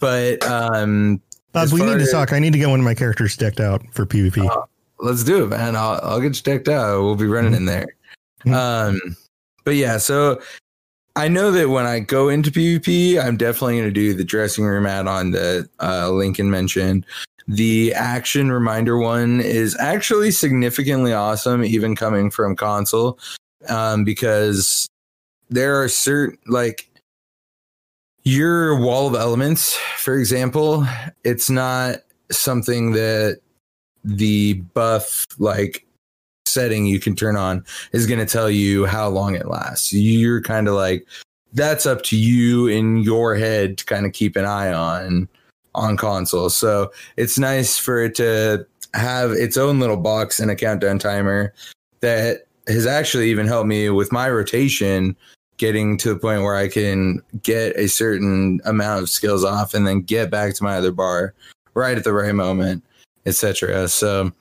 But 0.00 0.44
um, 0.44 1.22
Bob, 1.52 1.70
we 1.70 1.82
need 1.82 2.00
to 2.00 2.10
talk. 2.10 2.32
I 2.32 2.40
need 2.40 2.52
to 2.52 2.58
get 2.58 2.68
one 2.68 2.80
of 2.80 2.84
my 2.84 2.96
characters 2.96 3.36
decked 3.36 3.60
out 3.60 3.80
for 3.92 4.06
PvP. 4.06 4.44
Uh, 4.44 4.62
let's 4.98 5.22
do 5.22 5.44
it, 5.44 5.46
man. 5.46 5.76
I'll, 5.76 6.00
I'll 6.02 6.20
get 6.20 6.34
you 6.34 6.42
decked 6.42 6.68
out. 6.68 7.00
We'll 7.00 7.14
be 7.14 7.26
running 7.26 7.54
in 7.54 7.66
there. 7.66 7.86
Um, 8.52 9.00
but 9.62 9.76
yeah, 9.76 9.98
so 9.98 10.40
I 11.14 11.28
know 11.28 11.52
that 11.52 11.68
when 11.68 11.86
I 11.86 12.00
go 12.00 12.28
into 12.28 12.50
PvP, 12.50 13.24
I'm 13.24 13.36
definitely 13.36 13.74
going 13.74 13.88
to 13.88 13.92
do 13.92 14.14
the 14.14 14.24
dressing 14.24 14.64
room 14.64 14.84
add-on 14.84 15.30
that 15.30 15.68
uh, 15.80 16.10
Lincoln 16.10 16.50
mentioned. 16.50 17.06
The 17.48 17.94
action 17.94 18.52
reminder 18.52 18.98
one 18.98 19.40
is 19.40 19.74
actually 19.80 20.30
significantly 20.30 21.14
awesome, 21.14 21.64
even 21.64 21.96
coming 21.96 22.30
from 22.30 22.54
console, 22.54 23.18
um, 23.68 24.04
because 24.04 24.86
there 25.48 25.82
are 25.82 25.88
certain 25.88 26.38
like 26.46 26.90
your 28.22 28.78
wall 28.78 29.08
of 29.08 29.14
elements, 29.14 29.74
for 29.96 30.18
example, 30.18 30.86
it's 31.24 31.48
not 31.48 32.00
something 32.30 32.92
that 32.92 33.40
the 34.04 34.54
buff 34.74 35.24
like 35.38 35.86
setting 36.44 36.86
you 36.86 37.00
can 37.00 37.16
turn 37.16 37.36
on 37.36 37.64
is 37.92 38.06
going 38.06 38.20
to 38.20 38.26
tell 38.26 38.50
you 38.50 38.84
how 38.84 39.08
long 39.08 39.34
it 39.34 39.48
lasts. 39.48 39.92
You're 39.94 40.42
kind 40.42 40.68
of 40.68 40.74
like 40.74 41.06
that's 41.54 41.86
up 41.86 42.02
to 42.02 42.16
you 42.16 42.66
in 42.66 42.98
your 42.98 43.34
head 43.34 43.78
to 43.78 43.84
kind 43.86 44.04
of 44.04 44.12
keep 44.12 44.36
an 44.36 44.44
eye 44.44 44.72
on 44.72 45.28
on 45.78 45.96
console. 45.96 46.50
So 46.50 46.90
it's 47.16 47.38
nice 47.38 47.78
for 47.78 48.02
it 48.02 48.14
to 48.16 48.66
have 48.94 49.30
its 49.32 49.56
own 49.56 49.80
little 49.80 49.96
box 49.96 50.40
and 50.40 50.50
a 50.50 50.56
countdown 50.56 50.98
timer 50.98 51.54
that 52.00 52.46
has 52.66 52.86
actually 52.86 53.30
even 53.30 53.46
helped 53.46 53.68
me 53.68 53.88
with 53.90 54.12
my 54.12 54.28
rotation 54.28 55.16
getting 55.56 55.98
to 55.98 56.14
the 56.14 56.20
point 56.20 56.42
where 56.42 56.54
I 56.54 56.68
can 56.68 57.20
get 57.42 57.76
a 57.76 57.88
certain 57.88 58.60
amount 58.64 59.02
of 59.02 59.08
skills 59.08 59.44
off 59.44 59.74
and 59.74 59.86
then 59.86 60.02
get 60.02 60.30
back 60.30 60.54
to 60.54 60.64
my 60.64 60.76
other 60.76 60.92
bar 60.92 61.34
right 61.74 61.98
at 61.98 62.04
the 62.04 62.12
right 62.12 62.34
moment, 62.34 62.84
etc. 63.26 63.88
So 63.88 64.32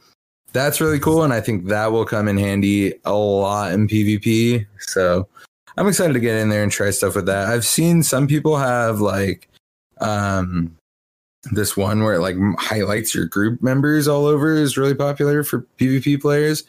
that's 0.54 0.80
really 0.80 1.00
cool 1.00 1.24
and 1.24 1.34
I 1.34 1.42
think 1.42 1.68
that 1.68 1.92
will 1.92 2.06
come 2.06 2.28
in 2.28 2.38
handy 2.38 2.94
a 3.06 3.14
lot 3.14 3.72
in 3.72 3.88
PvP. 3.88 4.66
So 4.80 5.28
I'm 5.76 5.88
excited 5.88 6.14
to 6.14 6.20
get 6.20 6.38
in 6.38 6.50
there 6.50 6.64
and 6.64 6.72
try 6.72 6.92
stuff 6.92 7.16
with 7.16 7.26
that. 7.26 7.48
I've 7.48 7.66
seen 7.66 8.04
some 8.04 8.28
people 8.28 8.58
have 8.58 9.02
like 9.02 9.50
um 10.00 10.77
this 11.52 11.78
one 11.78 12.04
where 12.04 12.16
it 12.16 12.20
like 12.20 12.36
highlights 12.58 13.14
your 13.14 13.26
group 13.26 13.62
members 13.62 14.08
all 14.08 14.26
over 14.26 14.54
is 14.54 14.78
really 14.78 14.96
popular 14.96 15.44
for 15.44 15.66
PvP 15.78 16.20
players. 16.20 16.64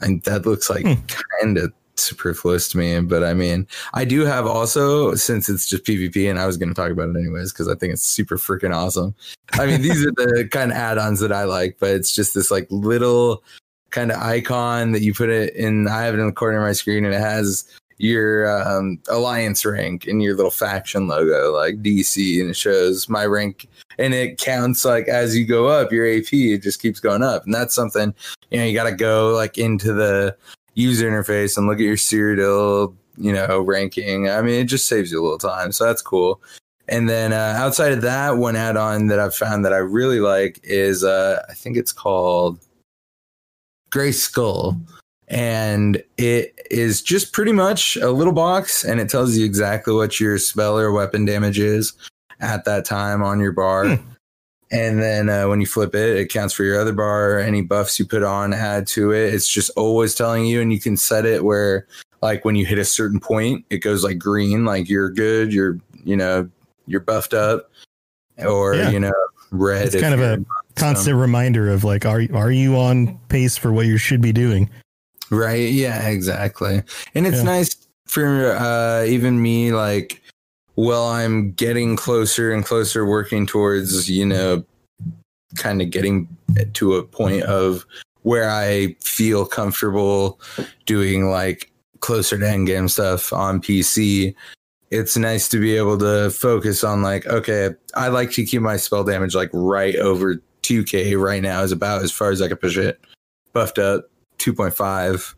And 0.00 0.22
that 0.24 0.44
looks 0.44 0.68
like 0.68 0.84
kind 0.84 1.58
of 1.58 1.72
superfluous 1.96 2.68
to 2.68 2.78
me. 2.78 3.00
But 3.00 3.24
I 3.24 3.34
mean, 3.34 3.66
I 3.94 4.04
do 4.04 4.24
have 4.24 4.46
also, 4.46 5.14
since 5.14 5.48
it's 5.48 5.66
just 5.66 5.84
PvP, 5.84 6.28
and 6.28 6.38
I 6.38 6.46
was 6.46 6.56
going 6.56 6.68
to 6.68 6.74
talk 6.74 6.90
about 6.90 7.08
it 7.08 7.16
anyways, 7.16 7.52
because 7.52 7.68
I 7.68 7.74
think 7.74 7.92
it's 7.92 8.02
super 8.02 8.36
freaking 8.36 8.74
awesome. 8.74 9.14
I 9.52 9.66
mean, 9.66 9.82
these 9.82 10.04
are 10.04 10.12
the 10.12 10.48
kind 10.52 10.70
of 10.70 10.76
add 10.76 10.98
ons 10.98 11.20
that 11.20 11.32
I 11.32 11.44
like, 11.44 11.78
but 11.78 11.90
it's 11.90 12.14
just 12.14 12.34
this 12.34 12.50
like 12.50 12.66
little 12.70 13.42
kind 13.90 14.10
of 14.10 14.20
icon 14.20 14.92
that 14.92 15.02
you 15.02 15.14
put 15.14 15.30
it 15.30 15.54
in. 15.54 15.88
I 15.88 16.02
have 16.02 16.14
it 16.14 16.20
in 16.20 16.26
the 16.26 16.32
corner 16.32 16.58
of 16.58 16.64
my 16.64 16.72
screen, 16.72 17.04
and 17.04 17.14
it 17.14 17.20
has 17.20 17.64
your 17.98 18.60
um, 18.60 18.98
alliance 19.08 19.64
rank 19.64 20.06
and 20.06 20.22
your 20.22 20.36
little 20.36 20.50
faction 20.50 21.08
logo 21.08 21.50
like 21.52 21.82
DC 21.82 22.40
and 22.40 22.50
it 22.50 22.56
shows 22.56 23.08
my 23.08 23.24
rank 23.24 23.68
and 23.98 24.14
it 24.14 24.38
counts 24.38 24.84
like 24.84 25.08
as 25.08 25.36
you 25.36 25.46
go 25.46 25.66
up 25.66 25.92
your 25.92 26.06
AP 26.06 26.32
it 26.32 26.62
just 26.62 26.80
keeps 26.80 27.00
going 27.00 27.22
up. 27.22 27.44
And 27.44 27.54
that's 27.54 27.74
something 27.74 28.14
you 28.50 28.58
know 28.58 28.64
you 28.64 28.74
got 28.74 28.84
to 28.84 28.94
go 28.94 29.32
like 29.34 29.58
into 29.58 29.92
the 29.92 30.36
user 30.74 31.10
interface 31.10 31.56
and 31.56 31.66
look 31.66 31.78
at 31.78 31.84
your 31.84 31.96
Cyrodiil 31.96 32.94
you 33.16 33.32
know 33.32 33.60
ranking. 33.60 34.28
I 34.28 34.42
mean 34.42 34.60
it 34.60 34.64
just 34.64 34.86
saves 34.86 35.10
you 35.10 35.20
a 35.20 35.24
little 35.24 35.38
time 35.38 35.72
so 35.72 35.84
that's 35.84 36.02
cool. 36.02 36.40
And 36.88 37.08
then 37.08 37.32
uh, 37.32 37.54
outside 37.56 37.92
of 37.92 38.02
that 38.02 38.36
one 38.36 38.54
add-on 38.54 39.08
that 39.08 39.18
I've 39.18 39.34
found 39.34 39.64
that 39.64 39.72
I 39.72 39.78
really 39.78 40.20
like 40.20 40.60
is 40.62 41.02
uh, 41.02 41.44
I 41.48 41.54
think 41.54 41.76
it's 41.76 41.92
called 41.92 42.60
Gray 43.90 44.12
Skull. 44.12 44.80
And 45.28 46.00
it 46.16 46.56
is 46.70 47.02
just 47.02 47.32
pretty 47.32 47.50
much 47.50 47.96
a 47.96 48.12
little 48.12 48.32
box 48.32 48.84
and 48.84 49.00
it 49.00 49.08
tells 49.08 49.36
you 49.36 49.44
exactly 49.44 49.92
what 49.92 50.20
your 50.20 50.38
spell 50.38 50.78
or 50.78 50.92
weapon 50.92 51.24
damage 51.24 51.58
is 51.58 51.94
at 52.40 52.64
that 52.64 52.84
time 52.84 53.22
on 53.22 53.40
your 53.40 53.52
bar 53.52 53.98
and 54.70 55.00
then 55.02 55.28
uh, 55.28 55.46
when 55.48 55.60
you 55.60 55.66
flip 55.66 55.94
it 55.94 56.16
it 56.18 56.28
counts 56.28 56.52
for 56.52 56.64
your 56.64 56.78
other 56.80 56.92
bar 56.92 57.38
any 57.38 57.62
buffs 57.62 57.98
you 57.98 58.04
put 58.06 58.22
on 58.22 58.52
add 58.52 58.86
to 58.86 59.12
it 59.12 59.32
it's 59.32 59.48
just 59.48 59.70
always 59.76 60.14
telling 60.14 60.44
you 60.46 60.60
and 60.60 60.72
you 60.72 60.80
can 60.80 60.96
set 60.96 61.24
it 61.24 61.44
where 61.44 61.86
like 62.22 62.44
when 62.44 62.56
you 62.56 62.66
hit 62.66 62.78
a 62.78 62.84
certain 62.84 63.20
point 63.20 63.64
it 63.70 63.78
goes 63.78 64.02
like 64.04 64.18
green 64.18 64.64
like 64.64 64.88
you're 64.88 65.10
good 65.10 65.52
you're 65.52 65.78
you 66.04 66.16
know 66.16 66.48
you're 66.86 67.00
buffed 67.00 67.32
up 67.34 67.70
or 68.38 68.74
Yeah. 68.74 68.90
you 68.90 69.00
know 69.00 69.12
red 69.52 69.86
It's 69.86 70.00
kind 70.00 70.14
of 70.14 70.20
a 70.20 70.44
constant 70.74 71.16
reminder 71.16 71.70
of 71.70 71.84
like, 71.84 72.04
are 72.04 72.22
are 72.34 72.50
you 72.50 72.76
on 72.76 73.18
pace 73.28 73.56
for 73.56 73.72
what 73.72 73.86
you 73.86 73.96
should 73.96 74.20
be 74.20 74.32
doing? 74.32 74.68
Right. 75.30 75.70
Yeah, 75.70 76.08
exactly. 76.08 76.82
And 77.14 77.26
it's 77.26 77.38
Yeah. 77.38 77.42
nice 77.44 77.76
for 78.06 78.50
uh, 78.56 79.04
even 79.04 79.40
me, 79.40 79.72
like, 79.72 80.20
well, 80.76 81.08
I'm 81.08 81.52
getting 81.52 81.96
closer 81.96 82.52
and 82.52 82.64
closer 82.64 83.04
working 83.06 83.46
towards, 83.46 84.10
you 84.10 84.26
know, 84.26 84.64
kind 85.56 85.80
of 85.80 85.90
getting 85.90 86.28
to 86.74 86.94
a 86.94 87.02
point 87.02 87.42
of 87.44 87.86
where 88.22 88.50
I 88.50 88.96
feel 89.00 89.46
comfortable 89.46 90.40
doing 90.84 91.30
like 91.30 91.70
closer 92.00 92.38
to 92.38 92.48
end 92.48 92.66
game 92.66 92.88
stuff 92.88 93.32
on 93.32 93.60
PC. 93.60 94.34
It's 94.90 95.16
nice 95.16 95.48
to 95.48 95.60
be 95.60 95.76
able 95.76 95.96
to 95.98 96.30
focus 96.30 96.84
on 96.84 97.02
like, 97.02 97.26
okay, 97.26 97.70
I 97.94 98.08
like 98.08 98.32
to 98.32 98.44
keep 98.44 98.60
my 98.60 98.76
spell 98.76 99.04
damage 99.04 99.34
like 99.34 99.50
right 99.52 99.96
over 99.96 100.42
2k 100.62 101.18
right 101.18 101.42
now 101.42 101.62
is 101.62 101.72
about 101.72 102.02
as 102.02 102.12
far 102.12 102.30
as 102.30 102.42
I 102.42 102.48
can 102.48 102.56
push 102.58 102.76
it. 102.76 103.00
Buffed 103.52 103.78
up 103.78 104.10
2.5. 104.38 105.35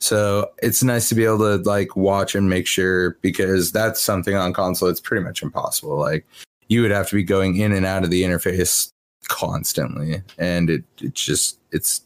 So 0.00 0.50
it's 0.62 0.82
nice 0.82 1.08
to 1.08 1.14
be 1.14 1.24
able 1.24 1.38
to 1.38 1.56
like 1.68 1.96
watch 1.96 2.34
and 2.34 2.48
make 2.48 2.66
sure 2.66 3.18
because 3.20 3.72
that's 3.72 4.00
something 4.00 4.36
on 4.36 4.52
console 4.52 4.88
it's 4.88 5.00
pretty 5.00 5.24
much 5.24 5.42
impossible. 5.42 5.96
Like 5.96 6.26
you 6.68 6.82
would 6.82 6.90
have 6.90 7.08
to 7.08 7.16
be 7.16 7.24
going 7.24 7.56
in 7.56 7.72
and 7.72 7.86
out 7.86 8.04
of 8.04 8.10
the 8.10 8.22
interface 8.22 8.90
constantly 9.28 10.22
and 10.38 10.70
it 10.70 10.84
it 11.00 11.14
just 11.14 11.58
it's 11.72 12.02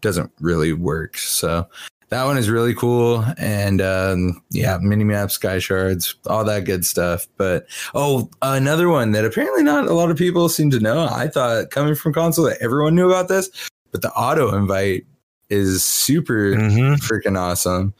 doesn't 0.00 0.30
really 0.40 0.72
work. 0.72 1.16
So 1.16 1.66
that 2.10 2.24
one 2.24 2.36
is 2.36 2.50
really 2.50 2.74
cool 2.74 3.24
and 3.38 3.80
um 3.80 4.42
yeah, 4.50 4.78
mini 4.82 5.04
map 5.04 5.30
sky 5.30 5.58
shards, 5.58 6.16
all 6.26 6.44
that 6.44 6.64
good 6.64 6.84
stuff. 6.84 7.26
But 7.36 7.66
oh, 7.94 8.28
another 8.42 8.88
one 8.88 9.12
that 9.12 9.24
apparently 9.24 9.62
not 9.62 9.86
a 9.86 9.94
lot 9.94 10.10
of 10.10 10.18
people 10.18 10.48
seem 10.48 10.70
to 10.70 10.80
know. 10.80 11.08
I 11.10 11.28
thought 11.28 11.70
coming 11.70 11.94
from 11.94 12.12
console 12.12 12.44
that 12.46 12.60
everyone 12.60 12.94
knew 12.94 13.08
about 13.08 13.28
this, 13.28 13.48
but 13.92 14.02
the 14.02 14.12
auto 14.12 14.54
invite 14.54 15.06
is 15.50 15.84
super 15.84 16.52
freaking 16.54 17.38
awesome. 17.38 17.94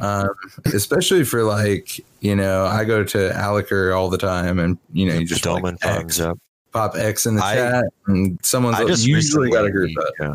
Um, 0.00 0.28
especially 0.66 1.24
for 1.24 1.42
like, 1.42 1.98
you 2.20 2.36
know, 2.36 2.66
I 2.66 2.84
go 2.84 3.02
to 3.02 3.30
Alik'r 3.30 3.96
all 3.98 4.08
the 4.08 4.18
time 4.18 4.60
and 4.60 4.78
you 4.92 5.06
know, 5.06 5.14
you 5.14 5.26
just 5.26 5.44
like 5.44 5.64
X, 5.82 6.20
up. 6.20 6.38
pop 6.72 6.94
X 6.94 7.26
in 7.26 7.34
the 7.34 7.44
I- 7.44 7.54
chat 7.54 7.84
and 8.06 8.38
someone's 8.44 8.76
I 8.78 8.86
just 8.86 9.04
usually 9.04 9.50
got 9.50 9.64
a 9.66 9.70
group 9.72 9.90
up. 9.98 10.12
Yeah. 10.20 10.34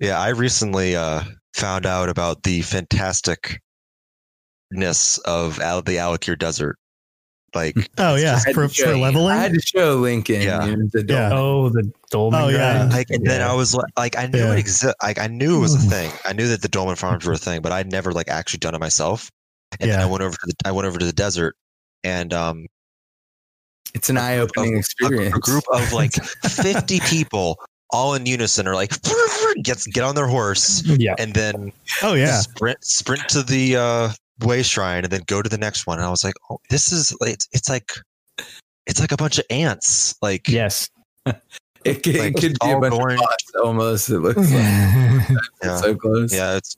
Yeah, 0.00 0.20
I 0.20 0.28
recently 0.30 0.96
uh, 0.96 1.22
found 1.54 1.86
out 1.86 2.10
about 2.10 2.42
the 2.42 2.60
fantasticness 2.60 3.58
of 5.24 5.60
Al- 5.60 5.80
the 5.82 5.96
Alik'r 5.96 6.38
Desert. 6.38 6.76
Like, 7.54 7.74
Oh 7.98 8.16
yeah, 8.16 8.34
I 8.34 8.48
had 8.48 8.54
for, 8.54 8.66
to 8.68 8.74
show 8.74 8.84
for 8.92 8.96
leveling. 8.98 9.32
I 9.32 9.36
had 9.36 9.52
to 9.54 9.60
show 9.60 9.96
Lincoln. 9.96 10.40
Yeah. 10.42 10.64
you 10.66 10.76
know, 10.76 10.88
the 10.92 11.04
Yeah. 11.08 11.28
Dolmen. 11.28 11.32
Oh, 11.32 11.68
the 11.70 11.92
Dolmen 12.10 12.40
Oh, 12.40 12.48
yeah. 12.48 12.76
grind. 12.78 12.92
like, 12.92 13.10
and 13.10 13.24
then 13.26 13.40
I 13.42 13.54
was 13.54 13.74
like, 13.74 13.86
like 13.96 14.18
I 14.18 14.26
knew 14.26 14.38
Yeah. 14.38 14.52
it 14.54 14.58
existed. 14.58 14.94
Like, 15.02 15.18
I 15.18 15.26
knew 15.28 15.56
it 15.56 15.60
was 15.60 15.74
a 15.74 15.88
thing. 15.90 16.10
I 16.24 16.32
knew 16.32 16.48
that 16.48 16.62
the 16.62 16.68
Dolmen 16.68 16.96
farms 16.96 17.24
were 17.26 17.32
a 17.34 17.38
thing, 17.38 17.62
but 17.62 17.72
I'd 17.72 17.90
never 17.90 18.12
like 18.12 18.28
actually 18.28 18.58
done 18.58 18.74
it 18.74 18.80
myself. 18.80 19.30
And 19.80 19.90
then 19.90 19.98
Yeah. 19.98 20.04
I 20.04 20.08
went 20.10 20.22
over 20.22 20.34
to 20.36 20.46
the 20.46 20.54
I 20.64 20.72
went 20.72 20.86
over 20.86 20.98
to 20.98 21.04
the 21.06 21.12
desert, 21.12 21.56
and 22.02 22.32
um, 22.32 22.66
It's 23.94 24.08
an 24.10 24.18
eye 24.18 24.38
opening 24.38 24.74
a- 24.74 24.78
experience. 24.78 25.36
a 25.36 25.40
group 25.40 25.64
of 25.72 25.92
like 25.92 26.12
50 26.48 27.00
people 27.00 27.58
all 27.90 28.14
in 28.14 28.26
unison 28.26 28.66
are 28.66 28.74
like 28.74 28.90
gets 29.62 29.86
get 29.86 30.02
on 30.02 30.14
their 30.16 30.26
horse 30.26 30.82
Yeah. 30.84 31.14
and 31.18 31.32
then 31.34 31.72
oh 32.02 32.14
yeah, 32.14 32.40
sprint 32.40 32.84
sprint 32.84 33.28
to 33.28 33.42
the 33.44 33.76
uh 33.76 34.12
way 34.40 34.62
shrine 34.62 35.04
and 35.04 35.12
then 35.12 35.22
go 35.26 35.40
to 35.42 35.48
the 35.48 35.58
next 35.58 35.86
one 35.86 35.98
and 35.98 36.06
i 36.06 36.10
was 36.10 36.24
like 36.24 36.34
oh 36.50 36.58
this 36.70 36.90
is 36.92 37.16
it's, 37.20 37.48
it's 37.52 37.68
like 37.68 37.92
it's 38.86 39.00
like 39.00 39.12
a 39.12 39.16
bunch 39.16 39.38
of 39.38 39.44
ants 39.50 40.14
like 40.22 40.48
Yes. 40.48 40.88
it 41.26 42.02
could, 42.02 42.16
like, 42.16 42.36
it 42.36 42.40
could 42.40 42.56
be 42.62 42.70
a 42.70 42.78
bunch 42.78 42.92
going- 42.92 43.14
of 43.14 43.20
bots 43.20 43.52
almost. 43.62 44.10
It 44.10 44.18
looks 44.18 44.36
like 44.38 44.48
yeah. 44.50 45.28
yeah, 45.62 45.76
so 45.76 45.94
close. 45.94 46.34
yeah 46.34 46.56
it's 46.56 46.76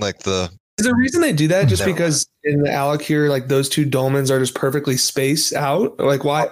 like 0.00 0.18
the 0.20 0.50
Is 0.78 0.86
the 0.86 0.94
reason 0.94 1.20
they 1.20 1.32
do 1.32 1.48
that 1.48 1.68
just 1.68 1.86
No. 1.86 1.92
because 1.92 2.26
in 2.44 2.62
the 2.62 2.68
Alik'r, 2.70 3.28
like 3.28 3.48
those 3.48 3.68
two 3.68 3.84
dolmens 3.86 4.30
are 4.30 4.38
just 4.40 4.54
perfectly 4.54 4.96
spaced 4.96 5.52
out? 5.54 5.98
Like 5.98 6.24
why? 6.24 6.50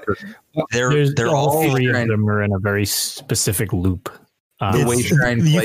they're 0.71 0.91
There's, 0.91 1.15
they're 1.15 1.29
all 1.29 1.51
all 1.57 1.71
three 1.71 1.87
of 1.89 2.09
them 2.09 2.29
are 2.29 2.43
in 2.43 2.53
a 2.53 2.59
very 2.59 2.87
specific 2.87 3.73
loop. 3.73 4.09
Um, 4.73 4.81
The 4.81 4.87
way 4.87 4.97
you 4.97 5.05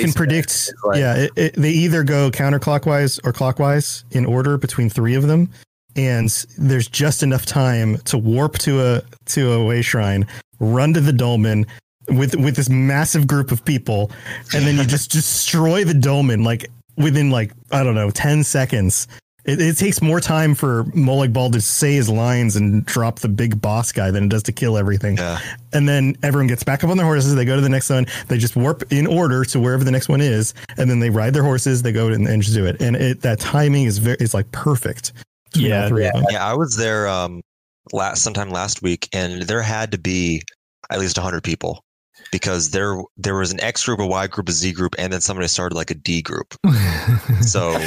can 0.04 0.14
predict. 0.14 0.72
like- 0.84 1.00
yeah, 1.00 1.16
it, 1.16 1.32
it, 1.36 1.54
they 1.56 1.72
either 1.72 2.04
go 2.04 2.30
counterclockwise 2.32 3.20
or 3.24 3.32
clockwise 3.34 4.04
in 4.12 4.26
order 4.26 4.58
between 4.58 4.90
three 4.90 5.16
of 5.16 5.28
them, 5.28 5.50
and 5.96 6.30
there's 6.58 6.88
just 6.88 7.24
enough 7.24 7.46
time 7.46 7.98
to 8.06 8.18
warp 8.18 8.58
to 8.60 8.82
a 8.82 9.02
to 9.28 9.52
a 9.54 9.64
way 9.66 9.82
shrine, 9.82 10.26
run 10.60 10.94
to 10.94 11.02
the 11.02 11.14
dolmen 11.14 11.66
with 12.10 12.36
with 12.36 12.56
this 12.56 12.70
massive 12.70 13.28
group 13.28 13.52
of 13.52 13.64
people, 13.66 14.12
and 14.54 14.66
then 14.66 14.78
you 14.78 14.86
just 14.86 15.12
destroy 15.20 15.84
the 15.84 15.94
dolmen 15.94 16.44
like 16.44 16.70
within 16.98 17.30
like 17.32 17.52
I 17.72 17.84
don't 17.84 17.96
know 17.96 18.10
ten 18.12 18.44
seconds. 18.44 19.08
It, 19.50 19.62
it 19.62 19.78
takes 19.78 20.02
more 20.02 20.20
time 20.20 20.56
for 20.56 20.84
Molag 20.86 21.34
Bal 21.34 21.50
to 21.52 21.62
say 21.62 21.94
his 21.94 22.10
lines 22.10 22.56
and 22.56 22.86
drop 22.86 23.20
the 23.20 23.28
big 23.30 23.62
boss 23.62 23.92
guy 23.92 24.12
than 24.12 24.26
it 24.26 24.30
does 24.30 24.44
to 24.44 24.52
kill 24.52 24.78
everything. 24.78 25.18
Yeah. 25.18 25.40
And 25.74 25.88
then 25.88 26.16
everyone 26.24 26.48
gets 26.48 26.64
back 26.64 26.84
up 26.84 26.90
on 26.90 26.98
their 26.98 27.06
horses. 27.06 27.36
They 27.36 27.46
go 27.46 27.56
to 27.56 27.62
the 27.62 27.70
next 27.70 27.90
one. 27.90 28.06
They 28.28 28.38
just 28.38 28.56
warp 28.56 28.84
in 28.92 29.08
order 29.08 29.44
to 29.46 29.60
wherever 29.60 29.84
the 29.84 29.92
next 29.92 30.10
one 30.10 30.22
is, 30.22 30.54
and 30.78 30.90
then 30.90 31.00
they 31.00 31.10
ride 31.10 31.34
their 31.34 31.44
horses. 31.44 31.82
They 31.82 31.92
go 31.92 32.08
and, 32.10 32.28
and 32.28 32.42
just 32.42 32.56
do 32.56 32.66
it. 32.66 32.82
And 32.82 32.96
it, 32.96 33.22
that 33.22 33.40
timing 33.40 33.86
is 33.86 33.98
very 33.98 34.18
is 34.20 34.34
like 34.34 34.52
perfect. 34.52 35.14
between 35.54 35.72
all 35.72 35.80
Yeah, 35.80 35.88
three 35.88 36.06
of 36.08 36.14
them. 36.14 36.24
Yeah, 36.32 36.46
I 36.46 36.54
was 36.54 36.76
there 36.78 37.08
um 37.08 37.42
last 37.92 38.22
sometime 38.22 38.50
last 38.50 38.82
week, 38.82 39.10
and 39.14 39.44
there 39.44 39.62
had 39.62 39.92
to 39.92 39.98
be 39.98 40.42
at 40.90 41.00
least 41.00 41.18
hundred 41.18 41.44
people 41.44 41.84
because 42.32 42.72
there 42.72 43.02
there 43.18 43.36
was 43.36 43.52
an 43.52 43.60
X 43.62 43.86
group, 43.86 44.00
a 44.00 44.06
Y 44.06 44.28
group, 44.28 44.50
a 44.50 44.52
Z 44.52 44.72
group, 44.74 44.96
and 44.98 45.12
then 45.14 45.22
somebody 45.22 45.48
started 45.48 45.76
like 45.76 45.92
a 45.92 45.96
D 45.96 46.22
group. 46.22 46.56
So 47.42 47.80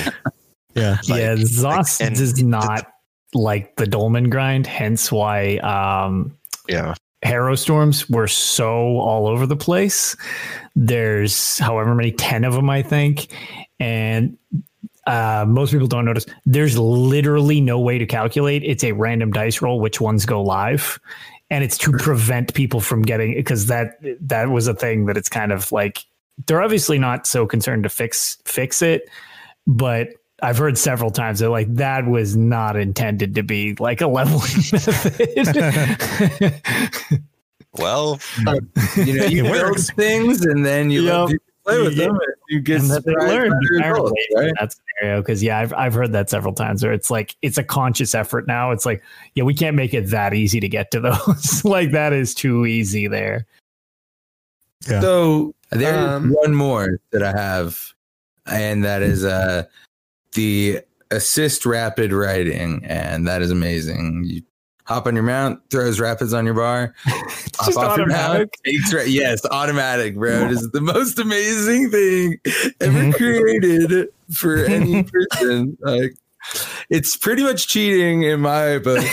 yeah, 0.74 0.98
yeah, 1.04 1.34
Zos 1.34 2.00
and 2.00 2.16
does 2.16 2.42
not 2.42 2.86
like 3.34 3.76
the 3.76 3.86
Dolmen 3.86 4.30
grind, 4.30 4.66
hence 4.66 5.10
why 5.10 5.56
um 5.58 6.36
yeah. 6.68 6.94
Harrow 7.22 7.54
storms 7.54 8.10
were 8.10 8.26
so 8.26 8.98
all 8.98 9.28
over 9.28 9.46
the 9.46 9.56
place. 9.56 10.16
There's 10.74 11.58
however 11.58 11.94
many 11.94 12.10
10 12.10 12.44
of 12.44 12.54
them, 12.54 12.68
I 12.68 12.82
think. 12.82 13.28
And 13.78 14.36
uh, 15.06 15.44
most 15.48 15.72
people 15.72 15.86
don't 15.86 16.04
notice 16.04 16.26
there's 16.46 16.78
literally 16.78 17.60
no 17.60 17.78
way 17.78 17.98
to 17.98 18.06
calculate. 18.06 18.62
It's 18.64 18.84
a 18.84 18.92
random 18.92 19.30
dice 19.32 19.62
roll 19.62 19.80
which 19.80 20.00
ones 20.00 20.26
go 20.26 20.42
live. 20.42 20.98
And 21.50 21.62
it's 21.62 21.76
to 21.78 21.92
prevent 21.92 22.54
people 22.54 22.80
from 22.80 23.02
getting 23.02 23.34
because 23.34 23.66
that 23.66 23.98
that 24.20 24.50
was 24.50 24.66
a 24.66 24.74
thing 24.74 25.06
that 25.06 25.16
it's 25.18 25.28
kind 25.28 25.52
of 25.52 25.70
like 25.70 26.04
they're 26.46 26.62
obviously 26.62 26.98
not 26.98 27.26
so 27.26 27.46
concerned 27.46 27.82
to 27.82 27.90
fix 27.90 28.38
fix 28.46 28.80
it, 28.80 29.08
but 29.66 30.08
I've 30.43 30.59
heard 30.59 30.76
several 30.76 31.11
times 31.11 31.38
they're 31.38 31.49
like 31.49 31.72
that 31.76 32.07
was 32.07 32.36
not 32.36 32.76
intended 32.76 33.34
to 33.36 33.43
be 33.43 33.74
like 33.78 34.01
a 34.01 34.07
leveling 34.09 34.40
method. 34.72 36.61
Well, 37.78 38.18
you 38.97 39.14
know, 39.18 39.24
you 39.26 39.47
It 39.47 39.53
build 39.53 39.70
works. 39.70 39.90
things 39.93 40.45
and 40.45 40.64
then 40.66 40.90
you 40.90 41.03
let 41.03 41.12
Yep. 41.20 41.28
people 41.28 41.47
play 41.64 41.80
with 41.82 41.97
Yeah. 41.97 42.05
them. 42.07 42.14
And 42.16 42.34
you 42.49 42.61
get 42.61 42.80
and 42.80 42.90
that 42.90 43.05
they 43.05 43.12
surprised 43.12 43.28
by 43.28 43.34
learned 43.34 43.53
the 43.53 43.82
results, 43.88 44.22
right? 44.36 44.53
that 44.61 44.74
scenario 45.01 45.20
because 45.22 45.43
yeah 45.43 45.59
I've, 45.61 45.72
I've 45.72 45.95
heard 45.95 46.12
that 46.12 46.28
several 46.28 46.53
times 46.53 46.82
where 46.82 46.93
it's 46.93 47.11
like 47.11 47.34
it's 47.40 47.57
a 47.57 47.64
conscious 47.64 48.14
effort 48.14 48.47
now 48.47 48.72
it's 48.72 48.84
like 48.84 49.03
yeah 49.34 49.45
we 49.45 49.55
can't 49.55 49.74
make 49.76 49.95
it 49.95 50.11
that 50.11 50.34
easy 50.34 50.61
to 50.61 50.68
get 50.68 50.90
to 50.90 51.01
those 51.01 51.64
like 51.64 51.93
that 51.93 52.12
is 52.12 52.34
too 52.34 52.66
easy 52.66 53.07
there 53.07 53.47
Yeah. 54.86 55.01
So 55.01 55.55
There's 55.70 55.97
Um, 56.16 56.30
one 56.30 56.55
more 56.55 56.99
that 57.12 57.22
I 57.22 57.32
have, 57.32 57.80
and 58.47 58.84
that 58.84 59.01
is 59.01 59.24
uh 59.24 59.62
the 60.33 60.80
assist 61.11 61.66
rapid 61.66 62.12
writing, 62.12 62.85
and 62.85 63.26
that 63.26 63.43
is 63.43 63.51
amazing. 63.51 64.24
You 64.24 64.43
hop 64.85 65.07
on 65.07 65.14
your 65.14 65.24
mount, 65.24 65.61
throws 65.70 66.01
rapids 66.01 66.33
on 66.33 66.45
your 66.45 66.55
bar, 66.55 66.95
hop 67.57 67.76
off 67.76 67.99
your 67.99 68.07
mount, 68.07 68.51
takes 68.64 68.93
ra- 68.93 69.03
yes, 69.03 69.45
automatic, 69.51 70.16
bro. 70.16 70.47
It 70.47 70.53
is 70.53 70.70
the 70.70 70.80
most 70.80 71.18
amazing 71.18 71.91
thing 71.91 72.39
ever 72.80 73.12
created 73.12 74.09
for 74.33 74.64
any 74.64 75.05
person. 75.05 75.76
Like 75.83 76.14
it's 76.91 77.16
pretty 77.16 77.45
much 77.45 77.68
cheating 77.68 78.24
in 78.24 78.41
my 78.41 78.78
book. 78.78 79.05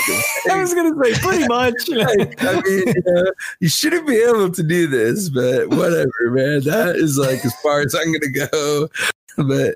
I 0.49 0.59
was 0.59 0.73
gonna 0.73 0.95
say 1.03 1.13
pretty 1.21 1.47
much 1.47 1.73
Like, 1.87 2.43
I 2.43 2.61
mean, 2.61 2.87
you, 2.87 3.03
know, 3.05 3.31
you 3.59 3.69
shouldn't 3.69 4.07
be 4.07 4.15
able 4.17 4.49
to 4.51 4.63
do 4.63 4.87
this, 4.87 5.29
but 5.29 5.69
whatever, 5.69 6.09
man. 6.23 6.61
That 6.63 6.95
is 6.95 7.17
like 7.17 7.45
as 7.45 7.53
far 7.61 7.81
as 7.81 7.93
I'm 7.93 8.11
gonna 8.11 8.49
go. 8.51 8.89
But 9.47 9.75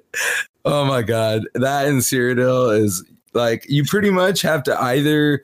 oh 0.65 0.85
my 0.85 1.01
god, 1.01 1.43
that 1.53 1.87
in 1.87 1.97
Cyrodiil 1.97 2.77
is 2.77 3.03
like 3.33 3.65
you 3.69 3.83
pretty 3.85 4.09
much 4.09 4.41
have 4.41 4.63
to 4.63 4.81
either 4.81 5.43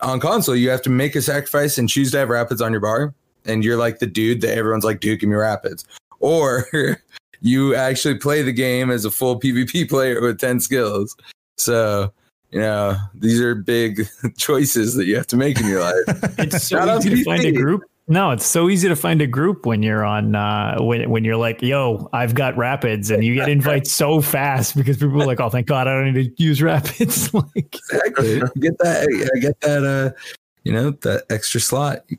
on 0.00 0.20
console 0.20 0.56
you 0.56 0.68
have 0.68 0.82
to 0.82 0.90
make 0.90 1.14
a 1.14 1.22
sacrifice 1.22 1.78
and 1.78 1.88
choose 1.88 2.10
to 2.10 2.18
have 2.18 2.28
rapids 2.28 2.60
on 2.60 2.72
your 2.72 2.80
bar, 2.80 3.14
and 3.44 3.64
you're 3.64 3.76
like 3.76 3.98
the 3.98 4.06
dude 4.06 4.40
that 4.40 4.56
everyone's 4.56 4.84
like, 4.84 5.00
dude, 5.00 5.20
give 5.20 5.28
me 5.28 5.36
rapids, 5.36 5.84
or 6.20 6.66
you 7.40 7.74
actually 7.74 8.16
play 8.16 8.42
the 8.42 8.52
game 8.52 8.90
as 8.90 9.04
a 9.04 9.10
full 9.10 9.38
PvP 9.38 9.88
player 9.88 10.20
with 10.20 10.40
ten 10.40 10.60
skills. 10.60 11.16
So 11.56 12.12
you 12.50 12.60
know 12.60 12.96
these 13.14 13.40
are 13.40 13.54
big 13.54 14.08
choices 14.36 14.94
that 14.94 15.06
you 15.06 15.16
have 15.16 15.28
to 15.28 15.36
make 15.36 15.60
in 15.60 15.68
your 15.68 15.80
life. 15.80 15.94
it's 16.38 16.64
so 16.64 16.78
Shout 16.78 16.88
out 16.88 17.04
easy 17.04 17.10
to 17.10 17.16
to 17.16 17.24
find 17.24 17.44
a 17.44 17.52
group 17.52 17.82
no 18.08 18.30
it's 18.30 18.46
so 18.46 18.68
easy 18.68 18.88
to 18.88 18.96
find 18.96 19.22
a 19.22 19.26
group 19.26 19.64
when 19.64 19.82
you're 19.82 20.04
on 20.04 20.34
uh 20.34 20.76
when, 20.80 21.08
when 21.08 21.24
you're 21.24 21.36
like 21.36 21.62
yo 21.62 22.08
i've 22.12 22.34
got 22.34 22.56
rapids 22.56 23.10
and 23.10 23.24
you 23.24 23.34
get 23.34 23.48
invites 23.48 23.92
so 23.92 24.20
fast 24.20 24.76
because 24.76 24.96
people 24.96 25.22
are 25.22 25.26
like 25.26 25.40
oh 25.40 25.48
thank 25.48 25.66
god 25.66 25.86
i 25.86 25.92
don't 25.94 26.12
need 26.12 26.36
to 26.36 26.42
use 26.42 26.60
rapids 26.60 27.32
like 27.54 27.72
exactly. 28.12 28.60
Get 28.60 28.78
that. 28.78 29.30
I 29.34 29.38
get 29.38 29.60
that. 29.60 29.84
Uh, 29.84 30.18
you 30.64 30.72
know 30.72 30.90
that 30.90 31.24
extra 31.30 31.60
slot. 31.60 32.04
You 32.08 32.16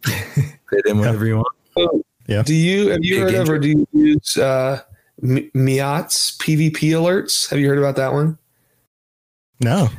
fit 0.69 0.85
in 0.85 0.99
whatever 0.99 1.25
you 1.25 1.37
want. 1.37 2.05
Yeah. 2.27 2.43
do 2.43 2.55
you 2.55 2.89
have 2.89 3.03
you 3.03 3.25
Big 3.25 3.33
heard 3.33 3.41
of 3.41 3.49
or 3.49 3.59
do 3.59 3.69
you 3.69 3.87
use 3.91 4.37
uh, 4.37 4.81
Mi- 5.21 5.49
Miat's 5.53 6.37
PvP 6.37 6.91
alerts? 6.91 7.49
Have 7.49 7.59
you 7.59 7.67
heard 7.67 7.77
about 7.77 7.95
that 7.97 8.13
one? 8.13 8.37
No. 9.59 9.89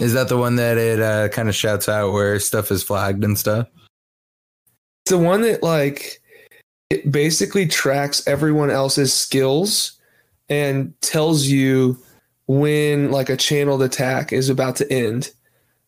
Is 0.00 0.14
that 0.14 0.28
the 0.28 0.36
one 0.36 0.56
that 0.56 0.78
it 0.78 1.00
uh, 1.00 1.28
kind 1.28 1.48
of 1.48 1.54
shouts 1.54 1.88
out 1.88 2.12
where 2.12 2.38
stuff 2.38 2.70
is 2.70 2.82
flagged 2.82 3.24
and 3.24 3.38
stuff? 3.38 3.68
It's 5.04 5.10
the 5.10 5.18
one 5.18 5.42
that 5.42 5.62
like 5.62 6.20
it 6.90 7.10
basically 7.10 7.66
tracks 7.66 8.26
everyone 8.28 8.70
else's 8.70 9.12
skills 9.12 9.98
and 10.48 10.92
tells 11.00 11.46
you 11.46 11.98
when 12.46 13.10
like 13.10 13.30
a 13.30 13.36
channeled 13.36 13.82
attack 13.82 14.32
is 14.32 14.48
about 14.48 14.76
to 14.76 14.92
end. 14.92 15.30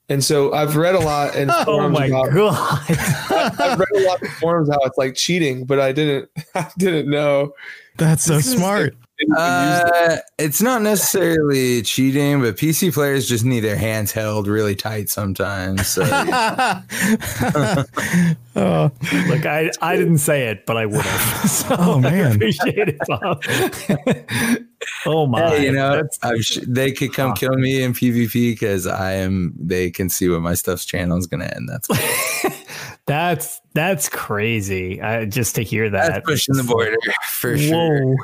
And 0.09 0.23
so 0.23 0.53
I've 0.53 0.77
read 0.77 0.95
a 0.95 1.01
lot 1.01 1.35
in 1.37 1.51
oh 1.53 1.65
forums 1.65 1.99
my 1.99 2.07
about 2.07 2.33
god 2.33 2.81
I've 3.61 3.79
read 3.79 3.89
a 4.03 4.07
lot 4.09 4.23
in 4.23 4.29
forums 4.33 4.69
how 4.69 4.79
it's 4.83 4.99
like 4.99 5.15
cheating, 5.15 5.65
but 5.65 5.79
I 5.81 5.93
didn't 5.93 6.29
I 6.55 6.69
didn't 6.79 7.09
know. 7.11 7.53
That's 7.97 8.25
so 8.25 8.37
This 8.37 8.47
is- 8.49 8.57
smart. 8.57 8.97
Uh, 9.37 10.17
it's 10.39 10.61
not 10.61 10.83
necessarily 10.83 11.83
cheating, 11.83 12.41
but 12.41 12.57
PC 12.57 12.93
players 12.93 13.29
just 13.29 13.45
need 13.45 13.61
their 13.61 13.77
hands 13.77 14.11
held 14.11 14.49
really 14.49 14.75
tight 14.75 15.09
sometimes. 15.09 15.87
So 15.87 16.03
oh, 18.57 18.91
Look, 19.29 19.47
I, 19.47 19.71
I 19.81 19.97
didn't 19.97 20.19
say 20.19 20.49
it, 20.49 20.67
but 20.67 20.77
I 20.77 20.87
would 20.87 21.01
have. 21.01 21.51
So 21.55 21.77
Oh, 21.79 22.01
man. 22.01 22.33
I 22.33 22.35
appreciate 22.35 22.89
it, 22.89 22.99
Bob. 23.07 23.45
oh 25.07 25.27
my! 25.27 25.49
hey, 25.51 25.67
you 25.67 25.73
know, 25.73 26.03
I'm 26.23 26.43
sh- 26.43 26.59
they 26.67 26.91
could 26.91 27.12
come 27.12 27.35
kill 27.35 27.55
me 27.55 27.83
in 27.83 27.93
PvP 27.93 28.53
because 28.53 28.87
I 28.87 29.12
am. 29.12 29.55
They 29.57 29.91
can 29.91 30.09
see 30.09 30.29
what 30.29 30.41
my 30.41 30.55
stuff's 30.55 30.85
channel 30.85 31.17
is 31.19 31.27
going 31.27 31.41
to 31.41 31.55
end. 31.55 31.69
That's 31.69 31.89
that's 33.07 33.61
that's 33.75 34.09
crazy. 34.09 35.01
I, 35.01 35.27
just 35.27 35.55
to 35.57 35.62
hear 35.62 35.91
that. 35.91 36.09
that's 36.09 36.27
pushing 36.27 36.57
the 36.57 36.65
border 36.65 36.97
for 37.29 37.57
sure. 37.57 38.17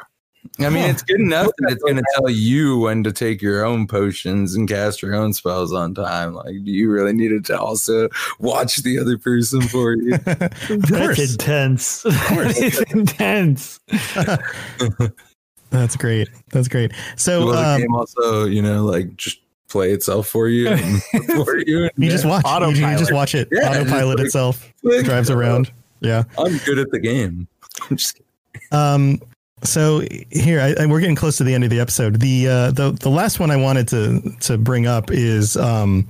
Whoa. 0.57 0.67
I 0.67 0.71
mean, 0.71 0.85
it's 0.85 1.03
good 1.03 1.21
enough 1.21 1.51
that 1.59 1.73
it's 1.73 1.83
going 1.83 1.97
to 1.97 2.05
tell 2.15 2.31
you 2.31 2.79
when 2.79 3.05
to 3.05 3.13
take 3.13 3.43
your 3.43 3.65
own 3.65 3.87
potions 3.87 4.55
and 4.55 4.69
cast 4.69 5.03
your 5.03 5.15
own 5.15 5.33
spells 5.33 5.73
on 5.73 5.95
time. 5.95 6.35
Like, 6.35 6.65
do 6.65 6.71
you 6.71 6.91
really 6.91 7.13
need 7.13 7.31
it 7.33 7.45
to 7.47 7.61
also 7.61 8.09
watch 8.39 8.79
the 8.79 8.99
other 8.99 9.19
person 9.19 9.61
for 9.61 9.95
you? 9.95 10.17
That's 10.19 11.33
intense. 11.33 12.03
it's 12.07 12.81
intense. 12.93 13.81
That's 15.71 15.97
great. 15.97 16.29
That's 16.53 16.69
great. 16.69 16.93
So 17.17 17.45
Will 17.47 17.53
the 17.53 17.69
um, 17.69 17.81
game 17.83 17.95
also, 17.95 18.45
you 18.45 18.63
know, 18.63 18.85
like 18.85 19.17
just 19.17 19.41
play 19.69 19.93
itself 19.93 20.27
for 20.27 20.49
you 20.49 20.69
and 20.69 21.03
for 21.27 21.59
you? 21.59 21.85
And 21.85 21.93
you 21.97 22.11
just 22.11 22.25
watch. 22.25 22.45
You, 22.47 22.87
you 22.89 22.99
just 22.99 23.13
watch 23.13 23.35
it. 23.35 23.49
Yeah, 23.53 23.69
just 23.75 23.81
Autopilot 23.83 24.19
like- 24.19 24.27
itself 24.27 24.73
Like, 24.83 25.05
drives 25.05 25.31
around. 25.31 25.71
Yeah. 26.01 26.25
I'm 26.39 26.57
good 26.59 26.79
at 26.79 26.91
the 26.91 26.99
game. 26.99 27.47
I'm 27.91 27.97
just 27.97 28.15
kidding. 28.15 28.69
Um. 28.73 29.21
So 29.63 30.03
here, 30.31 30.61
I, 30.61 30.83
I, 30.83 30.87
we're 30.87 31.01
getting 31.01 31.17
close 31.17 31.37
to 31.39 31.45
the 31.45 31.55
end 31.55 31.65
of 31.65 31.71
the 31.71 31.81
episode. 31.81 32.21
The 32.21 32.49
uh, 32.49 32.71
the 32.71 32.93
the 32.93 33.11
last 33.11 33.41
one 33.41 33.51
I 33.51 33.57
wanted 33.57 33.89
to 33.89 34.21
to 34.41 34.59
bring 34.59 34.87
up 34.87 35.11
is 35.11 35.57
um 35.57 36.09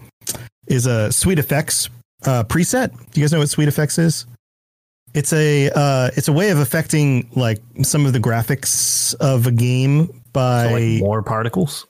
is 0.67 0.87
a 0.87 1.09
SweetFX 1.09 1.91
uh, 2.25 2.45
preset. 2.45 2.91
Do 3.11 3.21
you 3.21 3.25
guys 3.25 3.33
know 3.33 3.41
what 3.41 3.49
SweetFX 3.49 3.99
is? 3.99 4.27
It's 5.15 5.33
a 5.33 5.71
uh, 5.75 6.11
it's 6.17 6.29
a 6.29 6.33
way 6.33 6.51
of 6.51 6.59
affecting 6.59 7.29
like 7.35 7.61
some 7.83 8.07
of 8.07 8.13
the 8.13 8.21
graphics 8.21 9.15
of 9.17 9.47
a 9.47 9.53
game 9.53 10.23
by 10.33 10.67
So, 10.67 10.73
like 10.75 11.01
more 11.01 11.23
particles. 11.23 11.87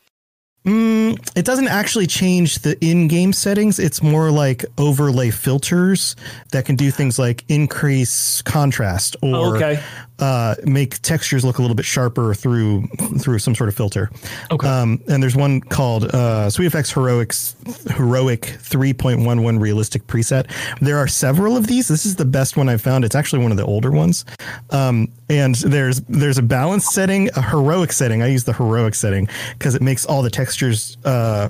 Mm, 0.66 1.18
it 1.36 1.46
doesn't 1.46 1.68
actually 1.68 2.06
change 2.06 2.58
the 2.58 2.76
in-game 2.84 3.32
settings. 3.32 3.78
It's 3.78 4.02
more 4.02 4.30
like 4.30 4.62
overlay 4.76 5.30
filters 5.30 6.16
that 6.52 6.66
can 6.66 6.76
do 6.76 6.90
things 6.90 7.18
like 7.18 7.44
increase 7.48 8.42
contrast 8.42 9.16
or 9.22 9.56
okay. 9.56 9.82
Uh, 10.20 10.54
make 10.64 11.00
textures 11.02 11.44
look 11.44 11.58
a 11.58 11.62
little 11.62 11.74
bit 11.74 11.86
sharper 11.86 12.34
through 12.34 12.86
through 13.18 13.38
some 13.38 13.54
sort 13.54 13.68
of 13.68 13.74
filter. 13.74 14.10
Okay. 14.50 14.68
Um, 14.68 15.00
and 15.08 15.22
there's 15.22 15.36
one 15.36 15.60
called 15.60 16.04
uh, 16.04 16.48
SweetFX 16.48 16.92
Heroics 16.94 17.56
Heroic 17.96 18.42
3.11 18.42 19.60
Realistic 19.60 20.06
Preset. 20.06 20.50
There 20.80 20.98
are 20.98 21.08
several 21.08 21.56
of 21.56 21.66
these. 21.66 21.88
This 21.88 22.04
is 22.04 22.16
the 22.16 22.24
best 22.24 22.56
one 22.56 22.68
I've 22.68 22.82
found. 22.82 23.04
It's 23.04 23.14
actually 23.14 23.42
one 23.42 23.50
of 23.50 23.56
the 23.56 23.64
older 23.64 23.90
ones. 23.90 24.24
Um, 24.70 25.08
and 25.28 25.54
there's 25.56 26.00
there's 26.02 26.38
a 26.38 26.42
balance 26.42 26.86
setting, 26.92 27.30
a 27.36 27.42
heroic 27.42 27.92
setting. 27.92 28.22
I 28.22 28.26
use 28.26 28.44
the 28.44 28.52
heroic 28.52 28.94
setting 28.94 29.28
because 29.58 29.74
it 29.74 29.82
makes 29.82 30.04
all 30.04 30.22
the 30.22 30.30
textures. 30.30 30.96
Uh, 31.04 31.48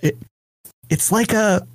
it, 0.00 0.16
it's 0.90 1.10
like 1.10 1.32
a 1.32 1.66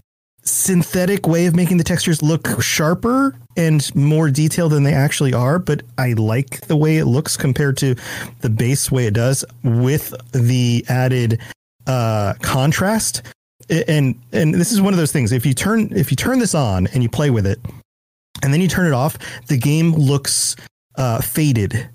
synthetic 0.44 1.28
way 1.28 1.46
of 1.46 1.56
making 1.56 1.78
the 1.78 1.84
textures 1.84 2.22
look 2.22 2.62
sharper 2.62 3.36
and 3.56 3.94
more 3.96 4.30
detailed 4.30 4.72
than 4.72 4.84
they 4.84 4.94
actually 4.94 5.34
are, 5.34 5.60
but 5.60 5.84
I 5.98 6.14
like 6.14 6.62
the 6.62 6.78
way 6.78 6.98
it 6.98 7.06
looks 7.06 7.38
compared 7.38 7.78
to 7.78 7.96
the 8.42 8.50
base 8.50 8.92
way 8.92 9.06
it 9.06 9.14
does 9.14 9.46
with 9.64 10.14
the 10.32 10.86
added 10.90 11.40
uh, 11.88 12.36
contrast. 12.42 13.22
And 13.70 14.20
and 14.32 14.54
this 14.54 14.72
is 14.72 14.82
one 14.82 14.94
of 14.94 14.98
those 14.98 15.12
things. 15.12 15.32
If 15.32 15.46
you 15.46 15.54
turn 15.54 15.92
if 15.96 16.12
you 16.12 16.16
turn 16.16 16.40
this 16.40 16.56
on 16.56 16.88
and 16.88 17.04
you 17.04 17.10
play 17.10 17.30
with 17.30 17.46
it, 17.46 17.60
and 18.42 18.52
then 18.54 18.62
you 18.62 18.68
turn 18.68 18.88
it 18.88 18.94
off, 18.94 19.18
the 19.48 19.58
game 19.58 19.92
looks 19.94 20.56
uh, 20.96 21.22
faded. 21.22 21.90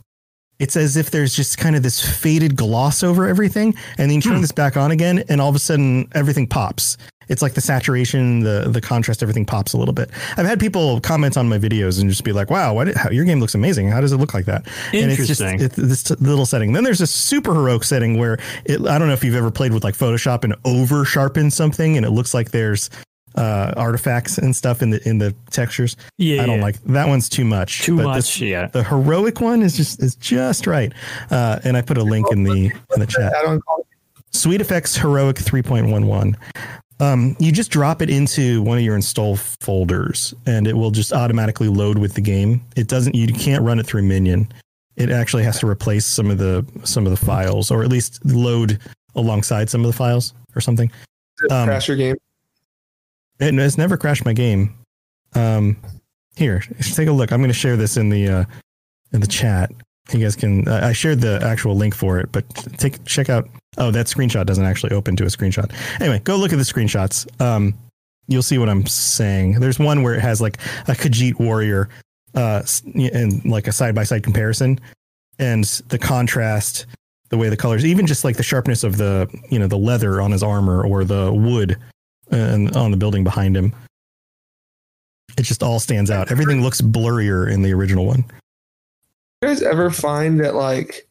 It's 0.61 0.77
as 0.77 0.97
if 0.97 1.11
there's 1.11 1.35
just 1.35 1.59
kind 1.59 1.75
of 1.75 1.83
this 1.83 2.01
faded 2.01 2.55
gloss 2.55 3.03
over 3.03 3.27
everything, 3.27 3.75
and 3.99 4.09
then 4.09 4.17
you 4.17 4.21
turn 4.21 4.37
hmm. 4.37 4.41
this 4.43 4.53
back 4.53 4.77
on 4.77 4.93
again, 4.93 5.25
and 5.29 5.41
all 5.41 5.49
of 5.49 5.57
a 5.57 5.59
sudden 5.59 6.09
everything 6.15 6.47
pops 6.47 6.97
it's 7.29 7.43
like 7.43 7.55
the 7.55 7.61
saturation, 7.61 8.41
the 8.41 8.69
the 8.69 8.81
contrast, 8.81 9.23
everything 9.23 9.45
pops 9.45 9.73
a 9.73 9.79
little 9.79 9.95
bit. 9.95 10.11
I've 10.37 10.47
had 10.47 10.61
people 10.61 11.01
comment 11.01 11.37
on 11.37 11.49
my 11.49 11.59
videos 11.59 12.01
and 12.01 12.09
just 12.09 12.25
be 12.25 12.33
like, 12.33 12.51
"Wow, 12.51 12.75
what, 12.75 12.95
how, 12.95 13.11
your 13.11 13.25
game 13.25 13.41
looks 13.41 13.55
amazing. 13.55 13.89
How 13.89 14.01
does 14.01 14.13
it 14.13 14.17
look 14.17 14.35
like 14.35 14.47
that?" 14.47 14.67
And 14.93 15.11
it's 15.11 15.27
just 15.27 15.41
it's 15.41 15.77
this 15.77 16.11
little 16.21 16.47
setting. 16.47 16.73
Then 16.73 16.85
there's 16.85 17.01
a 17.01 17.07
super 17.07 17.55
heroic 17.55 17.85
setting 17.85 18.19
where 18.19 18.39
it, 18.65 18.81
I 18.87 18.99
don't 18.99 19.09
know 19.09 19.15
if 19.15 19.25
you've 19.25 19.35
ever 19.35 19.51
played 19.51 19.73
with 19.73 19.85
like 19.85 19.95
Photoshop 19.95 20.45
and 20.45 20.55
over 20.65 21.05
sharpen 21.05 21.51
something, 21.51 21.97
and 21.97 22.05
it 22.05 22.11
looks 22.11 22.35
like 22.35 22.51
there's 22.51 22.91
uh, 23.37 23.73
artifacts 23.77 24.39
and 24.39 24.55
stuff 24.55 24.83
in 24.83 24.91
the 24.91 25.09
in 25.09 25.19
the 25.19 25.35
textures. 25.51 25.97
Yeah, 26.19 26.43
I 26.43 26.47
don't 26.47 26.59
yeah. 26.59 26.65
like 26.65 26.83
that 26.85 27.09
one's 27.09 27.29
too 27.29 27.45
much. 27.45 27.83
Too 27.83 27.97
but 27.97 28.05
much. 28.05 28.17
this- 28.17 28.41
yeah. 28.41 28.67
The 28.69 28.85
heroic 28.85 29.41
one 29.41 29.63
is 29.63 29.77
just 29.77 30.03
is 30.03 30.15
just 30.17 30.67
right. 30.67 30.93
Uh, 31.31 31.59
and 31.65 31.77
I 31.77 31.83
put 31.83 31.99
a 31.99 32.05
link 32.05 32.31
in 32.31 32.45
the 32.45 32.73
in 32.95 33.01
the 33.01 33.07
chat. 33.07 33.33
SweetFX 34.33 34.99
Heroic 34.99 35.37
3.11. 35.37 36.35
Um, 37.01 37.37
you 37.41 37.51
just 37.51 37.71
drop 37.71 38.03
it 38.03 38.11
into 38.11 38.63
one 38.63 38.79
of 38.79 38.85
your 38.85 38.95
install 38.95 39.37
folders 39.37 40.33
and 40.47 40.67
it 40.67 40.77
will 40.77 40.93
just 40.93 41.13
automatically 41.13 41.69
load 41.69 41.99
with 41.99 42.15
the 42.15 42.21
game. 42.21 42.65
It 42.77 42.89
doesn't 42.89 43.15
you 43.15 43.27
can't 43.29 43.63
run 43.63 43.79
it 43.81 43.87
through 43.87 44.03
Minion. 44.03 44.53
It 44.97 45.11
actually 45.11 45.43
has 45.43 45.59
to 45.61 45.67
replace 45.67 46.07
some 46.07 46.31
of 46.31 46.39
the 46.39 46.65
some 46.85 47.05
of 47.05 47.11
the 47.11 47.25
files 47.25 47.71
or 47.71 47.83
at 47.83 47.89
least 47.89 48.25
load 48.25 48.79
alongside 49.17 49.69
some 49.69 49.81
of 49.81 49.89
the 49.89 49.97
files 49.97 50.35
or 50.55 50.61
something. 50.61 50.91
Um, 51.51 51.67
crash 51.67 51.89
your 51.89 51.97
game. 51.97 52.17
It, 53.41 53.55
it's 53.59 53.79
never 53.79 53.97
crashed 53.97 54.25
my 54.25 54.33
game. 54.33 54.77
Um, 55.35 55.77
here, 56.37 56.63
take 56.81 57.09
a 57.09 57.13
look. 57.13 57.33
I'm 57.33 57.41
going 57.41 57.51
to 57.51 57.55
share 57.55 57.77
this 57.77 57.97
in 57.97 58.09
the 58.09 58.29
uh, 58.29 58.45
in 59.13 59.21
the 59.21 59.27
chat. 59.27 59.73
You 60.13 60.21
guys 60.21 60.37
can. 60.37 60.69
I 60.69 60.93
shared 60.93 61.21
the 61.21 61.41
actual 61.43 61.75
link 61.75 61.95
for 61.95 62.19
it, 62.19 62.31
but 62.31 62.49
take 62.79 63.05
check 63.05 63.29
out. 63.29 63.49
Oh, 63.79 63.91
that 63.91 64.07
screenshot 64.07 64.47
doesn't 64.47 64.65
actually 64.65 64.93
open 64.93 65.17
to 65.17 65.25
a 65.25 65.29
screenshot. 65.29 65.73
Anyway, 66.01 66.21
go 66.21 66.37
look 66.37 66.53
at 66.53 66.57
the 66.57 66.65
screenshots. 66.65 67.29
Um, 67.41 67.75
you'll 68.29 68.43
see 68.43 68.59
what 68.59 68.69
I'm 68.69 68.87
saying. 68.87 69.61
There's 69.61 69.79
one 69.79 70.03
where 70.03 70.15
it 70.15 70.21
has 70.21 70.41
like 70.41 70.59
a 70.89 70.93
Khajiit 70.93 71.39
warrior, 71.39 71.89
uh, 72.35 72.63
and 72.95 73.45
like 73.45 73.67
a 73.67 73.73
side 73.73 73.95
by 73.95 74.05
side 74.05 74.23
comparison, 74.23 74.81
and 75.39 75.65
the 75.89 75.99
contrast, 75.99 76.87
the 77.29 77.39
way 77.39 77.49
the 77.49 77.57
colors, 77.57 77.85
even 77.85 78.07
just 78.07 78.25
like 78.25 78.37
the 78.37 78.43
sharpness 78.43 78.85
of 78.85 78.97
the 78.97 79.29
you 79.51 79.59
know 79.59 79.67
the 79.67 79.79
leather 79.79 80.21
on 80.21 80.31
his 80.31 80.43
armor 80.43 80.85
or 80.85 81.05
the 81.05 81.33
wood 81.33 81.77
and 82.31 82.75
on 82.77 82.91
the 82.91 82.97
building 82.97 83.25
behind 83.25 83.57
him. 83.57 83.75
It 85.37 85.43
just 85.43 85.63
all 85.63 85.81
stands 85.81 86.11
out. 86.11 86.31
Everything 86.31 86.63
looks 86.63 86.81
blurrier 86.81 87.51
in 87.51 87.63
the 87.63 87.73
original 87.73 88.07
one. 88.07 88.25
You 89.43 89.49
guys 89.49 89.63
ever 89.63 89.91
find 89.91 90.39
that 90.41 90.55
like 90.55 91.09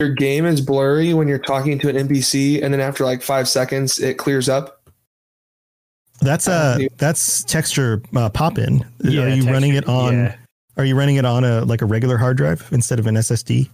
your 0.00 0.10
game 0.10 0.46
is 0.46 0.60
blurry 0.60 1.12
when 1.12 1.26
you're 1.26 1.38
talking 1.38 1.78
to 1.80 1.88
an 1.88 1.96
NPC, 2.08 2.62
and 2.62 2.72
then 2.72 2.80
after 2.80 3.04
like 3.04 3.20
five 3.20 3.48
seconds, 3.48 3.98
it 3.98 4.14
clears 4.16 4.48
up? 4.48 4.88
That's 6.20 6.48
a 6.48 6.88
that's 6.96 7.44
texture 7.44 8.02
uh, 8.14 8.28
pop 8.28 8.58
in. 8.58 8.84
Yeah, 9.00 9.22
are 9.22 9.28
you 9.28 9.34
texture- 9.36 9.52
running 9.52 9.74
it 9.74 9.88
on? 9.88 10.14
yeah. 10.14 10.36
Are 10.76 10.84
you 10.84 10.96
running 10.96 11.16
it 11.16 11.24
on 11.24 11.44
a 11.44 11.64
like 11.64 11.82
a 11.82 11.86
regular 11.86 12.16
hard 12.16 12.36
drive 12.36 12.68
instead 12.70 13.00
of 13.00 13.08
an 13.08 13.16
SSD? 13.16 13.68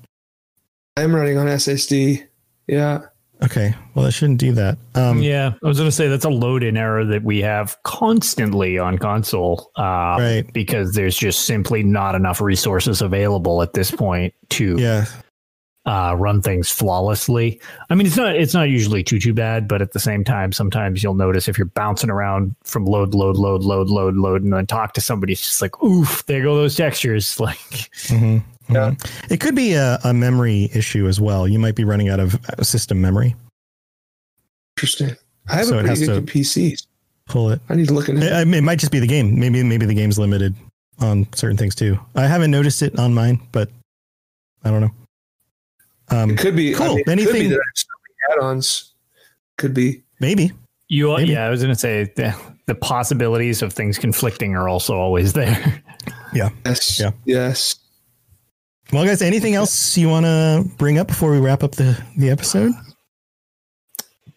I'm 0.96 1.14
running 1.14 1.36
on 1.36 1.46
SSD. 1.46 2.26
Yeah. 2.66 3.02
Okay, 3.42 3.74
well, 3.94 4.06
that 4.06 4.12
shouldn't 4.12 4.38
do 4.38 4.52
that. 4.52 4.78
Um, 4.94 5.20
yeah, 5.20 5.52
I 5.62 5.68
was 5.68 5.76
going 5.76 5.88
to 5.88 5.94
say 5.94 6.08
that's 6.08 6.24
a 6.24 6.30
load-in 6.30 6.78
error 6.78 7.04
that 7.04 7.24
we 7.24 7.42
have 7.42 7.76
constantly 7.82 8.78
on 8.78 8.96
console, 8.96 9.70
uh, 9.76 10.16
right? 10.18 10.50
Because 10.54 10.94
there's 10.94 11.16
just 11.16 11.44
simply 11.44 11.82
not 11.82 12.14
enough 12.14 12.40
resources 12.40 13.02
available 13.02 13.60
at 13.60 13.74
this 13.74 13.90
point 13.90 14.32
to 14.50 14.76
yeah. 14.78 15.04
Uh, 15.86 16.14
run 16.18 16.40
things 16.40 16.70
flawlessly. 16.70 17.60
I 17.90 17.94
mean, 17.94 18.06
it's 18.06 18.16
not 18.16 18.36
it's 18.36 18.54
not 18.54 18.68
usually 18.70 19.02
too 19.02 19.18
too 19.18 19.34
bad, 19.34 19.68
but 19.68 19.82
at 19.82 19.92
the 19.92 20.00
same 20.00 20.24
time, 20.24 20.52
sometimes 20.52 21.02
you'll 21.02 21.14
notice 21.14 21.46
if 21.48 21.58
you're 21.58 21.66
bouncing 21.66 22.08
around 22.10 22.54
from 22.64 22.86
load, 22.86 23.14
load, 23.14 23.36
load, 23.36 23.62
load, 23.62 23.88
load, 23.88 24.14
load, 24.16 24.42
and 24.42 24.52
then 24.52 24.66
talk 24.66 24.94
to 24.94 25.00
somebody, 25.00 25.32
it's 25.34 25.42
just 25.42 25.60
like, 25.62 25.82
oof, 25.82 26.24
there 26.26 26.42
go 26.42 26.54
those 26.56 26.76
textures. 26.76 27.38
Like, 27.40 27.58
mhm, 28.08 28.42
mhm. 28.68 29.30
It 29.30 29.40
could 29.40 29.54
be 29.54 29.74
a, 29.74 29.98
a 30.04 30.14
memory 30.14 30.70
issue 30.74 31.06
as 31.06 31.20
well. 31.20 31.46
You 31.46 31.58
might 31.58 31.74
be 31.74 31.84
running 31.84 32.08
out 32.08 32.18
of 32.20 32.40
system 32.62 33.00
memory. 33.02 33.34
Interesting. 34.76 35.14
I 35.48 35.56
have 35.56 35.66
So 35.66 35.74
a 35.74 35.78
it 35.78 35.80
pretty 35.86 36.00
has 36.00 36.08
good 36.08 36.26
to- 36.26 36.32
PCs. 36.32 36.86
Pull 37.26 37.50
it. 37.50 37.60
I 37.70 37.74
need 37.74 37.88
to 37.88 37.94
look 37.94 38.08
into 38.10 38.26
It, 38.26 38.32
I 38.34 38.44
mean, 38.44 38.54
it 38.54 38.62
might 38.62 38.78
just 38.78 38.92
be 38.92 38.98
the 39.00 39.06
game. 39.06 39.38
Maybe 39.38 39.62
maybe 39.62 39.86
the 39.86 39.94
game's 39.94 40.18
limited 40.18 40.54
on 40.98 41.26
certain 41.34 41.56
things 41.56 41.74
too. 41.74 41.98
I 42.14 42.26
haven't 42.26 42.50
noticed 42.50 42.82
it 42.82 42.98
on 42.98 43.14
mine, 43.14 43.40
but 43.50 43.70
I 44.62 44.70
don't 44.70 44.82
know. 44.82 44.90
Um, 46.10 46.30
It 46.30 46.38
could 46.38 46.56
be. 46.56 46.72
cool. 46.74 46.86
I 46.86 46.88
mean, 46.90 46.98
it 47.00 47.08
Anything? 47.08 47.32
Could 47.32 47.40
be 47.40 47.48
that 47.48 47.60
add-ons. 48.32 48.92
Could 49.58 49.74
be. 49.74 50.02
Maybe. 50.20 50.52
you, 50.88 51.16
Maybe. 51.16 51.32
yeah, 51.32 51.46
I 51.46 51.50
was 51.50 51.62
going 51.62 51.74
to 51.74 51.78
say 51.80 52.04
the, 52.16 52.34
the 52.66 52.74
possibilities 52.74 53.62
of 53.62 53.72
things 53.72 53.98
conflicting 53.98 54.54
are 54.54 54.68
also 54.68 54.96
always 54.96 55.32
there. 55.32 55.82
Yeah. 56.34 56.50
Yes. 56.66 56.98
Yeah. 57.00 57.12
Yes. 57.24 57.76
Well, 58.92 59.06
guys, 59.06 59.22
anything 59.22 59.54
else 59.54 59.96
you 59.96 60.08
want 60.08 60.26
to 60.26 60.64
bring 60.76 60.98
up 60.98 61.06
before 61.06 61.30
we 61.30 61.38
wrap 61.38 61.62
up 61.62 61.76
the 61.76 61.96
the 62.18 62.28
episode? 62.28 62.72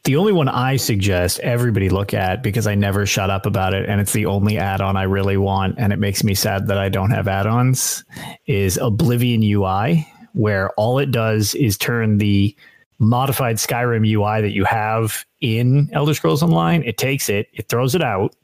The 0.04 0.16
only 0.16 0.32
one 0.32 0.48
I 0.48 0.78
suggest 0.78 1.40
everybody 1.40 1.90
look 1.90 2.14
at 2.14 2.42
because 2.44 2.68
I 2.68 2.76
never 2.76 3.06
shut 3.06 3.30
up 3.30 3.46
about 3.46 3.74
it, 3.74 3.90
and 3.90 4.00
it's 4.00 4.14
the 4.14 4.28
only 4.28 4.58
add-on 4.58 4.96
I 4.96 5.04
really 5.04 5.36
want, 5.38 5.76
and 5.80 5.92
it 5.92 5.98
makes 6.00 6.24
me 6.24 6.34
sad 6.36 6.68
that 6.68 6.78
I 6.78 6.88
don't 6.88 7.12
have 7.12 7.28
add-ons. 7.28 8.06
Is 8.46 8.78
Oblivion 8.78 9.42
UI, 9.44 10.08
where 10.38 10.70
all 10.72 11.00
it 11.00 11.12
does 11.12 11.56
is 11.56 11.78
turn 11.78 12.18
the 12.20 12.56
modified 13.00 13.58
Skyrim 13.58 14.08
UI 14.08 14.42
that 14.42 14.52
you 14.54 14.64
have 14.66 15.26
in 15.42 15.90
Elder 15.94 16.14
Scrolls 16.14 16.42
Online. 16.42 16.84
It 16.84 16.98
takes 16.98 17.30
it, 17.30 17.48
it 17.54 17.70
throws 17.70 17.96
it 17.96 18.02
out, 18.04 18.36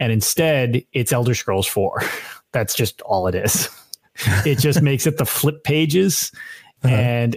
and 0.00 0.12
instead 0.12 0.84
it's 0.92 1.12
Elder 1.12 1.34
Scrolls 1.34 1.66
4. 1.66 2.02
That's 2.52 2.74
just 2.74 3.00
all 3.02 3.26
it 3.26 3.34
is. 3.34 3.68
it 4.46 4.58
just 4.58 4.82
makes 4.82 5.06
it 5.06 5.16
the 5.18 5.24
flip 5.24 5.64
pages, 5.64 6.30
and 6.82 7.36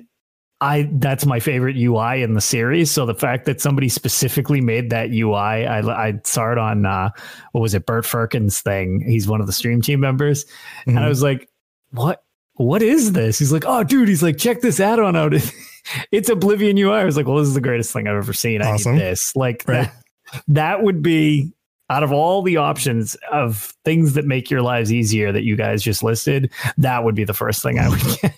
I 0.62 0.90
that's 0.94 1.26
my 1.26 1.40
favorite 1.40 1.78
UI 1.78 2.22
in 2.22 2.34
the 2.34 2.42
series. 2.42 2.92
So 2.92 3.06
the 3.06 3.16
fact 3.16 3.46
that 3.46 3.62
somebody 3.62 3.88
specifically 3.88 4.60
made 4.62 4.90
that 4.90 5.12
UI, 5.12 5.36
I, 5.68 5.80
I 5.80 6.20
saw 6.26 6.52
it 6.52 6.58
on 6.58 6.86
uh, 6.86 7.12
what 7.54 7.62
was 7.62 7.74
it, 7.74 7.86
Bert 7.86 8.06
Firkins 8.06 8.60
thing. 8.62 9.02
He's 9.08 9.28
one 9.28 9.40
of 9.42 9.48
the 9.48 9.54
stream 9.54 9.82
team 9.82 10.00
members, 10.02 10.46
and 10.86 11.00
I 11.00 11.04
Mhm. 11.04 11.10
was 11.10 11.24
like, 11.24 11.50
"What? 11.92 12.24
What 12.56 12.82
is 12.82 13.12
this?" 13.14 13.40
He's 13.40 13.52
like, 13.52 13.64
"Oh, 13.66 13.84
dude," 13.84 14.08
he's 14.08 14.24
like, 14.24 14.38
"Check 14.38 14.62
this 14.62 14.80
add-on 14.80 15.16
out. 15.16 15.34
it's 16.12 16.30
Oblivion 16.30 16.78
UI." 16.78 16.94
I 17.00 17.06
was 17.06 17.18
like, 17.18 17.28
"Well, 17.28 17.38
this 17.38 17.48
is 17.48 17.54
the 17.54 17.62
greatest 17.62 17.92
thing 17.94 18.08
I've 18.08 18.16
ever 18.16 18.34
seen. 18.34 18.62
I 18.62 18.72
Awesome. 18.72 18.94
need 18.96 19.02
this." 19.02 19.36
Like 19.36 19.64
Right. 19.68 19.90
that, 20.34 20.44
that 20.48 20.84
would 20.84 21.02
be 21.02 21.52
out 21.92 22.02
of 22.02 22.12
all 22.12 22.42
the 22.42 22.58
options 22.58 23.16
of 23.32 23.72
things 23.86 24.14
that 24.14 24.26
make 24.26 24.50
your 24.50 24.64
lives 24.64 24.92
easier 24.92 25.32
that 25.32 25.44
you 25.44 25.56
guys 25.56 25.84
just 25.84 26.02
listed, 26.02 26.50
that 26.80 27.04
would 27.04 27.14
be 27.14 27.24
the 27.24 27.34
first 27.34 27.62
thing 27.62 27.78
I 27.78 27.90
would 27.90 28.02
get. 28.02 28.34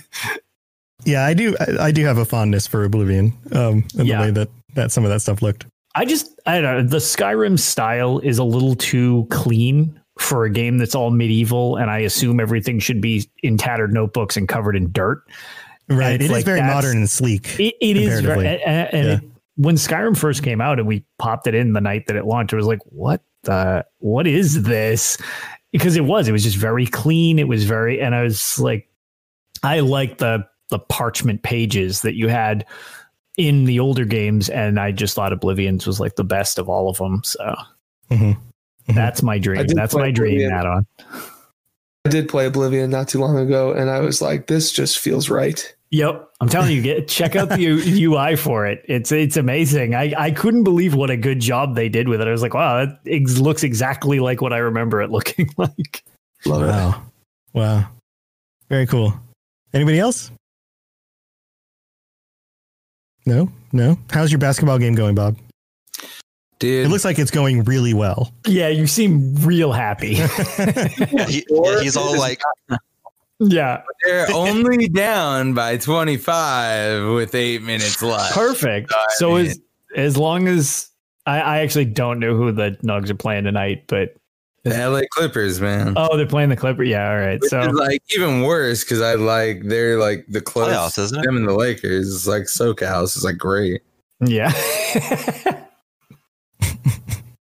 Yeah, 1.04 1.24
I 1.24 1.34
do. 1.34 1.54
I, 1.60 1.86
I 1.86 1.90
do 1.92 2.04
have 2.04 2.18
a 2.18 2.24
fondness 2.24 2.66
for 2.66 2.82
Oblivion. 2.82 3.32
Um, 3.52 3.84
and 3.96 4.08
Yeah. 4.08 4.16
the 4.16 4.22
way 4.24 4.30
that 4.32 4.48
that 4.74 4.90
some 4.90 5.04
of 5.04 5.10
that 5.10 5.20
stuff 5.20 5.40
looked. 5.40 5.64
I 5.94 6.04
just 6.04 6.28
I 6.46 6.60
don't 6.60 6.64
know. 6.64 6.82
The 6.82 6.96
Skyrim 6.96 7.60
style 7.60 8.18
is 8.20 8.38
a 8.38 8.44
little 8.44 8.74
too 8.74 9.28
clean 9.30 10.00
for 10.18 10.44
a 10.44 10.50
game 10.50 10.78
that's 10.78 10.94
all 10.94 11.10
medieval, 11.10 11.76
and 11.76 11.90
I 11.90 11.98
assume 11.98 12.40
everything 12.40 12.78
should 12.78 13.00
be 13.00 13.28
in 13.42 13.58
tattered 13.58 13.92
notebooks 13.92 14.36
and 14.36 14.48
covered 14.48 14.76
in 14.76 14.90
dirt. 14.92 15.22
Right. 15.88 16.12
And 16.12 16.22
It 16.22 16.22
is 16.22 16.30
like, 16.30 16.44
very 16.44 16.62
modern 16.62 16.96
and 16.96 17.10
sleek. 17.10 17.58
It, 17.60 17.74
it 17.80 17.96
is, 17.96 18.20
very, 18.20 18.46
and, 18.46 18.94
and 18.94 19.06
Yeah. 19.06 19.14
it, 19.14 19.20
when 19.56 19.76
Skyrim 19.76 20.16
first 20.16 20.42
came 20.42 20.60
out 20.60 20.78
and 20.78 20.88
we 20.88 21.04
popped 21.18 21.46
it 21.46 21.54
in 21.54 21.72
the 21.72 21.80
night 21.80 22.06
that 22.06 22.16
it 22.16 22.24
launched, 22.24 22.52
it 22.52 22.56
was 22.56 22.66
like, 22.66 22.80
what 22.86 23.22
the, 23.42 23.84
what 23.98 24.26
is 24.26 24.62
this? 24.64 25.16
because 25.72 25.96
it 25.96 26.04
was 26.04 26.26
it 26.26 26.32
was 26.32 26.42
just 26.42 26.56
very 26.56 26.86
clean. 26.86 27.38
It 27.38 27.48
was 27.48 27.64
very, 27.64 28.00
and 28.00 28.14
I 28.14 28.22
was 28.22 28.58
like, 28.58 28.88
I 29.62 29.80
like 29.80 30.18
the 30.18 30.46
the 30.70 30.78
parchment 30.78 31.42
pages 31.42 32.00
that 32.00 32.14
you 32.14 32.28
had 32.28 32.64
in 33.36 33.64
the 33.64 33.78
older 33.78 34.04
games, 34.06 34.48
and 34.48 34.80
I 34.80 34.92
just 34.92 35.14
thought 35.14 35.32
Oblivion's 35.32 35.86
was 35.86 36.00
like 36.00 36.16
the 36.16 36.24
best 36.24 36.58
of 36.58 36.68
all 36.68 36.88
of 36.88 36.96
them. 36.96 37.22
So 37.24 37.54
mm-hmm. 38.10 38.40
Mhm. 38.88 38.94
that's 38.94 39.22
my 39.22 39.38
dream. 39.38 39.66
That's 39.66 39.94
my 39.94 40.10
dream. 40.10 40.34
Oblivion. 40.36 40.52
Add 40.52 40.66
on. 40.66 40.86
I 42.04 42.08
did 42.08 42.28
play 42.28 42.46
Oblivion 42.46 42.88
not 42.90 43.08
too 43.08 43.18
long 43.18 43.36
ago, 43.36 43.72
and 43.72 43.90
I 43.90 44.00
was 44.00 44.22
like, 44.22 44.46
this 44.46 44.70
just 44.70 44.98
feels 44.98 45.28
right. 45.28 45.74
Yep, 45.90 46.28
I'm 46.40 46.48
telling 46.48 46.72
you, 46.72 46.82
get 46.82 47.08
check 47.08 47.36
out 47.36 47.48
the 47.48 48.04
UI 48.04 48.36
for 48.36 48.66
it. 48.66 48.84
It's 48.86 49.10
it's 49.12 49.36
amazing. 49.36 49.94
I 49.94 50.12
I 50.16 50.30
couldn't 50.30 50.64
believe 50.64 50.94
what 50.94 51.10
a 51.10 51.16
good 51.16 51.40
job 51.40 51.74
they 51.74 51.88
did 51.88 52.08
with 52.08 52.20
it. 52.20 52.28
I 52.28 52.30
was 52.32 52.42
like, 52.42 52.54
wow, 52.54 52.84
that 52.84 52.98
ex- 53.06 53.38
looks 53.38 53.62
exactly 53.62 54.20
like 54.20 54.40
what 54.40 54.52
I 54.52 54.58
remember 54.58 55.00
it 55.02 55.10
looking 55.10 55.48
like. 55.56 56.02
Love 56.44 56.62
wow. 56.62 56.90
It. 56.90 57.58
Wow. 57.58 57.88
Very 58.68 58.86
cool. 58.86 59.14
Anybody 59.72 59.98
else? 60.00 60.30
No, 63.24 63.50
no. 63.72 63.98
How's 64.10 64.30
your 64.30 64.38
basketball 64.38 64.78
game 64.78 64.94
going, 64.94 65.14
Bob? 65.14 65.36
Dude, 66.58 66.86
it 66.86 66.88
looks 66.88 67.04
like 67.04 67.18
it's 67.18 67.30
going 67.30 67.64
really 67.64 67.92
well. 67.92 68.32
Yeah, 68.46 68.68
you 68.68 68.86
seem 68.86 69.34
real 69.36 69.72
happy. 69.72 70.14
Yeah, 70.14 70.26
he, 71.28 71.46
yeah, 71.50 71.80
he's 71.82 71.96
all 71.96 72.16
like, 72.18 72.40
yeah, 73.40 73.82
They're 74.06 74.32
only 74.32 74.88
down 74.88 75.52
by 75.52 75.76
25 75.76 77.12
with 77.12 77.34
eight 77.34 77.62
minutes 77.62 78.00
left. 78.02 78.34
perfect. 78.34 78.92
So 79.16 79.36
as 79.36 79.60
as 79.94 80.16
long 80.16 80.48
as 80.48 80.88
I, 81.26 81.40
I 81.40 81.58
actually 81.58 81.84
don't 81.86 82.18
know 82.20 82.34
who 82.36 82.52
the 82.52 82.70
Nugs 82.82 83.10
are 83.10 83.14
playing 83.14 83.44
tonight, 83.44 83.84
but 83.88 84.14
The 84.62 84.70
LA 84.70 85.02
Clippers, 85.10 85.60
man. 85.60 85.92
oh, 85.96 86.16
they're 86.16 86.24
playing 86.26 86.48
the 86.48 86.56
Clipper. 86.56 86.84
Yeah, 86.84 87.10
all 87.10 87.18
right. 87.18 87.38
Which 87.40 87.50
So 87.50 87.60
like 87.60 88.02
even 88.14 88.40
worse 88.42 88.82
because 88.82 89.02
I 89.02 89.14
like 89.16 89.64
they're 89.64 89.98
like 89.98 90.24
the 90.28 90.40
close 90.40 90.68
Playoffs, 90.72 90.98
isn't 90.98 91.18
it? 91.18 91.22
them 91.26 91.36
and 91.36 91.46
the 91.46 91.54
Lakers. 91.54 92.14
It's 92.14 92.26
like 92.26 92.44
SoCal. 92.44 93.02
It's 93.02 93.22
like 93.22 93.36
great. 93.36 93.82
yeah. 94.24 94.52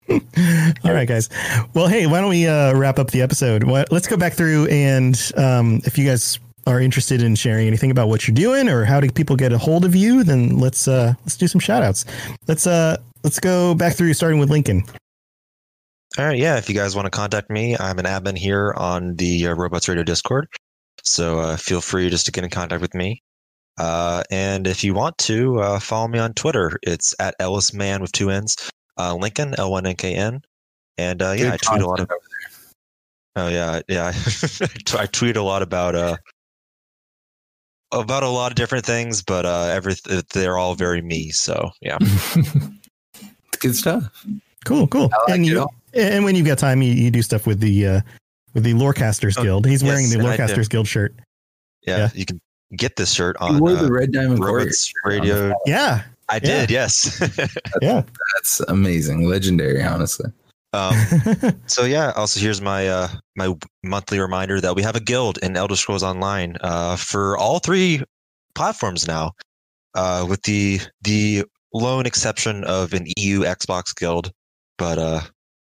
All 0.09 0.93
right, 0.93 1.07
guys. 1.07 1.29
Well, 1.73 1.87
hey, 1.87 2.05
why 2.05 2.21
don't 2.21 2.29
we 2.29 2.47
uh, 2.47 2.73
wrap 2.75 2.99
up 2.99 3.11
the 3.11 3.21
episode? 3.21 3.63
Let's 3.63 4.07
go 4.07 4.17
back 4.17 4.33
through 4.33 4.67
and 4.67 5.19
um, 5.35 5.81
if 5.85 5.97
you 5.97 6.05
guys 6.05 6.39
are 6.67 6.79
interested 6.79 7.21
in 7.21 7.35
sharing 7.35 7.67
anything 7.67 7.91
about 7.91 8.07
what 8.07 8.27
you're 8.27 8.35
doing 8.35 8.67
or 8.67 8.85
how 8.85 8.99
do 8.99 9.09
people 9.09 9.35
get 9.35 9.51
a 9.51 9.57
hold 9.57 9.85
of 9.85 9.95
you, 9.95 10.23
then 10.23 10.57
let's 10.57 10.87
uh, 10.87 11.13
let's 11.21 11.37
do 11.37 11.47
some 11.47 11.59
shout 11.59 11.83
outs. 11.83 12.05
Let's 12.47 12.65
uh, 12.65 12.97
let's 13.23 13.39
go 13.39 13.75
back 13.75 13.93
through 13.93 14.13
starting 14.13 14.39
with 14.39 14.49
Lincoln. 14.49 14.83
All 16.17 16.25
right, 16.25 16.37
yeah. 16.37 16.57
If 16.57 16.69
you 16.69 16.75
guys 16.75 16.95
want 16.95 17.05
to 17.05 17.11
contact 17.11 17.49
me, 17.49 17.75
I'm 17.77 17.99
an 17.99 18.05
admin 18.05 18.37
here 18.37 18.73
on 18.77 19.15
the 19.15 19.47
uh, 19.47 19.53
Robots 19.53 19.87
Radio 19.87 20.03
Discord, 20.03 20.47
so 21.03 21.39
uh, 21.39 21.57
feel 21.57 21.81
free 21.81 22.09
just 22.09 22.25
to 22.27 22.31
get 22.31 22.43
in 22.43 22.49
contact 22.49 22.81
with 22.81 22.93
me. 22.93 23.21
Uh, 23.77 24.23
and 24.31 24.65
if 24.65 24.83
you 24.83 24.93
want 24.93 25.17
to 25.17 25.79
follow 25.81 26.07
me 26.07 26.17
on 26.17 26.33
Twitter, 26.33 26.79
it's 26.81 27.13
at 27.19 27.35
Ellis 27.39 27.73
Man 27.73 28.01
with 28.01 28.13
two 28.13 28.29
N's, 28.29 28.55
uh, 28.97 29.15
Lincoln 29.15 29.55
L 29.57 29.71
one 29.71 29.85
N 29.85 29.95
K 29.95 30.13
N, 30.15 30.41
and 30.97 31.21
uh, 31.21 31.31
yeah, 31.31 31.51
Good 31.51 31.53
I 31.53 31.57
tweet 31.57 31.81
a 31.81 31.87
lot 31.87 31.99
of. 31.99 32.09
Oh 33.37 33.47
yeah, 33.49 33.81
yeah. 33.89 34.13
I 34.97 35.05
tweet 35.07 35.35
a 35.35 35.41
lot 35.41 35.61
about 35.61 35.95
uh 35.95 36.15
about 37.91 38.23
a 38.23 38.29
lot 38.29 38.51
of 38.51 38.55
different 38.55 38.85
things, 38.85 39.21
but 39.21 39.45
uh, 39.45 39.67
every 39.71 39.95
they're 40.33 40.57
all 40.57 40.75
very 40.75 41.01
me. 41.01 41.31
So 41.31 41.71
yeah. 41.81 41.97
Good 43.59 43.75
stuff. 43.75 44.25
Cool, 44.65 44.87
cool. 44.87 45.09
Like 45.27 45.35
and 45.35 45.45
you, 45.45 45.67
and 45.93 46.25
when 46.25 46.35
you've 46.35 46.47
got 46.47 46.57
time, 46.57 46.81
you, 46.81 46.91
you 46.91 47.11
do 47.11 47.21
stuff 47.21 47.45
with 47.47 47.59
the 47.59 47.87
uh, 47.87 48.01
with 48.53 48.63
the 48.63 48.73
Lorecasters 48.73 49.35
Oh, 49.37 49.43
Guild. 49.43 49.65
He's 49.65 49.83
wearing 49.83 50.09
the 50.09 50.19
and 50.19 50.27
I. 50.27 50.37
Lorecasters 50.37 50.69
Guild 50.69 50.87
shirt. 50.87 51.13
yeah, 51.85 51.97
Yeah. 51.97 52.09
You 52.13 52.25
can 52.25 52.41
get 52.75 52.95
this 52.95 53.13
shirt 53.13 53.37
You 53.41 53.47
on 53.47 53.59
wore 53.59 53.71
uh, 53.71 53.83
the 53.83 53.91
Red 53.91 54.11
Diamond 54.11 54.43
Robots 54.43 54.91
Radio. 55.03 55.53
Yeah, 55.65 56.03
I 56.29 56.39
did, 56.39 56.71
yes. 56.71 57.19
yeah. 57.81 58.01
That's 58.35 58.59
amazing, 58.67 59.27
legendary. 59.27 59.83
Honestly, 59.83 60.31
um, 60.73 60.95
so 61.67 61.83
yeah. 61.85 62.11
Also, 62.15 62.39
here's 62.39 62.61
my 62.61 62.87
uh, 62.87 63.07
my 63.35 63.53
monthly 63.83 64.19
reminder 64.19 64.59
that 64.59 64.75
we 64.75 64.81
have 64.81 64.95
a 64.95 64.99
guild 64.99 65.37
in 65.43 65.55
Elder 65.55 65.75
Scrolls 65.75 66.03
Online 66.03 66.57
uh, 66.61 66.95
for 66.95 67.37
all 67.37 67.59
three 67.59 68.01
platforms 68.55 69.07
now, 69.07 69.31
uh, 69.93 70.25
with 70.27 70.41
the 70.43 70.79
the 71.01 71.43
lone 71.73 72.05
exception 72.05 72.63
of 72.63 72.93
an 72.93 73.05
EU 73.17 73.41
Xbox 73.41 73.95
guild, 73.95 74.31
but 74.77 74.97
uh, 74.97 75.21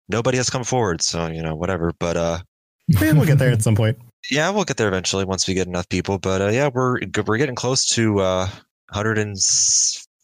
nobody 0.09 0.37
has 0.37 0.49
come 0.49 0.63
forward. 0.63 1.01
So 1.01 1.27
you 1.27 1.41
know, 1.41 1.55
whatever. 1.55 1.91
But 1.99 2.17
uh, 2.17 2.39
Yeah, 2.87 3.13
we'll 3.13 3.25
get 3.25 3.39
there 3.39 3.51
at 3.51 3.63
some 3.63 3.75
point. 3.75 3.97
yeah, 4.29 4.49
we'll 4.51 4.65
get 4.65 4.77
there 4.77 4.87
eventually 4.87 5.25
once 5.25 5.47
we 5.47 5.55
get 5.55 5.67
enough 5.67 5.89
people. 5.89 6.19
But 6.19 6.41
uh, 6.41 6.49
yeah, 6.49 6.69
we're 6.71 6.99
we're 7.25 7.37
getting 7.37 7.55
close 7.55 7.85
to 7.95 8.19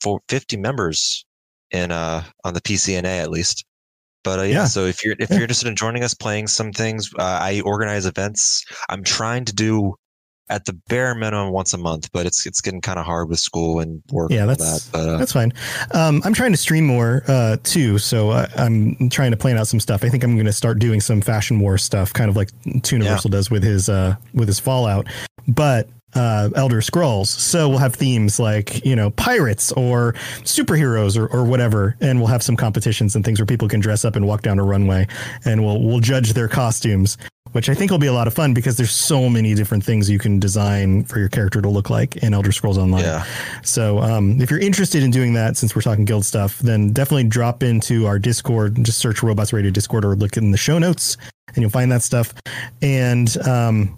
uh, 0.05 0.09
150 0.09 0.57
members 0.57 1.25
in 1.71 1.91
uh, 1.91 2.23
on 2.43 2.53
the 2.53 2.61
PCNA 2.61 3.21
at 3.21 3.29
least. 3.29 3.65
But 4.23 4.39
uh, 4.39 4.43
yeah, 4.43 4.53
Yeah. 4.53 4.65
so 4.65 4.85
if 4.85 5.03
you're 5.03 5.15
if 5.19 5.29
Yeah. 5.29 5.35
you're 5.37 5.43
interested 5.43 5.67
in 5.67 5.75
joining 5.75 6.03
us, 6.03 6.13
playing 6.13 6.47
some 6.47 6.71
things, 6.71 7.09
uh, 7.17 7.39
I 7.41 7.61
organize 7.61 8.05
events. 8.05 8.63
I'm 8.89 9.03
trying 9.03 9.45
to 9.45 9.53
do 9.53 9.95
at 10.49 10.63
the 10.63 10.71
bare 10.87 11.13
minimum 11.13 11.51
once 11.51 11.73
a 11.73 11.77
month, 11.77 12.09
but 12.13 12.25
it's 12.25 12.45
it's 12.45 12.61
getting 12.61 12.79
kind 12.79 12.97
of 12.99 13.05
hard 13.05 13.27
with 13.29 13.37
school 13.39 13.79
and 13.81 14.01
work. 14.11 14.31
Yeah, 14.31 14.41
and 14.41 14.49
that's 14.51 14.85
that. 14.85 14.89
But 14.93 15.09
uh, 15.09 15.17
that's 15.17 15.33
fine. 15.33 15.51
Um, 15.91 16.21
I'm 16.23 16.33
trying 16.33 16.51
to 16.51 16.57
stream 16.57 16.85
more 16.85 17.23
uh, 17.27 17.57
too, 17.63 17.97
so 17.99 18.29
uh, 18.31 18.47
I'm 18.55 19.09
trying 19.09 19.31
to 19.31 19.37
plan 19.37 19.57
out 19.57 19.67
some 19.67 19.79
stuff. 19.81 20.03
I 20.05 20.09
think 20.09 20.23
I'm 20.23 20.35
going 20.35 20.45
to 20.45 20.53
start 20.53 20.79
doing 20.79 21.01
some 21.01 21.19
fashion 21.21 21.59
war 21.59 21.77
stuff, 21.77 22.13
kind 22.13 22.29
of 22.29 22.37
like 22.37 22.49
Universal 22.89 23.29
does 23.31 23.51
with 23.51 23.61
his 23.63 23.89
uh, 23.89 24.15
with 24.33 24.47
his 24.47 24.59
Fallout, 24.59 25.07
but 25.49 25.89
uh, 26.15 26.49
Elder 26.55 26.81
Scrolls. 26.81 27.29
So 27.29 27.69
we'll 27.69 27.79
have 27.79 27.95
themes 27.95 28.39
like 28.39 28.85
you 28.85 28.95
know 28.95 29.11
pirates 29.11 29.71
or 29.73 30.13
superheroes 30.43 31.17
or, 31.17 31.27
or 31.27 31.43
whatever, 31.43 31.95
and 32.01 32.19
we'll 32.19 32.27
have 32.27 32.43
some 32.43 32.55
competitions 32.55 33.15
and 33.15 33.23
things 33.23 33.39
where 33.39 33.45
people 33.45 33.67
can 33.67 33.79
dress 33.79 34.05
up 34.05 34.15
and 34.15 34.25
walk 34.25 34.41
down 34.41 34.59
a 34.59 34.63
runway, 34.63 35.07
and 35.45 35.63
we'll 35.63 35.81
we'll 35.81 35.99
judge 35.99 36.33
their 36.33 36.47
costumes. 36.47 37.17
Which 37.53 37.69
I 37.69 37.73
think 37.73 37.91
will 37.91 37.97
be 37.97 38.07
a 38.07 38.13
lot 38.13 38.27
of 38.27 38.33
fun 38.33 38.53
because 38.53 38.75
there's 38.75 38.91
so 38.91 39.29
many 39.29 39.55
different 39.55 39.83
things 39.83 40.09
you 40.09 40.19
can 40.19 40.37
design 40.37 41.05
for 41.05 41.17
your 41.17 41.29
character 41.29 41.61
to 41.61 41.69
look 41.69 41.89
like 41.89 42.17
in 42.17 42.33
Elder 42.33 42.51
Scrolls 42.51 42.77
Online. 42.77 43.03
yeah, 43.03 43.25
So 43.63 43.99
um, 43.99 44.41
if 44.41 44.51
you're 44.51 44.59
interested 44.59 45.01
in 45.01 45.11
doing 45.11 45.33
that, 45.35 45.55
since 45.55 45.73
we're 45.73 45.81
talking 45.81 46.03
guild 46.03 46.25
stuff, 46.25 46.59
then 46.59 46.91
definitely 46.91 47.23
drop 47.23 47.63
into 47.63 48.05
our 48.05 48.19
Discord 48.19 48.75
and 48.75 48.85
just 48.85 48.99
search 48.99 49.23
Robots 49.23 49.53
Radio 49.53 49.71
Discord 49.71 50.03
or 50.03 50.13
look 50.15 50.35
in 50.35 50.51
the 50.51 50.57
show 50.57 50.77
notes 50.77 51.15
and 51.47 51.57
you'll 51.57 51.69
find 51.69 51.91
that 51.91 52.03
stuff. 52.03 52.33
And 52.81 53.35
um, 53.47 53.97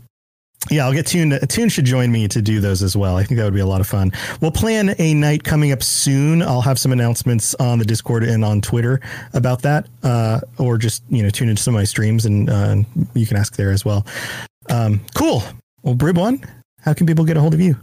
yeah, 0.69 0.85
I'll 0.85 0.93
get 0.93 1.07
Tune. 1.07 1.39
Tune 1.47 1.69
should 1.69 1.85
join 1.85 2.11
me 2.11 2.27
to 2.27 2.41
do 2.41 2.59
those 2.59 2.83
as 2.83 2.95
well. 2.95 3.15
I 3.17 3.23
think 3.23 3.37
that 3.37 3.45
would 3.45 3.53
be 3.53 3.61
a 3.61 3.65
lot 3.65 3.81
of 3.81 3.87
fun. 3.87 4.11
We'll 4.41 4.51
plan 4.51 4.93
a 4.99 5.13
night 5.13 5.43
coming 5.43 5.71
up 5.71 5.81
soon. 5.81 6.41
I'll 6.41 6.61
have 6.61 6.77
some 6.77 6.91
announcements 6.91 7.55
on 7.55 7.79
the 7.79 7.85
Discord 7.85 8.23
and 8.23 8.43
on 8.43 8.61
Twitter 8.61 8.99
about 9.33 9.61
that, 9.61 9.87
uh, 10.03 10.41
or 10.57 10.77
just 10.77 11.03
you 11.09 11.23
know 11.23 11.29
tune 11.29 11.49
into 11.49 11.63
some 11.63 11.75
of 11.75 11.79
my 11.79 11.85
streams 11.85 12.25
and 12.25 12.49
uh, 12.49 12.75
you 13.13 13.25
can 13.25 13.37
ask 13.37 13.55
there 13.55 13.71
as 13.71 13.85
well. 13.85 14.05
Um, 14.69 15.01
cool. 15.15 15.43
Well, 15.81 15.95
Bribwin, 15.95 16.47
how 16.81 16.93
can 16.93 17.07
people 17.07 17.25
get 17.25 17.37
a 17.37 17.41
hold 17.41 17.53
of 17.53 17.61
you? 17.61 17.77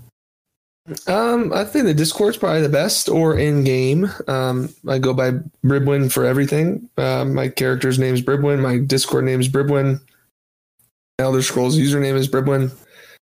Um, 1.09 1.53
I 1.53 1.65
think 1.65 1.87
the 1.87 1.95
Discord's 1.95 2.37
probably 2.37 2.63
the 2.63 2.69
best, 2.69 3.09
or 3.09 3.37
in 3.37 3.65
game. 3.65 4.09
Um, 4.29 4.69
I 4.87 4.99
go 4.99 5.13
by 5.13 5.33
Bribwin 5.65 6.13
for 6.13 6.25
everything. 6.25 6.89
Um, 6.97 7.35
my 7.35 7.49
character's 7.49 7.99
name 7.99 8.15
is 8.15 8.23
Bribwin. 8.23 8.61
My 8.61 8.79
Discord 8.79 9.25
name 9.25 9.41
is 9.41 9.49
Bribwin. 9.49 10.01
Elder 11.19 11.43
Scrolls 11.43 11.79
username 11.79 12.15
is 12.17 12.29
Bribwin. 12.29 12.71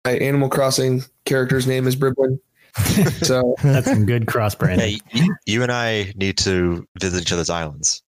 My 0.04 0.12
Animal 0.12 0.48
Crossing 0.48 1.02
character's 1.24 1.66
name 1.66 1.86
is 1.86 1.96
Bribwin. 1.96 2.38
So 3.26 3.54
That's 3.62 3.86
some 3.86 4.06
good 4.06 4.26
cross 4.26 4.54
branding. 4.54 4.98
hey, 5.08 5.20
you, 5.24 5.36
you 5.44 5.62
and 5.62 5.70
I 5.70 6.10
need 6.16 6.38
to 6.38 6.86
visit 6.98 7.20
each 7.22 7.30
other's 7.32 7.50
islands. 7.50 8.02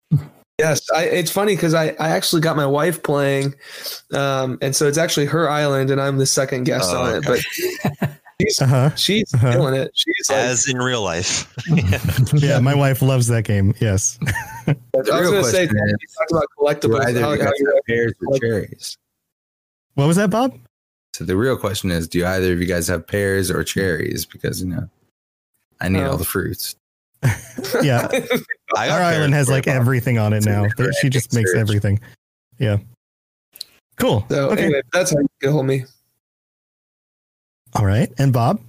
yes, 0.59 0.81
I, 0.91 1.05
it's 1.05 1.31
funny 1.31 1.55
because 1.55 1.75
I, 1.75 1.89
I 2.01 2.09
actually 2.11 2.41
got 2.41 2.57
my 2.57 2.65
wife 2.65 3.03
playing, 3.03 3.55
um, 4.15 4.57
and 4.63 4.75
so 4.75 4.87
it's 4.89 4.97
actually 4.97 5.27
her 5.27 5.51
island, 5.51 5.91
and 5.91 6.01
I'm 6.01 6.17
the 6.17 6.25
second 6.25 6.65
guest 6.65 6.89
Oh, 6.95 7.03
on 7.03 7.17
it. 7.17 7.25
But 7.27 7.41
she's 8.41 8.63
Uh-huh. 8.63 8.95
she's 8.95 9.35
Uh-huh. 9.35 9.53
killing 9.53 9.75
it. 9.75 9.91
She's 9.95 10.31
like, 10.31 10.39
As 10.39 10.67
in 10.67 10.79
real 10.79 11.03
life. 11.03 11.53
Yeah, 12.35 12.59
my 12.61 12.75
wife 12.75 13.03
loves 13.03 13.27
that 13.27 13.43
game. 13.45 13.75
Yes. 13.81 14.19
I 14.67 14.75
was 14.95 15.09
going 15.11 15.45
to 15.45 15.45
say, 15.45 15.67
question 15.67 15.89
you 15.89 16.07
talked 16.19 16.31
about 16.31 16.47
collectibles. 16.59 17.05
either 17.07 17.21
How, 17.21 17.33
of 17.33 17.39
you 17.39 17.45
how 17.45 17.51
guys 17.51 17.59
you 17.59 17.67
have 17.75 17.85
pears 17.87 18.13
or 18.27 18.39
cherries? 18.39 18.97
What 19.95 20.07
was 20.07 20.17
that, 20.17 20.31
Bob? 20.31 20.59
So 21.15 21.25
the 21.25 21.37
real 21.37 21.57
question 21.57 21.91
is, 21.91 22.09
do 22.09 22.25
either 22.27 22.53
of 22.53 22.61
you 22.61 22.67
guys 22.67 22.89
have 22.89 23.07
pears 23.07 23.51
or 23.51 23.63
cherries? 23.63 24.25
Because 24.27 24.61
you 24.61 24.69
know, 24.69 24.89
I 25.81 25.89
need 25.89 26.01
No. 26.01 26.11
all 26.13 26.17
the 26.17 26.25
fruits. 26.25 26.77
Yeah. 27.83 28.09
I 28.77 28.89
Our 28.91 29.01
island 29.01 29.35
has 29.35 29.49
like 29.49 29.67
everything 29.67 30.19
on 30.19 30.33
it 30.33 30.39
It's 30.39 30.47
now. 30.47 30.67
She 31.01 31.09
just 31.09 31.33
ending 31.33 31.43
makes 31.43 31.53
search. 31.53 31.61
everything. 31.61 32.01
Yeah. 32.59 32.79
Cool. 33.97 34.27
So 34.29 34.51
okay. 34.51 34.65
anyway, 34.65 34.83
that's 34.93 35.13
how 35.13 35.21
you 35.21 35.27
get 35.41 35.51
hold 35.51 35.67
me. 35.67 35.85
All 37.75 37.85
right. 37.87 38.13
And 38.19 38.33
Bob? 38.33 38.61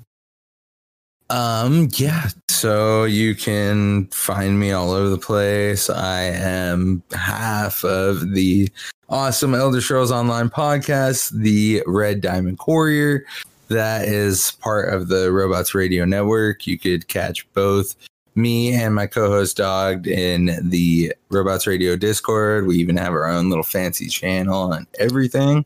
Um, 1.30 1.90
yeah. 1.96 2.30
So 2.66 3.04
you 3.04 3.36
can 3.36 4.08
find 4.08 4.60
me 4.60 4.72
all 4.72 4.90
over 4.90 5.08
the 5.08 5.20
place. 5.20 5.88
I 5.88 6.22
am 6.22 7.04
half 7.14 7.86
of 7.86 8.32
the 8.32 8.72
awesome 9.08 9.54
Elder 9.54 9.82
Scrolls 9.82 10.12
Online 10.12 10.50
podcast, 10.50 11.30
the 11.30 11.84
Red 11.86 12.22
Diamond 12.22 12.58
Courier. 12.58 13.24
That 13.68 14.08
is 14.08 14.54
part 14.62 14.92
of 14.92 15.10
the 15.10 15.32
Robots 15.32 15.76
Radio 15.76 16.06
Network. 16.06 16.66
You 16.66 16.80
could 16.80 17.08
catch 17.08 17.48
both 17.54 17.96
me 18.34 18.74
and 18.74 18.96
my 18.96 19.06
co-host 19.06 19.58
Dogged 19.58 20.08
in 20.08 20.58
the 20.68 21.14
Robots 21.30 21.68
Radio 21.68 21.96
Discord. 21.96 22.66
We 22.66 22.78
even 22.78 22.98
have 22.98 23.14
our 23.14 23.28
own 23.28 23.48
little 23.48 23.64
fancy 23.64 24.08
channel 24.08 24.74
and 24.74 24.88
everything. 24.98 25.66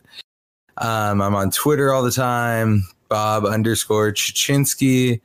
Um, 0.80 1.22
I'm 1.22 1.34
on 1.34 1.52
Twitter 1.52 1.94
all 1.94 2.04
the 2.04 2.12
time, 2.12 2.84
Bob 3.08 3.46
underscore 3.46 4.12
Chachinsky. 4.12 5.22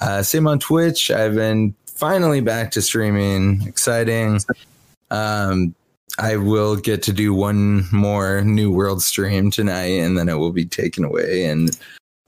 Uh, 0.00 0.22
same 0.22 0.46
on 0.46 0.58
Twitch. 0.58 1.10
I've 1.10 1.34
been 1.34 1.74
finally 1.86 2.40
back 2.40 2.70
to 2.72 2.82
streaming. 2.82 3.62
Exciting. 3.66 4.40
Um, 5.10 5.74
I 6.18 6.36
will 6.36 6.76
get 6.76 7.02
to 7.04 7.12
do 7.12 7.32
one 7.32 7.84
more 7.92 8.42
New 8.42 8.70
World 8.70 9.02
stream 9.02 9.50
tonight, 9.50 9.98
and 9.98 10.16
then 10.18 10.28
it 10.28 10.34
will 10.34 10.52
be 10.52 10.64
taken 10.64 11.04
away, 11.04 11.44
and 11.44 11.76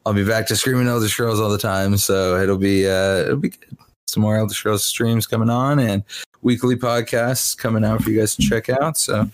I'll 0.06 0.14
be 0.14 0.24
back 0.24 0.46
to 0.48 0.56
screaming 0.56 0.86
Elder 0.86 1.08
Scrolls 1.08 1.40
all 1.40 1.50
the 1.50 1.58
time. 1.58 1.96
So 1.96 2.40
it'll 2.40 2.58
be 2.58 2.88
uh, 2.88 3.22
it'll 3.22 3.36
be 3.36 3.50
good. 3.50 3.76
Some 4.06 4.22
more 4.22 4.36
Elder 4.36 4.54
Scrolls 4.54 4.84
streams 4.84 5.26
coming 5.26 5.50
on, 5.50 5.78
and 5.78 6.02
weekly 6.42 6.76
podcasts 6.76 7.56
coming 7.56 7.84
out 7.84 8.02
for 8.02 8.10
you 8.10 8.20
guys 8.20 8.36
to 8.36 8.42
check 8.42 8.68
out. 8.68 8.96
So 8.96 9.28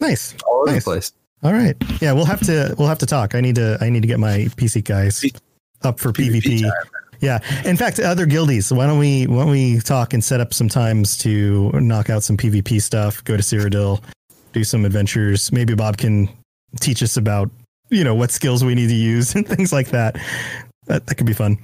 nice, 0.00 0.34
all 0.46 0.62
over 0.62 0.72
nice. 0.72 0.84
the 0.84 0.90
place. 0.90 1.12
All 1.42 1.52
right. 1.52 1.76
Yeah, 2.00 2.12
we'll 2.12 2.24
have 2.24 2.40
to 2.46 2.74
we'll 2.78 2.88
have 2.88 2.98
to 2.98 3.06
talk. 3.06 3.34
I 3.34 3.40
need 3.40 3.54
to 3.56 3.78
I 3.80 3.90
need 3.90 4.02
to 4.02 4.08
get 4.08 4.18
my 4.18 4.48
PC 4.56 4.84
guys 4.84 5.24
up 5.82 6.00
for 6.00 6.12
PvP. 6.12 6.68
Yeah. 7.20 7.38
In 7.64 7.76
fact, 7.76 7.98
other 7.98 8.26
guildies. 8.26 8.70
Why 8.74 8.86
don't 8.86 8.98
we 8.98 9.26
why 9.26 9.38
don't 9.42 9.50
we 9.50 9.80
talk 9.80 10.14
and 10.14 10.22
set 10.22 10.40
up 10.40 10.54
some 10.54 10.68
times 10.68 11.18
to 11.18 11.70
knock 11.72 12.10
out 12.10 12.22
some 12.22 12.36
PvP 12.36 12.80
stuff, 12.80 13.22
go 13.24 13.36
to 13.36 13.42
Cyrodiil, 13.42 14.00
do 14.52 14.62
some 14.64 14.84
adventures. 14.84 15.50
Maybe 15.52 15.74
Bob 15.74 15.96
can 15.98 16.28
teach 16.80 17.02
us 17.02 17.16
about, 17.16 17.50
you 17.90 18.04
know, 18.04 18.14
what 18.14 18.30
skills 18.30 18.62
we 18.64 18.74
need 18.74 18.88
to 18.88 18.94
use 18.94 19.34
and 19.36 19.46
things 19.46 19.72
like 19.72 19.88
that. 19.88 20.16
That 20.86 21.06
that 21.06 21.14
could 21.16 21.26
be 21.26 21.32
fun. 21.32 21.58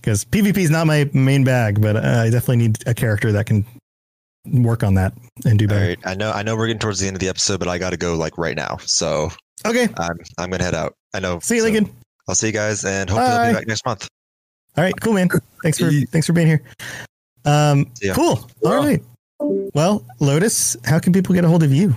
Because 0.00 0.24
PvP 0.26 0.58
is 0.58 0.70
not 0.70 0.86
my 0.86 1.10
main 1.12 1.42
bag, 1.42 1.80
but 1.80 1.96
uh, 1.96 2.00
I 2.24 2.30
definitely 2.30 2.58
need 2.58 2.78
a 2.86 2.94
character 2.94 3.32
that 3.32 3.46
can 3.46 3.64
work 4.52 4.82
on 4.84 4.94
that 4.94 5.12
and 5.44 5.58
do 5.58 5.64
All 5.64 5.70
better. 5.70 5.86
right. 5.88 5.98
I 6.04 6.14
know 6.14 6.30
I 6.30 6.42
know 6.42 6.54
we're 6.56 6.66
getting 6.68 6.78
towards 6.80 7.00
the 7.00 7.06
end 7.06 7.16
of 7.16 7.20
the 7.20 7.28
episode, 7.28 7.58
but 7.58 7.68
I 7.68 7.78
got 7.78 7.90
to 7.90 7.96
go 7.96 8.14
like 8.14 8.38
right 8.38 8.56
now. 8.56 8.76
So 8.84 9.30
Okay. 9.66 9.88
I'm 9.98 10.16
I'm 10.38 10.50
gonna 10.50 10.62
head 10.64 10.74
out. 10.74 10.94
I 11.14 11.20
know. 11.20 11.40
See 11.40 11.56
you, 11.56 11.62
so 11.62 11.64
Lincoln. 11.70 11.92
I'll 12.28 12.34
see 12.34 12.46
you 12.48 12.52
guys, 12.52 12.84
and 12.84 13.08
hopefully 13.10 13.30
I'll 13.32 13.52
be 13.52 13.58
back 13.58 13.66
next 13.66 13.84
month. 13.86 14.06
All 14.78 14.84
right, 14.84 14.94
cool, 15.00 15.14
man. 15.14 15.28
Thanks 15.60 15.76
for 15.76 15.90
thanks 15.90 16.24
for 16.24 16.32
being 16.32 16.46
here. 16.46 16.62
Um, 17.44 17.90
ya. 18.00 18.14
cool. 18.14 18.48
All 18.64 18.76
right. 18.76 19.02
Well, 19.40 20.06
Lotus, 20.20 20.76
how 20.84 21.00
can 21.00 21.12
people 21.12 21.34
get 21.34 21.44
a 21.44 21.48
hold 21.48 21.64
of 21.64 21.72
you? 21.72 21.96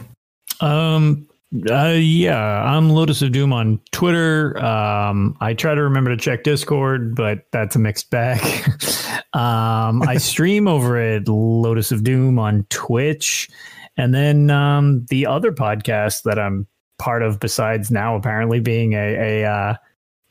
Um. 0.62 1.28
Uh, 1.70 1.98
yeah, 2.00 2.64
I'm 2.64 2.90
Lotus 2.90 3.22
of 3.22 3.34
Doom 3.34 3.54
on 3.54 3.80
Twitter. 3.92 4.58
Um, 4.58 5.38
I 5.42 5.54
try 5.54 5.76
to 5.76 5.82
remember 5.84 6.10
to 6.10 6.18
check 6.18 6.44
Discord, 6.44 7.14
but 7.14 7.46
that's 7.52 7.76
a 7.76 7.80
mixed 7.80 8.10
bag. 8.10 8.42
um, 9.34 10.02
I 10.02 10.16
stream 10.18 10.68
over 10.68 10.98
at 10.98 11.28
Lotus 11.28 11.92
of 11.92 12.04
Doom 12.04 12.40
on 12.40 12.66
Twitch, 12.72 13.48
and 13.96 14.16
then 14.16 14.50
um, 14.50 15.06
the 15.12 15.28
other 15.28 15.52
podcast 15.52 16.24
that 16.24 16.40
I'm 16.40 16.66
part 16.98 17.22
of, 17.22 17.40
besides 17.40 17.92
now 17.92 18.16
apparently 18.16 18.60
being 18.60 18.94
a, 18.94 19.44
a 19.44 19.46
uh, 19.46 19.76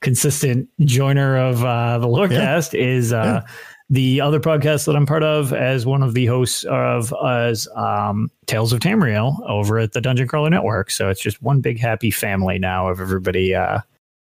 consistent 0.01 0.69
joiner 0.81 1.37
of 1.37 1.65
uh, 1.65 1.99
the 1.99 2.07
Lorecast, 2.07 2.79
is 2.79 3.13
uh, 3.13 3.43
the 3.91 4.21
other 4.21 4.39
podcast 4.39 4.87
that 4.87 4.97
I'm 4.97 5.07
part 5.07 5.23
of 5.23 5.53
as 5.53 5.85
one 5.85 6.03
of 6.03 6.15
the 6.15 6.27
hosts 6.27 6.65
of 6.65 7.13
as 7.27 7.67
um, 7.75 8.31
Tales 8.47 8.73
of 8.73 8.81
Tamriel 8.81 9.39
over 9.49 9.79
at 9.79 9.93
the 9.93 10.01
Dungeon 10.01 10.29
Crawler 10.29 10.51
Network. 10.51 10.91
So 10.91 11.09
it's 11.09 11.21
just 11.21 11.43
one 11.43 11.61
big 11.61 11.79
happy 11.79 12.11
family 12.11 12.59
now 12.59 12.89
of 12.89 13.01
everybody 13.01 13.55
uh, 13.55 13.81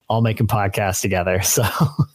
all 0.09 0.23
making 0.23 0.47
podcasts 0.47 1.01
together. 1.01 1.41
So 1.49 1.65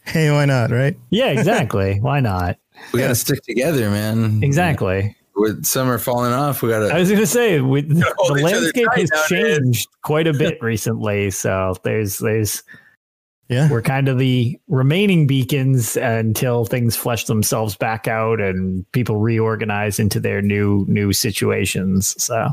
Hey, 0.04 0.30
why 0.30 0.44
not? 0.44 0.70
Right? 0.70 0.96
yeah, 1.10 1.26
exactly. 1.30 2.00
Why 2.00 2.20
not? 2.20 2.58
We 2.92 3.00
got 3.00 3.08
to 3.08 3.14
stick 3.14 3.42
together, 3.42 3.90
man. 3.90 4.42
Exactly. 4.42 5.16
With 5.36 5.64
summer 5.64 5.98
falling 5.98 6.32
off, 6.32 6.62
we 6.62 6.70
got 6.70 6.80
to. 6.80 6.94
I 6.94 6.98
was 7.00 7.08
going 7.08 7.20
to 7.20 7.26
say 7.26 7.60
we, 7.60 7.80
the 7.82 8.14
hold 8.16 8.38
each 8.38 8.44
other 8.44 8.54
landscape 8.54 8.86
has 8.94 9.10
changed 9.28 9.88
quite 10.02 10.26
a 10.26 10.32
bit 10.32 10.62
recently. 10.62 11.30
So 11.30 11.74
there's 11.82 12.18
there's 12.18 12.62
yeah 13.48 13.68
we're 13.70 13.82
kind 13.82 14.08
of 14.08 14.18
the 14.18 14.58
remaining 14.68 15.26
beacons 15.26 15.96
until 15.96 16.64
things 16.64 16.96
flesh 16.96 17.24
themselves 17.26 17.76
back 17.76 18.08
out 18.08 18.40
and 18.40 18.90
people 18.92 19.16
reorganize 19.18 19.98
into 19.98 20.18
their 20.20 20.40
new 20.40 20.84
new 20.88 21.12
situations. 21.12 22.14
So 22.22 22.48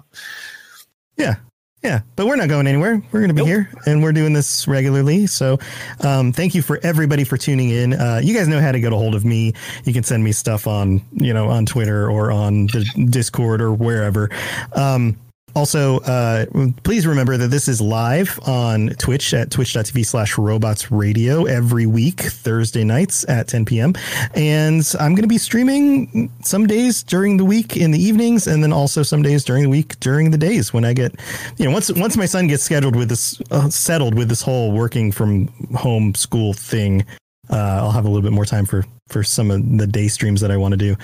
Yeah. 1.17 1.35
Yeah. 1.83 2.01
But 2.15 2.27
we're 2.27 2.35
not 2.35 2.47
going 2.47 2.67
anywhere. 2.67 3.01
We're 3.11 3.21
going 3.21 3.35
to 3.35 3.43
be 3.43 3.43
here 3.43 3.71
and 3.87 4.03
we're 4.03 4.11
doing 4.11 4.33
this 4.33 4.67
regularly. 4.67 5.25
So 5.25 5.57
um, 6.01 6.31
thank 6.31 6.53
you 6.53 6.61
for 6.61 6.79
everybody 6.83 7.23
for 7.23 7.37
tuning 7.37 7.69
in. 7.69 7.93
Uh, 7.93 8.21
you 8.23 8.35
guys 8.35 8.47
know 8.47 8.59
how 8.61 8.71
to 8.71 8.79
get 8.79 8.93
a 8.93 8.95
hold 8.95 9.15
of 9.15 9.25
me. 9.25 9.53
You 9.85 9.93
can 9.93 10.03
send 10.03 10.23
me 10.23 10.31
stuff 10.31 10.67
on, 10.67 11.01
you 11.13 11.33
know, 11.33 11.49
on 11.49 11.65
Twitter 11.65 12.07
or 12.09 12.31
on 12.31 12.67
the 12.67 12.85
Discord 13.09 13.61
or 13.61 13.73
wherever. 13.73 14.29
Um, 14.73 15.17
also, 15.55 15.99
uh, 15.99 16.45
please 16.83 17.05
remember 17.05 17.37
that 17.37 17.47
this 17.47 17.67
is 17.67 17.81
live 17.81 18.39
on 18.45 18.89
Twitch 18.97 19.33
at 19.33 19.51
twitch.tv 19.51 20.05
slash 20.05 20.37
robots 20.37 20.91
radio 20.91 21.45
every 21.45 21.85
week, 21.85 22.21
Thursday 22.21 22.83
nights 22.83 23.27
at 23.27 23.47
10 23.47 23.65
p.m. 23.65 23.93
And 24.35 24.87
I'm 24.99 25.13
going 25.13 25.23
to 25.23 25.27
be 25.27 25.37
streaming 25.37 26.31
some 26.43 26.67
days 26.67 27.03
during 27.03 27.37
the 27.37 27.45
week 27.45 27.77
in 27.77 27.91
the 27.91 28.01
evenings, 28.01 28.47
and 28.47 28.63
then 28.63 28.73
also 28.73 29.03
some 29.03 29.21
days 29.21 29.43
during 29.43 29.63
the 29.63 29.69
week 29.69 29.99
during 29.99 30.31
the 30.31 30.37
days 30.37 30.73
when 30.73 30.85
I 30.85 30.93
get, 30.93 31.13
you 31.57 31.65
know, 31.65 31.71
once 31.71 31.91
once 31.91 32.17
my 32.17 32.25
son 32.25 32.47
gets 32.47 32.63
scheduled 32.63 32.95
with 32.95 33.09
this, 33.09 33.41
uh, 33.51 33.69
settled 33.69 34.15
with 34.15 34.29
this 34.29 34.41
whole 34.41 34.71
working 34.71 35.11
from 35.11 35.47
home 35.75 36.15
school 36.15 36.53
thing, 36.53 37.05
uh, 37.49 37.79
I'll 37.81 37.91
have 37.91 38.05
a 38.05 38.07
little 38.07 38.23
bit 38.23 38.33
more 38.33 38.45
time 38.45 38.65
for 38.65 38.85
for 39.09 39.23
some 39.23 39.51
of 39.51 39.77
the 39.77 39.87
day 39.87 40.07
streams 40.07 40.41
that 40.41 40.51
I 40.51 40.57
want 40.57 40.71
to 40.73 40.77
do. 40.77 40.95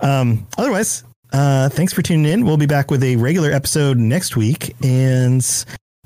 Um, 0.00 0.46
otherwise, 0.58 1.04
uh, 1.32 1.68
thanks 1.68 1.92
for 1.92 2.02
tuning 2.02 2.30
in. 2.30 2.44
We'll 2.44 2.56
be 2.56 2.66
back 2.66 2.90
with 2.90 3.02
a 3.02 3.16
regular 3.16 3.50
episode 3.52 3.98
next 3.98 4.36
week, 4.36 4.74
and 4.82 5.44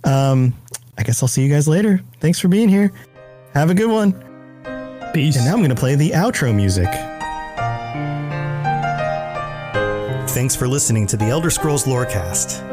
um, 0.04 0.54
I 0.98 1.02
guess 1.02 1.22
I'll 1.22 1.28
see 1.28 1.42
you 1.42 1.52
guys 1.52 1.68
later. 1.68 2.00
Thanks 2.20 2.38
for 2.38 2.48
being 2.48 2.68
here. 2.68 2.92
Have 3.54 3.70
a 3.70 3.74
good 3.74 3.90
one. 3.90 4.12
Peace. 5.12 5.36
And 5.36 5.44
now 5.44 5.52
I'm 5.52 5.58
going 5.58 5.70
to 5.70 5.74
play 5.74 5.96
the 5.96 6.10
outro 6.10 6.54
music. 6.54 6.88
Thanks 10.30 10.54
for 10.54 10.68
listening 10.68 11.06
to 11.08 11.16
the 11.16 11.24
Elder 11.24 11.50
Scrolls 11.50 11.84
Lorecast. 11.84 12.66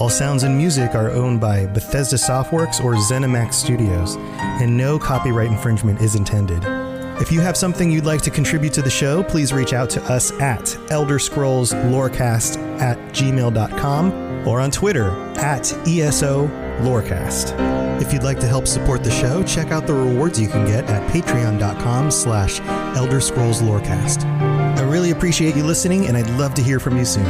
All 0.00 0.08
sounds 0.10 0.42
and 0.42 0.56
music 0.56 0.94
are 0.94 1.10
owned 1.10 1.40
by 1.40 1.66
Bethesda 1.66 2.16
Softworks 2.16 2.84
or 2.84 2.94
ZeniMax 2.94 3.54
Studios, 3.54 4.16
and 4.16 4.76
no 4.76 4.98
copyright 4.98 5.50
infringement 5.50 6.00
is 6.02 6.14
intended. 6.14 6.87
If 7.20 7.32
you 7.32 7.40
have 7.40 7.56
something 7.56 7.90
you'd 7.90 8.04
like 8.04 8.22
to 8.22 8.30
contribute 8.30 8.72
to 8.74 8.82
the 8.82 8.90
show, 8.90 9.24
please 9.24 9.52
reach 9.52 9.72
out 9.72 9.90
to 9.90 10.02
us 10.04 10.30
at 10.40 10.76
Elder 10.90 11.18
Scrolls 11.18 11.72
Lorecast 11.72 12.58
at 12.80 12.96
gmail.com 13.12 14.46
or 14.46 14.60
on 14.60 14.70
Twitter 14.70 15.10
at 15.36 15.72
ESO 15.86 16.46
Lorecast. 16.80 17.54
If 18.00 18.12
you'd 18.12 18.22
like 18.22 18.38
to 18.38 18.46
help 18.46 18.68
support 18.68 19.02
the 19.02 19.10
show, 19.10 19.42
check 19.42 19.72
out 19.72 19.88
the 19.88 19.94
rewards 19.94 20.40
you 20.40 20.46
can 20.46 20.64
get 20.64 20.84
at 20.84 21.10
patreon.com 21.10 22.12
slash 22.12 22.60
Elder 22.96 23.20
Scrolls 23.20 23.60
Lorecast. 23.62 24.24
I 24.24 24.82
really 24.82 25.10
appreciate 25.10 25.56
you 25.56 25.64
listening, 25.64 26.06
and 26.06 26.16
I'd 26.16 26.30
love 26.38 26.54
to 26.54 26.62
hear 26.62 26.78
from 26.78 26.96
you 26.96 27.04
soon. 27.04 27.26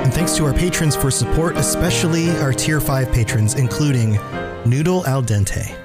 And 0.00 0.12
thanks 0.12 0.36
to 0.36 0.44
our 0.44 0.52
patrons 0.52 0.96
for 0.96 1.12
support, 1.12 1.56
especially 1.56 2.28
our 2.38 2.52
Tier 2.52 2.80
5 2.80 3.12
patrons, 3.12 3.54
including 3.54 4.18
Noodle 4.66 5.06
Al 5.06 5.22
Dente. 5.22 5.81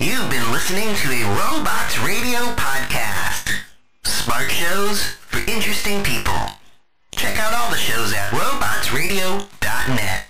You've 0.00 0.30
been 0.30 0.50
listening 0.50 0.94
to 0.94 1.08
a 1.12 1.22
Robots 1.36 1.98
Radio 2.00 2.38
podcast. 2.56 3.52
Smart 4.02 4.50
shows 4.50 5.02
for 5.28 5.40
interesting 5.40 6.02
people. 6.02 6.32
Check 7.14 7.38
out 7.38 7.52
all 7.52 7.70
the 7.70 7.76
shows 7.76 8.14
at 8.14 8.30
robotsradio.net. 8.30 10.24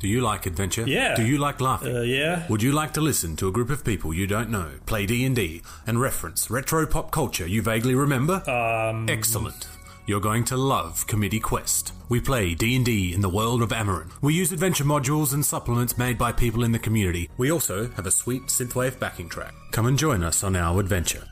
Do 0.00 0.08
you 0.08 0.20
like 0.22 0.46
adventure? 0.46 0.82
Yeah. 0.88 1.14
Do 1.14 1.24
you 1.24 1.38
like 1.38 1.60
laughing? 1.60 1.96
Uh, 1.96 2.00
yeah. 2.00 2.44
Would 2.48 2.64
you 2.64 2.72
like 2.72 2.92
to 2.94 3.00
listen 3.00 3.36
to 3.36 3.46
a 3.46 3.52
group 3.52 3.70
of 3.70 3.84
people 3.84 4.12
you 4.12 4.26
don't 4.26 4.50
know 4.50 4.70
play 4.86 5.06
D&D 5.06 5.62
and 5.86 6.00
reference 6.00 6.50
retro 6.50 6.84
pop 6.84 7.12
culture 7.12 7.46
you 7.46 7.62
vaguely 7.62 7.94
remember? 7.94 8.42
Um 8.50 9.08
Excellent. 9.08 9.68
You're 10.04 10.20
going 10.20 10.44
to 10.46 10.56
love 10.56 11.06
Committee 11.06 11.38
Quest. 11.38 11.92
We 12.08 12.20
play 12.20 12.54
D&D 12.54 13.14
in 13.14 13.20
the 13.20 13.28
world 13.28 13.62
of 13.62 13.68
Amarin. 13.68 14.10
We 14.20 14.34
use 14.34 14.50
adventure 14.50 14.82
modules 14.82 15.32
and 15.32 15.44
supplements 15.44 15.96
made 15.96 16.18
by 16.18 16.32
people 16.32 16.64
in 16.64 16.72
the 16.72 16.80
community. 16.80 17.30
We 17.36 17.52
also 17.52 17.88
have 17.90 18.06
a 18.06 18.10
sweet 18.10 18.46
synthwave 18.46 18.98
backing 18.98 19.28
track. 19.28 19.54
Come 19.70 19.86
and 19.86 19.96
join 19.96 20.24
us 20.24 20.42
on 20.42 20.56
our 20.56 20.80
adventure. 20.80 21.22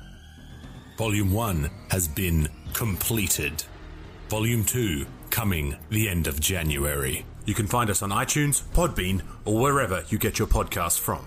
Volume 0.97 1.33
1 1.33 1.69
has 1.91 2.07
been 2.07 2.49
completed. 2.73 3.65
Volume 4.29 4.65
2 4.65 5.05
coming 5.31 5.77
the 5.89 6.09
end 6.09 6.29
of 6.29 6.39
January. 6.39 7.25
You 7.47 7.55
can 7.55 7.67
find 7.67 7.91
us 7.91 8.03
on 8.03 8.11
iTunes, 8.11 8.63
Podbean, 8.73 9.23
or 9.45 9.59
wherever 9.59 10.05
you 10.11 10.19
get 10.19 10.39
your 10.39 10.47
podcasts 10.47 11.01
from. 11.01 11.27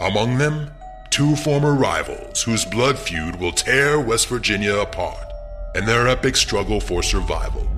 Among 0.00 0.38
them, 0.38 0.72
two 1.10 1.36
former 1.36 1.72
rivals 1.72 2.42
whose 2.42 2.64
blood 2.64 2.98
feud 2.98 3.36
will 3.36 3.52
tear 3.52 4.00
West 4.00 4.26
Virginia 4.26 4.76
apart 4.76 5.32
in 5.76 5.86
their 5.86 6.08
epic 6.08 6.34
struggle 6.34 6.80
for 6.80 7.00
survival. 7.00 7.68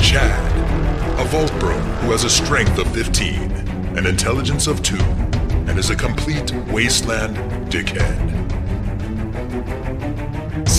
Chad, 0.00 1.20
a 1.20 1.24
vault 1.26 1.52
bro 1.60 1.78
who 1.78 2.10
has 2.10 2.24
a 2.24 2.30
strength 2.30 2.76
of 2.78 2.92
15, 2.92 3.52
an 3.96 4.06
intelligence 4.06 4.66
of 4.66 4.82
2, 4.82 4.96
and 4.96 5.78
is 5.78 5.90
a 5.90 5.96
complete 5.96 6.52
wasteland 6.66 7.36
dickhead. 7.70 8.26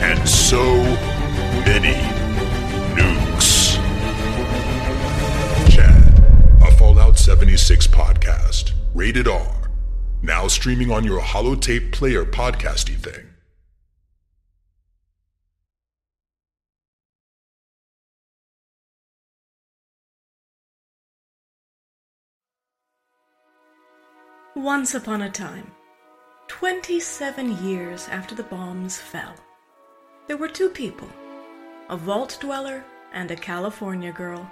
and 0.00 0.28
so 0.28 0.62
many 1.64 1.94
nukes. 2.94 3.76
Chad, 5.70 6.18
a 6.62 6.70
Fallout 6.76 7.18
76 7.18 7.86
podcast, 7.88 8.72
rated 8.94 9.26
R, 9.26 9.70
now 10.22 10.48
streaming 10.48 10.90
on 10.90 11.04
your 11.04 11.20
holotape 11.20 11.92
player 11.92 12.24
podcasty 12.24 12.96
thing. 12.96 13.26
Once 24.56 24.94
upon 24.94 25.20
a 25.20 25.30
time, 25.30 25.70
27 26.48 27.62
years 27.62 28.08
after 28.08 28.34
the 28.34 28.42
bombs 28.42 28.98
fell, 28.98 29.34
there 30.26 30.36
were 30.36 30.48
two 30.48 30.68
people 30.68 31.08
a 31.88 31.96
vault 31.96 32.38
dweller 32.40 32.84
and 33.12 33.30
a 33.30 33.36
California 33.36 34.12
girl. 34.12 34.50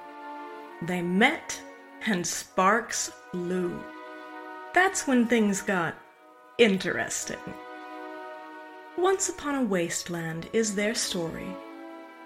They 0.83 1.03
met, 1.03 1.61
and 2.07 2.27
sparks 2.27 3.11
flew. 3.33 3.83
That's 4.73 5.07
when 5.07 5.27
things 5.27 5.63
got 5.63 5.97
interesting. 6.59 7.39
Once 8.97 9.29
Upon 9.29 9.57
a 9.57 9.63
Wasteland 9.63 10.49
is 10.53 10.75
their 10.75 10.95
story. 10.95 11.49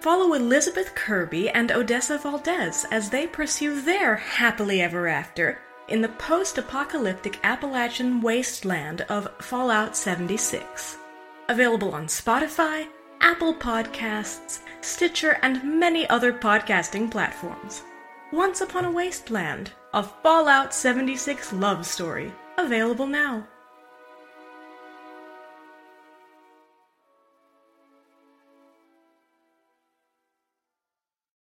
Follow 0.00 0.34
Elizabeth 0.34 0.94
Kirby 0.94 1.48
and 1.50 1.72
Odessa 1.72 2.18
Valdez 2.18 2.84
as 2.90 3.10
they 3.10 3.26
pursue 3.26 3.80
their 3.80 4.16
happily 4.16 4.82
ever 4.82 5.08
after 5.08 5.58
in 5.88 6.02
the 6.02 6.08
post 6.10 6.58
apocalyptic 6.58 7.40
Appalachian 7.42 8.20
wasteland 8.20 9.00
of 9.08 9.28
Fallout 9.40 9.96
76. 9.96 10.98
Available 11.48 11.94
on 11.94 12.06
Spotify, 12.06 12.86
Apple 13.20 13.54
Podcasts, 13.54 14.60
Stitcher, 14.80 15.38
and 15.42 15.62
many 15.78 16.08
other 16.08 16.32
podcasting 16.32 17.10
platforms. 17.10 17.82
Once 18.32 18.60
Upon 18.60 18.84
a 18.84 18.90
Wasteland, 18.90 19.72
a 19.92 20.02
Fallout 20.02 20.72
76 20.72 21.52
love 21.52 21.84
story, 21.84 22.32
available 22.56 23.06
now. 23.06 23.46